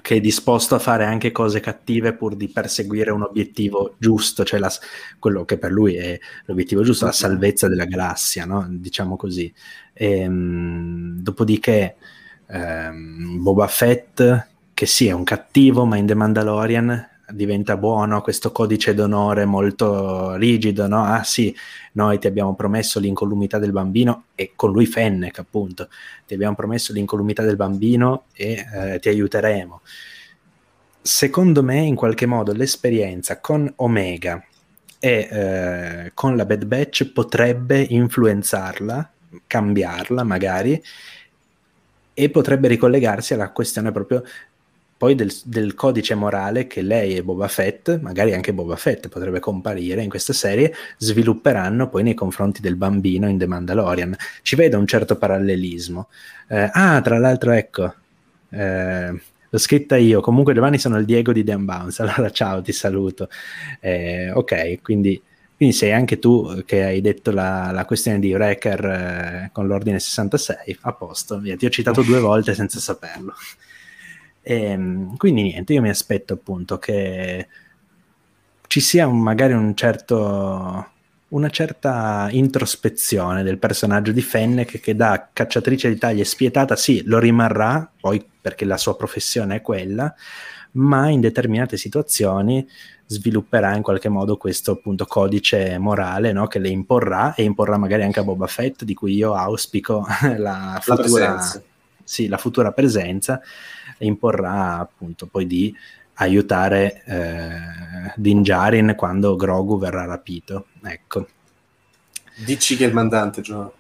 che 0.01 0.17
è 0.17 0.21
disposto 0.21 0.75
a 0.75 0.79
fare 0.79 1.05
anche 1.05 1.33
cose 1.33 1.61
cattive 1.61 2.15
pur 2.15 2.37
di 2.37 2.49
perseguire 2.49 3.11
un 3.11 3.23
obiettivo 3.23 3.95
giusto, 3.99 4.45
cioè 4.45 4.59
la, 4.59 4.73
quello 5.19 5.45
che 5.45 5.59
per 5.59 5.71
lui 5.71 5.97
è 5.97 6.19
l'obiettivo 6.47 6.83
giusto, 6.83 7.05
la 7.05 7.13
salvezza 7.13 7.69
della 7.69 7.85
galassia, 7.85 8.45
no? 8.45 8.67
diciamo 8.71 9.17
così. 9.17 9.53
E, 9.93 10.21
ehm, 10.21 11.21
dopodiché 11.21 11.97
ehm, 12.47 13.43
Boba 13.43 13.67
Fett, 13.67 14.47
che 14.75 14.87
sì 14.87 15.09
è 15.09 15.13
un 15.13 15.25
cattivo, 15.25 15.85
ma 15.85 15.97
in 15.97 16.07
The 16.07 16.15
Mandalorian 16.15 17.09
diventa 17.31 17.77
buono, 17.77 18.21
questo 18.23 18.53
codice 18.53 18.95
d'onore 18.95 19.45
molto 19.45 20.35
rigido, 20.37 20.87
no? 20.87 21.05
Ah 21.05 21.23
sì, 21.25 21.55
noi 21.93 22.19
ti 22.19 22.27
abbiamo 22.27 22.55
promesso 22.55 22.99
l'incolumità 23.01 23.59
del 23.59 23.73
bambino 23.73 24.25
e 24.35 24.53
con 24.57 24.73
lui 24.73 24.87
Fennec 24.87 25.39
appunto, 25.39 25.89
ti 26.27 26.35
abbiamo 26.35 26.55
promesso 26.55 26.93
l'incolumità 26.93 27.43
del 27.43 27.57
bambino 27.57 28.25
e 28.33 28.65
eh, 28.73 28.99
ti 29.01 29.09
aiuteremo. 29.09 29.81
Secondo 31.01 31.63
me 31.63 31.81
in 31.81 31.95
qualche 31.95 32.27
modo 32.27 32.53
l'esperienza 32.53 33.41
con 33.41 33.71
Omega 33.77 34.43
e 34.99 35.29
eh, 35.31 36.11
con 36.15 36.37
la 36.37 36.45
Bad 36.45 36.65
Batch 36.65 37.13
potrebbe 37.13 37.81
influenzarla, 37.81 39.11
cambiarla 39.47 40.25
magari 40.25 40.83
e 42.15 42.31
potrebbe 42.31 42.67
ricollegarsi 42.67 43.33
alla 43.35 43.51
questione 43.51 43.93
proprio 43.93 44.25
poi 44.99 45.15
del, 45.15 45.33
del, 45.45 45.75
codice 45.75 46.17
morale 46.17 46.67
che 46.67 46.83
lei 46.83 47.15
e 47.17 47.23
Boba 47.23 47.47
Fett, 47.47 48.01
magari 48.01 48.35
anche 48.35 48.53
Boba 48.53 48.75
Fett 48.75 49.07
potrebbe 49.07 49.39
comparire 49.39 50.03
in 50.03 50.11
questa 50.11 50.33
serie, 50.33 50.75
svilupperanno 50.97 51.89
poi 51.89 52.03
nei 52.03 52.15
confronti 52.15 52.61
del 52.61 52.75
bambino 52.75 53.29
in 53.29 53.39
The 53.39 53.47
Mandalorian. 53.47 54.17
Ci 54.43 54.57
vedo 54.57 54.77
un 54.77 54.89
certo 54.89 55.17
parallelismo. 55.17 56.09
Eh, 56.49 56.69
ah, 56.73 57.01
tra 57.01 57.17
l'altro, 57.17 57.53
ecco, 57.53 57.95
eh, 58.51 59.21
l'ho 59.49 59.59
scritta 59.59 59.97
io. 59.97 60.21
Comunque, 60.21 60.53
domani 60.53 60.79
sono 60.79 60.99
il 60.99 61.05
Diego 61.05 61.33
di 61.33 61.45
Dan 61.45 61.65
Bounce. 61.65 62.03
Allora, 62.03 62.31
ciao, 62.31 62.61
ti 62.61 62.73
saluto. 62.73 63.29
Eh, 63.79 64.33
ok, 64.33 64.83
quindi, 64.83 65.23
quindi, 65.57 65.77
sei 65.77 65.93
anche 65.93 66.19
tu 66.19 66.65
che 66.67 66.83
hai 66.83 67.01
detto 67.01 67.31
la, 67.31 67.71
la 67.71 67.85
questione 67.85 68.19
di 68.19 68.33
Wrecker 68.35 68.85
eh, 68.85 69.51
con 69.53 69.69
l'ordine 69.69 70.01
66. 70.01 70.79
A 70.81 70.93
posto, 70.93 71.39
via, 71.39 71.57
ti 71.57 71.67
ho 71.67 71.71
citato 71.71 72.03
due 72.03 72.19
volte 72.19 72.53
senza 72.55 72.81
saperlo. 72.81 73.35
E, 74.49 74.63
ehm, 74.63 75.17
quindi 75.19 75.43
niente, 75.43 75.75
io 75.75 75.83
mi 75.83 75.91
aspetto 75.91 76.33
appunto 76.33 76.79
che 76.79 77.47
ci 78.67 78.81
sia 78.81 79.07
un, 79.07 79.21
magari 79.21 79.53
un 79.53 79.75
certo, 79.75 80.87
una 81.29 81.51
certa 81.51 82.29
introspezione 82.31 83.43
del 83.43 83.59
personaggio 83.59 84.11
di 84.11 84.23
Fennec 84.23 84.81
che 84.81 84.97
da 84.97 85.29
cacciatrice 85.35 85.91
di 85.91 85.99
taglie 85.99 86.25
spietata, 86.25 86.77
sì, 86.77 87.03
lo 87.05 87.19
rimarrà, 87.19 87.91
poi 88.01 88.25
perché 88.41 88.65
la 88.65 88.79
sua 88.79 88.97
professione 88.97 89.57
è 89.57 89.61
quella, 89.61 90.15
ma 90.73 91.11
in 91.11 91.21
determinate 91.21 91.77
situazioni 91.77 92.67
svilupperà 93.05 93.75
in 93.77 93.83
qualche 93.83 94.09
modo 94.09 94.39
questo 94.39 94.73
appunto 94.73 95.05
codice 95.05 95.77
morale 95.77 96.33
no? 96.33 96.47
che 96.47 96.59
le 96.59 96.69
imporrà 96.69 97.35
e 97.35 97.43
imporrà 97.43 97.77
magari 97.77 98.03
anche 98.03 98.21
a 98.21 98.25
Boba 98.25 98.47
Fett, 98.47 98.85
di 98.85 98.95
cui 98.95 99.15
io 99.15 99.35
auspico 99.35 100.07
la 100.39 100.79
futura, 100.81 101.35
la 101.35 101.63
sì, 102.03 102.29
la 102.29 102.39
futura 102.39 102.73
presenza 102.73 103.43
e 103.99 104.07
imporrà 104.07 104.79
appunto 104.79 105.27
poi 105.27 105.47
di 105.47 105.75
aiutare 106.21 107.03
eh, 107.05 108.13
Din 108.17 108.43
Djarin 108.43 108.95
quando 108.97 109.37
Grogu 109.37 109.79
verrà 109.79 110.05
rapito. 110.05 110.67
Ecco. 110.83 111.27
Dici 112.37 112.77
che 112.77 112.85
è 112.85 112.89
il 112.89 112.95
mandante, 112.95 113.41
Gio. 113.41 113.75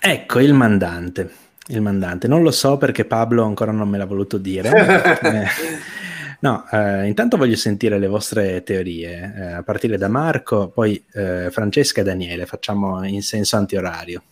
Ecco, 0.00 0.40
il 0.40 0.52
mandante. 0.52 1.30
Il 1.68 1.80
mandante. 1.80 2.28
Non 2.28 2.42
lo 2.42 2.50
so 2.50 2.76
perché 2.76 3.04
Pablo 3.04 3.44
ancora 3.44 3.72
non 3.72 3.88
me 3.88 3.98
l'ha 3.98 4.04
voluto 4.04 4.38
dire. 4.38 4.70
no, 6.40 6.68
eh, 6.70 7.06
intanto 7.06 7.36
voglio 7.36 7.56
sentire 7.56 7.98
le 7.98 8.06
vostre 8.06 8.62
teorie, 8.62 9.34
eh, 9.36 9.52
a 9.52 9.62
partire 9.62 9.96
da 9.98 10.08
Marco, 10.08 10.68
poi 10.68 11.02
eh, 11.12 11.48
Francesca 11.50 12.02
e 12.02 12.04
Daniele. 12.04 12.46
Facciamo 12.46 13.04
in 13.04 13.22
senso 13.22 13.56
antiorario. 13.56 14.22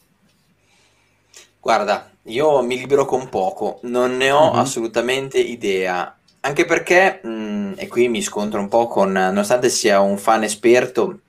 Guarda, 1.58 2.13
io 2.24 2.62
mi 2.62 2.78
libero 2.78 3.04
con 3.04 3.28
poco, 3.28 3.78
non 3.82 4.16
ne 4.16 4.30
ho 4.30 4.50
mm-hmm. 4.50 4.58
assolutamente 4.58 5.38
idea. 5.38 6.16
Anche 6.40 6.64
perché, 6.64 7.20
mh, 7.22 7.28
mm, 7.28 7.72
e 7.76 7.88
qui 7.88 8.08
mi 8.08 8.22
scontro 8.22 8.60
un 8.60 8.68
po' 8.68 8.86
con, 8.86 9.12
nonostante 9.12 9.68
sia 9.68 10.00
un 10.00 10.18
fan 10.18 10.42
esperto, 10.42 11.20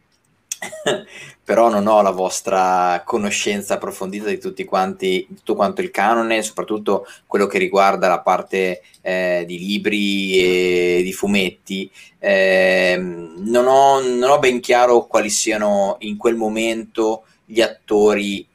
però 1.43 1.69
non 1.69 1.87
ho 1.87 2.01
la 2.01 2.11
vostra 2.11 3.03
conoscenza 3.05 3.75
approfondita 3.75 4.29
di 4.29 4.39
tutti 4.39 4.65
quanti, 4.65 5.27
tutto 5.27 5.55
quanto 5.55 5.81
il 5.81 5.91
canone, 5.91 6.41
soprattutto 6.41 7.05
quello 7.27 7.45
che 7.45 7.59
riguarda 7.59 8.07
la 8.07 8.19
parte 8.19 8.81
eh, 9.01 9.43
di 9.45 9.59
libri 9.59 10.39
e 10.39 11.01
di 11.03 11.13
fumetti. 11.13 11.89
Eh, 12.19 12.97
non, 12.97 13.67
ho, 13.67 14.01
non 14.01 14.29
ho 14.29 14.39
ben 14.39 14.59
chiaro 14.59 15.05
quali 15.05 15.29
siano 15.29 15.97
in 15.99 16.17
quel 16.17 16.35
momento 16.35 17.25
gli 17.45 17.61
attori 17.61 18.45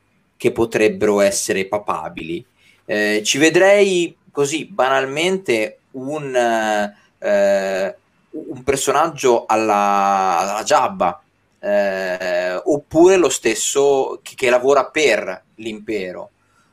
che 0.40 0.52
potrebbero 0.52 1.20
essere 1.20 1.66
papabili. 1.66 2.42
Eh, 2.86 3.20
ci 3.22 3.36
vedrei 3.36 4.16
così 4.32 4.64
banalmente 4.64 5.80
un, 5.90 6.34
eh, 6.34 7.96
un 8.30 8.62
personaggio 8.64 9.44
alla, 9.44 10.38
alla 10.38 10.62
Jabba, 10.64 11.22
eh, 11.58 12.54
oppure 12.54 13.16
lo 13.18 13.28
stesso 13.28 14.20
che, 14.22 14.32
che, 14.34 14.48
lavora 14.48 14.86
per 14.86 15.42
l'impero, 15.56 16.30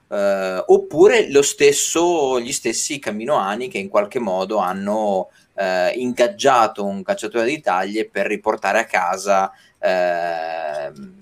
eh, 0.08 0.64
oppure 0.66 1.28
stesso, 1.42 2.40
gli 2.40 2.54
stessi 2.54 3.00
Caminoani 3.00 3.68
che 3.68 3.80
in 3.80 3.90
qualche 3.90 4.20
modo 4.20 4.60
hanno 4.60 5.28
eh, 5.56 5.90
ingaggiato 5.90 6.86
un 6.86 7.04
cacciatore 7.04 7.44
di 7.44 7.60
taglie 7.60 8.08
per 8.08 8.28
riportare 8.28 8.80
a 8.80 8.86
casa 8.86 9.52
eh, 9.78 11.17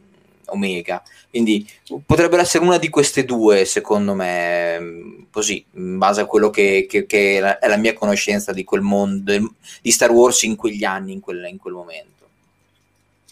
Omega. 0.48 1.02
Quindi 1.30 1.68
potrebbero 2.06 2.42
essere 2.42 2.64
una 2.64 2.78
di 2.78 2.90
queste 2.90 3.26
due, 3.26 3.66
secondo 3.66 4.14
me, 4.14 5.28
così, 5.32 5.64
in 5.74 5.98
base 5.98 6.22
a 6.22 6.26
quello 6.26 6.50
che, 6.50 6.86
che, 6.90 7.06
che 7.06 7.60
è 7.60 7.68
la 7.68 7.78
mia 7.78 7.94
conoscenza 7.94 8.54
di 8.54 8.64
quel 8.64 8.82
mondo, 8.82 9.34
di 9.82 9.92
Star 9.92 10.12
Wars 10.12 10.44
in 10.44 10.56
quegli 10.56 10.84
anni, 10.84 11.14
in 11.14 11.20
quel, 11.20 11.46
in 11.50 11.58
quel 11.58 11.74
momento. 11.74 12.26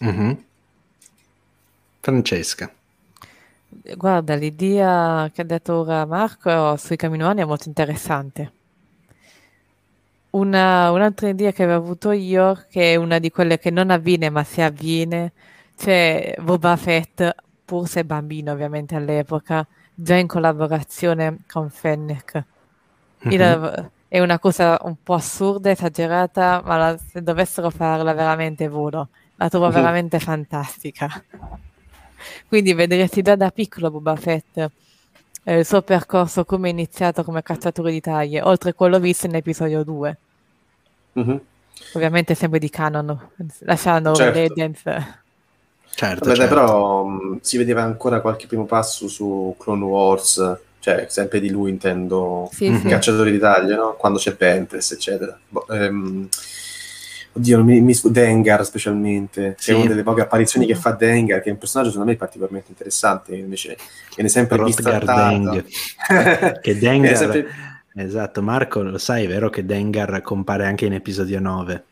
Mm-hmm. 0.03 0.31
Francesca. 1.99 2.71
Guarda, 3.95 4.35
l'idea 4.35 5.29
che 5.33 5.41
ha 5.41 5.45
detto 5.45 5.79
ora 5.79 6.05
Marco 6.05 6.75
sui 6.77 6.95
caminoani 6.95 7.41
è 7.41 7.45
molto 7.45 7.69
interessante. 7.69 8.51
Una, 10.31 10.91
un'altra 10.91 11.29
idea 11.29 11.51
che 11.51 11.63
avevo 11.63 11.79
avuto 11.79 12.11
io, 12.11 12.65
che 12.69 12.93
è 12.93 12.95
una 12.95 13.19
di 13.19 13.29
quelle 13.29 13.59
che 13.59 13.69
non 13.69 13.89
avviene 13.89 14.29
ma 14.29 14.43
si 14.43 14.61
avviene, 14.61 15.31
c'è 15.77 16.35
Boba 16.41 16.75
Fett 16.75 17.35
pur 17.65 17.87
se 17.87 18.03
bambino 18.05 18.51
ovviamente 18.51 18.95
all'epoca, 18.95 19.65
già 19.93 20.15
in 20.15 20.27
collaborazione 20.27 21.39
con 21.47 21.69
Fennec. 21.69 22.43
Mm-hmm. 23.27 23.73
È 24.07 24.19
una 24.19 24.37
cosa 24.37 24.79
un 24.83 24.95
po' 25.01 25.15
assurda, 25.15 25.71
esagerata, 25.71 26.61
ma 26.63 26.77
la, 26.77 26.97
se 26.97 27.23
dovessero 27.23 27.69
farla 27.69 28.13
veramente 28.13 28.67
volo, 28.67 29.09
la 29.37 29.49
trovo 29.49 29.65
mm-hmm. 29.65 29.75
veramente 29.75 30.19
fantastica. 30.19 31.23
Quindi 32.47 32.73
vedresti 32.73 33.21
già 33.21 33.35
da 33.35 33.49
piccolo 33.49 33.89
Boba 33.89 34.15
Fett 34.15 34.69
eh, 35.43 35.59
il 35.59 35.65
suo 35.65 35.81
percorso 35.81 36.45
come 36.45 36.69
è 36.69 36.71
iniziato 36.71 37.23
come 37.23 37.43
cacciatore 37.43 37.91
di 37.91 37.99
taglie, 37.99 38.41
oltre 38.41 38.71
a 38.71 38.73
quello 38.73 38.99
visto 38.99 39.27
nell'episodio 39.27 39.83
2. 39.83 40.17
Mm-hmm. 41.19 41.37
Ovviamente 41.93 42.35
sempre 42.35 42.59
di 42.59 42.69
canon, 42.69 43.29
lasciando 43.59 44.13
certo. 44.13 44.39
Legends. 44.39 44.83
Certo, 45.95 46.25
Vabbè, 46.25 46.35
certo. 46.35 46.53
però 46.53 47.05
mh, 47.05 47.39
si 47.41 47.57
vedeva 47.57 47.83
ancora 47.83 48.19
qualche 48.19 48.47
primo 48.47 48.65
passo 48.65 49.07
su 49.07 49.55
Clone 49.59 49.83
Wars, 49.83 50.57
cioè 50.79 51.05
sempre 51.07 51.39
di 51.39 51.49
lui 51.49 51.69
intendo, 51.69 52.49
sì, 52.51 52.69
mm-hmm. 52.69 52.87
cacciatori 52.87 53.31
di 53.31 53.37
taglie, 53.37 53.75
no? 53.75 53.95
quando 53.97 54.17
c'è 54.17 54.35
Ventress, 54.35 54.91
eccetera. 54.91 55.37
Bo- 55.47 55.67
ehm, 55.67 56.27
oddio, 57.33 57.63
mi, 57.63 57.79
mi, 57.79 57.95
Dengar 58.05 58.65
specialmente, 58.65 59.55
sì. 59.59 59.71
è 59.71 59.75
una 59.75 59.85
delle 59.85 60.03
poche 60.03 60.21
apparizioni 60.21 60.65
che 60.65 60.75
fa 60.75 60.91
Dengar, 60.91 61.41
che 61.41 61.49
è 61.49 61.51
un 61.51 61.59
personaggio 61.59 61.91
secondo 61.91 62.11
me 62.11 62.17
particolarmente 62.17 62.71
interessante, 62.71 63.35
invece 63.35 63.77
viene 64.15 64.29
sempre 64.29 64.57
Deng. 64.57 65.63
che 66.59 66.77
Dengar... 66.77 67.15
sempre... 67.15 67.47
Esatto, 67.95 68.41
Marco, 68.41 68.81
lo 68.81 68.97
sai, 68.97 69.25
è 69.25 69.27
vero 69.27 69.51
che 69.51 69.63
Dengar 69.63 70.21
compare 70.23 70.65
anche 70.65 70.87
in 70.87 70.93
episodio 70.93 71.39
9? 71.39 71.83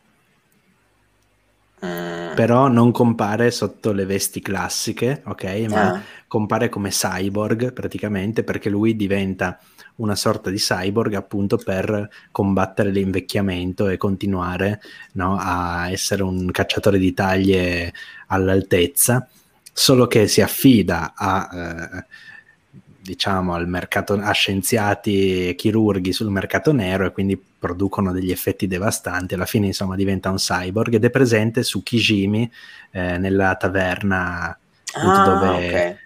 Mm. 1.85 2.35
Però 2.35 2.67
non 2.67 2.91
compare 2.91 3.51
sotto 3.51 3.91
le 3.91 4.05
vesti 4.05 4.39
classiche, 4.39 5.21
ok? 5.25 5.43
Ma 5.69 5.93
ah. 5.93 6.01
compare 6.27 6.69
come 6.69 6.89
cyborg 6.89 7.73
praticamente 7.73 8.43
perché 8.43 8.69
lui 8.69 8.95
diventa 8.95 9.59
una 9.95 10.15
sorta 10.15 10.49
di 10.49 10.57
cyborg 10.57 11.13
appunto 11.15 11.57
per 11.57 12.09
combattere 12.31 12.91
l'invecchiamento 12.91 13.87
e 13.87 13.97
continuare 13.97 14.79
no, 15.13 15.37
a 15.39 15.89
essere 15.89 16.23
un 16.23 16.49
cacciatore 16.51 16.97
di 16.97 17.13
taglie 17.13 17.93
all'altezza, 18.27 19.27
solo 19.73 20.07
che 20.07 20.27
si 20.27 20.41
affida 20.41 21.13
a... 21.15 21.49
Eh, 21.53 22.05
diciamo 23.01 23.53
al 23.53 23.67
mercato, 23.67 24.13
a 24.13 24.31
scienziati 24.31 25.49
e 25.49 25.55
chirurghi 25.55 26.13
sul 26.13 26.29
mercato 26.29 26.71
nero 26.71 27.05
e 27.05 27.11
quindi 27.11 27.41
producono 27.59 28.11
degli 28.11 28.31
effetti 28.31 28.67
devastanti. 28.67 29.33
Alla 29.33 29.45
fine, 29.45 29.67
insomma, 29.67 29.95
diventa 29.95 30.29
un 30.29 30.37
cyborg 30.37 30.93
ed 30.93 31.05
è 31.05 31.09
presente 31.09 31.63
su 31.63 31.83
Kijimi 31.83 32.49
eh, 32.91 33.17
nella 33.17 33.55
taverna 33.55 34.57
ah, 34.93 35.23
dove. 35.23 35.67
Okay. 35.67 35.97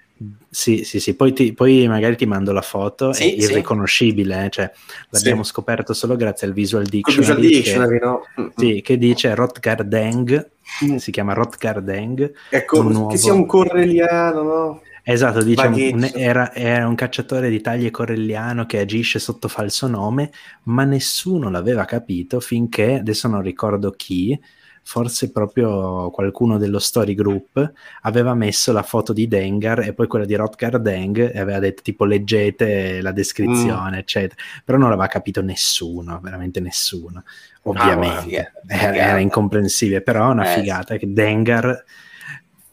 Sì, 0.50 0.86
sì, 0.86 1.02
sì, 1.02 1.16
poi, 1.16 1.34
ti, 1.34 1.52
poi, 1.52 1.86
magari 1.90 2.16
ti 2.16 2.26
mando 2.26 2.54
la 2.54 2.62
foto, 2.62 3.12
sì, 3.12 3.36
è 3.36 3.44
irriconoscibile, 3.44 4.46
eh? 4.46 4.50
cioè, 4.50 4.72
l'abbiamo 5.10 5.44
sì. 5.44 5.50
scoperto 5.50 5.94
solo 5.94 6.16
grazie 6.16 6.48
al 6.48 6.54
Visual 6.54 6.86
Dictionary, 6.86 7.42
visual 7.42 7.58
dictionary 7.58 8.00
che, 8.00 8.06
no? 8.06 8.22
sì, 8.56 8.82
che 8.82 8.98
dice 8.98 9.36
Rotgar 9.36 9.84
Deng, 9.84 10.50
mm. 10.86 10.96
si 10.96 11.12
chiama 11.12 11.34
Rotgar 11.34 11.82
Deng. 11.82 12.32
Ecco, 12.50 12.82
nuovo... 12.84 13.08
che 13.08 13.18
sia 13.18 13.34
un 13.34 13.46
correliano, 13.46 14.44
no? 14.44 14.82
Esatto, 15.08 15.44
diciamo, 15.44 15.76
un, 15.76 16.10
era, 16.16 16.52
era, 16.52 16.88
un 16.88 16.96
cacciatore 16.96 17.52
di 17.52 17.62
taglie 17.62 17.92
corelliano 17.92 18.66
che 18.66 18.80
agisce 18.80 19.20
sotto 19.20 19.48
falso 19.48 19.86
nome, 19.86 20.32
ma 20.64 20.84
nessuno 20.84 21.52
l'aveva 21.52 21.86
capito 21.86 22.40
finché, 22.40 22.96
adesso 22.96 23.28
non 23.28 23.44
ricordo 23.44 23.92
chi, 23.92 24.36
forse 24.82 25.32
proprio 25.32 26.10
qualcuno 26.10 26.58
dello 26.58 26.78
story 26.80 27.14
group 27.14 27.74
aveva 28.02 28.34
messo 28.34 28.72
la 28.72 28.82
foto 28.82 29.14
di 29.14 29.28
Dengar 29.28 29.82
e 29.82 29.94
poi 29.94 30.08
quella 30.08 30.26
di 30.26 30.36
Rotgar 30.36 30.80
Deng 30.80 31.34
e 31.34 31.40
aveva 31.40 31.60
detto 31.60 31.84
tipo 31.84 32.06
leggete 32.06 33.00
la 33.02 33.12
descrizione, 33.12 33.98
mm. 33.98 34.00
eccetera. 34.00 34.42
Però 34.64 34.80
non 34.80 34.90
l'aveva 34.90 35.08
capito 35.08 35.44
nessuno, 35.44 36.20
veramente 36.20 36.60
nessuno. 36.60 37.24
Ovviamente, 37.64 38.54
ah, 38.68 38.76
era, 38.76 38.96
era, 38.96 39.20
incomprensibile, 39.20 40.02
però 40.02 40.30
è 40.30 40.32
una 40.32 40.52
eh. 40.52 40.60
figata 40.60 40.98
che 40.98 41.14
Dengar 41.14 41.84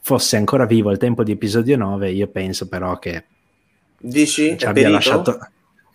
fosse 0.03 0.35
ancora 0.35 0.65
vivo 0.65 0.89
al 0.89 0.97
tempo 0.97 1.23
di 1.23 1.31
episodio 1.31 1.77
9, 1.77 2.11
io 2.11 2.27
penso 2.27 2.67
però 2.67 2.99
che 2.99 3.23
Dici? 3.97 4.57
ci 4.57 4.65
abbia 4.65 4.89
lasciato 4.89 5.39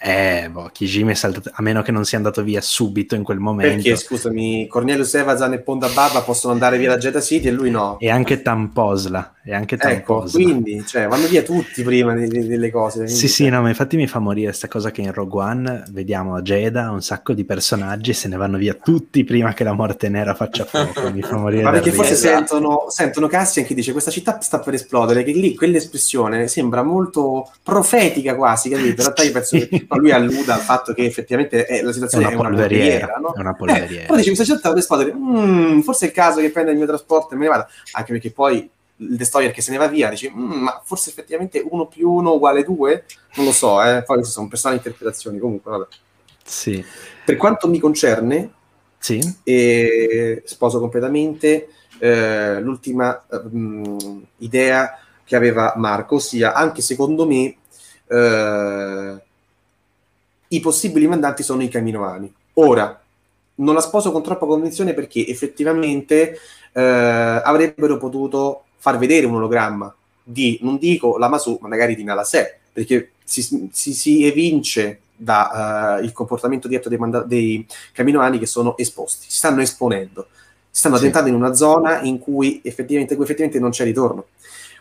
eh, 0.00 0.48
boh, 0.48 0.70
Kijimi 0.72 1.10
è 1.10 1.14
saltato, 1.14 1.50
a 1.52 1.60
meno 1.60 1.82
che 1.82 1.90
non 1.90 2.04
sia 2.04 2.18
andato 2.18 2.44
via 2.44 2.60
subito 2.60 3.16
in 3.16 3.24
quel 3.24 3.38
momento. 3.38 3.82
Perché, 3.82 3.96
scusami, 3.96 4.68
Cornelius 4.68 5.12
Evazan 5.14 5.54
e 5.54 5.58
Ponda 5.58 5.88
Baba 5.88 6.20
possono 6.20 6.52
andare 6.52 6.78
via 6.78 6.90
da 6.90 6.98
Jetta 6.98 7.20
City 7.20 7.48
e 7.48 7.50
lui 7.50 7.70
no. 7.70 7.98
E 7.98 8.08
anche 8.08 8.40
Tamposla. 8.40 9.34
E 9.48 9.54
anche 9.54 9.78
ecco, 9.80 10.26
quindi, 10.30 10.84
cioè, 10.86 11.06
vanno 11.08 11.26
via 11.26 11.40
tutti 11.40 11.82
prima 11.82 12.14
di, 12.14 12.28
di, 12.28 12.46
delle 12.46 12.70
cose. 12.70 13.04
Quindi, 13.04 13.14
sì, 13.14 13.28
sì, 13.28 13.44
cioè. 13.44 13.52
no, 13.52 13.62
ma 13.62 13.68
infatti 13.68 13.96
mi 13.96 14.06
fa 14.06 14.18
morire 14.18 14.48
questa 14.48 14.68
cosa 14.68 14.90
che 14.90 15.00
in 15.00 15.10
Rogue 15.10 15.42
One 15.42 15.84
vediamo 15.88 16.34
a 16.34 16.42
Jeda 16.42 16.90
un 16.90 17.00
sacco 17.00 17.32
di 17.32 17.46
personaggi 17.46 18.10
e 18.10 18.12
se 18.12 18.28
ne 18.28 18.36
vanno 18.36 18.58
via 18.58 18.74
tutti 18.74 19.24
prima 19.24 19.54
che 19.54 19.64
la 19.64 19.72
morte 19.72 20.10
nera 20.10 20.34
faccia 20.34 20.66
fuoco. 20.66 21.10
mi 21.10 21.22
fa 21.22 21.38
morire 21.38 21.62
Ma 21.62 21.70
perché 21.70 21.92
forse 21.92 22.14
sentono, 22.14 22.88
sentono 22.90 23.26
Cassian 23.26 23.64
che 23.64 23.72
dice 23.72 23.92
questa 23.92 24.10
città 24.10 24.38
sta 24.42 24.58
per 24.58 24.74
esplodere, 24.74 25.24
che 25.24 25.32
lì 25.32 25.54
quell'espressione 25.54 26.46
sembra 26.46 26.82
molto 26.82 27.50
profetica 27.62 28.36
quasi, 28.36 28.68
capito? 28.68 28.88
In 28.88 28.96
realtà 28.96 29.22
io 29.22 29.32
penso 29.32 29.56
che 29.56 29.86
lui 29.88 30.10
alluda 30.10 30.56
al 30.56 30.60
fatto 30.60 30.92
che 30.92 31.06
effettivamente 31.06 31.64
è, 31.64 31.80
la 31.80 31.92
situazione 31.92 32.24
è 32.24 32.26
una, 32.26 32.36
è 32.36 32.40
una 32.40 32.48
polveriera, 32.50 33.14
no? 33.18 33.32
È 33.32 33.40
una 33.40 33.54
polveriera. 33.54 34.02
Eh, 34.02 34.06
poi 34.08 34.16
dice 34.18 34.34
questa 34.34 34.54
città 34.54 34.68
deve 34.68 34.80
esplodere, 34.80 35.14
mm, 35.14 35.80
forse 35.80 36.04
è 36.04 36.08
il 36.08 36.14
caso 36.14 36.42
che 36.42 36.50
prenda 36.50 36.70
il 36.70 36.76
mio 36.76 36.86
trasporto 36.86 37.32
e 37.32 37.38
me 37.38 37.44
ne 37.44 37.48
vada, 37.48 37.66
anche 37.92 38.12
perché 38.12 38.30
poi 38.30 38.68
il 38.98 39.16
destroyer 39.16 39.52
che 39.52 39.62
se 39.62 39.70
ne 39.70 39.78
va 39.78 39.88
via, 39.88 40.08
dici, 40.08 40.30
mm, 40.30 40.52
ma 40.62 40.80
forse 40.84 41.10
effettivamente 41.10 41.64
1 41.68 41.86
più 41.86 42.10
1 42.10 42.32
uguale 42.32 42.64
2? 42.64 43.04
Non 43.36 43.46
lo 43.46 43.52
so, 43.52 43.82
eh? 43.82 44.02
poi 44.02 44.24
sono 44.24 44.48
personali 44.48 44.78
interpretazioni, 44.78 45.38
comunque 45.38 45.70
vabbè. 45.70 45.86
Sì. 46.44 46.84
Per 47.24 47.36
quanto 47.36 47.68
mi 47.68 47.78
concerne, 47.78 48.52
sì. 48.98 49.20
e 49.44 50.42
sposo 50.44 50.80
completamente 50.80 51.68
eh, 51.98 52.60
l'ultima 52.60 53.24
mh, 53.28 54.20
idea 54.38 54.98
che 55.24 55.36
aveva 55.36 55.74
Marco, 55.76 56.16
ossia 56.16 56.54
anche 56.54 56.80
secondo 56.80 57.26
me 57.26 57.56
eh, 58.06 59.22
i 60.48 60.60
possibili 60.60 61.06
mandanti 61.06 61.42
sono 61.42 61.62
i 61.62 61.68
caminoani. 61.68 62.32
Ora, 62.54 63.00
non 63.56 63.74
la 63.74 63.80
sposo 63.80 64.10
con 64.10 64.22
troppa 64.22 64.46
convinzione 64.46 64.94
perché 64.94 65.26
effettivamente 65.26 66.38
eh, 66.72 66.80
avrebbero 66.80 67.98
potuto 67.98 68.64
far 68.78 68.98
vedere 68.98 69.26
un 69.26 69.34
ologramma 69.34 69.94
di, 70.22 70.58
non 70.62 70.78
dico 70.78 71.18
la 71.18 71.28
Masu, 71.28 71.58
ma 71.60 71.68
magari 71.68 71.94
di 71.94 72.04
Nalasè, 72.04 72.58
perché 72.72 73.12
si, 73.24 73.68
si, 73.72 73.92
si 73.92 74.24
evince 74.24 75.00
dal 75.16 76.02
uh, 76.02 76.12
comportamento 76.12 76.68
dietro 76.68 76.88
dei, 76.88 76.98
manda- 76.98 77.22
dei 77.22 77.66
caminoani 77.92 78.38
che 78.38 78.46
sono 78.46 78.76
esposti, 78.76 79.26
si 79.28 79.36
stanno 79.36 79.60
esponendo, 79.60 80.28
si 80.70 80.80
stanno 80.80 80.94
sì. 80.96 81.00
addentrando 81.02 81.30
in 81.30 81.36
una 81.36 81.54
zona 81.54 82.00
in 82.02 82.18
cui 82.18 82.60
effettivamente, 82.62 83.14
cui 83.14 83.24
effettivamente 83.24 83.60
non 83.60 83.70
c'è 83.70 83.84
ritorno. 83.84 84.26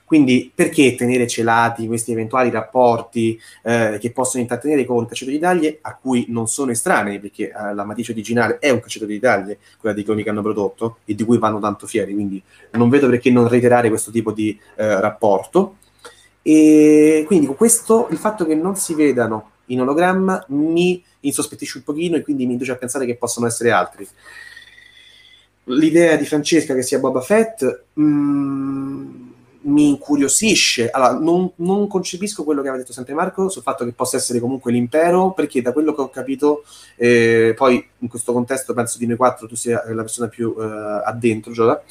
Quindi 0.07 0.49
perché 0.55 0.95
tenere 0.95 1.27
celati 1.27 1.85
questi 1.85 2.13
eventuali 2.13 2.49
rapporti 2.49 3.37
eh, 3.61 3.97
che 3.99 4.11
possono 4.11 4.41
intrattenere 4.41 4.85
con 4.85 5.03
il 5.03 5.09
cacciatore 5.09 5.35
di 5.35 5.43
taglie 5.43 5.79
a 5.81 5.97
cui 6.01 6.27
non 6.29 6.47
sono 6.47 6.71
estranei, 6.71 7.19
perché 7.19 7.49
eh, 7.49 7.73
la 7.73 7.83
matrice 7.83 8.13
originale 8.13 8.57
è 8.59 8.69
un 8.69 8.79
cacciatore 8.79 9.11
di 9.11 9.19
taglie, 9.19 9.57
quella 9.77 9.93
dei 9.93 10.05
cloni 10.05 10.23
che 10.23 10.29
hanno 10.29 10.41
prodotto 10.41 10.99
e 11.03 11.13
di 11.13 11.25
cui 11.25 11.37
vanno 11.39 11.59
tanto 11.59 11.87
fieri, 11.87 12.13
quindi 12.13 12.41
non 12.71 12.87
vedo 12.87 13.09
perché 13.09 13.29
non 13.29 13.49
reiterare 13.49 13.89
questo 13.89 14.09
tipo 14.09 14.31
di 14.31 14.57
eh, 14.77 15.01
rapporto. 15.01 15.75
E 16.41 17.25
quindi 17.27 17.47
questo, 17.47 18.07
il 18.09 18.17
fatto 18.17 18.45
che 18.45 18.55
non 18.55 18.77
si 18.77 18.93
vedano 18.93 19.51
in 19.65 19.81
ologramma 19.81 20.41
mi 20.51 21.03
insospettisce 21.19 21.79
un 21.79 21.83
pochino 21.83 22.15
e 22.15 22.21
quindi 22.21 22.45
mi 22.45 22.53
induce 22.53 22.71
a 22.71 22.77
pensare 22.77 23.05
che 23.05 23.17
possono 23.17 23.45
essere 23.45 23.71
altri. 23.71 24.07
L'idea 25.65 26.15
di 26.15 26.23
Francesca 26.23 26.73
che 26.73 26.81
sia 26.81 26.99
Boba 26.99 27.19
Fett... 27.19 27.83
Mm, 27.99 29.26
mi 29.67 29.89
incuriosisce. 29.89 30.89
Allora, 30.89 31.13
non, 31.13 31.51
non, 31.57 31.87
concepisco 31.87 32.43
quello 32.43 32.61
che 32.61 32.67
aveva 32.67 32.81
detto 32.81 32.93
sempre 32.93 33.13
Marco 33.13 33.49
sul 33.49 33.61
fatto 33.61 33.85
che 33.85 33.91
possa 33.91 34.17
essere 34.17 34.39
comunque 34.39 34.71
l'impero, 34.71 35.31
perché 35.31 35.61
da 35.61 35.73
quello 35.73 35.93
che 35.93 36.01
ho 36.01 36.09
capito, 36.09 36.63
eh, 36.95 37.53
poi 37.55 37.85
in 37.99 38.07
questo 38.07 38.33
contesto 38.33 38.73
penso 38.73 38.97
di 38.97 39.05
noi 39.05 39.17
quattro 39.17 39.47
tu 39.47 39.55
sia 39.55 39.83
la 39.87 40.01
persona 40.01 40.27
più 40.27 40.55
eh, 40.57 41.01
addentro, 41.05 41.51
Gioda, 41.51 41.81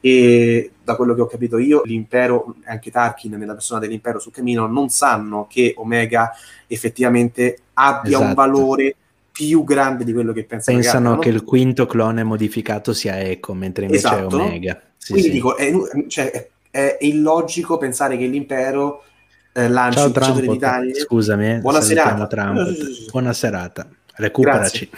e 0.00 0.72
da 0.82 0.94
quello 0.94 1.14
che 1.14 1.20
ho 1.22 1.26
capito 1.26 1.58
io, 1.58 1.82
l'impero, 1.84 2.54
anche 2.64 2.90
Tarkin 2.90 3.32
nella 3.32 3.54
persona 3.54 3.80
dell'impero 3.80 4.18
sul 4.18 4.32
camino, 4.32 4.66
non 4.66 4.88
sanno 4.90 5.46
che 5.48 5.74
Omega 5.76 6.32
effettivamente 6.66 7.58
abbia 7.74 8.16
esatto. 8.16 8.24
un 8.24 8.34
valore 8.34 8.96
più 9.32 9.64
grande 9.64 10.04
di 10.04 10.12
quello 10.12 10.32
che 10.32 10.44
pensano. 10.44 10.78
Pensano 10.78 11.18
che 11.18 11.30
il 11.30 11.42
quinto 11.44 11.86
clone 11.86 12.22
modificato 12.22 12.92
sia 12.92 13.18
Echo, 13.18 13.54
mentre 13.54 13.86
invece 13.86 14.06
esatto. 14.06 14.38
è 14.38 14.42
Omega. 14.42 14.82
Sì, 14.98 15.12
Quindi 15.12 15.30
sì. 15.30 15.34
dico, 15.34 15.56
è, 15.56 15.72
cioè, 16.06 16.50
è 16.72 16.96
illogico 17.02 17.76
pensare 17.76 18.16
che 18.16 18.26
l'impero 18.26 19.04
eh, 19.52 19.68
lanci 19.68 19.98
Ciao, 19.98 20.10
Trump, 20.10 20.40
di 20.40 20.58
taglie. 20.58 20.94
Scusami, 20.94 21.50
eh, 21.50 21.58
buona 21.58 21.82
serata. 21.82 22.26
Trump. 22.26 23.10
Buona 23.10 23.32
serata, 23.34 23.86
recuperaci. 24.14 24.90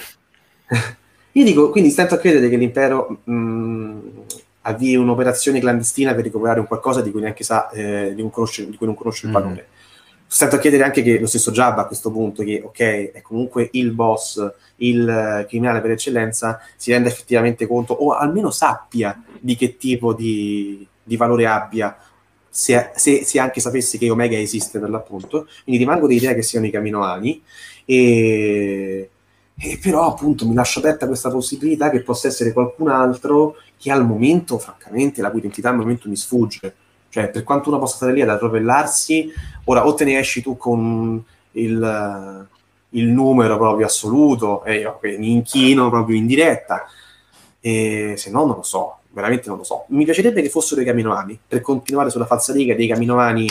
Io 1.33 1.45
dico, 1.45 1.71
quindi 1.71 1.91
stento 1.91 2.15
a 2.15 2.19
credere 2.19 2.49
che 2.49 2.57
l'impero 2.57 3.23
mh, 3.25 3.35
mm, 3.35 3.99
avvii 4.63 4.95
un'operazione 4.95 5.59
clandestina 5.59 6.15
per 6.15 6.23
recuperare 6.23 6.61
un 6.61 6.67
qualcosa 6.67 7.01
di 7.01 7.11
cui 7.11 7.21
neanche 7.21 7.43
sa, 7.43 7.69
eh, 7.71 8.13
di, 8.15 8.31
conosce, 8.31 8.71
di, 8.71 8.77
cui 8.77 8.87
non 8.87 8.95
conosce 8.95 9.27
il 9.27 9.33
mm. 9.33 9.35
valore. 9.35 9.67
Mm. 9.69 9.73
Stento 10.29 10.55
a 10.55 10.59
chiedere 10.61 10.85
anche 10.85 11.03
che 11.03 11.19
lo 11.19 11.27
stesso 11.27 11.51
Jabba 11.51 11.83
a 11.83 11.87
questo 11.87 12.13
punto, 12.13 12.45
che 12.45 12.63
ok, 12.65 12.79
è 13.13 13.21
comunque 13.23 13.69
il 13.73 13.91
boss, 13.91 14.49
il 14.77 15.43
uh, 15.43 15.47
criminale 15.47 15.81
per 15.81 15.91
eccellenza, 15.91 16.61
si 16.77 16.93
renda 16.93 17.09
effettivamente 17.09 17.67
conto, 17.67 17.95
o 17.95 18.13
almeno 18.13 18.51
sappia 18.51 19.21
di 19.39 19.55
che 19.55 19.77
tipo 19.77 20.13
di, 20.13 20.87
di 21.05 21.17
valore 21.17 21.47
abbia 21.47 21.97
se, 22.49 22.93
se, 22.95 23.25
se, 23.25 23.41
anche 23.41 23.61
sapessi 23.61 23.99
che 23.99 24.09
Omega 24.11 24.39
esiste 24.39 24.79
per 24.79 24.89
l'appunto, 24.89 25.49
quindi 25.65 25.83
rimango 25.83 26.07
di 26.07 26.15
idea 26.15 26.35
che 26.35 26.43
siano 26.43 26.67
i 26.67 26.71
Caminoani, 26.71 27.43
e, 27.85 29.11
e 29.57 29.79
però 29.83 30.07
appunto 30.07 30.47
mi 30.47 30.55
lascio 30.55 30.79
aperta 30.79 31.09
questa 31.09 31.31
possibilità 31.31 31.91
che 31.91 32.03
possa 32.03 32.29
essere 32.29 32.53
qualcun 32.53 32.91
altro 32.91 33.57
che 33.77 33.91
al 33.91 34.07
momento, 34.07 34.59
francamente, 34.59 35.21
la 35.21 35.31
cui 35.31 35.41
identità 35.41 35.71
al 35.71 35.77
momento 35.77 36.09
mi 36.09 36.15
sfugge. 36.15 36.75
Cioè, 37.09 37.29
per 37.31 37.43
quanto 37.43 37.71
uno 37.71 37.79
possa 37.81 37.97
stare 37.97 38.13
lì 38.13 38.23
ad 38.23 38.29
atropellarsi, 38.29 39.33
ora 39.65 39.85
o 39.85 39.95
te 39.95 40.05
ne 40.05 40.19
esci 40.19 40.41
tu 40.41 40.57
con 40.57 41.23
il, 41.53 42.49
il 42.91 43.07
numero 43.07 43.57
proprio 43.57 43.87
assoluto 43.87 44.65
e 44.65 44.79
io 44.79 45.01
mi 45.03 45.33
inchino 45.33 45.91
proprio 45.91 46.17
in 46.17 46.27
diretta, 46.27 46.87
e 47.61 48.15
se 48.17 48.31
no 48.31 48.47
non 48.47 48.57
lo 48.57 48.63
so, 48.63 48.99
veramente 49.15 49.49
non 49.49 49.59
lo 49.59 49.65
so. 49.65 49.85
Mi 49.89 50.05
piacerebbe 50.05 50.43
che 50.43 50.51
fossero 50.51 50.81
i 50.81 50.85
Caminoani, 50.85 51.39
per 51.47 51.61
continuare 51.61 52.11
sulla 52.11 52.27
falsariga 52.27 52.75
dei 52.75 52.89
Caminoani 52.89 53.49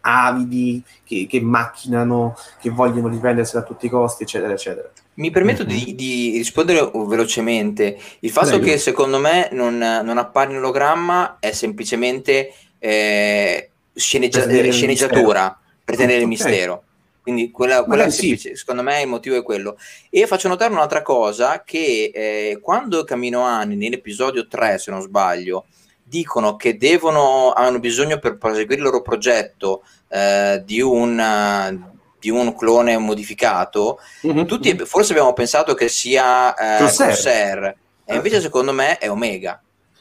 avidi, 0.00 0.82
che, 1.02 1.26
che, 1.26 1.40
macchinano, 1.40 2.36
che 2.60 2.68
vogliono 2.68 3.08
riprendersela 3.08 3.62
a 3.62 3.64
tutti 3.64 3.86
i 3.86 3.88
costi, 3.88 4.24
eccetera, 4.24 4.52
eccetera. 4.52 4.90
Mi 5.14 5.30
permetto 5.30 5.64
mm-hmm. 5.64 5.84
di, 5.84 5.94
di, 5.94 6.30
rispondere 6.36 6.90
velocemente. 6.92 7.96
Il 8.20 8.30
fatto 8.30 8.58
Prego. 8.58 8.64
che 8.64 8.78
secondo 8.78 9.18
me 9.18 9.48
non, 9.52 9.78
non 9.78 10.18
appare 10.18 10.50
in 10.50 10.58
ologramma 10.58 11.38
è 11.38 11.52
semplicemente 11.52 12.52
eh, 12.78 13.70
sceneggia- 13.94 14.44
per 14.44 14.72
sceneggiatura 14.72 15.58
per 15.84 15.96
tenere 15.96 16.20
il 16.20 16.26
mistero. 16.26 16.82
Quindi 17.24 17.50
quella, 17.50 17.84
quella 17.84 18.10
sì. 18.10 18.36
secondo 18.36 18.82
me 18.82 19.00
il 19.00 19.08
motivo 19.08 19.34
è 19.34 19.42
quello. 19.42 19.78
E 20.10 20.26
faccio 20.26 20.46
notare 20.46 20.74
un'altra 20.74 21.00
cosa, 21.00 21.62
che 21.64 22.10
eh, 22.14 22.58
quando 22.60 23.02
Camino 23.04 23.40
Anni, 23.40 23.76
nell'episodio 23.76 24.46
3 24.46 24.76
se 24.76 24.90
non 24.90 25.00
sbaglio, 25.00 25.64
dicono 26.02 26.56
che 26.56 26.76
devono, 26.76 27.54
hanno 27.54 27.78
bisogno 27.78 28.18
per 28.18 28.36
proseguire 28.36 28.74
il 28.74 28.82
loro 28.82 29.00
progetto 29.00 29.84
eh, 30.08 30.62
di, 30.66 30.82
un, 30.82 31.88
di, 32.20 32.28
un, 32.28 32.54
clone 32.54 32.98
modificato, 32.98 34.00
mm-hmm. 34.26 34.44
tutti 34.44 34.76
forse 34.84 35.12
abbiamo 35.12 35.32
pensato 35.32 35.72
che 35.72 35.88
sia 35.88 36.54
eh, 36.54 36.76
Corsair, 36.76 37.08
Corsair 37.08 37.76
e 38.04 38.16
invece 38.16 38.42
secondo 38.42 38.74
me 38.74 38.98
è 38.98 39.10
Omega. 39.10 39.58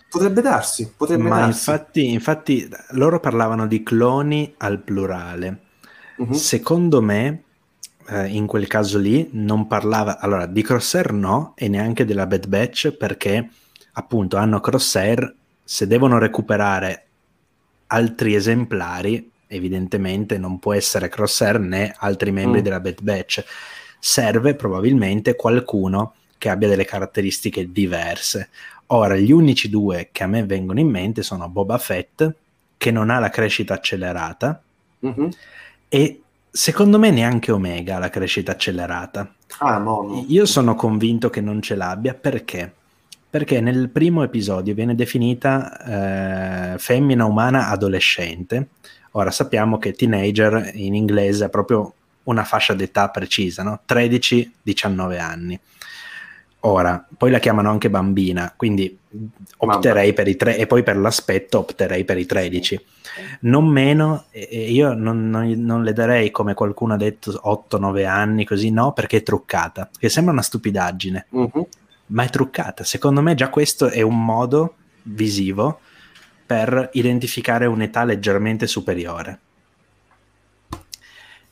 Potrebbe 0.09 0.41
darsi, 0.41 0.91
potrebbe 0.95 1.23
Ma 1.29 1.39
darsi. 1.39 1.69
Infatti, 1.69 2.11
infatti 2.11 2.69
loro 2.89 3.21
parlavano 3.21 3.65
di 3.65 3.81
cloni 3.81 4.53
al 4.57 4.79
plurale 4.81 5.62
Uh-huh. 6.23 6.33
Secondo 6.33 7.01
me, 7.01 7.43
eh, 8.07 8.27
in 8.27 8.47
quel 8.47 8.67
caso 8.67 8.97
lì, 8.97 9.29
non 9.33 9.67
parlava 9.67 10.19
allora 10.19 10.45
di 10.45 10.61
Crosshair 10.61 11.11
no, 11.11 11.53
e 11.55 11.67
neanche 11.67 12.05
della 12.05 12.25
Bad 12.25 12.47
Batch 12.47 12.91
perché 12.91 13.49
appunto 13.93 14.37
hanno 14.37 14.59
Crosshair. 14.59 15.35
Se 15.65 15.87
devono 15.87 16.17
recuperare 16.17 17.05
altri 17.87 18.35
esemplari, 18.35 19.29
evidentemente 19.47 20.37
non 20.37 20.59
può 20.59 20.73
essere 20.73 21.09
Crosshair 21.09 21.59
né 21.59 21.93
altri 21.97 22.31
membri 22.31 22.61
mm. 22.61 22.63
della 22.63 22.79
Bad 22.79 23.01
Batch. 23.01 23.43
Serve 23.99 24.55
probabilmente 24.55 25.35
qualcuno 25.35 26.15
che 26.37 26.49
abbia 26.49 26.67
delle 26.67 26.85
caratteristiche 26.85 27.71
diverse. 27.71 28.49
Ora, 28.87 29.15
gli 29.15 29.31
unici 29.31 29.69
due 29.69 30.09
che 30.11 30.23
a 30.23 30.27
me 30.27 30.43
vengono 30.45 30.79
in 30.79 30.89
mente 30.89 31.23
sono 31.23 31.47
Boba 31.47 31.77
Fett, 31.77 32.33
che 32.77 32.91
non 32.91 33.09
ha 33.09 33.19
la 33.19 33.29
crescita 33.29 33.73
accelerata, 33.75 34.61
mm-hmm 35.05 35.29
e 35.93 36.21
secondo 36.49 36.97
me 36.97 37.11
neanche 37.11 37.51
Omega 37.51 37.97
ha 37.97 37.99
la 37.99 38.09
crescita 38.09 38.53
accelerata. 38.53 39.31
Ah, 39.59 39.77
no, 39.77 40.01
no. 40.01 40.25
Io 40.27 40.47
sono 40.47 40.73
convinto 40.73 41.29
che 41.29 41.39
non 41.39 41.61
ce 41.61 41.75
l'abbia 41.75 42.15
perché? 42.15 42.73
Perché 43.29 43.61
nel 43.61 43.89
primo 43.89 44.23
episodio 44.23 44.73
viene 44.73 44.95
definita 44.95 46.73
eh, 46.73 46.79
femmina 46.79 47.25
umana 47.25 47.69
adolescente. 47.69 48.69
Ora 49.11 49.29
sappiamo 49.29 49.77
che 49.77 49.93
teenager 49.93 50.71
in 50.73 50.95
inglese 50.95 51.45
è 51.45 51.49
proprio 51.49 51.93
una 52.23 52.43
fascia 52.43 52.73
d'età 52.73 53.09
precisa, 53.09 53.61
no? 53.61 53.81
13-19 53.87 55.19
anni. 55.19 55.59
Ora, 56.61 57.05
poi 57.15 57.29
la 57.29 57.37
chiamano 57.37 57.69
anche 57.69 57.91
bambina, 57.91 58.51
quindi 58.57 58.97
opterei 59.57 60.05
Mamma. 60.05 60.13
per 60.13 60.27
i 60.27 60.35
tre, 60.35 60.57
e 60.57 60.65
poi 60.65 60.81
per 60.81 60.97
l'aspetto 60.97 61.59
opterei 61.59 62.03
per 62.03 62.17
i 62.17 62.25
13. 62.25 62.83
Non 63.41 63.65
meno, 63.67 64.25
io 64.51 64.93
non, 64.93 65.29
non, 65.29 65.49
non, 65.49 65.83
le 65.83 65.93
darei 65.93 66.31
come 66.31 66.53
qualcuno 66.53 66.93
ha 66.93 66.97
detto 66.97 67.31
8-9 67.31 68.05
anni, 68.05 68.45
così 68.45 68.71
no, 68.71 68.93
perché 68.93 69.17
è 69.17 69.23
truccata, 69.23 69.89
che 69.97 70.09
sembra 70.09 70.33
una 70.33 70.41
stupidaggine, 70.41 71.27
uh-huh. 71.29 71.67
ma 72.07 72.23
è 72.23 72.29
truccata. 72.29 72.83
Secondo 72.83 73.21
me 73.21 73.35
già 73.35 73.49
questo 73.49 73.87
è 73.87 74.01
un 74.01 74.23
modo 74.23 74.75
visivo 75.03 75.79
per 76.45 76.89
identificare 76.93 77.65
un'età 77.65 78.03
leggermente 78.03 78.67
superiore. 78.67 79.39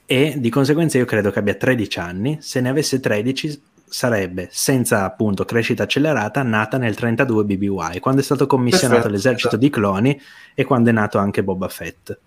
E 0.05 0.33
di 0.37 0.49
conseguenza 0.49 0.97
io 0.97 1.05
credo 1.05 1.31
che 1.31 1.39
abbia 1.39 1.55
13 1.55 1.99
anni, 1.99 2.37
se 2.41 2.59
ne 2.59 2.67
avesse 2.67 2.99
13 2.99 3.61
sarebbe, 3.91 4.47
senza 4.51 5.03
appunto 5.03 5.43
crescita 5.43 5.83
accelerata, 5.83 6.43
nata 6.43 6.77
nel 6.77 6.95
32 6.95 7.43
BBY, 7.43 7.99
quando 7.99 8.21
è 8.21 8.23
stato 8.23 8.47
commissionato 8.47 9.01
Perfetto. 9.01 9.13
l'esercito 9.13 9.57
di 9.57 9.69
cloni 9.69 10.21
e 10.55 10.63
quando 10.63 10.89
è 10.89 10.93
nato 10.93 11.17
anche 11.17 11.43
Boba 11.43 11.67
Fett. 11.67 12.17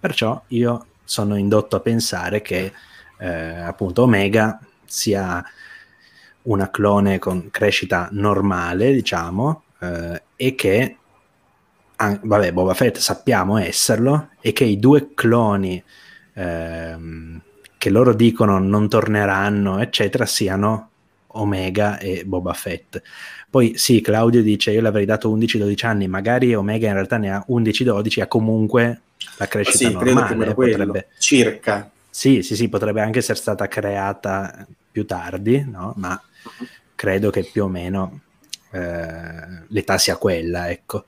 Perciò 0.00 0.42
io 0.48 0.86
sono 1.04 1.36
indotto 1.36 1.76
a 1.76 1.80
pensare 1.80 2.40
che 2.40 2.72
eh, 3.18 3.28
appunto 3.28 4.02
Omega 4.04 4.58
sia 4.86 5.44
una 6.44 6.70
clone 6.70 7.18
con 7.18 7.50
crescita 7.50 8.08
normale, 8.12 8.94
diciamo, 8.94 9.62
eh, 9.80 10.22
e 10.36 10.54
che, 10.54 10.96
ah, 11.96 12.18
vabbè, 12.22 12.50
Boba 12.54 12.72
Fett 12.72 12.96
sappiamo 12.96 13.58
esserlo, 13.58 14.30
e 14.40 14.54
che 14.54 14.64
i 14.64 14.78
due 14.78 15.12
cloni 15.12 15.84
ehm, 16.32 17.40
che 17.76 17.90
loro 17.90 18.14
dicono 18.14 18.58
non 18.58 18.88
torneranno, 18.88 19.80
eccetera, 19.80 20.24
siano 20.24 20.88
Omega 21.34 21.98
e 21.98 22.24
Boba 22.24 22.52
Fett. 22.52 23.00
Poi 23.48 23.74
sì, 23.76 24.00
Claudio 24.00 24.42
dice 24.42 24.72
io 24.72 24.80
l'avrei 24.80 25.04
dato 25.04 25.34
11-12 25.34 25.86
anni, 25.86 26.08
magari 26.08 26.54
Omega 26.54 26.88
in 26.88 26.94
realtà 26.94 27.18
ne 27.18 27.32
ha 27.32 27.44
11-12, 27.48 28.20
ha 28.20 28.26
comunque 28.26 29.00
la 29.38 29.46
crescita 29.46 29.88
sì, 29.88 29.92
normale. 29.92 30.54
Potrebbe... 30.54 31.08
Circa. 31.18 31.90
Sì, 32.10 32.42
sì, 32.42 32.56
sì, 32.56 32.68
potrebbe 32.68 33.00
anche 33.00 33.18
essere 33.18 33.38
stata 33.38 33.66
creata 33.68 34.66
più 34.90 35.04
tardi, 35.04 35.64
no? 35.68 35.94
ma 35.96 36.20
credo 36.94 37.30
che 37.30 37.42
più 37.42 37.64
o 37.64 37.68
meno 37.68 38.20
eh, 38.70 39.64
l'età 39.68 39.98
sia 39.98 40.16
quella, 40.16 40.70
ecco. 40.70 41.04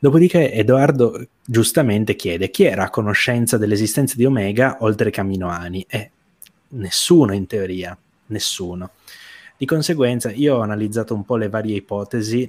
Dopodiché 0.00 0.52
Edoardo 0.52 1.26
giustamente 1.44 2.14
chiede 2.14 2.50
chi 2.50 2.64
era 2.64 2.84
a 2.84 2.90
conoscenza 2.90 3.56
dell'esistenza 3.56 4.14
di 4.16 4.24
Omega 4.24 4.78
oltre 4.80 5.10
Caminoani? 5.10 5.84
E 5.88 6.10
nessuno 6.70 7.32
in 7.32 7.46
teoria, 7.46 7.96
nessuno. 8.26 8.90
Di 9.58 9.66
conseguenza 9.66 10.30
io 10.30 10.58
ho 10.58 10.60
analizzato 10.60 11.14
un 11.14 11.24
po' 11.24 11.34
le 11.34 11.48
varie 11.48 11.74
ipotesi 11.74 12.48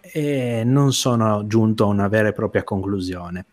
e 0.00 0.62
non 0.64 0.92
sono 0.92 1.44
giunto 1.48 1.82
a 1.82 1.88
una 1.88 2.06
vera 2.06 2.28
e 2.28 2.32
propria 2.32 2.62
conclusione. 2.62 3.44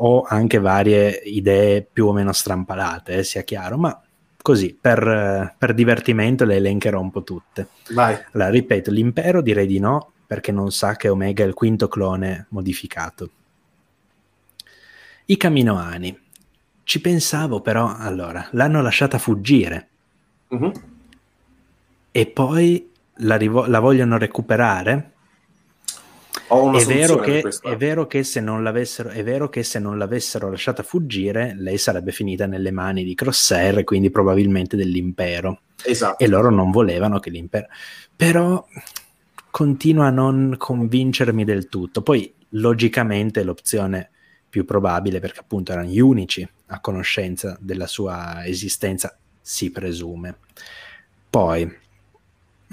Ho 0.00 0.22
anche 0.22 0.60
varie 0.60 1.10
idee 1.10 1.82
più 1.82 2.06
o 2.06 2.14
meno 2.14 2.32
strampalate, 2.32 3.16
eh, 3.16 3.22
sia 3.22 3.42
chiaro, 3.42 3.76
ma 3.76 4.02
così 4.40 4.74
per, 4.80 5.56
per, 5.58 5.74
divertimento 5.74 6.46
le 6.46 6.56
elencherò 6.56 6.98
un 6.98 7.10
po' 7.10 7.22
tutte. 7.22 7.68
Vai. 7.90 8.16
Allora, 8.32 8.48
ripeto, 8.48 8.90
l'impero 8.90 9.42
direi 9.42 9.66
di 9.66 9.78
no, 9.78 10.12
perché 10.26 10.52
non 10.52 10.72
sa 10.72 10.96
che 10.96 11.10
Omega 11.10 11.44
è 11.44 11.46
il 11.46 11.52
quinto 11.52 11.86
clone 11.88 12.46
modificato. 12.48 13.30
I 15.26 15.36
Caminoani. 15.36 16.18
Ci 16.82 17.02
pensavo 17.02 17.60
però, 17.60 17.94
allora, 17.94 18.48
l'hanno 18.52 18.80
lasciata 18.80 19.18
fuggire. 19.18 19.88
Uh-huh 20.48 20.96
e 22.10 22.26
poi 22.26 22.90
la, 23.18 23.36
rivo- 23.36 23.66
la 23.66 23.80
vogliono 23.80 24.18
recuperare. 24.18 25.12
È 26.48 26.84
vero, 26.86 27.18
che, 27.18 27.44
è 27.60 27.76
vero, 27.76 28.06
che, 28.06 28.22
se 28.24 28.40
non 28.40 28.62
l'avessero, 28.62 29.10
è 29.10 29.22
vero 29.22 29.50
che 29.50 29.62
se 29.62 29.78
non 29.78 29.98
l'avessero 29.98 30.48
lasciata 30.48 30.82
fuggire, 30.82 31.54
lei 31.58 31.76
sarebbe 31.76 32.10
finita 32.10 32.46
nelle 32.46 32.70
mani 32.70 33.04
di 33.04 33.14
Crosshair, 33.14 33.84
quindi 33.84 34.10
probabilmente 34.10 34.74
dell'impero. 34.74 35.60
Esatto. 35.84 36.24
E 36.24 36.26
loro 36.26 36.50
non 36.50 36.70
volevano 36.70 37.18
che 37.18 37.28
l'impero. 37.28 37.66
Però 38.16 38.66
continua 39.50 40.06
a 40.06 40.10
non 40.10 40.54
convincermi 40.56 41.44
del 41.44 41.68
tutto. 41.68 42.00
Poi, 42.00 42.32
logicamente, 42.50 43.42
l'opzione 43.42 44.10
più 44.48 44.64
probabile, 44.64 45.20
perché 45.20 45.40
appunto 45.40 45.72
erano 45.72 45.88
gli 45.88 46.00
unici 46.00 46.48
a 46.68 46.80
conoscenza 46.80 47.58
della 47.60 47.86
sua 47.86 48.46
esistenza, 48.46 49.18
si 49.40 49.70
presume. 49.70 50.38
Poi, 51.28 51.70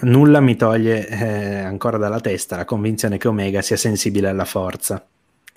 nulla 0.01 0.39
mi 0.39 0.55
toglie 0.55 1.07
eh, 1.07 1.57
ancora 1.59 1.97
dalla 1.97 2.19
testa 2.19 2.57
la 2.57 2.65
convinzione 2.65 3.17
che 3.17 3.27
Omega 3.27 3.61
sia 3.61 3.77
sensibile 3.77 4.29
alla 4.29 4.45
forza 4.45 5.05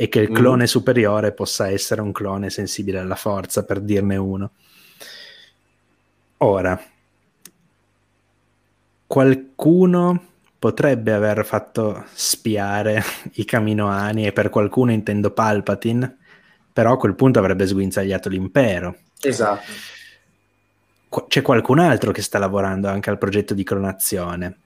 e 0.00 0.08
che 0.08 0.20
il 0.20 0.30
mm. 0.30 0.34
clone 0.34 0.62
mm. 0.62 0.66
superiore 0.66 1.32
possa 1.32 1.68
essere 1.68 2.00
un 2.00 2.12
clone 2.12 2.50
sensibile 2.50 3.00
alla 3.00 3.16
forza, 3.16 3.64
per 3.64 3.80
dirne 3.80 4.16
uno. 4.16 4.52
Ora, 6.36 6.80
qualcuno 9.08 10.22
potrebbe 10.56 11.12
aver 11.12 11.44
fatto 11.44 12.04
spiare 12.12 13.02
i 13.34 13.44
Caminoani, 13.44 14.26
e 14.26 14.32
per 14.32 14.50
qualcuno 14.50 14.92
intendo 14.92 15.32
Palpatine, 15.32 16.16
però 16.72 16.92
a 16.92 16.96
quel 16.96 17.16
punto 17.16 17.40
avrebbe 17.40 17.66
sguinzagliato 17.66 18.28
l'impero. 18.28 18.96
Esatto. 19.20 19.96
C'è 21.28 21.42
qualcun 21.42 21.78
altro 21.78 22.12
che 22.12 22.22
sta 22.22 22.38
lavorando 22.38 22.88
anche 22.88 23.10
al 23.10 23.18
progetto 23.18 23.54
di 23.54 23.64
clonazione. 23.64 24.58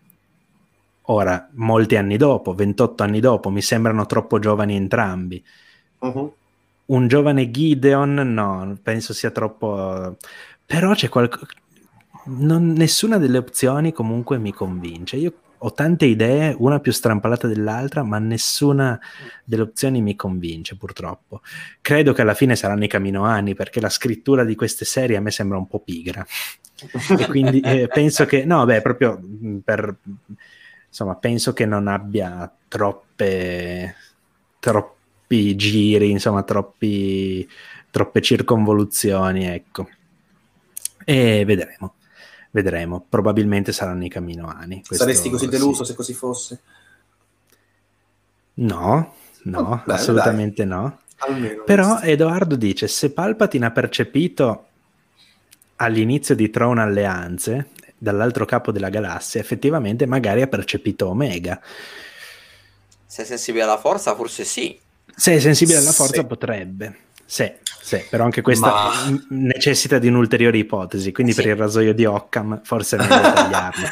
Ora, 1.06 1.48
molti 1.54 1.96
anni 1.96 2.16
dopo, 2.16 2.54
28 2.54 3.02
anni 3.02 3.20
dopo, 3.20 3.50
mi 3.50 3.62
sembrano 3.62 4.06
troppo 4.06 4.38
giovani 4.38 4.76
entrambi. 4.76 5.44
Uh-huh. 5.98 6.34
Un 6.86 7.08
giovane 7.08 7.50
Gideon, 7.50 8.14
no, 8.14 8.78
penso 8.82 9.12
sia 9.12 9.30
troppo... 9.30 10.16
Però 10.64 10.94
c'è 10.94 11.08
qualcosa... 11.08 11.46
nessuna 12.26 13.18
delle 13.18 13.38
opzioni 13.38 13.92
comunque 13.92 14.38
mi 14.38 14.52
convince. 14.52 15.16
Io 15.16 15.32
ho 15.64 15.72
tante 15.72 16.06
idee, 16.06 16.54
una 16.58 16.80
più 16.80 16.90
strampalata 16.90 17.46
dell'altra, 17.46 18.02
ma 18.02 18.18
nessuna 18.18 18.98
delle 19.44 19.62
opzioni 19.62 20.02
mi 20.02 20.16
convince, 20.16 20.76
purtroppo. 20.76 21.40
Credo 21.80 22.12
che 22.12 22.22
alla 22.22 22.34
fine 22.34 22.56
saranno 22.56 22.84
i 22.84 22.88
Caminoani, 22.88 23.54
perché 23.54 23.80
la 23.80 23.88
scrittura 23.88 24.44
di 24.44 24.56
queste 24.56 24.84
serie 24.84 25.16
a 25.16 25.20
me 25.20 25.30
sembra 25.30 25.58
un 25.58 25.68
po' 25.68 25.78
pigra. 25.78 26.26
e 27.16 27.26
quindi 27.26 27.60
eh, 27.60 27.86
penso 27.92 28.24
che, 28.26 28.44
no, 28.44 28.64
beh, 28.64 28.82
proprio 28.82 29.20
mm, 29.22 29.58
per, 29.58 29.96
insomma, 30.88 31.14
penso 31.14 31.52
che 31.52 31.64
non 31.64 31.86
abbia 31.86 32.52
troppe, 32.66 33.94
troppi 34.58 35.54
giri, 35.54 36.10
insomma, 36.10 36.42
troppi, 36.42 37.48
troppe 37.90 38.20
circonvoluzioni, 38.20 39.46
ecco. 39.46 39.88
E 41.04 41.44
vedremo 41.44 41.94
vedremo. 42.52 43.04
Probabilmente 43.08 43.72
saranno 43.72 44.04
i 44.04 44.08
Caminoani. 44.08 44.84
Questo, 44.86 45.04
Saresti 45.04 45.28
così 45.28 45.48
deluso 45.48 45.82
sì. 45.82 45.90
se 45.90 45.96
così 45.96 46.14
fosse? 46.14 46.60
No, 48.54 49.14
no, 49.44 49.58
oh, 49.58 49.82
beh, 49.84 49.92
assolutamente 49.92 50.64
dai. 50.64 50.78
no. 50.78 50.98
Almeno 51.18 51.62
Però 51.64 51.90
questo. 51.90 52.06
Edoardo 52.06 52.56
dice, 52.56 52.88
se 52.88 53.12
Palpatine 53.12 53.66
ha 53.66 53.70
percepito 53.70 54.66
all'inizio 55.76 56.34
di 56.34 56.50
Throne 56.50 56.82
Alleanze, 56.82 57.70
dall'altro 57.96 58.44
capo 58.44 58.72
della 58.72 58.88
galassia, 58.88 59.40
effettivamente 59.40 60.06
magari 60.06 60.42
ha 60.42 60.48
percepito 60.48 61.08
Omega. 61.08 61.60
Se 63.06 63.22
è 63.22 63.24
sensibile 63.24 63.64
alla 63.64 63.78
forza, 63.78 64.14
forse 64.14 64.44
sì. 64.44 64.78
Se 65.14 65.34
è 65.34 65.38
sensibile 65.38 65.78
alla 65.78 65.92
forza, 65.92 66.20
sì. 66.20 66.26
potrebbe. 66.26 66.96
Sì, 67.32 67.50
sì, 67.80 68.04
però 68.10 68.24
anche 68.24 68.42
questa 68.42 68.66
Ma... 68.66 69.24
necessita 69.30 69.98
di 69.98 70.06
un'ulteriore 70.08 70.58
ipotesi, 70.58 71.12
quindi 71.12 71.32
sì. 71.32 71.40
per 71.40 71.52
il 71.52 71.56
rasoio 71.56 71.94
di 71.94 72.04
Occam 72.04 72.60
forse 72.62 72.98
è 72.98 73.00
meglio 73.00 73.32
tagliarlo. 73.32 73.86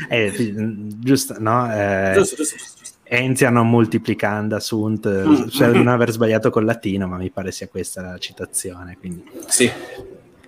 eh, 0.08 0.54
giusto, 0.96 1.36
no? 1.40 1.70
Eh, 1.70 2.12
giusto, 2.14 2.36
giusto, 2.36 2.56
giusto. 2.56 2.98
Enziano 3.02 3.64
multiplicanda 3.64 4.60
sunt, 4.60 5.06
mm. 5.10 5.48
cioè 5.48 5.68
non 5.68 5.88
aver 5.88 6.10
sbagliato 6.10 6.48
col 6.48 6.64
latino, 6.64 7.06
ma 7.06 7.18
mi 7.18 7.28
pare 7.28 7.52
sia 7.52 7.68
questa 7.68 8.00
la 8.00 8.16
citazione. 8.16 8.96
Quindi... 8.98 9.30
Sì. 9.46 9.70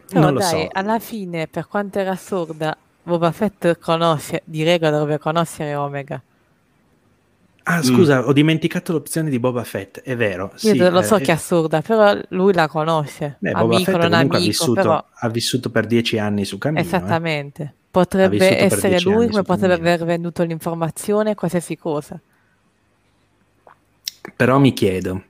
Però 0.09 0.21
non 0.23 0.37
dai, 0.37 0.63
so. 0.63 0.69
alla 0.73 1.01
fine, 1.01 1.49
per 1.49 1.67
quanto 1.67 1.99
era 1.99 2.13
assurda, 2.13 2.75
Boba 3.03 3.31
Fett 3.31 3.79
conosce, 3.79 4.41
di 4.47 4.63
regola 4.63 4.91
dovrebbe 4.97 5.19
conoscere 5.19 5.75
Omega. 5.75 6.23
Ah, 7.65 7.79
mm. 7.79 7.83
scusa, 7.83 8.23
mm. 8.23 8.29
ho 8.29 8.33
dimenticato 8.33 8.93
l'opzione 8.93 9.31
di 9.31 9.39
Boba 9.39 9.65
Fett, 9.65 10.01
è 10.01 10.17
vero. 10.17 10.53
Io 10.61 10.73
sì, 10.73 10.77
lo 10.79 11.03
so 11.03 11.17
eh, 11.17 11.21
che 11.21 11.31
è 11.31 11.35
assurda, 11.35 11.83
però 11.83 12.19
lui 12.31 12.53
la 12.53 12.69
conosce. 12.69 13.37
Beh, 13.39 13.51
amico, 13.51 13.67
Boba 13.67 13.85
Fett 13.85 14.03
non 14.03 14.13
amico, 14.13 14.37
ha 14.37 14.41
vissuto, 14.41 14.73
però... 14.73 15.05
ha 15.13 15.29
vissuto 15.29 15.71
per 15.71 15.87
dieci 15.87 16.19
anni 16.19 16.45
su 16.45 16.59
Camino. 16.59 16.81
Eh. 16.81 16.85
Esattamente. 16.87 17.63
Eh. 17.63 17.73
Potrebbe 17.91 18.59
essere 18.59 19.01
lui 19.01 19.29
come 19.29 19.43
potrebbe 19.43 19.75
Camino. 19.75 19.95
aver 19.95 20.05
venduto 20.07 20.43
l'informazione, 20.45 21.35
qualsiasi 21.35 21.77
cosa. 21.77 22.21
Però 24.37 24.59
mi 24.59 24.73
chiedo, 24.73 25.23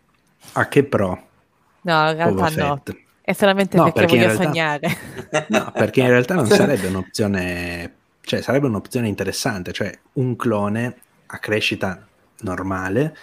a 0.52 0.68
che 0.68 0.84
pro? 0.84 1.26
No, 1.82 2.10
in 2.10 2.16
realtà 2.16 2.48
no. 2.50 2.82
È 3.22 3.32
solamente 3.32 3.76
no, 3.76 3.84
perché, 3.84 4.00
perché 4.00 4.16
voglio 4.16 4.26
realtà, 4.26 4.44
sognare. 4.44 4.96
No, 5.48 5.70
perché 5.72 6.00
in 6.00 6.08
realtà 6.08 6.34
non 6.34 6.46
sarebbe 6.48 6.88
un'opzione, 6.88 7.94
cioè 8.22 8.40
sarebbe 8.40 8.66
un'opzione 8.66 9.08
interessante, 9.08 9.72
cioè 9.72 9.96
un 10.14 10.36
clone 10.36 10.96
a 11.26 11.38
crescita 11.38 12.06
normale, 12.42 13.14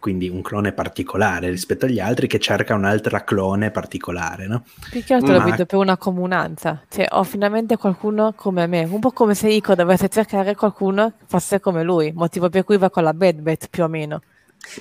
quindi 0.00 0.28
un 0.28 0.42
clone 0.42 0.72
particolare 0.72 1.50
rispetto 1.50 1.84
agli 1.84 2.00
altri 2.00 2.26
che 2.26 2.40
cerca 2.40 2.74
un'altra 2.74 3.22
clone 3.22 3.70
particolare, 3.70 4.48
no? 4.48 4.64
Più 4.90 5.04
che 5.04 5.14
altro 5.14 5.36
Ma... 5.36 5.44
lo 5.44 5.50
vedo 5.50 5.66
per 5.66 5.78
una 5.78 5.96
comunanza, 5.96 6.82
cioè 6.88 7.06
ho 7.10 7.22
finalmente 7.22 7.76
qualcuno 7.76 8.32
come 8.34 8.66
me, 8.66 8.82
un 8.82 8.98
po' 8.98 9.12
come 9.12 9.34
se 9.34 9.48
Ico 9.48 9.76
dovesse 9.76 10.08
cercare 10.08 10.56
qualcuno 10.56 11.12
che 11.16 11.24
fosse 11.26 11.60
come 11.60 11.84
lui, 11.84 12.10
motivo 12.12 12.48
per 12.48 12.64
cui 12.64 12.78
va 12.78 12.90
con 12.90 13.04
la 13.04 13.14
Bad 13.14 13.36
Bet 13.36 13.68
più 13.68 13.84
o 13.84 13.88
meno. 13.88 14.22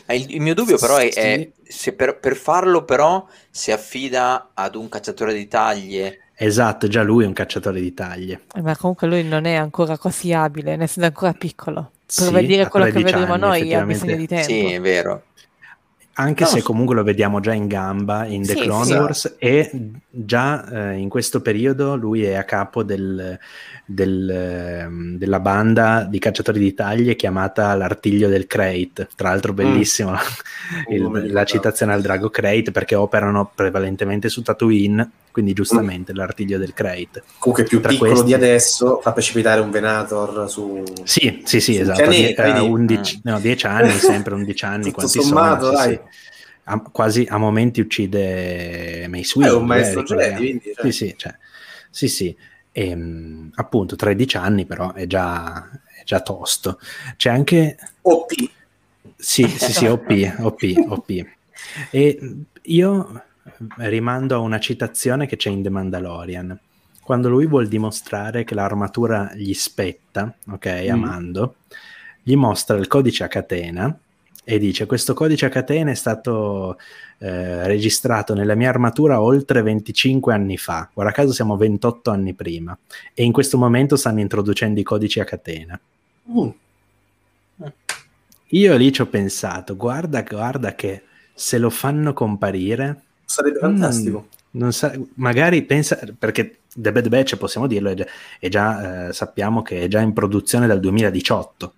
Il, 0.08 0.34
il 0.34 0.42
mio 0.42 0.56
dubbio 0.56 0.78
però 0.78 0.98
è, 0.98 1.10
è 1.14 1.52
se 1.64 1.94
per, 1.94 2.20
per, 2.20 2.36
farlo 2.36 2.84
però 2.84 3.26
si 3.50 3.72
affida 3.72 4.52
ad 4.54 4.76
un 4.76 4.90
cacciatore 4.90 5.34
di 5.34 5.48
taglie. 5.48 6.22
Esatto, 6.36 6.88
già 6.88 7.02
lui 7.02 7.24
è 7.26 7.28
un 7.28 7.34
cacciatore 7.34 7.80
di 7.80 7.94
taglie. 7.94 8.42
Eh, 8.56 8.62
ma 8.62 8.76
comunque 8.76 9.08
lui 9.08 9.24
non 9.24 9.46
è 9.46 9.56
ancora 9.56 9.98
così 9.98 10.34
abile, 10.34 10.76
ne 10.76 10.86
essendo 10.86 11.08
ancora 11.08 11.34
piccolo 11.34 11.92
per 12.16 12.26
sì, 12.26 12.32
vedere 12.32 12.68
quello 12.68 12.86
che 12.88 13.04
vedremo 13.04 13.34
anni, 13.34 13.42
noi 13.42 13.74
ha 13.76 13.86
bisogno 13.86 14.16
di 14.16 14.28
tempo. 14.28 14.46
Sì, 14.46 14.66
è 14.66 14.82
vero. 14.82 15.24
Anche 16.14 16.44
no, 16.44 16.50
se 16.50 16.62
comunque 16.62 16.96
lo 16.96 17.04
vediamo 17.04 17.40
già 17.40 17.54
in 17.54 17.68
gamba 17.68 18.26
in 18.26 18.42
The 18.42 18.56
sì, 18.56 18.62
Clone 18.64 18.86
sì. 18.86 18.94
Wars 18.94 19.36
e 19.38 19.72
già 20.10 20.92
eh, 20.92 20.98
in 20.98 21.08
questo 21.08 21.42
periodo 21.42 21.96
lui 21.96 22.24
è 22.24 22.34
a 22.34 22.44
capo 22.44 22.84
del, 22.84 23.40
del, 23.86 24.30
ehm, 24.30 25.18
della 25.18 25.40
banda 25.40 26.04
di 26.04 26.20
cacciatori 26.20 26.60
di 26.60 26.74
taglie 26.74 27.16
chiamata 27.16 27.74
l'Artiglio 27.76 28.28
del 28.28 28.48
Crate. 28.48 29.08
Tra 29.16 29.30
l'altro, 29.30 29.54
bellissimo 29.54 30.12
mm. 30.92 31.06
oh, 31.06 31.22
la 31.28 31.46
citazione 31.46 31.94
al 31.94 32.02
drago 32.02 32.30
Crate 32.30 32.72
perché 32.72 32.96
operano 32.96 33.50
prevalentemente 33.56 34.28
su 34.28 34.42
Tatooine 34.42 35.10
quindi 35.32 35.54
giustamente 35.54 36.12
mm. 36.14 36.16
l'artiglio 36.16 36.58
del 36.58 36.74
Crate. 36.74 37.24
Comunque 37.38 37.66
più 37.66 37.80
Tra 37.80 37.90
piccolo 37.90 38.10
questi... 38.12 38.28
di 38.28 38.34
adesso 38.34 39.00
fa 39.02 39.12
precipitare 39.14 39.62
un 39.62 39.72
Venator 39.72 40.50
su... 40.50 40.84
Sì, 41.04 41.42
sì, 41.46 41.60
sì, 41.60 41.78
esatto, 41.78 42.02
pianeta, 42.02 42.52
Die- 42.52 42.68
11, 42.68 43.18
mm. 43.18 43.20
no, 43.24 43.40
10 43.40 43.66
anni, 43.68 43.92
sempre 43.92 44.34
11 44.34 44.66
anni, 44.66 44.92
quanti 44.92 45.22
sommato, 45.22 45.66
sono, 45.66 45.78
dai. 45.78 45.94
Sì. 45.94 46.28
A, 46.64 46.80
quasi 46.92 47.26
a 47.28 47.38
momenti 47.38 47.82
uccide 47.82 49.08
Mace 49.10 49.40
Windu. 49.40 49.54
È 49.54 49.58
un 49.58 49.66
maestro 49.66 50.04
Jedi, 50.04 50.36
quindi... 50.36 50.74
Cioè. 50.76 50.84
Sì, 50.84 50.92
sì, 50.92 51.14
cioè, 51.18 51.36
sì, 51.90 52.08
sì. 52.08 52.36
E, 52.72 52.90
ehm, 52.90 53.52
appunto 53.56 53.96
13 53.96 54.38
anni 54.38 54.66
però 54.66 54.94
è 54.94 55.08
già, 55.08 55.70
è 56.00 56.04
già 56.04 56.22
tosto. 56.22 56.80
C'è 57.18 57.30
anche... 57.30 57.78
OP. 58.02 58.32
Sì, 59.16 59.48
sì, 59.48 59.72
sì, 59.74 59.86
OP, 59.86 60.36
OP, 60.40 60.62
OP. 60.88 61.26
E 61.92 62.18
io 62.64 63.24
rimando 63.78 64.36
a 64.36 64.40
una 64.40 64.60
citazione 64.60 65.26
che 65.26 65.36
c'è 65.36 65.50
in 65.50 65.64
The 65.64 65.70
Mandalorian. 65.70 66.60
Quando 67.02 67.30
lui 67.30 67.48
vuol 67.48 67.68
dimostrare 67.68 68.44
che 68.44 68.54
l'armatura 68.54 69.32
gli 69.34 69.54
spetta, 69.54 70.34
ok, 70.52 70.84
mm. 70.86 70.92
a 70.92 70.96
Mando, 70.96 71.56
gli 72.22 72.36
mostra 72.36 72.78
il 72.78 72.88
codice 72.88 73.24
a 73.24 73.28
catena 73.28 73.98
e 74.44 74.58
dice 74.58 74.86
questo 74.86 75.14
codice 75.14 75.46
a 75.46 75.50
catena 75.50 75.92
è 75.92 75.96
stato 75.96 76.78
eh, 77.20 77.68
registrato 77.68 78.34
nella 78.34 78.56
mia 78.56 78.70
armatura 78.70 79.22
oltre 79.22 79.62
25 79.62 80.34
anni 80.34 80.58
fa, 80.58 80.90
guarda 80.92 81.12
caso 81.12 81.34
siamo 81.34 81.56
28 81.56 82.10
anni 82.10 82.34
prima 82.34 82.78
e 83.14 83.24
in 83.24 83.32
questo 83.32 83.58
momento 83.58 83.96
stanno 83.96 84.22
introducendo 84.22 84.80
i 84.80 84.84
codici 84.84 85.20
a 85.20 85.24
catena. 85.24 85.80
Mm. 86.32 86.50
Io 88.54 88.76
lì 88.78 88.92
ci 88.92 89.02
ho 89.02 89.06
pensato, 89.06 89.76
guarda, 89.76 90.24
guarda 90.24 90.74
che 90.74 91.04
se 91.34 91.60
lo 91.60 91.70
fanno 91.70 92.14
comparire 92.14 93.04
Sarebbe 93.30 93.60
fantastico. 93.60 94.28
Mm, 94.58 94.70
sa- 94.70 95.00
magari 95.16 95.62
pensa, 95.62 96.00
perché 96.18 96.62
The 96.74 96.92
Bad 96.92 97.10
Batch, 97.10 97.38
possiamo 97.38 97.68
dirlo, 97.68 97.92
è 97.92 97.94
già, 97.94 98.06
è 98.40 98.50
già 98.50 99.10
eh, 99.10 99.14
sappiamo 99.14 99.62
che 99.62 99.84
è 99.84 99.88
già 99.88 100.00
in 100.00 100.14
produzione 100.14 100.66
dal 100.66 100.80
2018. 100.80 101.74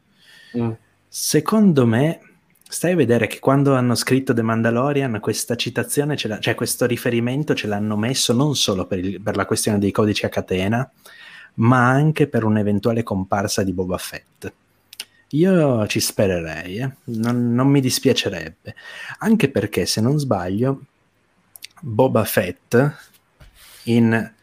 Mm. 0.57 0.71
Secondo 1.09 1.85
me, 1.85 2.21
stai 2.65 2.93
a 2.93 2.95
vedere 2.95 3.27
che 3.27 3.39
quando 3.39 3.75
hanno 3.75 3.95
scritto 3.95 4.33
The 4.33 4.41
Mandalorian, 4.41 5.19
questa 5.19 5.57
citazione, 5.57 6.15
cioè 6.15 6.55
questo 6.55 6.85
riferimento 6.85 7.53
ce 7.53 7.67
l'hanno 7.67 7.97
messo 7.97 8.31
non 8.31 8.55
solo 8.55 8.85
per, 8.87 8.99
il, 8.99 9.19
per 9.19 9.35
la 9.35 9.45
questione 9.45 9.77
dei 9.77 9.91
codici 9.91 10.25
a 10.25 10.29
catena, 10.29 10.89
ma 11.55 11.89
anche 11.89 12.27
per 12.27 12.45
un'eventuale 12.45 13.03
comparsa 13.03 13.63
di 13.63 13.73
Boba 13.73 13.97
Fett. 13.97 14.53
Io 15.31 15.85
ci 15.87 15.99
spererei, 15.99 16.77
eh? 16.77 16.91
non, 17.05 17.53
non, 17.53 17.67
mi 17.67 17.81
dispiacerebbe, 17.81 18.73
anche 19.19 19.49
perché 19.49 19.85
se 19.85 19.99
non 19.99 20.17
sbaglio 20.17 20.83
Boba 21.83 22.23
Fett 22.25 22.93
in 23.85 24.33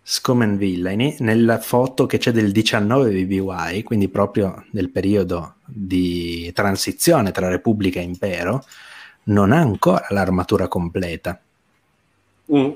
Scomen 0.00 0.56
Villainy, 0.56 1.16
nella 1.18 1.58
foto 1.58 2.06
che 2.06 2.18
c'è 2.18 2.30
del 2.30 2.52
19 2.52 3.10
BBY, 3.10 3.82
quindi 3.82 4.08
proprio 4.08 4.64
nel 4.70 4.90
periodo 4.90 5.56
di 5.66 6.50
transizione 6.54 7.32
tra 7.32 7.48
Repubblica 7.48 7.98
e 7.98 8.04
Impero, 8.04 8.64
non 9.24 9.52
ha 9.52 9.58
ancora 9.58 10.06
l'armatura 10.10 10.68
completa. 10.68 11.38
Mm. 12.54 12.70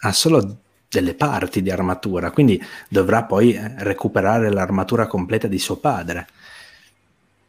Ha 0.00 0.12
solo 0.12 0.58
delle 0.88 1.14
parti 1.14 1.62
di 1.62 1.70
armatura, 1.70 2.30
quindi 2.30 2.62
dovrà 2.88 3.24
poi 3.24 3.58
recuperare 3.78 4.52
l'armatura 4.52 5.06
completa 5.06 5.48
di 5.48 5.58
suo 5.58 5.76
padre. 5.76 6.28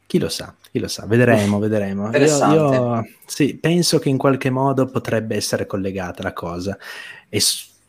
Chi 0.08 0.20
lo 0.20 0.30
sa, 0.30 0.56
chi 0.72 0.80
lo 0.80 0.88
sa, 0.88 1.06
vedremo, 1.06 1.60
vedremo. 1.60 2.10
Io, 2.16 2.54
io 2.54 3.06
sì, 3.26 3.58
penso 3.58 4.00
che 4.00 4.08
in 4.08 4.18
qualche 4.18 4.50
modo 4.50 4.86
potrebbe 4.86 5.36
essere 5.36 5.66
collegata 5.66 6.24
la 6.24 6.32
cosa 6.32 6.78
e 7.28 7.42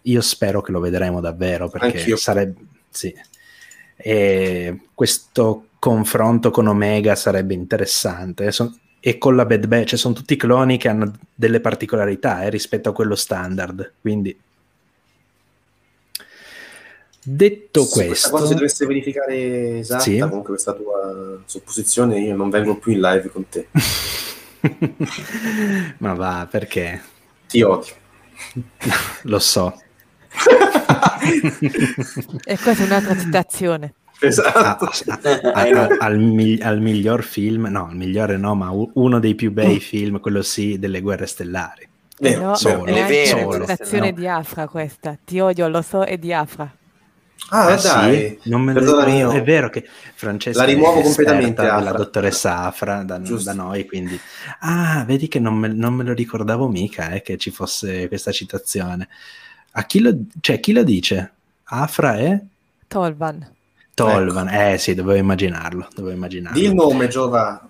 io 0.03 0.21
spero 0.21 0.61
che 0.61 0.73
lo 0.73 0.81
vedremo 0.81 1.21
davvero 1.21 1.69
perché 1.69 1.99
Anch'io. 1.99 2.17
sarebbe... 2.17 2.61
Sì. 2.91 3.15
E 3.97 4.81
questo 4.95 5.67
confronto 5.79 6.51
con 6.51 6.67
Omega 6.67 7.15
sarebbe 7.15 7.55
interessante. 7.55 8.51
e 8.99 9.19
con 9.19 9.37
la 9.37 9.47
Bad 9.47 9.67
Batch 9.67 9.91
cioè 9.91 9.99
sono 9.99 10.15
tutti 10.15 10.35
cloni 10.35 10.77
che 10.77 10.89
hanno 10.89 11.13
delle 11.33 11.61
particolarità 11.61 12.43
eh, 12.43 12.51
rispetto 12.51 12.89
a 12.89 12.93
quello 12.93 13.15
standard. 13.15 13.93
Quindi 14.01 14.37
Detto 17.31 17.85
sì, 17.85 18.07
questo, 18.07 18.31
quando 18.31 18.49
si 18.49 18.55
dovesse 18.55 18.87
verificare 18.87 19.81
esatta, 19.81 20.01
sì. 20.01 20.19
comunque 20.19 20.53
questa 20.53 20.73
tua 20.73 21.39
supposizione, 21.45 22.21
io 22.21 22.35
non 22.35 22.49
vengo 22.49 22.77
più 22.77 22.93
in 22.93 23.01
live 23.01 23.31
con 23.31 23.47
te. 23.51 23.69
Ma 25.99 26.15
va, 26.15 26.49
perché? 26.51 27.03
Ti 27.47 27.61
odio. 27.61 27.93
Lo 29.25 29.39
so. 29.39 29.79
e 32.45 32.59
questa 32.59 32.83
è 32.83 32.87
un'altra 32.87 33.19
citazione. 33.19 33.93
Esatto. 34.21 34.87
A, 34.87 35.21
a, 35.23 35.53
a, 35.53 35.97
al, 35.99 36.19
mi, 36.19 36.59
al, 36.61 36.81
miglior 36.81 37.23
film, 37.23 37.67
no, 37.67 37.89
il 37.91 37.97
migliore 37.99 38.39
no, 38.39 38.55
ma 38.55 38.71
uno 38.71 39.21
dei 39.21 39.35
più 39.35 39.53
bei 39.53 39.75
mm. 39.75 39.81
film, 39.81 40.21
quello 40.21 40.41
sì, 40.41 40.79
delle 40.79 41.03
guerre 41.03 41.27
stellari. 41.27 41.87
Vero, 42.21 42.55
solo, 42.55 42.87
è 42.87 43.01
anche 43.01 43.45
una 43.45 43.67
citazione 43.67 44.13
no. 44.13 44.17
di 44.17 44.27
Afra 44.27 44.67
questa. 44.67 45.19
Ti 45.23 45.41
odio, 45.41 45.69
lo 45.69 45.83
so, 45.83 46.05
è 46.05 46.17
di 46.17 46.33
Afra. 46.33 46.73
Ah, 47.51 47.73
eh 47.73 47.81
dai, 47.81 48.39
sì, 48.43 48.51
non 48.51 48.63
me 48.63 48.73
lo... 48.75 49.31
è 49.31 49.43
vero 49.43 49.71
che 49.71 49.89
Francesca 50.15 50.59
la 50.59 50.67
rimuovo 50.67 51.01
completamente 51.01 51.63
la 51.63 51.93
dottoressa 51.93 52.59
Afra 52.59 53.03
da, 53.05 53.19
da, 53.19 53.53
noi, 53.55 53.87
quindi 53.87 54.19
ah, 54.61 55.05
vedi 55.07 55.29
che 55.29 55.39
non 55.39 55.55
me, 55.55 55.69
non 55.69 55.95
me 55.95 56.05
lo 56.05 56.13
ricordavo 56.13 56.69
mica 56.69 57.11
eh, 57.11 57.23
che 57.23 57.39
ci 57.39 57.51
fosse 57.51 58.09
questa 58.09 58.33
citazione. 58.33 59.09
A 59.73 59.85
chi 59.85 60.01
lo, 60.01 60.15
cioè, 60.41 60.61
chi 60.61 60.73
lo 60.73 60.83
dice? 60.83 61.33
Afra 61.65 62.17
è? 62.17 62.39
Tolvan. 62.87 63.55
Tolvan, 63.95 64.49
ecco. 64.49 64.75
eh 64.75 64.79
sì, 64.79 64.95
dovevo 64.95 65.19
immaginarlo, 65.19 65.89
dovevo 65.95 66.15
immaginarlo. 66.15 66.59
Di 66.59 66.67
il 66.67 66.75
nome, 66.75 67.09
Giova. 67.09 67.69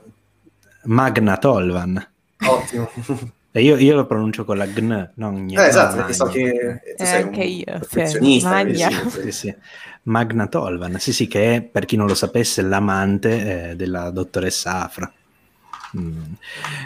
Magna 0.85 1.37
Tolvan. 1.37 2.09
Ottimo. 2.47 2.91
io, 3.59 3.77
io, 3.77 3.95
lo 3.95 4.07
pronuncio 4.07 4.45
con 4.45 4.57
la 4.57 4.67
gn, 4.67 5.11
non 5.15 5.47
gn. 5.47 5.59
Eh, 5.59 5.67
esatto, 5.67 5.97
perché 5.97 6.13
so 6.13 6.25
che 6.27 6.81
tu 6.97 7.05
sei 7.05 7.23
anche 7.23 7.43
io, 7.43 7.65
perfezionista. 7.65 8.49
Magna. 8.49 8.91
Sì, 9.09 9.33
sì. 9.33 9.55
Magna 10.05 10.47
Tolvan, 10.47 10.99
sì 10.99 11.13
sì, 11.13 11.27
che 11.27 11.57
è, 11.57 11.63
per 11.63 11.85
chi 11.85 11.97
non 11.97 12.07
lo 12.07 12.15
sapesse, 12.15 12.63
l'amante 12.63 13.71
eh, 13.71 13.77
della 13.77 14.11
dottoressa 14.11 14.85
Afra. 14.85 15.13
Mm. 15.99 16.33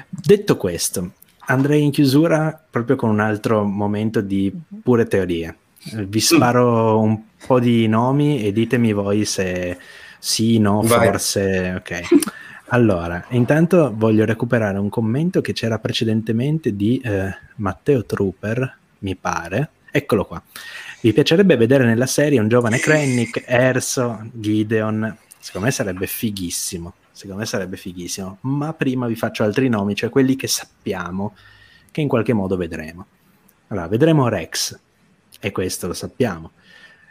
Detto 0.09 0.57
questo, 0.57 1.13
andrei 1.47 1.83
in 1.83 1.91
chiusura 1.91 2.61
proprio 2.69 2.97
con 2.97 3.11
un 3.11 3.21
altro 3.21 3.65
momento 3.65 4.21
di 4.21 4.53
pure 4.83 5.07
teorie. 5.07 5.57
Vi 5.93 6.21
sparo 6.21 7.01
un 7.01 7.21
po' 7.45 7.59
di 7.59 7.89
nomi 7.89 8.45
e 8.45 8.53
ditemi 8.53 8.93
voi 8.93 9.25
se 9.25 9.77
sì, 10.19 10.59
no, 10.59 10.83
Vai. 10.83 11.09
forse, 11.09 11.75
ok. 11.77 12.01
Allora, 12.73 13.27
intanto 13.29 13.93
voglio 13.95 14.25
recuperare 14.25 14.79
un 14.79 14.89
commento 14.89 15.43
che 15.43 15.53
c'era 15.53 15.79
precedentemente 15.79 16.75
di 16.75 16.99
eh, 17.05 17.31
Matteo 17.57 18.07
Trooper, 18.07 18.79
mi 19.01 19.15
pare. 19.15 19.69
Eccolo 19.91 20.25
qua. 20.25 20.43
Vi 21.03 21.13
piacerebbe 21.13 21.57
vedere 21.59 21.85
nella 21.85 22.07
serie 22.07 22.41
un 22.41 22.49
giovane 22.49 22.79
Krennic, 22.79 23.45
Erso, 23.47 24.27
Gideon? 24.33 25.19
Secondo 25.39 25.67
me 25.67 25.73
sarebbe 25.73 26.07
fighissimo. 26.07 26.95
Secondo 27.13 27.41
me 27.41 27.47
sarebbe 27.47 27.77
fighissimo. 27.77 28.39
Ma 28.41 28.73
prima 28.73 29.07
vi 29.07 29.17
faccio 29.17 29.45
altri 29.45 29.69
nomi, 29.69 29.95
cioè 29.95 30.09
quelli 30.09 30.35
che 30.35 30.49
sappiamo, 30.49 31.35
che 31.91 32.01
in 32.01 32.09
qualche 32.09 32.33
modo 32.33 32.57
vedremo. 32.57 33.05
Allora, 33.69 33.87
vedremo 33.87 34.29
Rex, 34.29 34.79
e 35.39 35.53
questo 35.53 35.89
lo 35.89 35.93
sappiamo. 35.93 36.53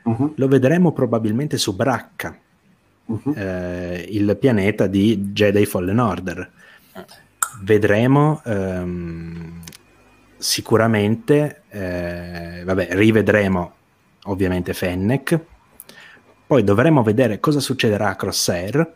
Uh-huh. 0.06 0.34
Lo 0.38 0.48
vedremo 0.48 0.92
probabilmente 0.92 1.60
su 1.60 1.76
Bracca, 1.76 2.36
uh-huh. 3.24 3.34
eh, 3.36 4.06
il 4.10 4.38
pianeta 4.40 4.88
di 4.88 5.32
Jedi 5.32 5.66
Fallen 5.66 6.00
Order. 6.00 6.52
Vedremo 7.64 8.42
ehm, 8.46 9.62
sicuramente, 10.38 11.64
eh, 11.70 12.64
vabbè, 12.64 12.88
rivedremo 12.92 13.74
ovviamente 14.26 14.74
Fennec, 14.74 15.40
poi 16.48 16.64
dovremo 16.64 17.04
vedere 17.04 17.40
cosa 17.40 17.60
succederà 17.60 18.10
a 18.10 18.16
Crosshair, 18.16 18.94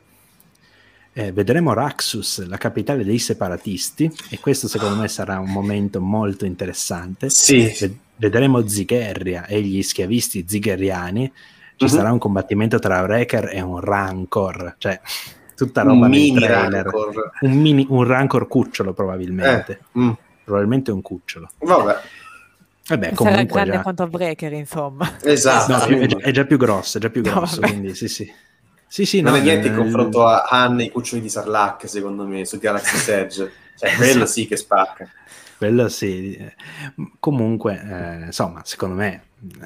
eh, 1.14 1.32
vedremo 1.32 1.74
Raxus, 1.74 2.46
la 2.46 2.58
capitale 2.58 3.06
dei 3.06 3.20
separatisti, 3.20 4.12
e 4.30 4.40
questo 4.40 4.68
secondo 4.68 4.98
me 4.98 5.08
sarà 5.08 5.40
un 5.40 5.50
momento 5.50 6.02
molto 6.02 6.46
interessante. 6.46 7.30
Sì. 7.30 7.72
vedremo 8.18 8.68
Zigherria 8.68 9.46
e 9.46 9.62
gli 9.62 9.82
schiavisti 9.82 10.46
zigheriani 10.48 11.32
ci 11.76 11.86
uh-huh. 11.86 11.90
sarà 11.90 12.12
un 12.12 12.18
combattimento 12.18 12.80
tra 12.80 13.02
Wrecker 13.02 13.50
e 13.52 13.62
un 13.62 13.80
Rancor, 13.80 14.76
cioè 14.78 15.00
tutta 15.56 15.82
roba 15.82 16.06
un 16.06 16.12
mini 16.12 16.40
trailer. 16.40 16.84
Rancor. 16.84 17.32
Un, 17.42 17.52
mini, 17.52 17.86
un 17.90 18.04
Rancor 18.04 18.48
cucciolo 18.48 18.94
probabilmente. 18.94 19.80
Eh, 19.94 20.00
mm. 20.00 20.12
Probabilmente 20.44 20.92
un 20.92 21.02
cucciolo. 21.02 21.50
Vabbè. 21.60 21.98
Vabbè, 22.88 23.14
Sarà 23.16 23.44
grande 23.44 23.72
già... 23.72 23.82
quanto 23.82 24.08
Breaker, 24.08 24.54
insomma. 24.54 25.18
Esatto. 25.24 25.72
No, 25.72 26.00
è, 26.00 26.06
già, 26.06 26.18
è, 26.18 26.32
già, 26.32 26.46
più 26.46 26.58
grosso, 26.58 27.00
è 27.00 27.02
già 27.02 27.10
più 27.10 27.24
grosso, 27.24 27.60
no, 27.60 27.68
quindi 27.68 27.96
sì, 27.96 28.08
sì. 28.08 28.32
Sì, 28.88 29.06
sì, 29.06 29.22
non 29.22 29.34
no, 29.34 29.40
è 29.40 29.42
niente 29.42 29.68
in 29.68 29.74
eh, 29.74 29.78
confronto 29.78 30.26
a 30.26 30.44
Han 30.48 30.80
e 30.82 30.84
i 30.86 30.92
cuccioli 30.92 31.22
di 31.22 31.30
Sarlacc, 31.30 31.90
secondo 31.90 32.26
me, 32.28 32.46
su 32.46 32.60
Galaxy 32.60 33.10
Edge. 33.12 33.52
Cioè, 33.76 33.96
quello 33.96 34.26
sì 34.28 34.48
che 34.48 34.56
spacca. 34.56 35.10
Quello 35.58 35.90
sì. 35.90 36.40
Comunque, 37.20 37.82
eh, 37.82 38.26
insomma, 38.26 38.62
secondo 38.64 38.96
me 38.96 39.24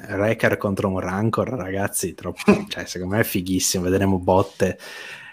Wrecker 0.08 0.56
contro 0.56 0.88
un 0.88 1.00
Rancor, 1.00 1.48
ragazzi, 1.48 2.14
troppo, 2.14 2.66
cioè, 2.68 2.84
secondo 2.86 3.14
me 3.14 3.20
è 3.20 3.24
fighissimo, 3.24 3.84
vedremo 3.84 4.18
botte. 4.18 4.78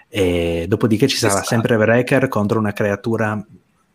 E 0.09 0.65
dopodiché 0.67 1.07
ci 1.07 1.17
sarà 1.17 1.43
sempre 1.43 1.75
Wrecker 1.75 2.27
contro 2.27 2.59
una 2.59 2.71
creatura 2.71 3.45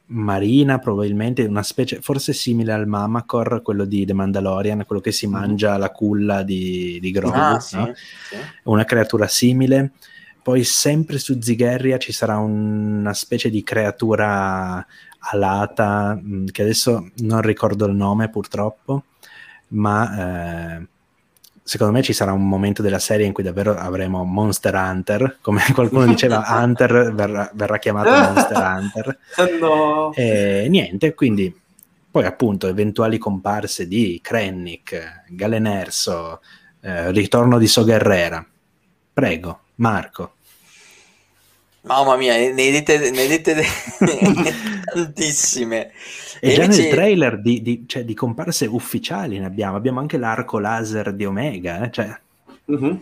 marina, 0.06 0.78
probabilmente 0.78 1.44
una 1.44 1.62
specie, 1.62 2.00
forse 2.00 2.32
simile 2.32 2.72
al 2.72 2.86
Mamacor, 2.86 3.62
quello 3.62 3.84
di 3.84 4.04
The 4.04 4.12
Mandalorian, 4.12 4.84
quello 4.86 5.00
che 5.00 5.12
si 5.12 5.26
mm. 5.26 5.30
mangia 5.30 5.76
la 5.78 5.90
culla 5.90 6.42
di, 6.42 6.98
di 7.00 7.10
Grogu, 7.10 7.36
ah, 7.36 7.60
sì, 7.60 7.76
no? 7.76 7.92
sì. 7.94 8.36
una 8.64 8.84
creatura 8.84 9.26
simile. 9.26 9.92
Poi 10.42 10.64
sempre 10.64 11.18
su 11.18 11.40
Zigherria 11.40 11.98
ci 11.98 12.12
sarà 12.12 12.36
una 12.38 13.14
specie 13.14 13.48
di 13.48 13.62
creatura 13.62 14.84
alata, 15.30 16.18
mm, 16.20 16.46
che 16.46 16.62
adesso 16.62 17.10
non 17.18 17.40
ricordo 17.42 17.86
il 17.86 17.94
nome 17.94 18.28
purtroppo, 18.28 19.04
ma 19.73 20.78
eh, 20.78 20.86
secondo 21.62 21.93
me 21.93 22.03
ci 22.03 22.12
sarà 22.12 22.32
un 22.32 22.49
momento 22.49 22.82
della 22.82 22.99
serie 22.99 23.27
in 23.27 23.32
cui 23.32 23.43
davvero 23.43 23.74
avremo 23.77 24.24
Monster 24.24 24.74
Hunter, 24.74 25.39
come 25.40 25.62
qualcuno 25.74 26.07
diceva, 26.07 26.44
Hunter 26.49 27.12
verrà, 27.15 27.51
verrà 27.55 27.78
chiamato 27.78 28.11
Monster 28.11 28.57
Hunter. 28.62 29.19
no. 29.61 30.12
E 30.15 30.66
niente, 30.69 31.15
quindi 31.15 31.61
poi 32.11 32.24
appunto 32.24 32.66
eventuali 32.66 33.16
comparse 33.16 33.89
di 33.89 34.20
Krennic, 34.23 35.24
Galenerso, 35.28 36.43
eh, 36.81 37.11
ritorno 37.11 37.59
di 37.59 37.66
So 37.66 37.85
Guerrera. 37.85 38.44
Prego, 39.12 39.61
Marco. 39.77 40.35
Mamma 41.84 42.16
mia, 42.16 42.36
ne 42.36 42.70
dite, 42.70 43.10
ne 43.10 43.26
dite 43.26 43.56
tantissime. 44.92 45.90
E, 46.40 46.50
e 46.50 46.54
già 46.54 46.62
invece... 46.62 46.82
nel 46.82 46.90
trailer 46.92 47.40
di, 47.40 47.60
di, 47.60 47.84
cioè, 47.86 48.04
di, 48.04 48.14
comparse 48.14 48.66
ufficiali 48.66 49.38
ne 49.38 49.46
abbiamo, 49.46 49.76
abbiamo 49.76 49.98
anche 49.98 50.16
l'arco 50.16 50.59
laser 50.60 51.12
di 51.12 51.24
Omega. 51.24 51.84
Eh? 51.84 51.90
Cioè... 51.90 52.20
Uh-huh. 52.66 53.00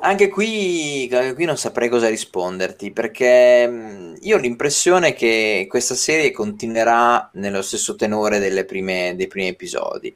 Anche 0.00 0.28
qui, 0.28 1.08
anche 1.12 1.34
qui 1.34 1.44
non 1.44 1.56
saprei 1.56 1.88
cosa 1.88 2.08
risponderti 2.08 2.90
perché 2.90 4.14
io 4.18 4.36
ho 4.36 4.40
l'impressione 4.40 5.12
che 5.12 5.66
questa 5.68 5.94
serie 5.94 6.32
continuerà 6.32 7.30
nello 7.34 7.62
stesso 7.62 7.94
tenore 7.94 8.64
prime, 8.64 9.14
dei 9.14 9.26
primi 9.28 9.48
episodi. 9.48 10.14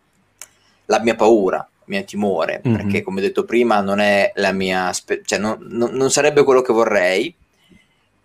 La 0.86 1.01
mia 1.01 1.14
paura, 1.14 1.66
mio 1.90 2.04
timore, 2.04 2.62
mm-hmm. 2.66 2.76
perché 2.76 3.02
come 3.02 3.20
detto 3.20 3.44
prima 3.44 3.80
non 3.80 3.98
è 3.98 4.32
la 4.36 4.52
mia, 4.52 4.92
spe- 4.92 5.22
cioè 5.24 5.38
non, 5.38 5.58
non, 5.68 5.90
non, 5.92 6.10
sarebbe 6.10 6.44
quello 6.44 6.62
che 6.62 6.72
vorrei, 6.72 7.34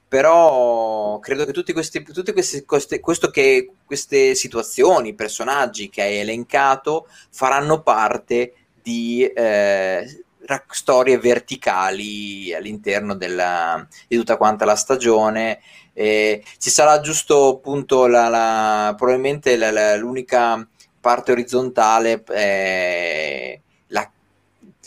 però 0.08 1.20
credo 1.20 1.46
che 1.46 1.52
tutti 1.52 1.74
questi, 1.74 2.04
tutte 2.04 2.32
queste, 2.32 2.64
queste, 2.64 3.02
che, 3.32 3.72
queste 3.86 4.36
situazioni, 4.36 5.16
personaggi 5.16 5.90
che 5.90 6.04
hai 6.04 6.18
elencato 6.18 7.08
faranno 7.32 7.82
parte 7.82 8.54
di 8.82 9.26
eh, 9.26 10.26
storie 10.70 11.18
verticali 11.18 12.54
all'interno 12.54 13.16
della, 13.16 13.86
di 14.08 14.16
tutta 14.16 14.38
quanta 14.38 14.64
la 14.64 14.76
stagione. 14.76 15.60
Eh, 15.92 16.44
ci 16.60 16.70
sarà 16.70 17.00
giusto 17.00 17.56
appunto 17.56 18.06
la, 18.08 18.28
la, 18.28 18.94
probabilmente 18.96 19.58
la, 19.58 19.96
l'unica 19.96 20.68
parte 21.06 21.34
orizzontale, 21.34 22.24
eh, 22.32 23.62
la, 23.90 24.10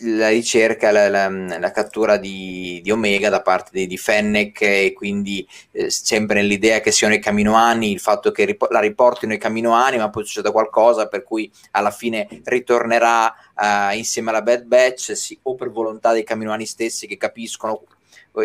la 0.01 0.28
ricerca, 0.31 0.90
la, 0.90 1.09
la, 1.09 1.28
la 1.28 1.70
cattura 1.70 2.16
di, 2.16 2.81
di, 2.82 2.90
Omega 2.90 3.28
da 3.28 3.40
parte 3.40 3.70
di, 3.73 3.86
di 3.86 3.97
Fennec 3.97 4.61
e 4.62 4.93
quindi 4.97 5.47
eh, 5.70 5.90
sempre 5.90 6.40
nell'idea 6.40 6.81
che 6.81 6.90
siano 6.90 7.15
i 7.15 7.20
Caminoani, 7.20 7.93
il 7.93 8.01
fatto 8.01 8.32
che 8.32 8.47
rip- 8.47 8.69
la 8.69 8.81
riportino 8.81 9.32
i 9.32 9.39
Caminoani 9.39 9.99
ma 9.99 10.11
poi 10.11 10.24
succeda 10.24 10.51
qualcosa 10.51 11.07
per 11.07 11.23
cui 11.23 11.49
alla 11.70 11.93
fine 11.93 12.27
ritornerà 12.43 13.32
uh, 13.55 13.95
insieme 13.95 14.31
alla 14.31 14.43
Bad 14.43 14.65
Batch 14.65 15.16
sì, 15.16 15.39
o 15.43 15.55
per 15.55 15.70
volontà 15.70 16.11
dei 16.11 16.24
Caminoani 16.24 16.66
stessi 16.66 17.07
che 17.07 17.16
capiscono 17.16 17.82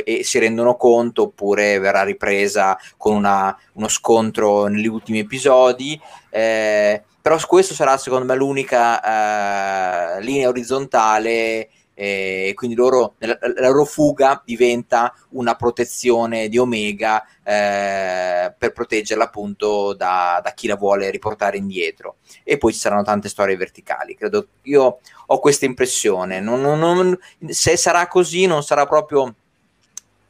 e 0.03 0.23
si 0.23 0.37
rendono 0.37 0.75
conto 0.75 1.23
oppure 1.23 1.79
verrà 1.79 2.03
ripresa 2.03 2.77
con 2.97 3.15
una, 3.15 3.55
uno 3.73 3.87
scontro 3.87 4.67
negli 4.67 4.87
ultimi 4.87 5.19
episodi 5.19 5.99
eh, 6.29 7.03
però 7.23 7.37
questo 7.47 7.73
sarà 7.73 7.95
secondo 7.95 8.25
me 8.25 8.35
l'unica 8.35 10.17
eh, 10.17 10.21
linea 10.21 10.49
orizzontale 10.49 11.69
e 11.93 12.51
quindi 12.53 12.75
loro, 12.75 13.13
la, 13.19 13.37
la, 13.39 13.69
loro 13.69 13.85
fuga 13.85 14.41
diventa 14.43 15.15
una 15.29 15.55
protezione 15.55 16.49
di 16.49 16.57
Omega 16.57 17.23
eh, 17.43 18.53
per 18.57 18.73
proteggerla 18.73 19.23
appunto 19.23 19.93
da, 19.93 20.41
da, 20.43 20.51
chi 20.51 20.67
la 20.67 20.75
vuole 20.75 21.11
riportare 21.11 21.55
indietro. 21.55 22.17
E 22.43 22.57
poi 22.57 22.73
ci 22.73 22.79
saranno 22.79 23.03
tante 23.03 23.29
storie 23.29 23.55
verticali. 23.55 24.15
Credo 24.15 24.47
io 24.63 24.99
ho 25.25 25.39
questa 25.39 25.63
impressione. 25.63 26.41
Non, 26.41 26.59
non, 26.59 26.77
non, 26.77 27.17
se 27.47 27.77
sarà 27.77 28.05
così 28.07 28.47
non 28.47 28.63
sarà 28.63 28.85
proprio 28.85 29.33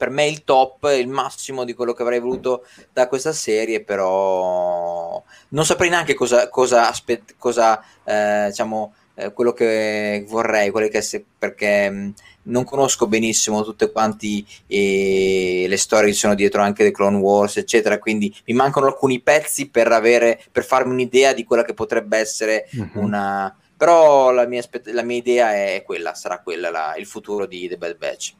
per 0.03 0.11
me 0.11 0.27
il 0.27 0.43
top, 0.43 0.93
il 0.99 1.07
massimo 1.07 1.63
di 1.63 1.73
quello 1.73 1.93
che 1.93 2.01
avrei 2.01 2.19
voluto 2.19 2.65
da 2.91 3.07
questa 3.07 3.31
serie, 3.31 3.81
però 3.85 5.23
non 5.49 5.63
saprei 5.63 5.89
neanche 5.89 6.13
cosa, 6.13 6.49
cosa, 6.49 6.89
aspet- 6.89 7.35
cosa 7.37 7.81
eh, 8.03 8.47
diciamo, 8.49 8.93
eh, 9.15 9.31
quello 9.31 9.53
che 9.53 10.25
vorrei, 10.27 10.73
che 10.89 11.01
se- 11.01 11.23
perché 11.39 11.89
mh, 11.89 11.95
mm, 11.95 12.09
non 12.43 12.65
conosco 12.65 13.07
benissimo 13.07 13.63
tutte 13.63 13.93
quanti 13.93 14.45
eh, 14.67 15.67
le 15.69 15.77
storie 15.77 16.09
che 16.09 16.17
sono 16.17 16.35
dietro 16.35 16.61
anche 16.61 16.83
The 16.83 16.91
Clone 16.91 17.19
Wars, 17.19 17.55
eccetera, 17.55 17.97
quindi 17.97 18.35
mi 18.47 18.55
mancano 18.55 18.87
alcuni 18.87 19.21
pezzi 19.21 19.69
per, 19.69 19.89
avere, 19.89 20.37
per 20.51 20.65
farmi 20.65 20.91
un'idea 20.91 21.31
di 21.31 21.45
quella 21.45 21.63
che 21.63 21.73
potrebbe 21.73 22.17
essere 22.17 22.67
mm-hmm. 22.75 22.89
una... 22.95 23.57
Però 23.77 24.31
la 24.31 24.45
mia, 24.47 24.61
la 24.85 25.01
mia, 25.03 25.17
idea 25.17 25.53
è 25.53 25.81
quella, 25.85 26.13
sarà 26.13 26.39
quella 26.39 26.69
la, 26.69 26.95
il 26.97 27.05
futuro 27.05 27.45
di 27.45 27.69
The 27.69 27.77
Bad 27.77 27.97
Batch. 27.97 28.33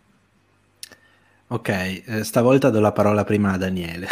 Ok, 1.47 1.69
eh, 1.69 2.23
stavolta 2.23 2.69
do 2.69 2.79
la 2.79 2.91
parola 2.91 3.23
prima 3.23 3.51
a 3.51 3.57
Daniele. 3.57 4.07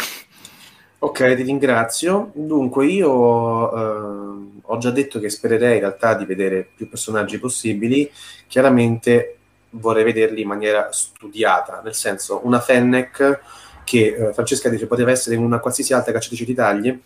Ok, 0.98 1.34
ti 1.34 1.42
ringrazio. 1.42 2.30
Dunque, 2.34 2.86
io 2.86 3.72
eh, 3.74 4.60
ho 4.62 4.78
già 4.78 4.90
detto 4.90 5.18
che 5.18 5.28
spererei 5.28 5.74
in 5.74 5.80
realtà 5.80 6.14
di 6.14 6.24
vedere 6.24 6.68
più 6.76 6.88
personaggi 6.88 7.38
possibili. 7.38 8.08
Chiaramente 8.46 9.38
vorrei 9.70 10.04
vederli 10.04 10.42
in 10.42 10.48
maniera 10.48 10.92
studiata, 10.92 11.80
nel 11.82 11.94
senso 11.94 12.40
una 12.44 12.60
Fennec 12.60 13.40
che 13.84 14.14
eh, 14.14 14.32
Francesca 14.32 14.68
dice 14.68 14.86
poteva 14.86 15.10
essere 15.10 15.36
una 15.36 15.58
qualsiasi 15.58 15.92
altra 15.92 16.12
cacciatrice 16.12 16.44
di 16.44 16.54
taglie, 16.54 17.00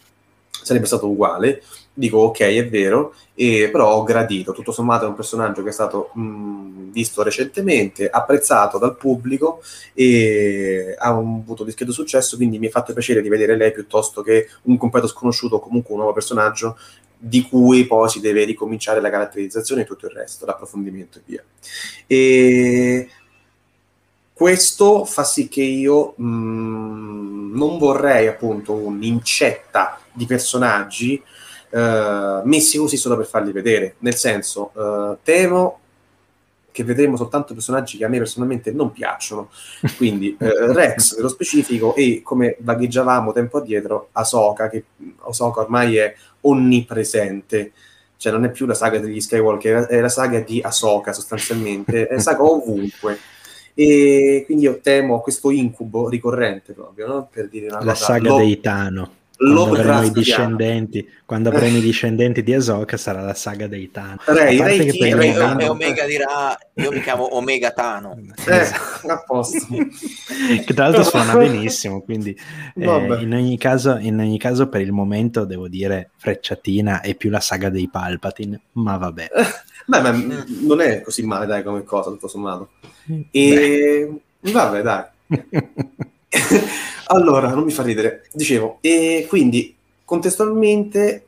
sarebbe 0.51 0.87
stato 0.87 1.09
uguale 1.09 1.63
dico 1.99 2.19
ok, 2.19 2.41
è 2.41 2.69
vero, 2.69 3.15
e, 3.35 3.71
però 3.73 3.95
ho 3.95 4.03
gradito, 4.03 4.53
tutto 4.53 4.71
sommato 4.71 5.07
è 5.07 5.09
un 5.09 5.15
personaggio 5.15 5.63
che 5.63 5.71
è 5.71 5.73
stato 5.73 6.11
mh, 6.13 6.91
visto 6.91 7.23
recentemente, 7.23 8.09
apprezzato 8.09 8.77
dal 8.77 8.97
pubblico 8.97 9.63
e 9.95 10.95
ha 10.99 11.13
un, 11.13 11.41
avuto 11.43 11.65
discreto 11.65 11.93
successo, 11.93 12.37
quindi 12.37 12.59
mi 12.59 12.67
è 12.67 12.71
fatto 12.71 12.93
piacere 12.93 13.23
di 13.23 13.31
vedere 13.31 13.57
lei 13.57 13.73
piuttosto 13.73 14.21
che 14.21 14.49
un 14.65 14.77
completo 14.77 15.07
sconosciuto 15.07 15.57
o 15.57 15.61
comunque 15.61 15.93
un 15.93 16.01
nuovo 16.01 16.13
personaggio 16.13 16.77
di 17.19 17.43
cui 17.43 17.87
poi 17.87 18.11
si 18.11 18.21
deve 18.21 18.45
ricominciare 18.45 19.01
la 19.01 19.09
caratterizzazione 19.09 19.83
e 19.83 19.87
tutto 19.87 20.05
il 20.05 20.13
resto, 20.13 20.45
l'approfondimento 20.45 21.19
e 21.19 21.23
via. 21.25 21.43
E 22.07 23.09
questo 24.35 25.07
fa 25.07 25.25
sì 25.25 25.49
che 25.49 25.63
io 25.63 26.13
mh, 26.15 27.53
non 27.55 27.79
vorrei 27.79 28.27
appunto 28.27 28.75
un'incetta 28.75 29.99
di 30.13 30.27
personaggi 30.27 31.23
uh, 31.71 32.47
messi 32.47 32.79
così 32.79 32.97
solo 32.97 33.17
per 33.17 33.27
farli 33.27 33.53
vedere. 33.53 33.97
Nel 33.99 34.15
senso, 34.15 34.71
uh, 34.75 35.17
temo 35.23 35.81
che 36.77 36.85
vedremo 36.85 37.17
soltanto 37.17 37.55
personaggi 37.55 37.97
che 37.97 38.05
a 38.05 38.09
me 38.09 38.19
personalmente 38.19 38.71
non 38.71 38.93
piacciono. 38.93 39.51
Quindi 39.97 40.37
uh, 40.39 40.45
Rex 40.73 41.17
nello 41.17 41.29
specifico 41.29 41.95
e 41.95 42.21
come 42.23 42.57
vagheggiavamo 42.59 43.33
tempo 43.33 43.59
addietro, 43.59 44.09
Ahsoka, 44.13 44.69
che 44.69 44.85
Ahsoka 45.23 45.61
ormai 45.61 45.97
è 45.97 46.15
onnipresente. 46.43 47.73
Cioè 48.19 48.33
non 48.33 48.45
è 48.45 48.51
più 48.51 48.67
la 48.67 48.75
saga 48.75 48.99
degli 48.99 49.21
Skywalker, 49.21 49.87
è 49.87 50.01
la 50.01 50.09
saga 50.09 50.41
di 50.41 50.61
Ahsoka 50.63 51.13
sostanzialmente, 51.13 52.09
è 52.09 52.15
la 52.15 52.21
saga 52.21 52.43
ovunque. 52.43 53.19
E 53.73 54.43
quindi 54.47 54.65
io 54.65 54.79
temo 54.81 55.21
questo 55.21 55.51
incubo 55.51 56.09
ricorrente 56.09 56.73
proprio, 56.73 57.07
no? 57.07 57.29
per 57.31 57.49
dire 57.49 57.67
una 57.67 57.85
la 57.85 57.93
cosa. 57.93 58.05
saga 58.05 58.29
lo... 58.29 58.37
dei 58.39 58.61
Tano 58.61 59.11
i 59.39 60.11
discendenti 60.13 61.07
quando 61.27 61.51
avremo 61.51 61.77
i 61.77 61.81
discendenti 61.81 62.43
di 62.43 62.55
Ahsoka 62.55 62.97
sarà 62.97 63.21
la 63.21 63.35
saga 63.35 63.67
dei 63.67 63.91
Tano 63.91 64.17
Ray, 64.25 64.57
Ray, 64.57 64.91
chi, 64.91 65.13
Ray, 65.13 65.35
Ray, 65.35 65.65
e 65.65 65.69
Omega 65.69 66.07
dirà 66.07 66.59
io 66.75 66.91
mi 66.91 67.01
chiamo 67.03 67.35
Omega 67.37 67.71
Tano 67.73 68.19
eh, 68.47 69.11
a 69.11 69.23
posto. 69.27 69.67
Che 69.69 70.75
tra 70.75 70.85
l'altro 70.85 71.03
suona 71.03 71.37
benissimo 71.39 72.01
quindi 72.01 72.37
eh, 72.77 73.19
in, 73.21 73.35
ogni 73.35 73.59
caso, 73.59 73.97
in 73.99 74.19
ogni 74.19 74.39
caso 74.39 74.69
per 74.69 74.81
il 74.81 74.93
momento 74.93 75.45
devo 75.45 75.69
dire 75.69 76.11
frecciatina 76.17 77.03
è 77.03 77.15
più 77.15 77.29
la 77.29 77.41
saga 77.41 77.69
dei 77.69 77.89
Palpatine 77.91 78.61
ma 78.73 78.97
vabbè. 78.97 79.29
Beh, 79.89 80.01
ma 80.01 80.11
non 80.11 80.81
è 80.81 81.01
così 81.01 81.23
male 81.23 81.47
dai 81.47 81.63
come 81.63 81.85
cosa 81.85 82.11
tutto 82.11 82.27
sommato. 82.27 82.71
E 83.31 84.21
Beh. 84.41 84.51
vabbè 84.51 84.83
dai 84.83 85.05
allora, 87.07 87.51
non 87.51 87.65
mi 87.65 87.73
fa 87.73 87.83
ridere. 87.83 88.27
Dicevo, 88.33 88.79
e 88.81 89.27
quindi 89.29 89.75
contestualmente 90.05 91.27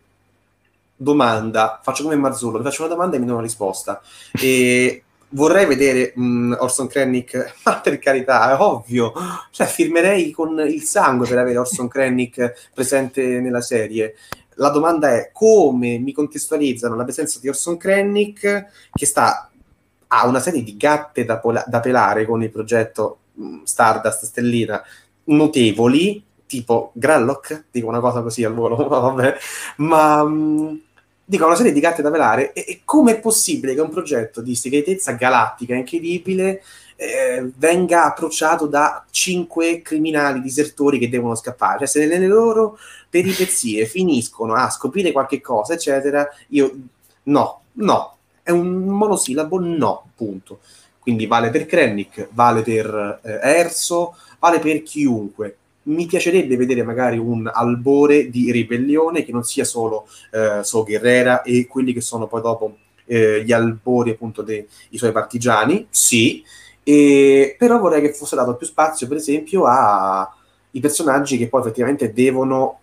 domanda, 0.96 1.80
faccio 1.82 2.02
come 2.02 2.16
Marzullo, 2.16 2.58
mi 2.58 2.64
faccio 2.64 2.82
una 2.84 2.92
domanda 2.92 3.16
e 3.16 3.18
mi 3.20 3.26
do 3.26 3.34
una 3.34 3.42
risposta. 3.42 4.00
E 4.32 5.02
vorrei 5.30 5.66
vedere 5.66 6.12
mh, 6.14 6.56
Orson 6.58 6.86
Krennic, 6.86 7.54
ma 7.64 7.80
per 7.80 7.98
carità, 7.98 8.50
è 8.56 8.60
ovvio, 8.60 9.12
cioè 9.50 9.66
firmerei 9.66 10.30
con 10.30 10.58
il 10.60 10.82
sangue 10.82 11.28
per 11.28 11.38
avere 11.38 11.58
Orson 11.58 11.88
Krennic 11.88 12.70
presente 12.74 13.40
nella 13.40 13.60
serie. 13.60 14.16
La 14.54 14.70
domanda 14.70 15.14
è 15.14 15.30
come 15.32 15.98
mi 15.98 16.12
contestualizzano 16.12 16.96
la 16.96 17.04
presenza 17.04 17.38
di 17.40 17.48
Orson 17.48 17.76
Krennic 17.76 18.88
che 18.92 19.06
sta 19.06 19.48
ha 20.08 20.26
una 20.26 20.40
serie 20.40 20.62
di 20.62 20.76
gatte 20.76 21.24
da, 21.24 21.38
pola- 21.38 21.64
da 21.66 21.80
pelare 21.80 22.24
con 22.24 22.42
il 22.42 22.50
progetto 22.50 23.18
Stardust 23.64 24.24
Stellina 24.24 24.82
notevoli, 25.24 26.24
tipo 26.46 26.90
Grallock, 26.94 27.66
dico 27.70 27.88
una 27.88 28.00
cosa 28.00 28.22
così 28.22 28.44
al 28.44 28.54
volo, 28.54 28.76
vabbè, 28.88 29.36
ma 29.76 30.24
mh, 30.24 30.80
dico 31.24 31.44
una 31.44 31.54
serie 31.54 31.72
di 31.72 31.80
gatte 31.80 32.02
da 32.02 32.10
velare 32.10 32.52
e, 32.52 32.64
e 32.66 32.80
come 32.84 33.12
è 33.12 33.20
possibile 33.20 33.74
che 33.74 33.80
un 33.80 33.90
progetto 33.90 34.40
di 34.40 34.54
segretezza 34.54 35.12
galattica 35.12 35.74
incredibile 35.74 36.62
eh, 36.96 37.52
venga 37.56 38.06
approcciato 38.06 38.66
da 38.66 39.04
cinque 39.10 39.82
criminali 39.82 40.40
disertori 40.40 40.98
che 40.98 41.08
devono 41.08 41.36
scappare, 41.36 41.78
cioè 41.78 41.86
se 41.86 42.06
nelle 42.06 42.26
loro 42.26 42.78
peripezie 43.08 43.86
finiscono 43.86 44.54
a 44.54 44.68
scoprire 44.68 45.12
qualche 45.12 45.40
cosa, 45.40 45.74
eccetera, 45.74 46.26
io 46.48 46.76
no, 47.24 47.60
no, 47.74 48.16
è 48.42 48.50
un 48.50 48.86
monosillabo 48.86 49.60
no, 49.60 50.10
punto. 50.16 50.60
Quindi 51.08 51.24
vale 51.26 51.48
per 51.48 51.64
Krennic, 51.64 52.28
vale 52.32 52.60
per 52.60 53.20
eh, 53.24 53.38
Erso, 53.42 54.14
vale 54.38 54.58
per 54.58 54.82
chiunque. 54.82 55.56
Mi 55.84 56.04
piacerebbe 56.04 56.54
vedere 56.54 56.82
magari 56.82 57.16
un 57.16 57.50
albore 57.50 58.28
di 58.28 58.52
ribellione 58.52 59.24
che 59.24 59.32
non 59.32 59.42
sia 59.42 59.64
solo 59.64 60.06
eh, 60.30 60.62
So 60.62 60.84
Guerrera 60.84 61.40
e 61.40 61.66
quelli 61.66 61.94
che 61.94 62.02
sono 62.02 62.26
poi 62.26 62.42
dopo 62.42 62.76
eh, 63.06 63.42
gli 63.42 63.52
albori 63.52 64.10
appunto 64.10 64.42
dei 64.42 64.68
suoi 64.92 65.12
partigiani, 65.12 65.86
sì, 65.88 66.44
e, 66.82 67.56
però 67.56 67.78
vorrei 67.78 68.02
che 68.02 68.12
fosse 68.12 68.36
dato 68.36 68.56
più 68.56 68.66
spazio 68.66 69.08
per 69.08 69.16
esempio 69.16 69.64
ai 69.64 70.26
personaggi 70.78 71.38
che 71.38 71.48
poi 71.48 71.62
effettivamente 71.62 72.12
devono 72.12 72.80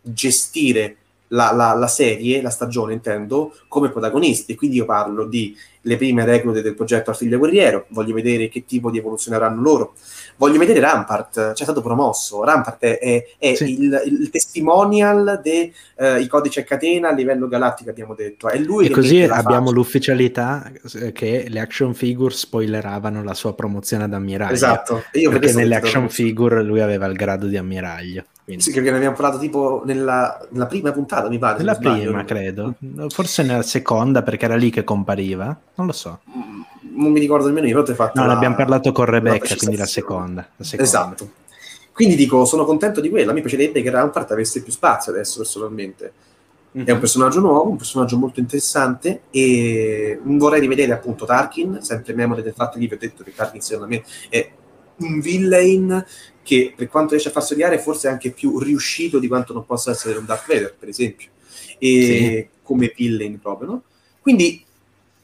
gestire 0.00 0.96
la, 1.28 1.52
la, 1.52 1.74
la, 1.74 1.88
serie, 1.88 2.40
la 2.40 2.50
stagione 2.50 2.92
intendo, 2.92 3.54
come 3.68 3.90
protagonisti. 3.90 4.54
Quindi 4.54 4.76
io 4.76 4.84
parlo 4.84 5.26
di 5.26 5.56
le 5.82 5.96
prime 5.96 6.24
reclute 6.24 6.60
del 6.60 6.74
progetto 6.74 7.10
Artiglio 7.10 7.38
Guerriero, 7.38 7.86
voglio 7.88 8.12
vedere 8.14 8.48
che 8.48 8.64
tipo 8.66 8.90
di 8.90 8.98
evoluzione 8.98 9.36
avranno 9.36 9.62
loro. 9.62 9.94
Voglio 10.36 10.58
vedere 10.58 10.78
Rampart, 10.78 11.52
c'è 11.52 11.64
stato 11.64 11.80
promosso. 11.80 12.44
Rampart 12.44 12.78
è, 12.80 12.98
è, 12.98 13.24
è 13.38 13.54
sì. 13.54 13.80
il, 13.80 14.02
il, 14.06 14.30
testimonial 14.30 15.40
dei 15.42 15.72
uh, 15.96 16.24
codici 16.28 16.60
a 16.60 16.64
catena 16.64 17.08
a 17.08 17.12
livello 17.12 17.48
galattico, 17.48 17.90
abbiamo 17.90 18.14
detto. 18.14 18.48
È 18.48 18.58
lui 18.58 18.86
e 18.86 18.90
così 18.90 19.22
abbiamo 19.22 19.66
faccia. 19.66 19.74
l'ufficialità 19.74 20.70
eh, 20.94 21.12
che 21.12 21.46
le 21.48 21.60
action 21.60 21.94
figure 21.94 22.32
spoileravano 22.32 23.24
la 23.24 23.34
sua 23.34 23.54
promozione 23.54 24.04
ad 24.04 24.12
ammiraglio. 24.12 24.52
Esatto. 24.52 25.04
Io 25.12 25.30
perché 25.30 25.52
nelle 25.52 25.74
action 25.74 26.08
figure 26.08 26.62
lui 26.62 26.80
aveva 26.80 27.06
il 27.06 27.16
grado 27.16 27.46
di 27.46 27.56
ammiraglio. 27.56 28.24
Quindi. 28.48 28.64
Sì, 28.64 28.72
perché 28.72 28.90
ne 28.90 28.96
abbiamo 28.96 29.14
parlato 29.14 29.36
tipo 29.36 29.82
nella, 29.84 30.40
nella 30.52 30.64
prima 30.64 30.90
puntata, 30.90 31.28
mi 31.28 31.36
pare. 31.36 31.58
Nella 31.58 31.74
prima, 31.74 32.24
credo. 32.24 32.76
Forse 33.08 33.42
nella 33.42 33.60
seconda, 33.60 34.22
perché 34.22 34.46
era 34.46 34.56
lì 34.56 34.70
che 34.70 34.84
compariva. 34.84 35.54
Non 35.74 35.86
lo 35.86 35.92
so. 35.92 36.20
non 36.94 37.12
mi 37.12 37.20
ricordo 37.20 37.48
nemmeno 37.48 37.66
io, 37.66 37.74
però 37.74 37.84
ti 37.84 37.92
fatto... 37.92 38.18
No, 38.18 38.26
la, 38.26 38.32
l'abbiamo 38.32 38.54
parlato 38.54 38.90
con 38.90 39.04
Rebecca, 39.04 39.54
quindi 39.54 39.76
la 39.76 39.84
seconda, 39.84 40.48
la 40.56 40.64
seconda. 40.64 40.90
Esatto. 40.90 41.30
Quindi 41.92 42.16
dico, 42.16 42.46
sono 42.46 42.64
contento 42.64 43.02
di 43.02 43.10
quella, 43.10 43.34
mi 43.34 43.42
piacerebbe 43.42 43.82
che 43.82 43.90
Rampart 43.90 44.30
avesse 44.30 44.62
più 44.62 44.72
spazio 44.72 45.12
adesso 45.12 45.36
personalmente. 45.40 46.12
È 46.72 46.90
un 46.90 46.98
personaggio 47.00 47.40
nuovo, 47.40 47.68
un 47.68 47.76
personaggio 47.76 48.16
molto 48.16 48.40
interessante 48.40 49.22
e 49.30 50.18
vorrei 50.22 50.60
rivedere 50.60 50.92
appunto 50.92 51.26
Tarkin, 51.26 51.80
sempre 51.82 52.14
memoria 52.14 52.42
del 52.42 52.54
fatto 52.54 52.78
che 52.78 52.86
vi 52.86 52.94
ho 52.94 52.98
detto 52.98 53.22
che 53.22 53.34
Tarkin 53.34 53.60
secondo 53.60 53.88
me 53.88 54.04
è 54.30 54.50
un 54.98 55.20
villain 55.20 56.04
che 56.48 56.72
per 56.74 56.88
quanto 56.88 57.10
riesce 57.10 57.28
a 57.28 57.32
farsi 57.32 57.52
odiare 57.52 57.74
è 57.74 57.78
forse 57.78 58.08
anche 58.08 58.30
più 58.30 58.58
riuscito 58.58 59.18
di 59.18 59.28
quanto 59.28 59.52
non 59.52 59.66
possa 59.66 59.90
essere 59.90 60.16
un 60.16 60.24
Darth 60.24 60.46
Vader, 60.46 60.74
per 60.78 60.88
esempio, 60.88 61.28
e 61.76 62.48
sì. 62.50 62.58
come 62.62 62.90
villain 62.96 63.38
proprio, 63.38 63.68
no? 63.68 63.82
Quindi 64.18 64.64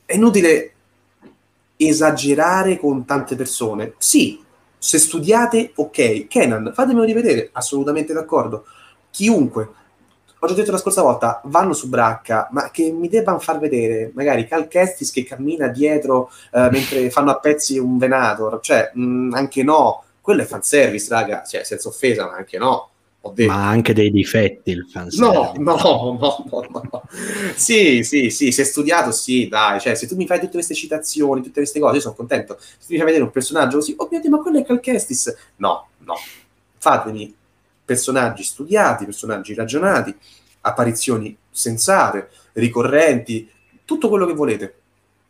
è 0.05 0.17
inutile 0.17 0.73
esagerare 1.77 2.79
con 2.79 3.07
tante 3.07 3.37
persone. 3.37 3.95
Sì, 3.97 4.39
se 4.77 4.99
studiate, 4.99 5.73
ok. 5.77 6.27
Kenan, 6.27 6.73
fatemelo 6.75 7.07
rivedere, 7.07 7.49
assolutamente 7.53 8.13
d'accordo. 8.13 8.67
Chiunque, 9.09 9.69
ho 10.39 10.47
già 10.47 10.53
detto 10.53 10.73
la 10.73 10.77
scorsa 10.77 11.01
volta, 11.01 11.41
vanno 11.45 11.73
su 11.73 11.89
Bracca, 11.89 12.49
ma 12.53 12.71
che 12.71 12.93
mi 12.93 13.09
debbano 13.09 13.39
far 13.39 13.59
vedere 13.59 14.13
magari 14.15 14.47
Cal 14.47 14.69
Kestis 14.69 15.11
che 15.11 15.25
cammina 15.25 15.69
dietro 15.69 16.31
eh, 16.53 16.69
mentre 16.71 17.09
fanno 17.09 17.31
a 17.31 17.39
pezzi 17.39 17.79
un 17.79 17.97
Venator, 17.97 18.61
cioè 18.61 18.91
mh, 18.93 19.03
mm, 19.03 19.33
anche 19.33 19.63
no, 19.63 20.04
quello 20.25 20.41
è 20.41 20.47
fanservice, 20.47 21.07
raga, 21.11 21.45
cioè, 21.45 21.65
senza 21.65 21.89
offesa, 21.89 22.25
ma 22.25 22.37
anche 22.37 22.57
no. 22.57 22.89
Ma 23.21 23.55
ha 23.55 23.69
anche 23.69 23.93
dei 23.93 24.11
difetti 24.11 24.71
il 24.71 24.87
fanservice. 24.91 25.21
No, 25.21 25.53
no, 25.59 26.19
no, 26.19 26.37
no, 26.41 26.83
no. 26.91 27.03
Sì, 27.55 28.03
sì, 28.05 28.31
sì, 28.31 28.51
se 28.51 28.63
è 28.63 28.65
studiato, 28.65 29.13
sì, 29.13 29.49
dai. 29.49 29.81
Cioè, 29.81 29.95
se 29.95 30.07
tu 30.07 30.17
mi 30.17 30.27
fai 30.27 30.39
tutte 30.39 30.53
queste 30.53 30.73
citazioni, 30.73 31.43
tutte 31.43 31.61
queste 31.61 31.79
cose, 31.79 31.97
io 31.97 32.01
sono 32.01 32.15
contento. 32.15 32.57
Se 32.59 32.87
tu 32.87 32.93
mi 32.93 32.97
fai 32.97 33.05
vedere 33.05 33.25
un 33.25 33.33
personaggio 33.33 33.77
così, 33.77 33.93
oh 33.99 34.09
mio 34.11 34.21
Dio, 34.21 34.31
ma 34.31 34.39
quello 34.39 34.59
è 34.61 34.65
Calcestis. 34.65 35.37
No, 35.57 35.89
no. 35.99 36.15
Fatemi 36.79 37.35
personaggi 37.85 38.43
studiati, 38.45 39.05
personaggi 39.05 39.53
ragionati, 39.53 40.17
apparizioni 40.63 41.37
sensate, 41.51 42.31
ricorrenti, 42.55 43.47
tutto 43.85 44.09
quello 44.09 44.25
che 44.25 44.33
volete. 44.33 44.75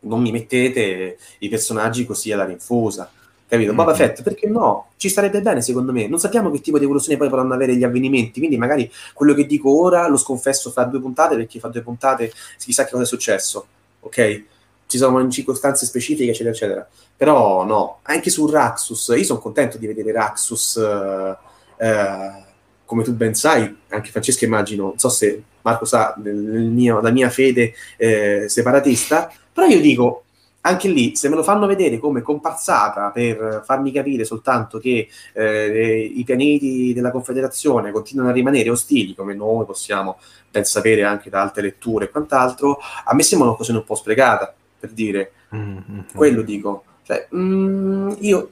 Non 0.05 0.21
mi 0.21 0.31
mettete 0.31 1.17
i 1.39 1.49
personaggi 1.49 2.05
così 2.05 2.31
alla 2.31 2.45
rinfusa 2.45 3.11
capito? 3.47 3.69
Mm-hmm. 3.69 3.75
Boba 3.75 3.93
Fett, 3.93 4.21
perché 4.23 4.47
no? 4.47 4.89
Ci 4.97 5.09
starebbe 5.09 5.41
bene 5.41 5.61
secondo 5.61 5.91
me. 5.91 6.07
Non 6.07 6.19
sappiamo 6.19 6.51
che 6.51 6.61
tipo 6.61 6.77
di 6.77 6.83
evoluzione 6.85 7.17
poi 7.17 7.29
potranno 7.29 7.53
avere 7.53 7.75
gli 7.75 7.83
avvenimenti, 7.83 8.39
quindi 8.39 8.57
magari 8.57 8.91
quello 9.13 9.33
che 9.33 9.45
dico 9.45 9.81
ora 9.81 10.07
lo 10.07 10.17
sconfesso 10.17 10.71
fra 10.71 10.83
due 10.83 10.99
puntate 10.99 11.35
perché 11.35 11.59
fra 11.59 11.69
due 11.69 11.81
puntate 11.81 12.31
si 12.57 12.71
sa 12.73 12.83
che 12.83 12.91
cosa 12.91 13.03
è 13.03 13.07
successo, 13.07 13.67
ok? 14.01 14.43
Ci 14.87 14.97
sono 14.97 15.27
circostanze 15.29 15.85
specifiche, 15.85 16.29
eccetera, 16.29 16.51
eccetera. 16.51 16.87
Però 17.17 17.63
no, 17.63 17.99
anche 18.03 18.29
su 18.29 18.47
Raxus, 18.47 19.13
io 19.15 19.23
sono 19.23 19.39
contento 19.39 19.77
di 19.77 19.87
vedere 19.87 20.11
Raxus, 20.11 20.77
eh, 20.77 21.37
eh, 21.77 22.43
come 22.85 23.03
tu 23.03 23.13
ben 23.13 23.33
sai, 23.33 23.75
anche 23.89 24.11
Francesca 24.11 24.45
immagino, 24.45 24.83
non 24.83 24.99
so 24.99 25.09
se 25.09 25.43
Marco 25.61 25.85
sa, 25.85 26.13
nel 26.21 26.35
mio, 26.35 27.01
la 27.01 27.09
mia 27.09 27.29
fede 27.31 27.73
eh, 27.97 28.45
separatista, 28.47 29.31
però 29.51 29.65
io 29.65 29.81
dico, 29.81 30.24
anche 30.65 30.87
lì, 30.87 31.15
se 31.15 31.29
me 31.29 31.35
lo 31.35 31.43
fanno 31.43 31.67
vedere 31.67 31.99
come 31.99 32.21
comparsata 32.21 33.11
per 33.11 33.61
farmi 33.63 33.91
capire 33.91 34.25
soltanto 34.25 34.79
che 34.79 35.07
eh, 35.33 36.11
i 36.13 36.23
pianeti 36.23 36.91
della 36.91 37.11
Confederazione 37.11 37.91
continuano 37.91 38.31
a 38.31 38.33
rimanere 38.33 38.71
ostili, 38.71 39.13
come 39.13 39.35
noi 39.35 39.65
possiamo 39.65 40.17
ben 40.49 40.65
sapere 40.65 41.03
anche 41.03 41.29
da 41.29 41.41
altre 41.41 41.61
letture 41.61 42.05
e 42.05 42.09
quant'altro, 42.09 42.79
a 43.03 43.13
me 43.13 43.21
sembra 43.21 43.49
una 43.49 43.57
cosa 43.57 43.73
un 43.73 43.83
po' 43.83 43.95
sprecata, 43.95 44.53
per 44.79 44.89
dire. 44.89 45.31
Mm-hmm. 45.55 45.99
Quello 46.15 46.41
dico. 46.41 46.83
Cioè, 47.03 47.27
mm, 47.35 48.13
io 48.19 48.49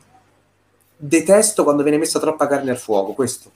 detesto 0.96 1.64
quando 1.64 1.82
viene 1.82 1.98
messa 1.98 2.20
troppa 2.20 2.46
carne 2.46 2.70
al 2.70 2.78
fuoco, 2.78 3.14
questo. 3.14 3.52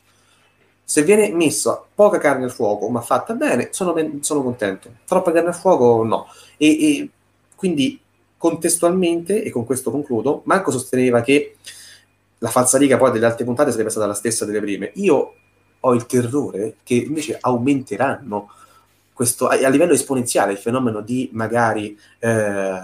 Se 0.84 1.04
viene 1.04 1.32
messa 1.32 1.84
poca 1.94 2.18
carne 2.18 2.46
al 2.46 2.52
fuoco, 2.52 2.90
ma 2.90 3.02
fatta 3.02 3.34
bene, 3.34 3.70
sono, 3.72 3.94
ben, 3.94 4.24
sono 4.24 4.42
contento. 4.42 4.90
Troppa 5.06 5.32
carne 5.32 5.50
al 5.50 5.56
fuoco, 5.56 6.04
no. 6.04 6.28
E, 6.58 6.68
e 6.68 7.10
quindi 7.56 8.00
Contestualmente, 8.38 9.44
e 9.44 9.50
con 9.50 9.66
questo 9.66 9.90
concludo, 9.90 10.42
Marco 10.46 10.70
sosteneva 10.70 11.22
che 11.22 11.56
la 12.38 12.50
falsariga 12.50 12.98
poi 12.98 13.12
delle 13.12 13.26
altre 13.26 13.46
puntate 13.46 13.72
sarebbe 13.72 13.90
stata 13.90 14.06
la 14.06 14.14
stessa 14.14 14.46
delle 14.46 14.60
prime. 14.60 14.92
Io 14.96 15.34
ho 15.80 15.94
il 15.94 16.06
terrore 16.06 16.76
che 16.84 16.94
invece 16.94 17.38
aumenteranno 17.40 18.52
questo, 19.14 19.48
a, 19.48 19.56
a 19.56 19.70
livello 19.70 19.94
esponenziale 19.94 20.52
il 20.52 20.60
fenomeno 20.60 21.02
di 21.02 21.30
magari 21.34 21.98
eh, 22.20 22.80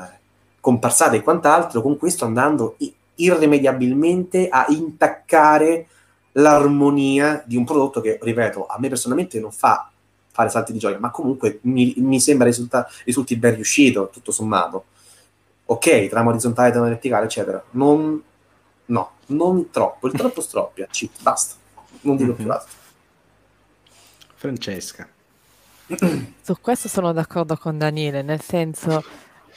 comparsate 0.59 1.17
e 1.17 1.21
quant'altro, 1.21 1.81
con 1.83 1.97
questo 1.97 2.25
andando 2.25 2.75
irrimediabilmente 3.15 4.49
a 4.49 4.65
intaccare 4.69 5.87
l'armonia 6.31 7.43
di 7.45 7.55
un 7.55 7.63
prodotto 7.63 8.01
che, 8.01 8.17
ripeto, 8.19 8.65
a 8.65 8.79
me 8.79 8.89
personalmente 8.89 9.39
non 9.39 9.51
fa 9.51 9.91
fare 10.31 10.49
salti 10.49 10.71
di 10.71 10.79
gioia, 10.79 10.97
ma 10.97 11.11
comunque 11.11 11.59
mi, 11.63 11.93
mi 11.97 12.19
sembra 12.19 12.47
risulta, 12.47 12.87
risulti 13.05 13.35
ben 13.35 13.53
riuscito, 13.53 14.09
tutto 14.11 14.31
sommato 14.31 14.85
ok, 15.65 16.07
trama 16.07 16.29
orizzontale, 16.29 16.71
trama 16.71 16.87
verticale, 16.87 17.25
eccetera. 17.25 17.63
Non, 17.71 18.21
no, 18.85 19.11
non 19.27 19.69
troppo, 19.69 20.07
il 20.07 20.13
troppo 20.13 20.41
stroppia, 20.41 20.87
ci, 20.89 21.09
basta, 21.21 21.55
non 22.01 22.15
dico 22.15 22.33
più 22.33 22.45
mhm. 22.45 22.51
altro. 22.51 22.75
Francesca. 24.35 25.07
Su 26.41 26.57
questo 26.59 26.87
sono 26.87 27.13
d'accordo 27.13 27.55
con 27.57 27.77
Daniele, 27.77 28.21
nel 28.21 28.41
senso 28.41 29.03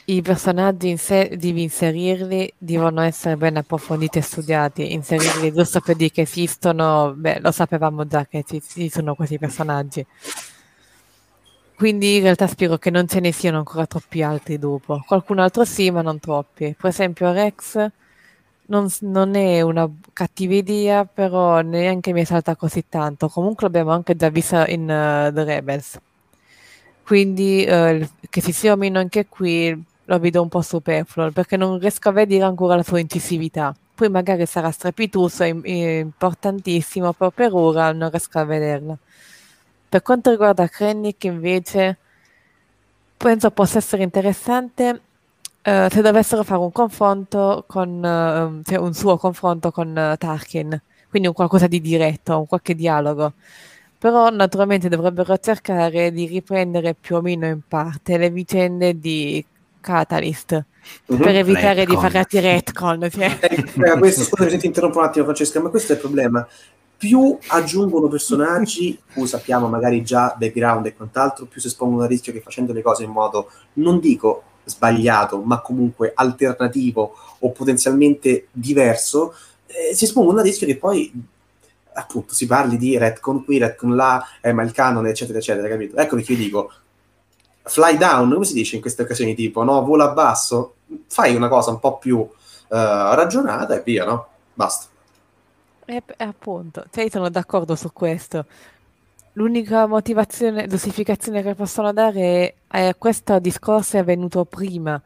i 0.08 0.22
personaggi 0.22 0.88
in 0.88 0.98
sé 0.98 1.34
devi 1.36 1.62
inserirli, 1.62 2.52
devono 2.56 3.00
essere 3.00 3.36
ben 3.36 3.56
approfonditi 3.56 4.18
e 4.18 4.22
studiati, 4.22 4.92
inserirli 4.92 5.52
giusto 5.52 5.80
per 5.80 5.96
dire 5.96 6.10
che 6.10 6.20
esistono, 6.22 7.12
beh, 7.16 7.40
lo 7.40 7.50
sapevamo 7.50 8.06
già 8.06 8.26
che 8.26 8.44
ci 8.44 8.88
sono 8.88 9.14
questi 9.16 9.38
personaggi 9.38 10.06
quindi 11.76 12.16
in 12.16 12.22
realtà 12.22 12.46
spero 12.46 12.78
che 12.78 12.90
non 12.90 13.06
ce 13.06 13.20
ne 13.20 13.32
siano 13.32 13.58
ancora 13.58 13.86
troppi 13.86 14.22
altri 14.22 14.58
dopo. 14.58 15.02
Qualcun 15.06 15.38
altro 15.38 15.64
sì, 15.64 15.90
ma 15.90 16.00
non 16.00 16.18
troppi. 16.18 16.74
Per 16.78 16.88
esempio 16.90 17.30
Rex 17.32 17.90
non, 18.66 18.88
non 19.00 19.34
è 19.34 19.60
una 19.60 19.88
cattiva 20.12 20.54
idea, 20.54 21.04
però 21.04 21.60
neanche 21.60 22.12
mi 22.12 22.24
salta 22.24 22.56
così 22.56 22.84
tanto. 22.88 23.28
Comunque 23.28 23.64
l'abbiamo 23.64 23.90
anche 23.90 24.16
già 24.16 24.30
visto 24.30 24.64
in 24.66 24.82
uh, 24.82 25.32
The 25.32 25.44
Rebels. 25.44 26.00
Quindi 27.04 27.66
uh, 27.68 28.08
che 28.30 28.40
si 28.40 28.52
sia 28.52 28.72
o 28.72 28.76
meno 28.76 28.98
anche 28.98 29.26
qui 29.26 29.84
lo 30.08 30.18
vedo 30.18 30.40
un 30.40 30.48
po' 30.48 30.62
superfluo, 30.62 31.30
perché 31.30 31.56
non 31.56 31.78
riesco 31.78 32.08
a 32.08 32.12
vedere 32.12 32.44
ancora 32.44 32.76
la 32.76 32.82
sua 32.82 33.00
incisività. 33.00 33.74
Poi 33.94 34.08
magari 34.08 34.46
sarà 34.46 34.70
strepitoso 34.70 35.42
e 35.42 35.98
importantissimo, 35.98 37.12
però 37.12 37.30
per 37.30 37.52
ora 37.52 37.92
non 37.92 38.08
riesco 38.10 38.38
a 38.38 38.44
vederla. 38.44 38.96
Per 39.88 40.02
quanto 40.02 40.30
riguarda 40.30 40.68
Krennic 40.68 41.24
invece, 41.24 41.98
penso 43.16 43.50
possa 43.50 43.78
essere 43.78 44.02
interessante 44.02 45.00
uh, 45.66 45.88
se 45.88 46.00
dovessero 46.02 46.42
fare 46.42 46.60
un 46.60 46.72
confronto 46.72 47.64
con, 47.66 47.88
uh, 47.88 48.62
cioè 48.68 48.78
un 48.78 48.94
suo 48.94 49.16
confronto 49.16 49.70
con 49.70 49.88
uh, 49.88 50.16
Tarkin, 50.16 50.80
quindi 51.08 51.28
un 51.28 51.34
qualcosa 51.34 51.66
di 51.66 51.80
diretto, 51.80 52.38
un 52.38 52.46
qualche 52.46 52.74
dialogo. 52.74 53.34
Però 53.98 54.28
naturalmente 54.30 54.88
dovrebbero 54.88 55.36
cercare 55.38 56.12
di 56.12 56.26
riprendere 56.26 56.94
più 56.94 57.16
o 57.16 57.22
meno 57.22 57.46
in 57.46 57.60
parte 57.66 58.18
le 58.18 58.30
vicende 58.30 58.98
di 58.98 59.44
Catalyst 59.80 60.64
mm-hmm. 61.10 61.22
per 61.22 61.34
evitare 61.36 61.84
retcon. 61.84 61.94
di 61.94 62.00
fare 62.00 62.18
atti 62.18 62.40
retcon. 62.40 63.08
Cioè. 63.10 63.38
Eh, 63.40 63.98
questo, 63.98 64.24
scusa 64.24 64.50
se 64.50 64.58
ti 64.58 64.66
interrompo 64.66 64.98
un 64.98 65.04
attimo 65.04 65.24
Francesca, 65.24 65.60
ma 65.60 65.70
questo 65.70 65.92
è 65.92 65.94
il 65.94 66.00
problema 66.02 66.46
più 66.97 67.36
aggiungono 67.48 68.09
personaggi, 68.09 68.98
cui 69.12 69.27
sappiamo 69.27 69.68
magari 69.68 70.02
già 70.02 70.35
background 70.36 70.86
e 70.86 70.97
quant'altro, 70.97 71.47
più 71.47 71.60
si 71.60 71.66
espongono 71.66 72.05
a 72.05 72.06
rischio 72.06 72.32
che 72.32 72.40
facendo 72.40 72.73
le 72.73 72.82
cose 72.82 73.05
in 73.05 73.10
modo, 73.10 73.51
non 73.74 74.01
dico 74.01 74.43
sbagliato, 74.64 75.40
ma 75.43 75.60
comunque 75.60 76.12
alternativo 76.14 77.14
o 77.39 77.51
potenzialmente 77.52 78.48
diverso, 78.51 79.35
eh, 79.66 79.94
si 79.94 80.05
espongono 80.05 80.40
a 80.40 80.43
rischio 80.43 80.66
che 80.66 80.77
poi 80.77 81.12
appunto 81.93 82.35
si 82.35 82.47
parli 82.47 82.77
di 82.77 82.97
retcon 82.98 83.44
qui, 83.44 83.59
retcon 83.59 83.94
là, 83.94 84.23
eh, 84.40 84.52
ma 84.52 84.62
il 84.62 84.73
canone, 84.73 85.10
eccetera, 85.10 85.39
eccetera, 85.39 85.68
capito? 85.68 85.97
Ecco 85.97 86.16
perché 86.16 86.32
io 86.32 86.39
dico, 86.39 86.73
fly 87.62 87.97
down, 87.97 88.32
come 88.32 88.44
si 88.44 88.55
dice 88.55 88.77
in 88.77 88.81
queste 88.81 89.02
occasioni, 89.02 89.35
tipo, 89.35 89.62
no, 89.62 89.82
vola 89.85 90.09
basso, 90.09 90.77
fai 91.09 91.35
una 91.35 91.48
cosa 91.48 91.70
un 91.70 91.78
po' 91.78 91.98
più 91.98 92.18
uh, 92.18 92.28
ragionata 92.68 93.77
e 93.77 93.82
via, 93.85 94.05
no? 94.05 94.27
Basta. 94.55 94.94
E, 95.86 96.02
appunto, 96.18 96.84
cioè 96.90 97.08
sono 97.08 97.28
d'accordo 97.30 97.76
su 97.76 97.92
questo. 97.92 98.44
L'unica 99.34 99.86
motivazione, 99.86 100.66
giustificazione 100.66 101.42
che 101.42 101.54
possono 101.54 101.92
dare 101.92 102.54
è, 102.66 102.88
è 102.88 102.94
questo 102.98 103.38
discorso 103.38 103.96
è 103.96 104.00
avvenuto 104.00 104.44
prima, 104.44 105.00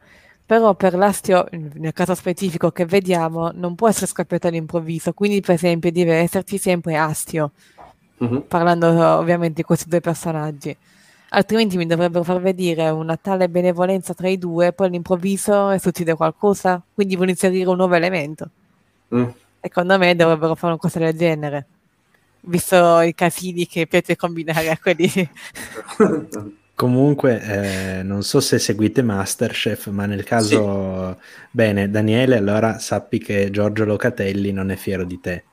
però 0.45 0.73
per 0.73 0.95
l'astio, 0.95 1.45
nel 1.51 1.93
caso 1.93 2.15
specifico 2.15 2.71
che 2.71 2.85
vediamo, 2.85 3.51
non 3.53 3.75
può 3.75 3.89
essere 3.89 4.07
scoppiato 4.07 4.47
all'improvviso, 4.47 5.13
quindi 5.13 5.41
per 5.41 5.55
esempio 5.55 5.91
deve 5.91 6.15
esserci 6.15 6.57
sempre 6.57 6.95
astio, 6.95 7.51
mm-hmm. 8.23 8.37
parlando 8.47 8.87
ovviamente 9.17 9.55
di 9.55 9.63
questi 9.63 9.89
due 9.89 10.01
personaggi. 10.01 10.75
altrimenti 11.33 11.77
mi 11.77 11.85
dovrebbero 11.85 12.23
far 12.23 12.41
vedere 12.41 12.89
una 12.89 13.17
tale 13.17 13.49
benevolenza 13.49 14.13
tra 14.13 14.27
i 14.29 14.37
due, 14.37 14.73
poi 14.73 14.87
all'improvviso 14.87 15.77
succede 15.77 16.15
qualcosa, 16.15 16.81
quindi 16.93 17.15
vuole 17.15 17.31
inserire 17.31 17.69
un 17.69 17.75
nuovo 17.77 17.95
elemento. 17.95 18.49
Mm. 19.13 19.29
Secondo 19.61 19.97
me 19.97 20.15
dovrebbero 20.15 20.55
fare 20.55 20.73
una 20.73 20.81
cosa 20.81 20.99
del 20.99 21.15
genere, 21.15 21.65
visto 22.41 22.99
i 23.01 23.13
casini 23.13 23.67
che 23.67 23.85
piace 23.85 24.15
combinare 24.15 24.71
a 24.71 24.77
quelli. 24.81 25.09
Comunque, 26.73 27.99
eh, 27.99 28.01
non 28.01 28.23
so 28.23 28.39
se 28.39 28.57
seguite 28.57 29.03
Masterchef, 29.03 29.89
ma 29.89 30.07
nel 30.07 30.23
caso, 30.23 31.15
sì. 31.15 31.27
bene, 31.51 31.91
Daniele, 31.91 32.37
allora 32.37 32.79
sappi 32.79 33.19
che 33.19 33.51
Giorgio 33.51 33.85
Locatelli 33.85 34.51
non 34.51 34.71
è 34.71 34.75
fiero 34.75 35.03
di 35.03 35.19
te. 35.19 35.43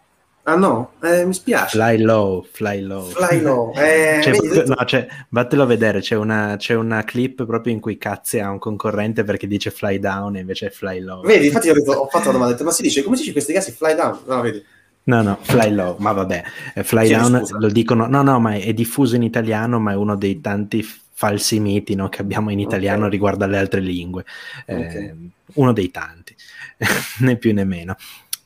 Ah 0.49 0.55
no, 0.55 0.93
eh, 1.03 1.27
mi 1.27 1.35
spiace. 1.35 1.77
Fly 1.77 1.99
low, 1.99 2.43
fly 2.43 2.81
low. 2.81 3.05
Fly 3.05 3.41
low. 3.43 3.71
Eh, 3.77 4.21
cioè, 4.23 4.33
vedi, 4.33 4.67
no, 4.67 4.77
cioè, 4.87 5.07
vattelo 5.29 5.65
a 5.65 5.67
vedere, 5.67 6.01
c'è 6.01 6.15
una, 6.15 6.55
c'è 6.57 6.73
una, 6.73 7.05
clip 7.05 7.45
proprio 7.45 7.75
in 7.75 7.81
cui 7.81 7.99
cazzi 7.99 8.39
a 8.39 8.51
un 8.51 8.59
concorrente 8.59 9.25
perché 9.25 9.47
dice 9.47 9.71
fly 9.71 9.99
down 9.99 10.37
e 10.37 10.41
invece 10.41 10.69
è 10.69 10.71
fly 10.71 11.01
low. 11.01 11.23
Vedi, 11.23 11.47
infatti 11.49 11.69
ho, 11.69 11.75
detto, 11.75 11.93
ho 11.93 12.07
fatto 12.07 12.29
la 12.29 12.39
domanda, 12.39 12.65
ma 12.65 12.71
si 12.71 12.81
dice, 12.81 13.03
come 13.03 13.17
si 13.17 13.25
dice 13.25 13.39
in 13.39 13.45
questi 13.45 13.53
casi 13.53 13.73
fly 13.73 13.95
down? 13.95 14.21
No, 14.25 14.41
vedi. 14.41 14.65
No, 15.05 15.21
no, 15.21 15.39
fly 15.43 15.71
low, 15.71 15.97
ma 15.99 16.13
vabbè, 16.13 16.45
eh, 16.77 16.83
fly 16.83 17.07
Chiedo 17.07 17.29
down 17.29 17.39
scusa. 17.41 17.59
lo 17.59 17.69
dicono, 17.69 18.07
no, 18.07 18.23
no, 18.23 18.41
ma 18.41 18.55
è 18.55 18.73
diffuso 18.73 19.17
in 19.17 19.25
italiano, 19.25 19.79
ma 19.79 19.93
è 19.93 19.97
uno 19.97 20.17
dei 20.17 20.41
tanti 20.41 20.83
falsi 20.83 21.61
miti 21.61 21.95
no, 21.95 22.09
che 22.09 22.23
abbiamo 22.23 22.51
in 22.51 22.59
italiano 22.59 23.01
okay. 23.01 23.11
riguardo 23.11 23.45
alle 23.45 23.59
altre 23.59 23.81
lingue. 23.81 24.25
Eh, 24.65 24.75
okay. 24.75 25.31
Uno 25.55 25.75
dei 25.75 25.91
tanti, 25.91 26.35
né 27.21 27.37
più 27.37 27.53
né 27.53 27.65
meno. 27.65 27.97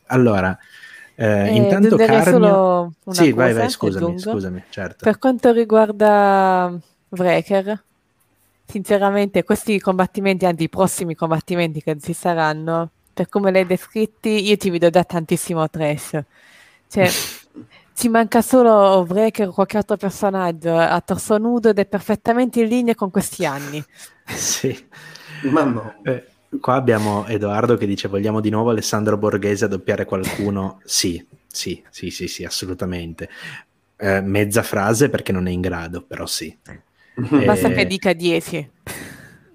Allora, 0.07 0.59
eh, 1.15 1.49
eh, 1.49 1.55
intanto 1.55 1.97
Carmio... 1.97 2.93
Sì, 3.09 3.31
cosa, 3.31 3.35
vai, 3.35 3.53
vai, 3.53 3.71
scusami, 3.71 4.19
scusami, 4.19 4.65
certo. 4.71 5.05
Per 5.05 5.19
quanto 5.19 5.53
riguarda 5.53 6.73
Wrecker, 7.11 7.83
sinceramente 8.67 9.45
questi 9.45 9.79
combattimenti, 9.81 10.47
anzi 10.47 10.65
i 10.65 10.69
prossimi 10.69 11.15
combattimenti 11.15 11.83
che 11.83 11.99
ci 12.01 12.13
saranno, 12.13 12.91
per 13.13 13.29
come 13.29 13.51
li 13.51 13.59
hai 13.59 13.67
descritti, 13.67 14.49
io 14.49 14.57
ti 14.57 14.71
vedo 14.71 14.89
da 14.91 15.05
tantissimo 15.05 15.69
trash. 15.69 16.19
Cioè, 16.89 17.11
ci 17.95 18.09
manca 18.09 18.41
solo 18.41 19.07
Wrecker 19.09 19.49
o 19.49 19.53
qualche 19.53 19.77
altro 19.77 19.97
personaggio 19.97 20.77
a 20.77 21.01
torso 21.01 21.37
nudo 21.37 21.69
ed 21.69 21.79
è 21.79 21.87
perfettamente 21.87 22.61
in 22.61 22.69
linea 22.69 22.95
con 22.95 23.11
questi 23.11 23.45
anni. 23.45 23.85
sì. 24.27 24.89
Ma 25.43 25.65
no. 25.65 25.95
Eh, 26.03 26.32
Qua 26.61 26.75
abbiamo 26.75 27.27
Edoardo 27.27 27.77
che 27.77 27.87
dice 27.87 28.09
vogliamo 28.09 28.41
di 28.41 28.51
nuovo 28.51 28.71
Alessandro 28.71 29.17
Borghese 29.17 29.65
a 29.65 29.69
doppiare 29.69 30.05
qualcuno? 30.05 30.81
sì, 30.85 31.25
sì, 31.47 31.83
sì, 31.91 32.11
sì, 32.11 32.29
sì, 32.29 32.45
assolutamente. 32.45 33.29
Eh, 33.97 34.21
mezza 34.21 34.63
frase 34.63 35.09
perché 35.09 35.33
non 35.33 35.47
è 35.47 35.51
in 35.51 35.61
grado, 35.61 36.03
però 36.03 36.27
sì. 36.27 36.55
Basta 37.15 37.69
eh... 37.69 37.73
che 37.73 37.87
dica 37.87 38.13
10. 38.13 38.71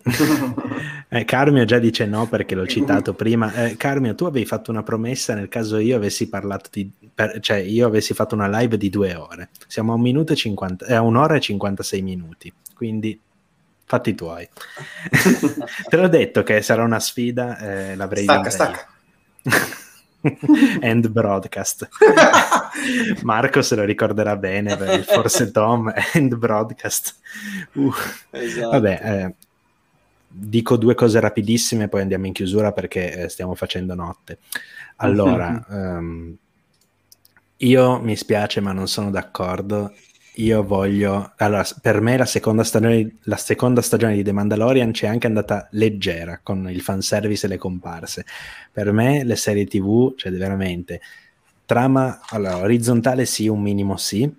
eh, 1.10 1.26
Carmio 1.26 1.66
già 1.66 1.80
dice 1.80 2.06
no 2.06 2.28
perché 2.28 2.56
l'ho 2.56 2.66
citato 2.66 3.14
prima. 3.14 3.54
Eh, 3.54 3.78
Carmio, 3.78 4.16
tu 4.16 4.26
avevi 4.26 4.46
fatto 4.46 4.72
una 4.72 4.84
promessa 4.84 5.34
nel 5.34 5.50
caso 5.50 5.78
io 5.78 5.96
avessi 5.96 6.30
parlato 6.30 6.70
di, 6.72 6.90
per, 7.14 7.40
cioè 7.42 7.58
io 7.58 7.88
avessi 7.88 8.14
fatto 8.14 8.36
una 8.36 8.48
live 8.48 8.78
di 8.78 8.90
due 8.90 9.16
ore. 9.16 9.50
Siamo 9.68 9.92
a, 9.92 9.96
un 9.96 10.02
minuto 10.02 10.34
e 10.34 10.36
50, 10.36 10.86
eh, 10.86 10.94
a 10.96 11.02
un'ora 11.02 11.36
e 11.36 11.42
56 11.42 12.02
minuti, 12.02 12.52
quindi 12.74 13.20
fatti 13.88 14.14
tuoi. 14.14 14.48
Te 15.90 15.96
l'ho 15.96 16.10
detto 16.10 16.44
che 16.44 16.62
sarà 16.62 16.84
una 16.84 17.00
sfida, 17.00 17.58
eh, 17.58 17.96
l'avrei 17.96 18.24
stacca, 18.24 18.50
stacca. 18.50 18.88
End 20.82 21.08
broadcast. 21.08 21.88
Marco 23.24 23.62
se 23.62 23.76
lo 23.76 23.86
ricorderà 23.86 24.36
bene 24.36 24.74
il 24.74 25.06
Forse 25.06 25.52
Tom 25.52 25.92
End 26.14 26.36
broadcast. 26.36 27.16
Uh. 27.74 27.94
Esatto. 28.32 28.70
Vabbè, 28.72 29.00
eh, 29.04 29.36
dico 30.28 30.76
due 30.76 30.94
cose 30.94 31.22
rapidissime, 31.22 31.88
poi 31.88 32.02
andiamo 32.02 32.26
in 32.26 32.34
chiusura 32.34 32.74
perché 32.74 33.24
eh, 33.24 33.30
stiamo 33.30 33.56
facendo 33.56 33.96
notte. 33.96 34.40
Allora, 34.98 35.66
um, 35.70 36.36
io 37.58 38.00
mi 38.02 38.18
spiace, 38.18 38.60
ma 38.60 38.74
non 38.74 38.88
sono 38.88 39.12
d'accordo 39.12 39.94
io 40.38 40.64
voglio... 40.64 41.34
Allora, 41.38 41.66
per 41.82 42.02
me 42.02 42.18
la 42.18 42.26
seconda, 42.26 42.64
stagione, 42.64 43.18
la 43.24 43.38
seconda 43.38 43.82
stagione 43.82 44.16
di 44.16 44.24
The 44.24 44.32
Mandalorian 44.32 44.92
c'è 44.92 45.08
anche 45.08 45.28
andata 45.28 45.68
leggera 45.72 46.40
con 46.44 46.70
il 46.70 46.82
fanservice 46.82 47.46
e 47.46 47.50
le 47.50 47.58
comparse. 47.58 48.26
Per 48.72 48.92
me 48.92 49.24
le 49.24 49.36
serie 49.36 49.66
TV, 49.66 50.14
cioè 50.16 50.32
veramente, 50.32 51.02
trama 51.66 52.20
allora, 52.30 52.58
orizzontale 52.58 53.26
sì, 53.26 53.48
un 53.48 53.62
minimo 53.62 53.98
sì, 53.98 54.32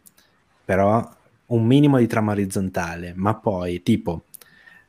però 0.65 1.17
un 1.47 1.65
minimo 1.65 1.99
di 1.99 2.07
trama 2.07 2.33
orizzontale, 2.33 3.13
ma 3.17 3.35
poi 3.35 3.83
tipo 3.83 4.25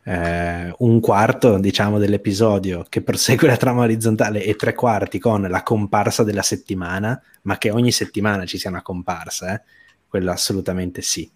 eh, 0.04 0.74
un 0.78 1.00
quarto, 1.00 1.58
diciamo, 1.58 1.98
dell'episodio 1.98 2.86
che 2.88 3.02
prosegue 3.02 3.48
la 3.48 3.58
trama 3.58 3.84
orizzontale 3.84 4.44
e 4.44 4.56
tre 4.56 4.74
quarti 4.74 5.20
con 5.20 5.42
la 5.42 5.64
comparsa 5.64 6.24
della 6.24 6.42
settimana, 6.44 7.20
ma 7.44 7.58
che 7.58 7.72
ogni 7.72 7.92
settimana 7.92 8.46
ci 8.46 8.58
sia 8.58 8.70
una 8.70 8.82
comparsa, 8.82 9.56
eh 9.56 9.62
quella 10.10 10.34
assolutamente 10.34 11.02
sì. 11.02 11.30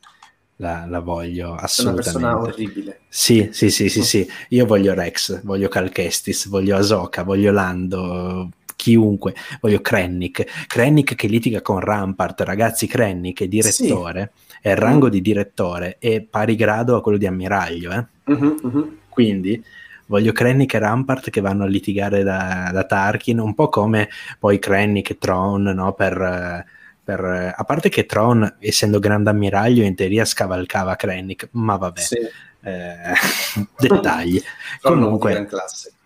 La, 0.57 0.85
la 0.87 0.99
voglio 0.99 1.55
assolutamente. 1.55 2.09
È 2.09 2.15
una 2.15 2.33
persona 2.35 2.39
orribile. 2.39 2.99
Sì, 3.09 3.49
sì, 3.51 3.69
sì, 3.69 3.89
sì, 3.89 4.03
sì. 4.03 4.27
Io 4.49 4.65
voglio 4.65 4.93
Rex, 4.93 5.41
voglio 5.43 5.67
Calchestis, 5.67 6.47
voglio 6.47 6.77
Asoka, 6.77 7.23
voglio 7.23 7.51
Lando, 7.51 8.49
chiunque, 8.75 9.33
voglio 9.59 9.81
Krennic. 9.81 10.67
Krennic 10.67 11.15
che 11.15 11.27
litiga 11.27 11.61
con 11.61 11.79
Rampart, 11.79 12.41
ragazzi, 12.41 12.85
Krennic 12.85 13.41
è 13.41 13.47
direttore, 13.47 14.31
sì. 14.35 14.57
è 14.61 14.69
il 14.69 14.77
rango 14.77 15.07
mm. 15.07 15.09
di 15.09 15.21
direttore, 15.21 15.97
è 15.99 16.21
pari 16.21 16.55
grado 16.55 16.95
a 16.95 17.01
quello 17.01 17.17
di 17.17 17.25
ammiraglio, 17.25 17.91
eh? 17.91 18.05
uh-huh, 18.25 18.59
uh-huh. 18.61 18.97
Quindi 19.09 19.61
voglio 20.05 20.31
Krennic 20.31 20.75
e 20.75 20.79
Rampart 20.79 21.29
che 21.31 21.41
vanno 21.41 21.63
a 21.63 21.67
litigare 21.67 22.23
da, 22.23 22.69
da 22.71 22.83
Tarkin, 22.83 23.39
un 23.39 23.55
po' 23.55 23.69
come 23.69 24.07
poi 24.37 24.59
Krennic 24.59 25.09
e 25.09 25.17
Tron, 25.17 25.63
no? 25.63 25.93
Per 25.93 26.65
per, 27.03 27.19
eh, 27.19 27.53
a 27.55 27.63
parte 27.63 27.89
che 27.89 28.05
Tron, 28.05 28.57
essendo 28.59 28.99
grande 28.99 29.29
ammiraglio, 29.29 29.83
in 29.83 29.95
teoria 29.95 30.25
scavalcava 30.25 30.95
Krennic, 30.95 31.49
ma 31.51 31.75
vabbè, 31.75 31.99
sì. 31.99 32.17
eh, 32.61 33.13
dettagli. 33.77 34.41
Comunque, 34.81 35.47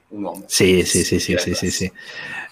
un 0.10 0.24
uomo. 0.24 0.44
Sì, 0.48 0.84
sì, 0.86 1.04
sì, 1.04 1.20
sì, 1.20 1.36
sì, 1.38 1.54
sì, 1.54 1.72
sì. 1.72 1.92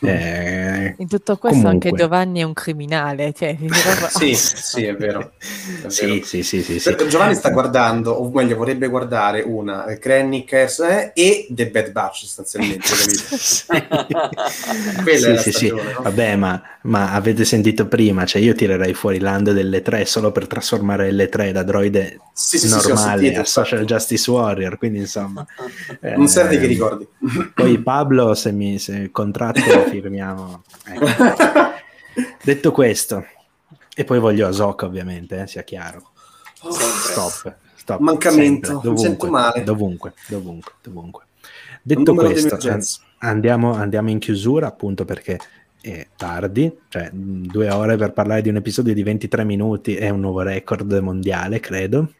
Eh, 0.01 0.95
In 0.97 1.07
tutto 1.07 1.37
questo 1.37 1.61
comunque. 1.61 1.89
anche 1.89 2.01
Giovanni 2.01 2.41
è 2.41 2.43
un 2.43 2.53
criminale. 2.53 3.33
Cioè, 3.33 3.57
sì, 4.09 4.35
sì, 4.35 4.83
è 4.83 4.95
vero. 4.95 5.31
È 5.39 5.89
sì, 5.89 6.05
vero. 6.05 6.25
sì, 6.25 6.43
sì, 6.43 6.61
sì, 6.61 6.79
sì, 6.79 6.95
Giovanni 7.07 7.35
sta 7.35 7.49
guardando, 7.49 8.11
o 8.11 8.29
meglio, 8.29 8.57
vorrebbe 8.57 8.87
guardare 8.87 9.41
una 9.41 9.85
Krennic 9.99 10.51
eh, 10.53 11.11
e 11.13 11.47
The 11.49 11.69
Bad 11.69 11.91
Batch, 11.91 12.25
sostanzialmente. 12.25 12.87
sì. 12.93 13.65
Quella 15.03 15.37
sì, 15.37 15.51
sì, 15.51 15.51
stagione, 15.51 15.81
sì. 15.81 15.93
No? 15.93 16.01
Vabbè, 16.01 16.35
ma, 16.35 16.61
ma, 16.83 17.11
avete 17.13 17.45
sentito 17.45 17.87
prima, 17.87 18.25
cioè 18.25 18.41
io 18.41 18.53
tirerei 18.53 18.93
fuori 18.93 19.19
Land 19.19 19.51
delle 19.51 19.81
tre 19.81 20.05
solo 20.05 20.31
per 20.31 20.47
trasformare 20.47 21.11
le 21.11 21.29
tre 21.29 21.51
da 21.51 21.63
droide 21.63 22.19
sì, 22.33 22.67
normale 22.67 23.21
sentito, 23.21 23.39
a 23.39 23.45
Social 23.45 23.85
Justice 23.85 24.29
Warrior, 24.29 24.77
quindi 24.77 24.99
insomma... 24.99 25.45
non 26.01 26.27
serve 26.27 26.59
che 26.59 26.65
ricordi. 26.67 27.07
Poi 27.53 27.79
Pablo, 27.79 28.33
se 28.33 28.51
mi 28.51 28.79
se 28.79 28.95
il 28.95 29.11
contratto 29.11 29.59
lo 29.73 29.83
firmiamo. 29.83 30.63
Ecco. 30.85 31.05
Detto 32.43 32.71
questo, 32.71 33.25
e 33.93 34.03
poi 34.03 34.19
voglio 34.19 34.47
Asoka 34.47 34.85
ovviamente, 34.85 35.41
eh, 35.41 35.47
sia 35.47 35.63
chiaro. 35.63 36.11
Oh, 36.61 36.71
stop, 36.71 37.55
stop. 37.75 37.99
Mancamento, 37.99 38.67
sempre, 38.67 38.89
dovunque, 38.89 39.29
male. 39.29 39.63
Dovunque, 39.63 40.13
dovunque, 40.27 40.71
dovunque. 40.81 41.23
Detto 41.81 42.15
questo, 42.15 42.57
andiamo, 43.19 43.73
andiamo 43.73 44.09
in 44.09 44.19
chiusura 44.19 44.67
appunto 44.67 45.05
perché 45.05 45.37
è 45.81 46.07
tardi, 46.15 46.75
cioè 46.89 47.09
due 47.11 47.69
ore 47.69 47.95
per 47.95 48.11
parlare 48.11 48.41
di 48.41 48.49
un 48.49 48.55
episodio 48.55 48.93
di 48.93 49.03
23 49.03 49.43
minuti 49.43 49.95
è 49.95 50.09
un 50.09 50.21
nuovo 50.21 50.41
record 50.41 50.91
mondiale, 50.93 51.59
credo. 51.59 52.11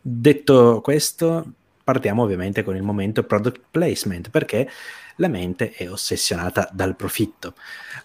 Detto 0.00 0.80
questo, 0.82 1.52
partiamo 1.84 2.22
ovviamente 2.22 2.64
con 2.64 2.74
il 2.74 2.82
momento 2.82 3.22
product 3.22 3.60
placement 3.70 4.30
perché 4.30 4.68
la 5.16 5.28
mente 5.28 5.70
è 5.72 5.88
ossessionata 5.88 6.68
dal 6.72 6.96
profitto. 6.96 7.54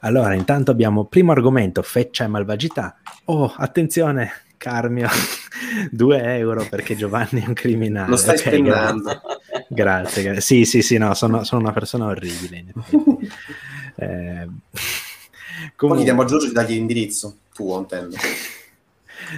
Allora, 0.02 0.34
intanto 0.34 0.70
abbiamo 0.70 1.06
primo 1.06 1.32
argomento, 1.32 1.82
feccia 1.82 2.26
e 2.26 2.28
malvagità. 2.28 2.98
Oh, 3.26 3.52
attenzione, 3.56 4.32
Carmio, 4.58 5.08
2 5.90 6.38
euro 6.38 6.68
perché 6.70 6.96
Giovanni 6.96 7.42
è 7.42 7.48
un 7.48 7.54
criminale. 7.54 8.10
Lo 8.10 8.18
stai 8.18 8.38
okay, 8.38 8.54
spendendo. 8.54 9.22
Grazie, 9.70 10.24
grazie, 10.24 10.42
Sì, 10.42 10.66
sì, 10.66 10.82
sì, 10.82 10.98
no, 10.98 11.14
sono, 11.14 11.44
sono 11.44 11.62
una 11.62 11.72
persona 11.72 12.06
orribile. 12.06 12.66
eh, 13.96 14.48
comunque... 15.76 15.88
Poi 15.88 16.04
diamo 16.04 16.22
a 16.22 16.26
Giorgio 16.26 16.48
di 16.48 16.54
dargli 16.54 16.74
l'indirizzo, 16.74 17.38
tuo 17.54 17.80
intendo. 17.80 18.18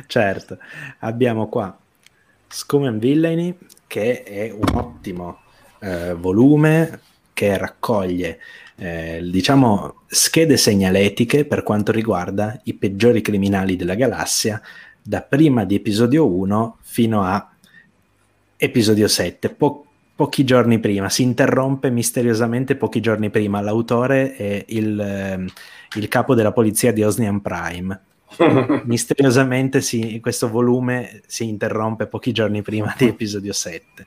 certo, 0.08 0.58
abbiamo 1.00 1.48
qua 1.48 1.78
Scum 2.48 2.84
and 2.84 3.00
Villainy 3.00 3.58
che 3.92 4.24
è 4.24 4.50
un 4.50 4.74
ottimo 4.74 5.40
eh, 5.82 6.14
volume 6.14 7.02
che 7.34 7.58
raccoglie 7.58 8.40
eh, 8.78 9.20
diciamo 9.22 10.04
schede 10.08 10.56
segnaletiche 10.56 11.44
per 11.44 11.62
quanto 11.62 11.92
riguarda 11.92 12.58
i 12.64 12.74
peggiori 12.74 13.20
criminali 13.20 13.76
della 13.76 13.96
galassia 13.96 14.62
da 15.02 15.22
prima 15.22 15.66
di 15.66 15.76
episodio 15.76 16.26
1 16.26 16.78
fino 16.80 17.24
a 17.24 17.52
episodio 18.56 19.10
7, 19.10 19.50
po- 19.50 19.86
pochi 20.16 20.46
giorni 20.46 20.80
prima, 20.80 21.10
si 21.10 21.24
interrompe 21.24 21.90
misteriosamente 21.90 22.78
pochi 22.78 23.02
giorni 23.02 23.30
prima. 23.30 23.60
L'autore 23.60 24.36
è 24.36 24.64
il, 24.70 25.00
eh, 25.00 25.46
il 26.00 26.08
capo 26.08 26.34
della 26.34 26.54
polizia 26.54 26.94
di 26.94 27.04
Osnian 27.04 27.42
Prime. 27.42 28.00
misteriosamente 28.86 29.82
si, 29.82 30.20
questo 30.20 30.50
volume 30.50 31.22
si 31.28 31.48
interrompe 31.48 32.08
pochi 32.08 32.32
giorni 32.32 32.62
prima 32.62 32.94
di 32.98 33.08
episodio 33.08 33.54
7. 33.54 34.06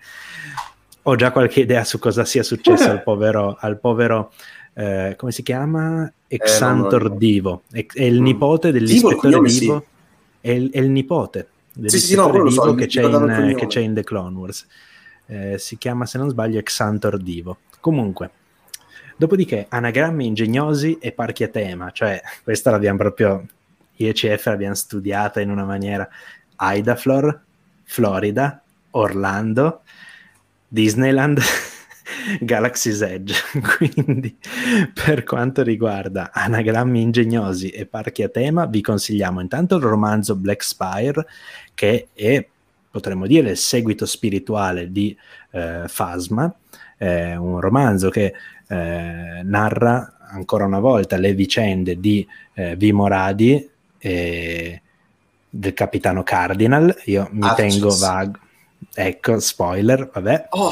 Ho 1.06 1.16
già 1.16 1.30
qualche 1.32 1.60
idea 1.60 1.84
su 1.84 1.98
cosa 1.98 2.24
sia 2.24 2.42
successo 2.42 2.90
al 2.90 3.02
povero, 3.02 3.56
al 3.58 3.78
povero 3.78 4.32
eh, 4.74 5.14
come 5.16 5.30
si 5.32 5.42
chiama? 5.42 6.12
Exantor 6.26 7.12
eh, 7.12 7.16
Divo. 7.16 7.62
È, 7.70 7.86
è, 7.92 8.02
il 8.02 8.20
mm. 8.20 8.24
nipote 8.24 8.72
dell'ispettore 8.72 9.40
Divo. 9.40 9.58
Divo. 9.58 9.84
È, 10.40 10.50
il, 10.50 10.70
è, 10.70 10.78
il, 10.78 10.90
nipote 10.90 11.48
dell'ispettore 11.72 12.00
sì, 12.00 12.06
sì, 12.06 12.14
no, 12.16 12.48
Divo 12.48 12.50
so, 12.50 12.74
che, 12.74 12.86
c'è 12.86 13.02
in, 13.02 13.54
che, 13.56 13.66
c'è 13.66 13.80
in, 13.80 13.94
The 13.94 14.02
Clone 14.02 14.36
Wars. 14.36 14.66
Eh, 15.26 15.58
si 15.58 15.78
chiama, 15.78 16.06
se 16.06 16.18
non 16.18 16.28
sbaglio, 16.28 16.58
Exantor 16.58 17.18
Divo. 17.18 17.58
Comunque, 17.80 18.30
dopodiché, 19.16 19.66
anagrammi 19.68 20.26
ingegnosi 20.26 20.98
e 21.00 21.12
parchi 21.12 21.44
a 21.44 21.48
tema, 21.48 21.90
cioè 21.92 22.20
questa 22.42 22.70
l'abbiamo 22.70 22.98
proprio, 22.98 23.46
IECF 23.96 24.46
l'abbiamo 24.46 24.74
studiata 24.74 25.40
in 25.40 25.50
una 25.50 25.64
maniera 25.64 26.08
Idaflor, 26.58 27.40
Florida, 27.84 28.62
Orlando, 28.90 29.82
Disneyland 30.68 31.40
Galaxy's 32.40 33.00
Edge. 33.00 33.34
Quindi, 33.76 34.36
per 34.92 35.24
quanto 35.24 35.62
riguarda 35.62 36.30
anagrammi 36.32 37.00
ingegnosi 37.00 37.68
e 37.70 37.86
parchi 37.86 38.22
a 38.22 38.28
tema, 38.28 38.66
vi 38.66 38.80
consigliamo 38.80 39.40
intanto 39.40 39.76
il 39.76 39.82
romanzo 39.82 40.36
Black 40.36 40.62
Spire, 40.62 41.26
che 41.74 42.08
è, 42.12 42.46
potremmo 42.90 43.26
dire, 43.26 43.50
il 43.50 43.56
seguito 43.56 44.06
spirituale 44.06 44.90
di 44.90 45.16
eh, 45.50 45.84
Phasma, 45.92 46.52
eh, 46.98 47.36
un 47.36 47.60
romanzo 47.60 48.08
che 48.10 48.34
eh, 48.66 49.40
narra 49.42 50.16
ancora 50.28 50.64
una 50.64 50.80
volta 50.80 51.16
le 51.16 51.32
vicende 51.34 52.00
di 52.00 52.26
eh, 52.54 52.74
Vimoradi 52.76 53.70
e 54.04 54.82
del 55.48 55.72
capitano 55.72 56.22
Cardinal. 56.22 56.94
Io 57.04 57.28
mi 57.32 57.46
ah, 57.46 57.54
tengo 57.54 57.88
vago 57.96 58.38
Ecco, 58.92 59.40
spoiler, 59.40 60.10
vabbè. 60.12 60.48
Oh. 60.50 60.70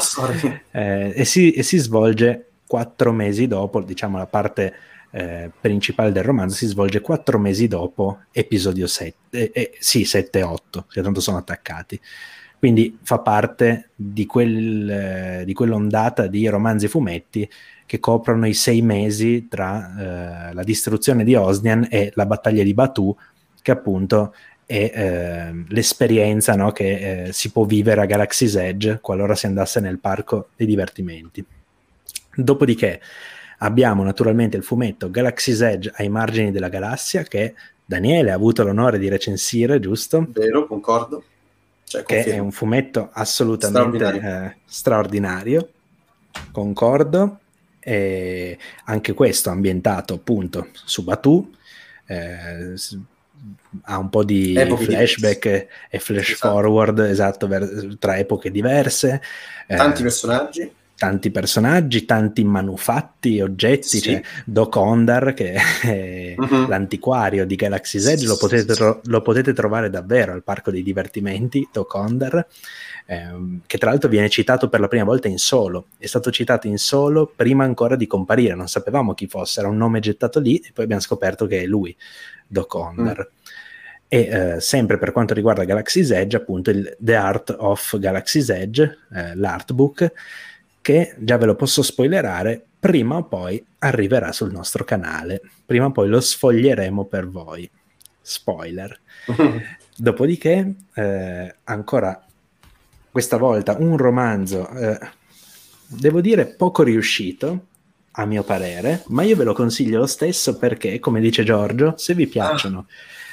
Eh, 0.71 1.13
e, 1.15 1.25
si, 1.25 1.51
e, 1.51 1.63
si, 1.63 1.77
svolge 1.77 2.51
quattro 2.67 3.11
mesi 3.11 3.47
dopo, 3.47 3.81
diciamo 3.81 4.17
la 4.17 4.27
parte 4.27 4.73
eh, 5.11 5.49
principale 5.59 6.11
del 6.11 6.23
romanzo 6.23 6.55
si 6.55 6.67
svolge 6.67 7.01
quattro 7.01 7.37
mesi 7.39 7.67
dopo 7.67 8.19
episodio 8.31 8.87
7, 8.87 9.15
eh, 9.29 9.51
eh, 9.53 9.77
sì, 9.79 10.05
7 10.05 10.39
e 10.39 10.43
8, 10.43 10.85
che 10.89 11.01
tanto 11.01 11.19
sono 11.19 11.37
attaccati. 11.37 11.99
Quindi 12.59 12.97
fa 13.01 13.19
parte 13.19 13.89
di, 13.93 14.25
quel, 14.25 14.89
eh, 14.89 15.43
di 15.45 15.53
quell'ondata 15.53 16.27
di 16.27 16.47
romanzi 16.47 16.85
e 16.85 16.89
fumetti 16.89 17.49
che 17.85 17.99
coprono 17.99 18.47
i 18.47 18.53
sei 18.53 18.81
mesi 18.81 19.47
tra 19.47 20.49
eh, 20.49 20.53
la 20.53 20.63
distruzione 20.63 21.23
di 21.23 21.35
Osnian 21.35 21.87
e 21.89 22.11
la 22.15 22.25
battaglia 22.25 22.63
di 22.63 22.73
Batu, 22.73 23.15
che 23.61 23.71
appunto 23.71 24.33
e 24.65 24.91
eh, 24.93 25.65
l'esperienza 25.67 26.55
no, 26.55 26.71
che 26.71 27.25
eh, 27.25 27.33
si 27.33 27.51
può 27.51 27.65
vivere 27.65 28.01
a 28.01 28.05
Galaxy's 28.05 28.55
Edge 28.55 28.99
qualora 29.01 29.35
si 29.35 29.45
andasse 29.45 29.79
nel 29.79 29.99
parco 29.99 30.49
dei 30.55 30.65
divertimenti. 30.65 31.45
Dopodiché 32.35 33.01
abbiamo 33.59 34.03
naturalmente 34.03 34.57
il 34.57 34.63
fumetto 34.63 35.11
Galaxy's 35.11 35.61
Edge 35.61 35.91
ai 35.95 36.09
margini 36.09 36.51
della 36.51 36.69
galassia 36.69 37.23
che 37.23 37.53
Daniele 37.85 38.31
ha 38.31 38.35
avuto 38.35 38.63
l'onore 38.63 38.97
di 38.97 39.09
recensire, 39.09 39.79
giusto? 39.79 40.25
Vero, 40.29 40.65
concordo. 40.65 41.23
Cioè, 41.83 42.03
che 42.03 42.23
è 42.23 42.39
un 42.39 42.51
fumetto 42.51 43.09
assolutamente 43.11 43.97
straordinario, 43.97 44.45
eh, 44.47 44.55
straordinario. 44.65 45.69
concordo. 46.51 47.39
E 47.83 48.57
anche 48.85 49.13
questo 49.13 49.49
ambientato 49.49 50.13
appunto 50.13 50.67
su 50.85 51.03
Batu, 51.03 51.51
eh, 52.05 52.73
ha 53.83 53.97
un 53.97 54.09
po' 54.09 54.23
di 54.23 54.55
epoche 54.55 54.85
flashback 54.85 55.39
diverse. 55.41 55.69
e 55.89 55.99
flash 55.99 56.29
esatto. 56.31 56.53
forward 56.53 56.99
esatto 56.99 57.47
ver- 57.47 57.97
tra 57.97 58.17
epoche 58.17 58.51
diverse 58.51 59.21
tanti 59.67 59.99
eh, 59.99 60.03
personaggi 60.03 60.71
tanti 60.95 61.31
personaggi, 61.31 62.05
tanti 62.05 62.43
manufatti, 62.43 63.41
oggetti, 63.41 63.87
sì. 63.87 64.01
cioè 64.01 64.21
Doc 64.45 64.75
Ondar 64.75 65.33
che 65.33 65.53
è 65.81 66.35
uh-huh. 66.37 66.67
l'antiquario 66.67 67.45
di 67.45 67.55
Galaxy's 67.55 68.05
Edge, 68.05 68.25
lo 68.25 68.37
potete, 68.37 68.73
tro- 68.73 69.01
lo 69.03 69.21
potete, 69.21 69.53
trovare 69.53 69.89
davvero 69.89 70.31
al 70.31 70.43
parco 70.43 70.71
dei 70.71 70.83
divertimenti, 70.83 71.67
Doc 71.71 71.93
Ondar, 71.95 72.45
ehm, 73.07 73.61
che 73.65 73.77
tra 73.77 73.89
l'altro 73.89 74.09
viene 74.09 74.29
citato 74.29 74.69
per 74.69 74.79
la 74.79 74.87
prima 74.87 75.03
volta 75.03 75.27
in 75.27 75.39
solo, 75.39 75.87
è 75.97 76.05
stato 76.05 76.31
citato 76.31 76.67
in 76.67 76.77
solo 76.77 77.31
prima 77.35 77.63
ancora 77.63 77.95
di 77.95 78.07
comparire, 78.07 78.55
non 78.55 78.67
sapevamo 78.67 79.13
chi 79.13 79.27
fosse, 79.27 79.59
era 79.59 79.69
un 79.69 79.77
nome 79.77 79.99
gettato 79.99 80.39
lì 80.39 80.57
e 80.57 80.71
poi 80.73 80.83
abbiamo 80.85 81.01
scoperto 81.01 81.47
che 81.47 81.61
è 81.61 81.65
lui, 81.65 81.95
Doc 82.47 82.73
Ondar. 82.75 83.17
Mm. 83.17 83.41
E 84.07 84.19
eh, 84.19 84.59
sempre 84.61 84.99
per 84.99 85.11
quanto 85.11 85.33
riguarda 85.33 85.63
Galaxy's 85.63 86.11
Edge, 86.11 86.37
appunto 86.37 86.69
il 86.69 86.95
The 86.99 87.15
Art 87.15 87.55
of 87.57 87.97
Galaxy's 87.97 88.49
Edge, 88.49 88.99
eh, 89.11 89.35
l'artbook, 89.35 90.11
che 90.83 91.15
già 91.17 91.37
ve 91.37 91.45
lo 91.45 91.55
posso 91.55 91.81
spoilerare, 91.81 92.61
prima 92.77 93.15
o 93.15 93.23
poi 93.23 93.65
arriverà 93.79 94.33
sul 94.33 94.51
nostro 94.51 94.83
canale, 94.83 95.41
prima 95.65 95.85
o 95.85 95.91
poi 95.91 96.09
lo 96.09 96.19
sfoglieremo 96.19 97.05
per 97.05 97.29
voi. 97.29 97.67
Spoiler. 98.21 98.99
Dopodiché, 99.95 100.75
eh, 100.93 101.55
ancora 101.63 102.25
questa 103.09 103.37
volta 103.37 103.77
un 103.79 103.95
romanzo, 103.95 104.69
eh, 104.71 104.99
devo 105.87 106.19
dire 106.19 106.47
poco 106.47 106.83
riuscito, 106.83 107.67
a 108.15 108.25
mio 108.25 108.43
parere, 108.43 109.03
ma 109.07 109.23
io 109.23 109.37
ve 109.37 109.45
lo 109.45 109.53
consiglio 109.53 109.99
lo 109.99 110.05
stesso 110.05 110.57
perché, 110.57 110.99
come 110.99 111.21
dice 111.21 111.45
Giorgio, 111.45 111.93
se 111.95 112.13
vi 112.13 112.27
piacciono 112.27 112.79
ah. 112.79 112.85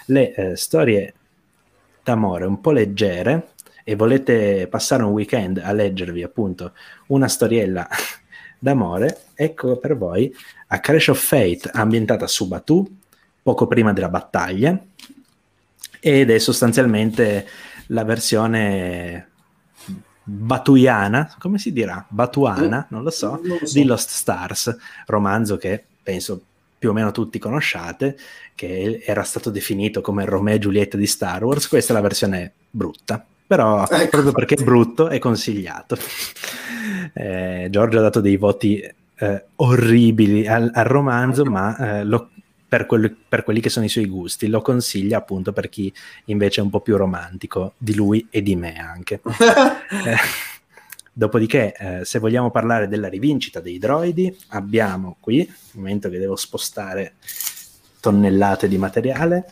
le 0.06 0.34
eh, 0.34 0.56
storie 0.56 1.14
d'amore 2.04 2.46
un 2.46 2.60
po' 2.60 2.70
leggere 2.70 3.54
e 3.90 3.96
volete 3.96 4.68
passare 4.68 5.02
un 5.02 5.10
weekend 5.10 5.58
a 5.58 5.72
leggervi 5.72 6.22
appunto 6.22 6.74
una 7.08 7.26
storiella 7.26 7.88
d'amore, 8.56 9.22
ecco 9.34 9.78
per 9.78 9.96
voi 9.96 10.32
A 10.68 10.78
Crash 10.78 11.08
of 11.08 11.20
Fate 11.20 11.70
ambientata 11.72 12.28
su 12.28 12.46
Batu, 12.46 12.98
poco 13.42 13.66
prima 13.66 13.92
della 13.92 14.08
battaglia, 14.08 14.80
ed 15.98 16.30
è 16.30 16.38
sostanzialmente 16.38 17.48
la 17.88 18.04
versione 18.04 19.28
batuiana, 20.22 21.34
come 21.40 21.58
si 21.58 21.72
dirà? 21.72 22.06
Batuana, 22.08 22.86
non 22.90 23.02
lo 23.02 23.10
so, 23.10 23.40
non 23.42 23.58
lo 23.60 23.66
so. 23.66 23.76
di 23.76 23.84
Lost 23.84 24.10
Stars, 24.10 24.76
romanzo 25.06 25.56
che 25.56 25.84
penso 26.00 26.40
più 26.78 26.90
o 26.90 26.92
meno 26.92 27.10
tutti 27.10 27.40
conosciate, 27.40 28.16
che 28.54 29.02
era 29.04 29.24
stato 29.24 29.50
definito 29.50 30.00
come 30.00 30.24
Romeo 30.26 30.54
e 30.54 30.58
Giulietta 30.60 30.96
di 30.96 31.08
Star 31.08 31.42
Wars, 31.42 31.66
questa 31.66 31.92
è 31.92 31.96
la 31.96 32.02
versione 32.02 32.52
brutta, 32.70 33.26
però 33.50 33.84
ecco. 33.88 34.10
proprio 34.10 34.30
perché 34.30 34.54
è 34.54 34.62
brutto 34.62 35.08
è 35.08 35.18
consigliato. 35.18 35.96
Eh, 37.12 37.66
Giorgio 37.68 37.98
ha 37.98 38.02
dato 38.02 38.20
dei 38.20 38.36
voti 38.36 38.78
eh, 38.78 39.44
orribili 39.56 40.46
al, 40.46 40.70
al, 40.72 40.84
romanzo, 40.84 41.44
ma 41.44 41.76
eh, 41.98 42.04
lo, 42.04 42.30
per, 42.68 42.86
quelli, 42.86 43.10
per, 43.10 43.42
quelli 43.42 43.58
che 43.58 43.68
sono 43.68 43.86
i 43.86 43.88
suoi 43.88 44.06
gusti. 44.06 44.46
Lo 44.46 44.60
consiglia 44.62 45.18
appunto 45.18 45.52
per 45.52 45.68
chi 45.68 45.92
invece 46.26 46.60
è 46.60 46.62
un 46.62 46.70
po' 46.70 46.78
più 46.78 46.96
romantico 46.96 47.72
di 47.76 47.96
lui 47.96 48.24
e 48.30 48.40
di 48.40 48.54
me 48.54 48.78
anche. 48.78 49.20
eh, 49.26 50.16
dopodiché, 51.12 51.74
eh, 51.76 52.04
se 52.04 52.20
vogliamo 52.20 52.52
parlare 52.52 52.86
della 52.86 53.08
rivincita 53.08 53.58
dei 53.58 53.80
droidi, 53.80 54.32
abbiamo 54.50 55.16
qui, 55.18 55.38
un 55.40 55.82
momento 55.82 56.08
che 56.08 56.20
devo 56.20 56.36
spostare 56.36 57.14
tonnellate 57.98 58.68
di 58.68 58.78
materiale, 58.78 59.46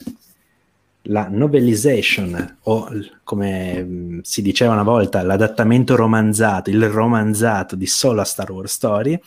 la 1.09 1.29
novelization 1.31 2.59
o 2.63 2.89
come 3.25 3.83
mm, 3.83 4.19
si 4.23 4.43
diceva 4.43 4.73
una 4.73 4.83
volta 4.83 5.23
l'adattamento 5.23 5.97
romanzato, 5.97 6.71
il 6.71 6.89
romanzato 6.89 7.77
di 7.77 7.87
solo 7.87 8.21
a 8.21 8.25
Star 8.25 8.51
Wars 8.51 8.73
Story 8.73 9.21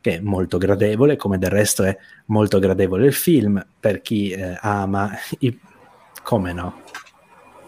che 0.00 0.16
è 0.16 0.20
molto 0.20 0.58
gradevole, 0.58 1.16
come 1.16 1.38
del 1.38 1.50
resto 1.50 1.84
è 1.84 1.96
molto 2.26 2.58
gradevole 2.58 3.06
il 3.06 3.12
film 3.12 3.64
per 3.78 4.02
chi 4.02 4.30
eh, 4.30 4.58
ama 4.60 5.12
i... 5.38 5.56
come 6.22 6.52
no? 6.52 6.80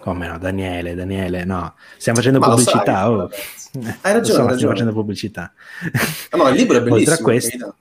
Come 0.01 0.27
no, 0.27 0.37
Daniele, 0.37 0.95
Daniele, 0.95 1.45
no, 1.45 1.77
stiamo 1.97 2.19
facendo 2.19 2.41
Ma 2.41 2.49
pubblicità. 2.49 2.85
Sai, 2.85 3.09
oh. 3.09 3.31
Hai 4.03 4.13
ragione, 4.13 4.25
stiamo 4.25 4.49
ragione. 4.49 4.73
facendo 4.73 4.93
pubblicità. 4.93 5.53
No, 6.37 6.49
il 6.49 6.57
libro 6.57 6.77
è 6.77 6.83
bellissimo. 6.83 6.99
oltre, 6.99 7.15
a 7.15 7.19
questo, 7.19 7.77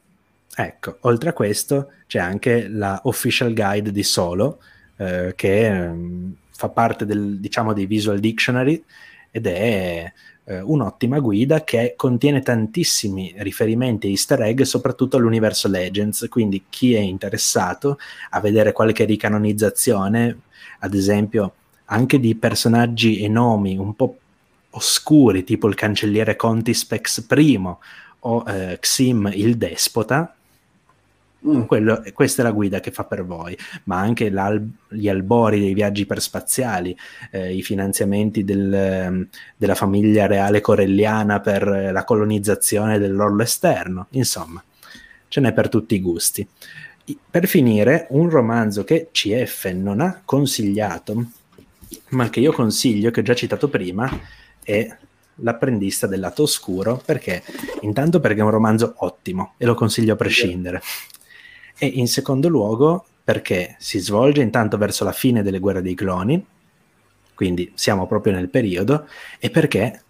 ecco, 0.55 0.97
oltre 1.01 1.29
a 1.29 1.33
questo 1.33 1.91
c'è 2.07 2.19
anche 2.19 2.69
la 2.69 3.01
official 3.03 3.53
guide 3.53 3.91
di 3.91 4.03
Solo, 4.03 4.59
eh, 4.97 5.33
che 5.35 5.67
eh, 5.67 5.91
fa 6.51 6.69
parte 6.69 7.05
del, 7.05 7.39
diciamo, 7.39 7.73
dei 7.73 7.85
visual 7.85 8.19
dictionary 8.19 8.83
ed 9.31 9.47
è 9.47 10.11
eh, 10.45 10.59
un'ottima 10.59 11.19
guida 11.19 11.63
che 11.63 11.93
contiene 11.95 12.41
tantissimi 12.41 13.33
riferimenti 13.37 14.09
easter 14.09 14.41
egg, 14.41 14.61
soprattutto 14.61 15.17
all'universo 15.17 15.67
Legends, 15.67 16.27
quindi 16.29 16.65
chi 16.69 16.93
è 16.93 16.99
interessato 16.99 17.97
a 18.31 18.39
vedere 18.39 18.71
qualche 18.71 19.05
ricanonizzazione, 19.05 20.37
ad 20.79 20.93
esempio 20.93 21.53
anche 21.85 22.19
di 22.19 22.35
personaggi 22.35 23.19
e 23.19 23.27
nomi 23.27 23.77
un 23.77 23.95
po' 23.95 24.17
oscuri, 24.71 25.43
tipo 25.43 25.67
il 25.67 25.75
cancelliere 25.75 26.35
Contispex 26.35 27.25
I 27.29 27.59
o 28.19 28.43
eh, 28.47 28.77
Xim 28.79 29.29
il 29.33 29.57
despota. 29.57 30.35
Quello, 31.67 32.01
questa 32.13 32.41
è 32.41 32.45
la 32.45 32.51
guida 32.51 32.79
che 32.79 32.91
fa 32.91 33.03
per 33.03 33.25
voi, 33.25 33.57
ma 33.85 33.99
anche 33.99 34.31
gli 34.31 35.09
albori 35.09 35.59
dei 35.59 35.73
viaggi 35.73 36.03
iperspaziali, 36.03 36.97
eh, 37.31 37.53
i 37.53 37.61
finanziamenti 37.61 38.45
del, 38.45 38.73
ehm, 38.73 39.27
della 39.57 39.75
famiglia 39.75 40.25
reale 40.25 40.61
corelliana 40.61 41.41
per 41.41 41.67
la 41.91 42.03
colonizzazione 42.05 42.97
dell'orlo 42.97 43.43
esterno, 43.43 44.07
insomma, 44.11 44.63
ce 45.27 45.41
n'è 45.41 45.51
per 45.51 45.67
tutti 45.67 45.95
i 45.95 46.01
gusti. 46.01 46.47
Per 47.29 47.45
finire, 47.47 48.07
un 48.11 48.29
romanzo 48.29 48.85
che 48.85 49.09
CF 49.11 49.69
non 49.71 49.99
ha 49.99 50.21
consigliato, 50.23 51.25
ma 52.09 52.29
che 52.29 52.39
io 52.39 52.53
consiglio, 52.53 53.11
che 53.11 53.19
ho 53.19 53.23
già 53.23 53.35
citato 53.35 53.67
prima, 53.67 54.09
è 54.63 54.95
L'apprendista 55.37 56.05
del 56.05 56.19
lato 56.19 56.43
oscuro, 56.43 57.01
perché 57.03 57.41
intanto 57.81 58.19
perché 58.19 58.41
è 58.41 58.43
un 58.43 58.51
romanzo 58.51 58.93
ottimo 58.97 59.55
e 59.57 59.65
lo 59.65 59.73
consiglio 59.73 60.13
a 60.13 60.15
prescindere 60.15 60.79
e 61.77 61.87
in 61.87 62.07
secondo 62.07 62.47
luogo 62.47 63.05
perché 63.23 63.75
si 63.79 63.99
svolge 63.99 64.41
intanto 64.41 64.77
verso 64.77 65.03
la 65.03 65.11
fine 65.11 65.43
delle 65.43 65.59
guerre 65.59 65.81
dei 65.81 65.95
cloni, 65.95 66.45
quindi 67.33 67.71
siamo 67.75 68.05
proprio 68.05 68.33
nel 68.33 68.49
periodo, 68.49 69.07
e 69.39 69.49
perché 69.49 70.01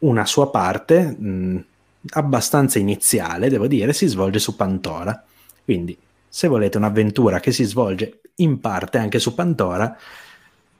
una 0.00 0.24
sua 0.26 0.50
parte 0.50 1.02
mh, 1.02 1.64
abbastanza 2.10 2.78
iniziale, 2.78 3.48
devo 3.48 3.66
dire, 3.66 3.92
si 3.92 4.06
svolge 4.06 4.38
su 4.38 4.56
Pantora. 4.56 5.24
Quindi 5.64 5.96
se 6.28 6.48
volete 6.48 6.76
un'avventura 6.76 7.40
che 7.40 7.52
si 7.52 7.64
svolge 7.64 8.20
in 8.36 8.60
parte 8.60 8.98
anche 8.98 9.18
su 9.18 9.34
Pantora, 9.34 9.96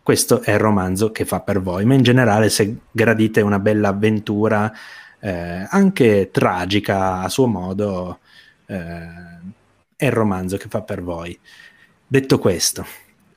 questo 0.02 0.40
è 0.40 0.52
il 0.52 0.58
romanzo 0.58 1.12
che 1.12 1.24
fa 1.24 1.40
per 1.40 1.60
voi, 1.60 1.84
ma 1.84 1.94
in 1.94 2.02
generale 2.02 2.48
se 2.48 2.76
gradite 2.90 3.40
una 3.40 3.58
bella 3.58 3.88
avventura, 3.88 4.72
eh, 5.20 5.66
anche 5.68 6.30
tragica 6.32 7.20
a 7.20 7.28
suo 7.28 7.46
modo, 7.46 8.18
eh, 8.66 9.60
è 10.02 10.06
il 10.06 10.12
romanzo 10.12 10.56
che 10.56 10.66
fa 10.68 10.82
per 10.82 11.00
voi. 11.00 11.38
Detto 12.04 12.38
questo, 12.40 12.84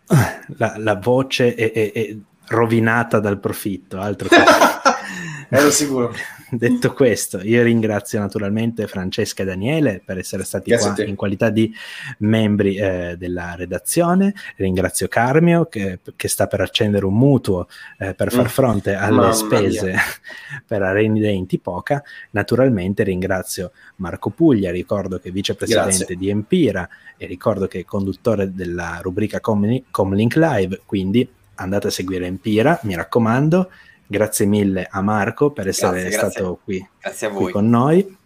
la, 0.57 0.73
la 0.77 0.95
voce 0.95 1.53
è, 1.53 1.71
è, 1.71 1.91
è, 1.91 2.15
rovinata 2.47 3.19
dal 3.19 3.39
profitto, 3.39 3.99
altro 3.99 4.27
che... 4.27 4.35
Ero 5.47 5.69
sicuro. 5.69 6.11
Detto 6.51 6.93
questo, 6.93 7.41
io 7.41 7.63
ringrazio 7.63 8.19
naturalmente 8.19 8.87
Francesca 8.87 9.41
e 9.43 9.45
Daniele 9.45 10.01
per 10.03 10.17
essere 10.17 10.43
stati 10.43 10.69
Grazie 10.69 10.93
qua 10.93 11.03
in 11.03 11.15
qualità 11.15 11.49
di 11.49 11.73
membri 12.19 12.75
eh, 12.75 13.15
della 13.17 13.55
redazione. 13.55 14.33
Ringrazio 14.57 15.07
Carmio 15.07 15.65
che, 15.65 15.99
che, 16.15 16.27
sta 16.27 16.47
per 16.47 16.61
accendere 16.61 17.05
un 17.05 17.15
mutuo 17.15 17.67
eh, 17.97 18.13
per 18.13 18.31
far 18.31 18.45
mm. 18.45 18.49
fronte 18.49 18.93
alle 18.93 19.15
Mamma 19.15 19.33
spese 19.33 19.87
mia. 19.87 20.01
per 20.65 20.81
la 20.81 20.91
Rainy 20.91 21.19
Day 21.19 21.35
in 21.35 21.47
Tipoca. 21.47 22.03
Naturalmente 22.31 23.03
ringrazio 23.03 23.71
Marco 23.97 24.29
Puglia, 24.29 24.71
ricordo 24.71 25.17
che 25.17 25.29
è 25.29 25.31
vicepresidente 25.31 25.97
Grazie. 25.97 26.15
di 26.15 26.29
Empira 26.29 26.87
e 27.17 27.25
ricordo 27.25 27.67
che 27.67 27.79
è 27.79 27.85
conduttore 27.85 28.53
della 28.53 28.99
rubrica 29.01 29.39
Comlink 29.39 30.35
Live, 30.35 30.81
quindi 30.85 31.27
andate 31.55 31.87
a 31.87 31.91
seguire 31.91 32.25
Empira, 32.25 32.79
mi 32.83 32.95
raccomando 32.95 33.69
Grazie 34.07 34.45
mille 34.45 34.87
a 34.89 35.01
Marco 35.01 35.51
per 35.51 35.67
essere 35.67 36.01
grazie, 36.01 36.11
stato 36.11 36.59
grazie. 36.99 37.29
Qui, 37.29 37.43
qui 37.43 37.51
con 37.51 37.69
noi. 37.69 38.17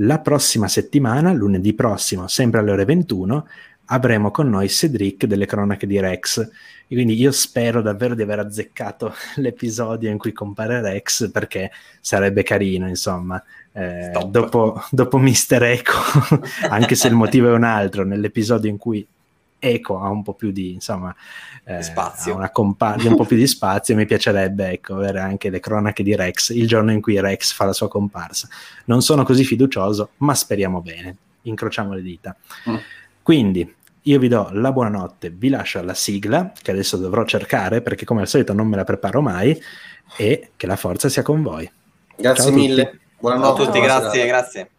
La 0.00 0.18
prossima 0.18 0.68
settimana, 0.68 1.32
lunedì 1.32 1.72
prossimo, 1.72 2.28
sempre 2.28 2.60
alle 2.60 2.72
ore 2.72 2.84
21, 2.84 3.46
avremo 3.86 4.30
con 4.30 4.48
noi 4.50 4.68
Cedric 4.68 5.24
delle 5.24 5.46
cronache 5.46 5.86
di 5.86 5.98
Rex. 5.98 6.38
E 6.88 6.94
quindi 6.94 7.14
io 7.14 7.32
spero 7.32 7.80
davvero 7.80 8.14
di 8.14 8.22
aver 8.22 8.40
azzeccato 8.40 9.14
l'episodio 9.36 10.10
in 10.10 10.18
cui 10.18 10.32
compare 10.32 10.82
Rex 10.82 11.30
perché 11.30 11.70
sarebbe 12.00 12.42
carino, 12.42 12.86
insomma. 12.86 13.42
Eh, 13.72 14.10
dopo, 14.28 14.82
dopo 14.90 15.18
Mister 15.18 15.62
Echo, 15.62 15.98
anche 16.68 16.94
se 16.94 17.08
il 17.08 17.14
motivo 17.14 17.48
è 17.48 17.52
un 17.52 17.64
altro, 17.64 18.04
nell'episodio 18.04 18.70
in 18.70 18.76
cui 18.76 19.06
Eco 19.58 20.00
ha 20.00 20.08
un 20.08 20.22
po' 20.22 20.34
più 20.34 20.50
di 20.50 20.72
insomma 20.72 21.14
eh, 21.68 21.82
spazio. 21.82 22.36
una 22.36 22.50
comparsa 22.50 23.08
un 23.08 23.16
po' 23.16 23.24
più 23.24 23.36
di 23.36 23.46
spazio 23.46 23.96
mi 23.96 24.06
piacerebbe 24.06 24.70
ecco, 24.70 24.94
avere 24.94 25.18
anche 25.18 25.50
le 25.50 25.58
cronache 25.58 26.04
di 26.04 26.14
Rex 26.14 26.50
il 26.50 26.68
giorno 26.68 26.92
in 26.92 27.00
cui 27.00 27.20
Rex 27.20 27.52
fa 27.52 27.64
la 27.64 27.72
sua 27.72 27.88
comparsa. 27.88 28.48
Non 28.84 29.02
sono 29.02 29.24
così 29.24 29.44
fiducioso 29.44 30.10
ma 30.18 30.34
speriamo 30.34 30.80
bene. 30.80 31.16
Incrociamo 31.42 31.92
le 31.92 32.02
dita. 32.02 32.36
Mm. 32.68 32.76
quindi 33.22 33.74
io 34.02 34.18
vi 34.20 34.28
do 34.28 34.48
la 34.52 34.70
buonanotte 34.70 35.30
vi 35.30 35.48
lascio 35.48 35.80
alla 35.80 35.94
sigla 35.94 36.52
che 36.60 36.70
adesso 36.70 36.96
dovrò 36.96 37.24
cercare 37.24 37.82
perché 37.82 38.04
come 38.04 38.20
al 38.20 38.28
solito 38.28 38.52
non 38.52 38.68
me 38.68 38.76
la 38.76 38.84
preparo 38.84 39.20
mai 39.20 39.60
e 40.16 40.50
che 40.56 40.66
la 40.66 40.76
forza 40.76 41.08
sia 41.08 41.22
con 41.22 41.42
voi. 41.42 41.68
Grazie 42.16 42.44
Ciao 42.44 42.52
mille. 42.52 43.00
Buonanotte. 43.18 43.62
A 43.62 43.64
tutti 43.66 43.80
grazie 43.80 44.26
grazie 44.26 44.70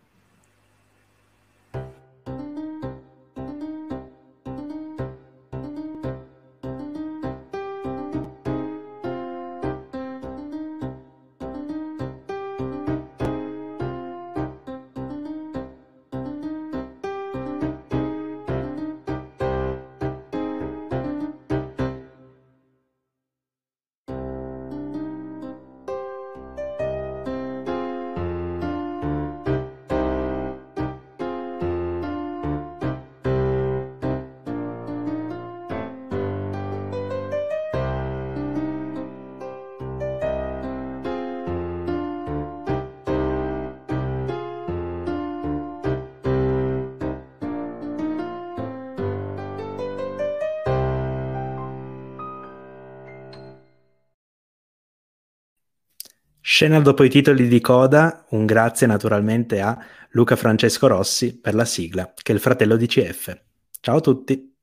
Scena 56.57 56.79
dopo 56.79 57.03
i 57.03 57.09
titoli 57.09 57.47
di 57.47 57.61
coda, 57.61 58.25
un 58.29 58.47
grazie 58.47 58.87
naturalmente 58.87 59.61
a 59.61 59.77
Luca 60.13 60.35
Francesco 60.35 60.87
Rossi 60.87 61.39
per 61.39 61.53
la 61.53 61.65
sigla, 61.65 62.11
che 62.15 62.31
è 62.31 62.35
il 62.35 62.41
fratello 62.41 62.75
di 62.75 62.87
CF. 62.87 63.39
Ciao 63.79 63.97
a 63.97 64.01
tutti! 64.01 64.56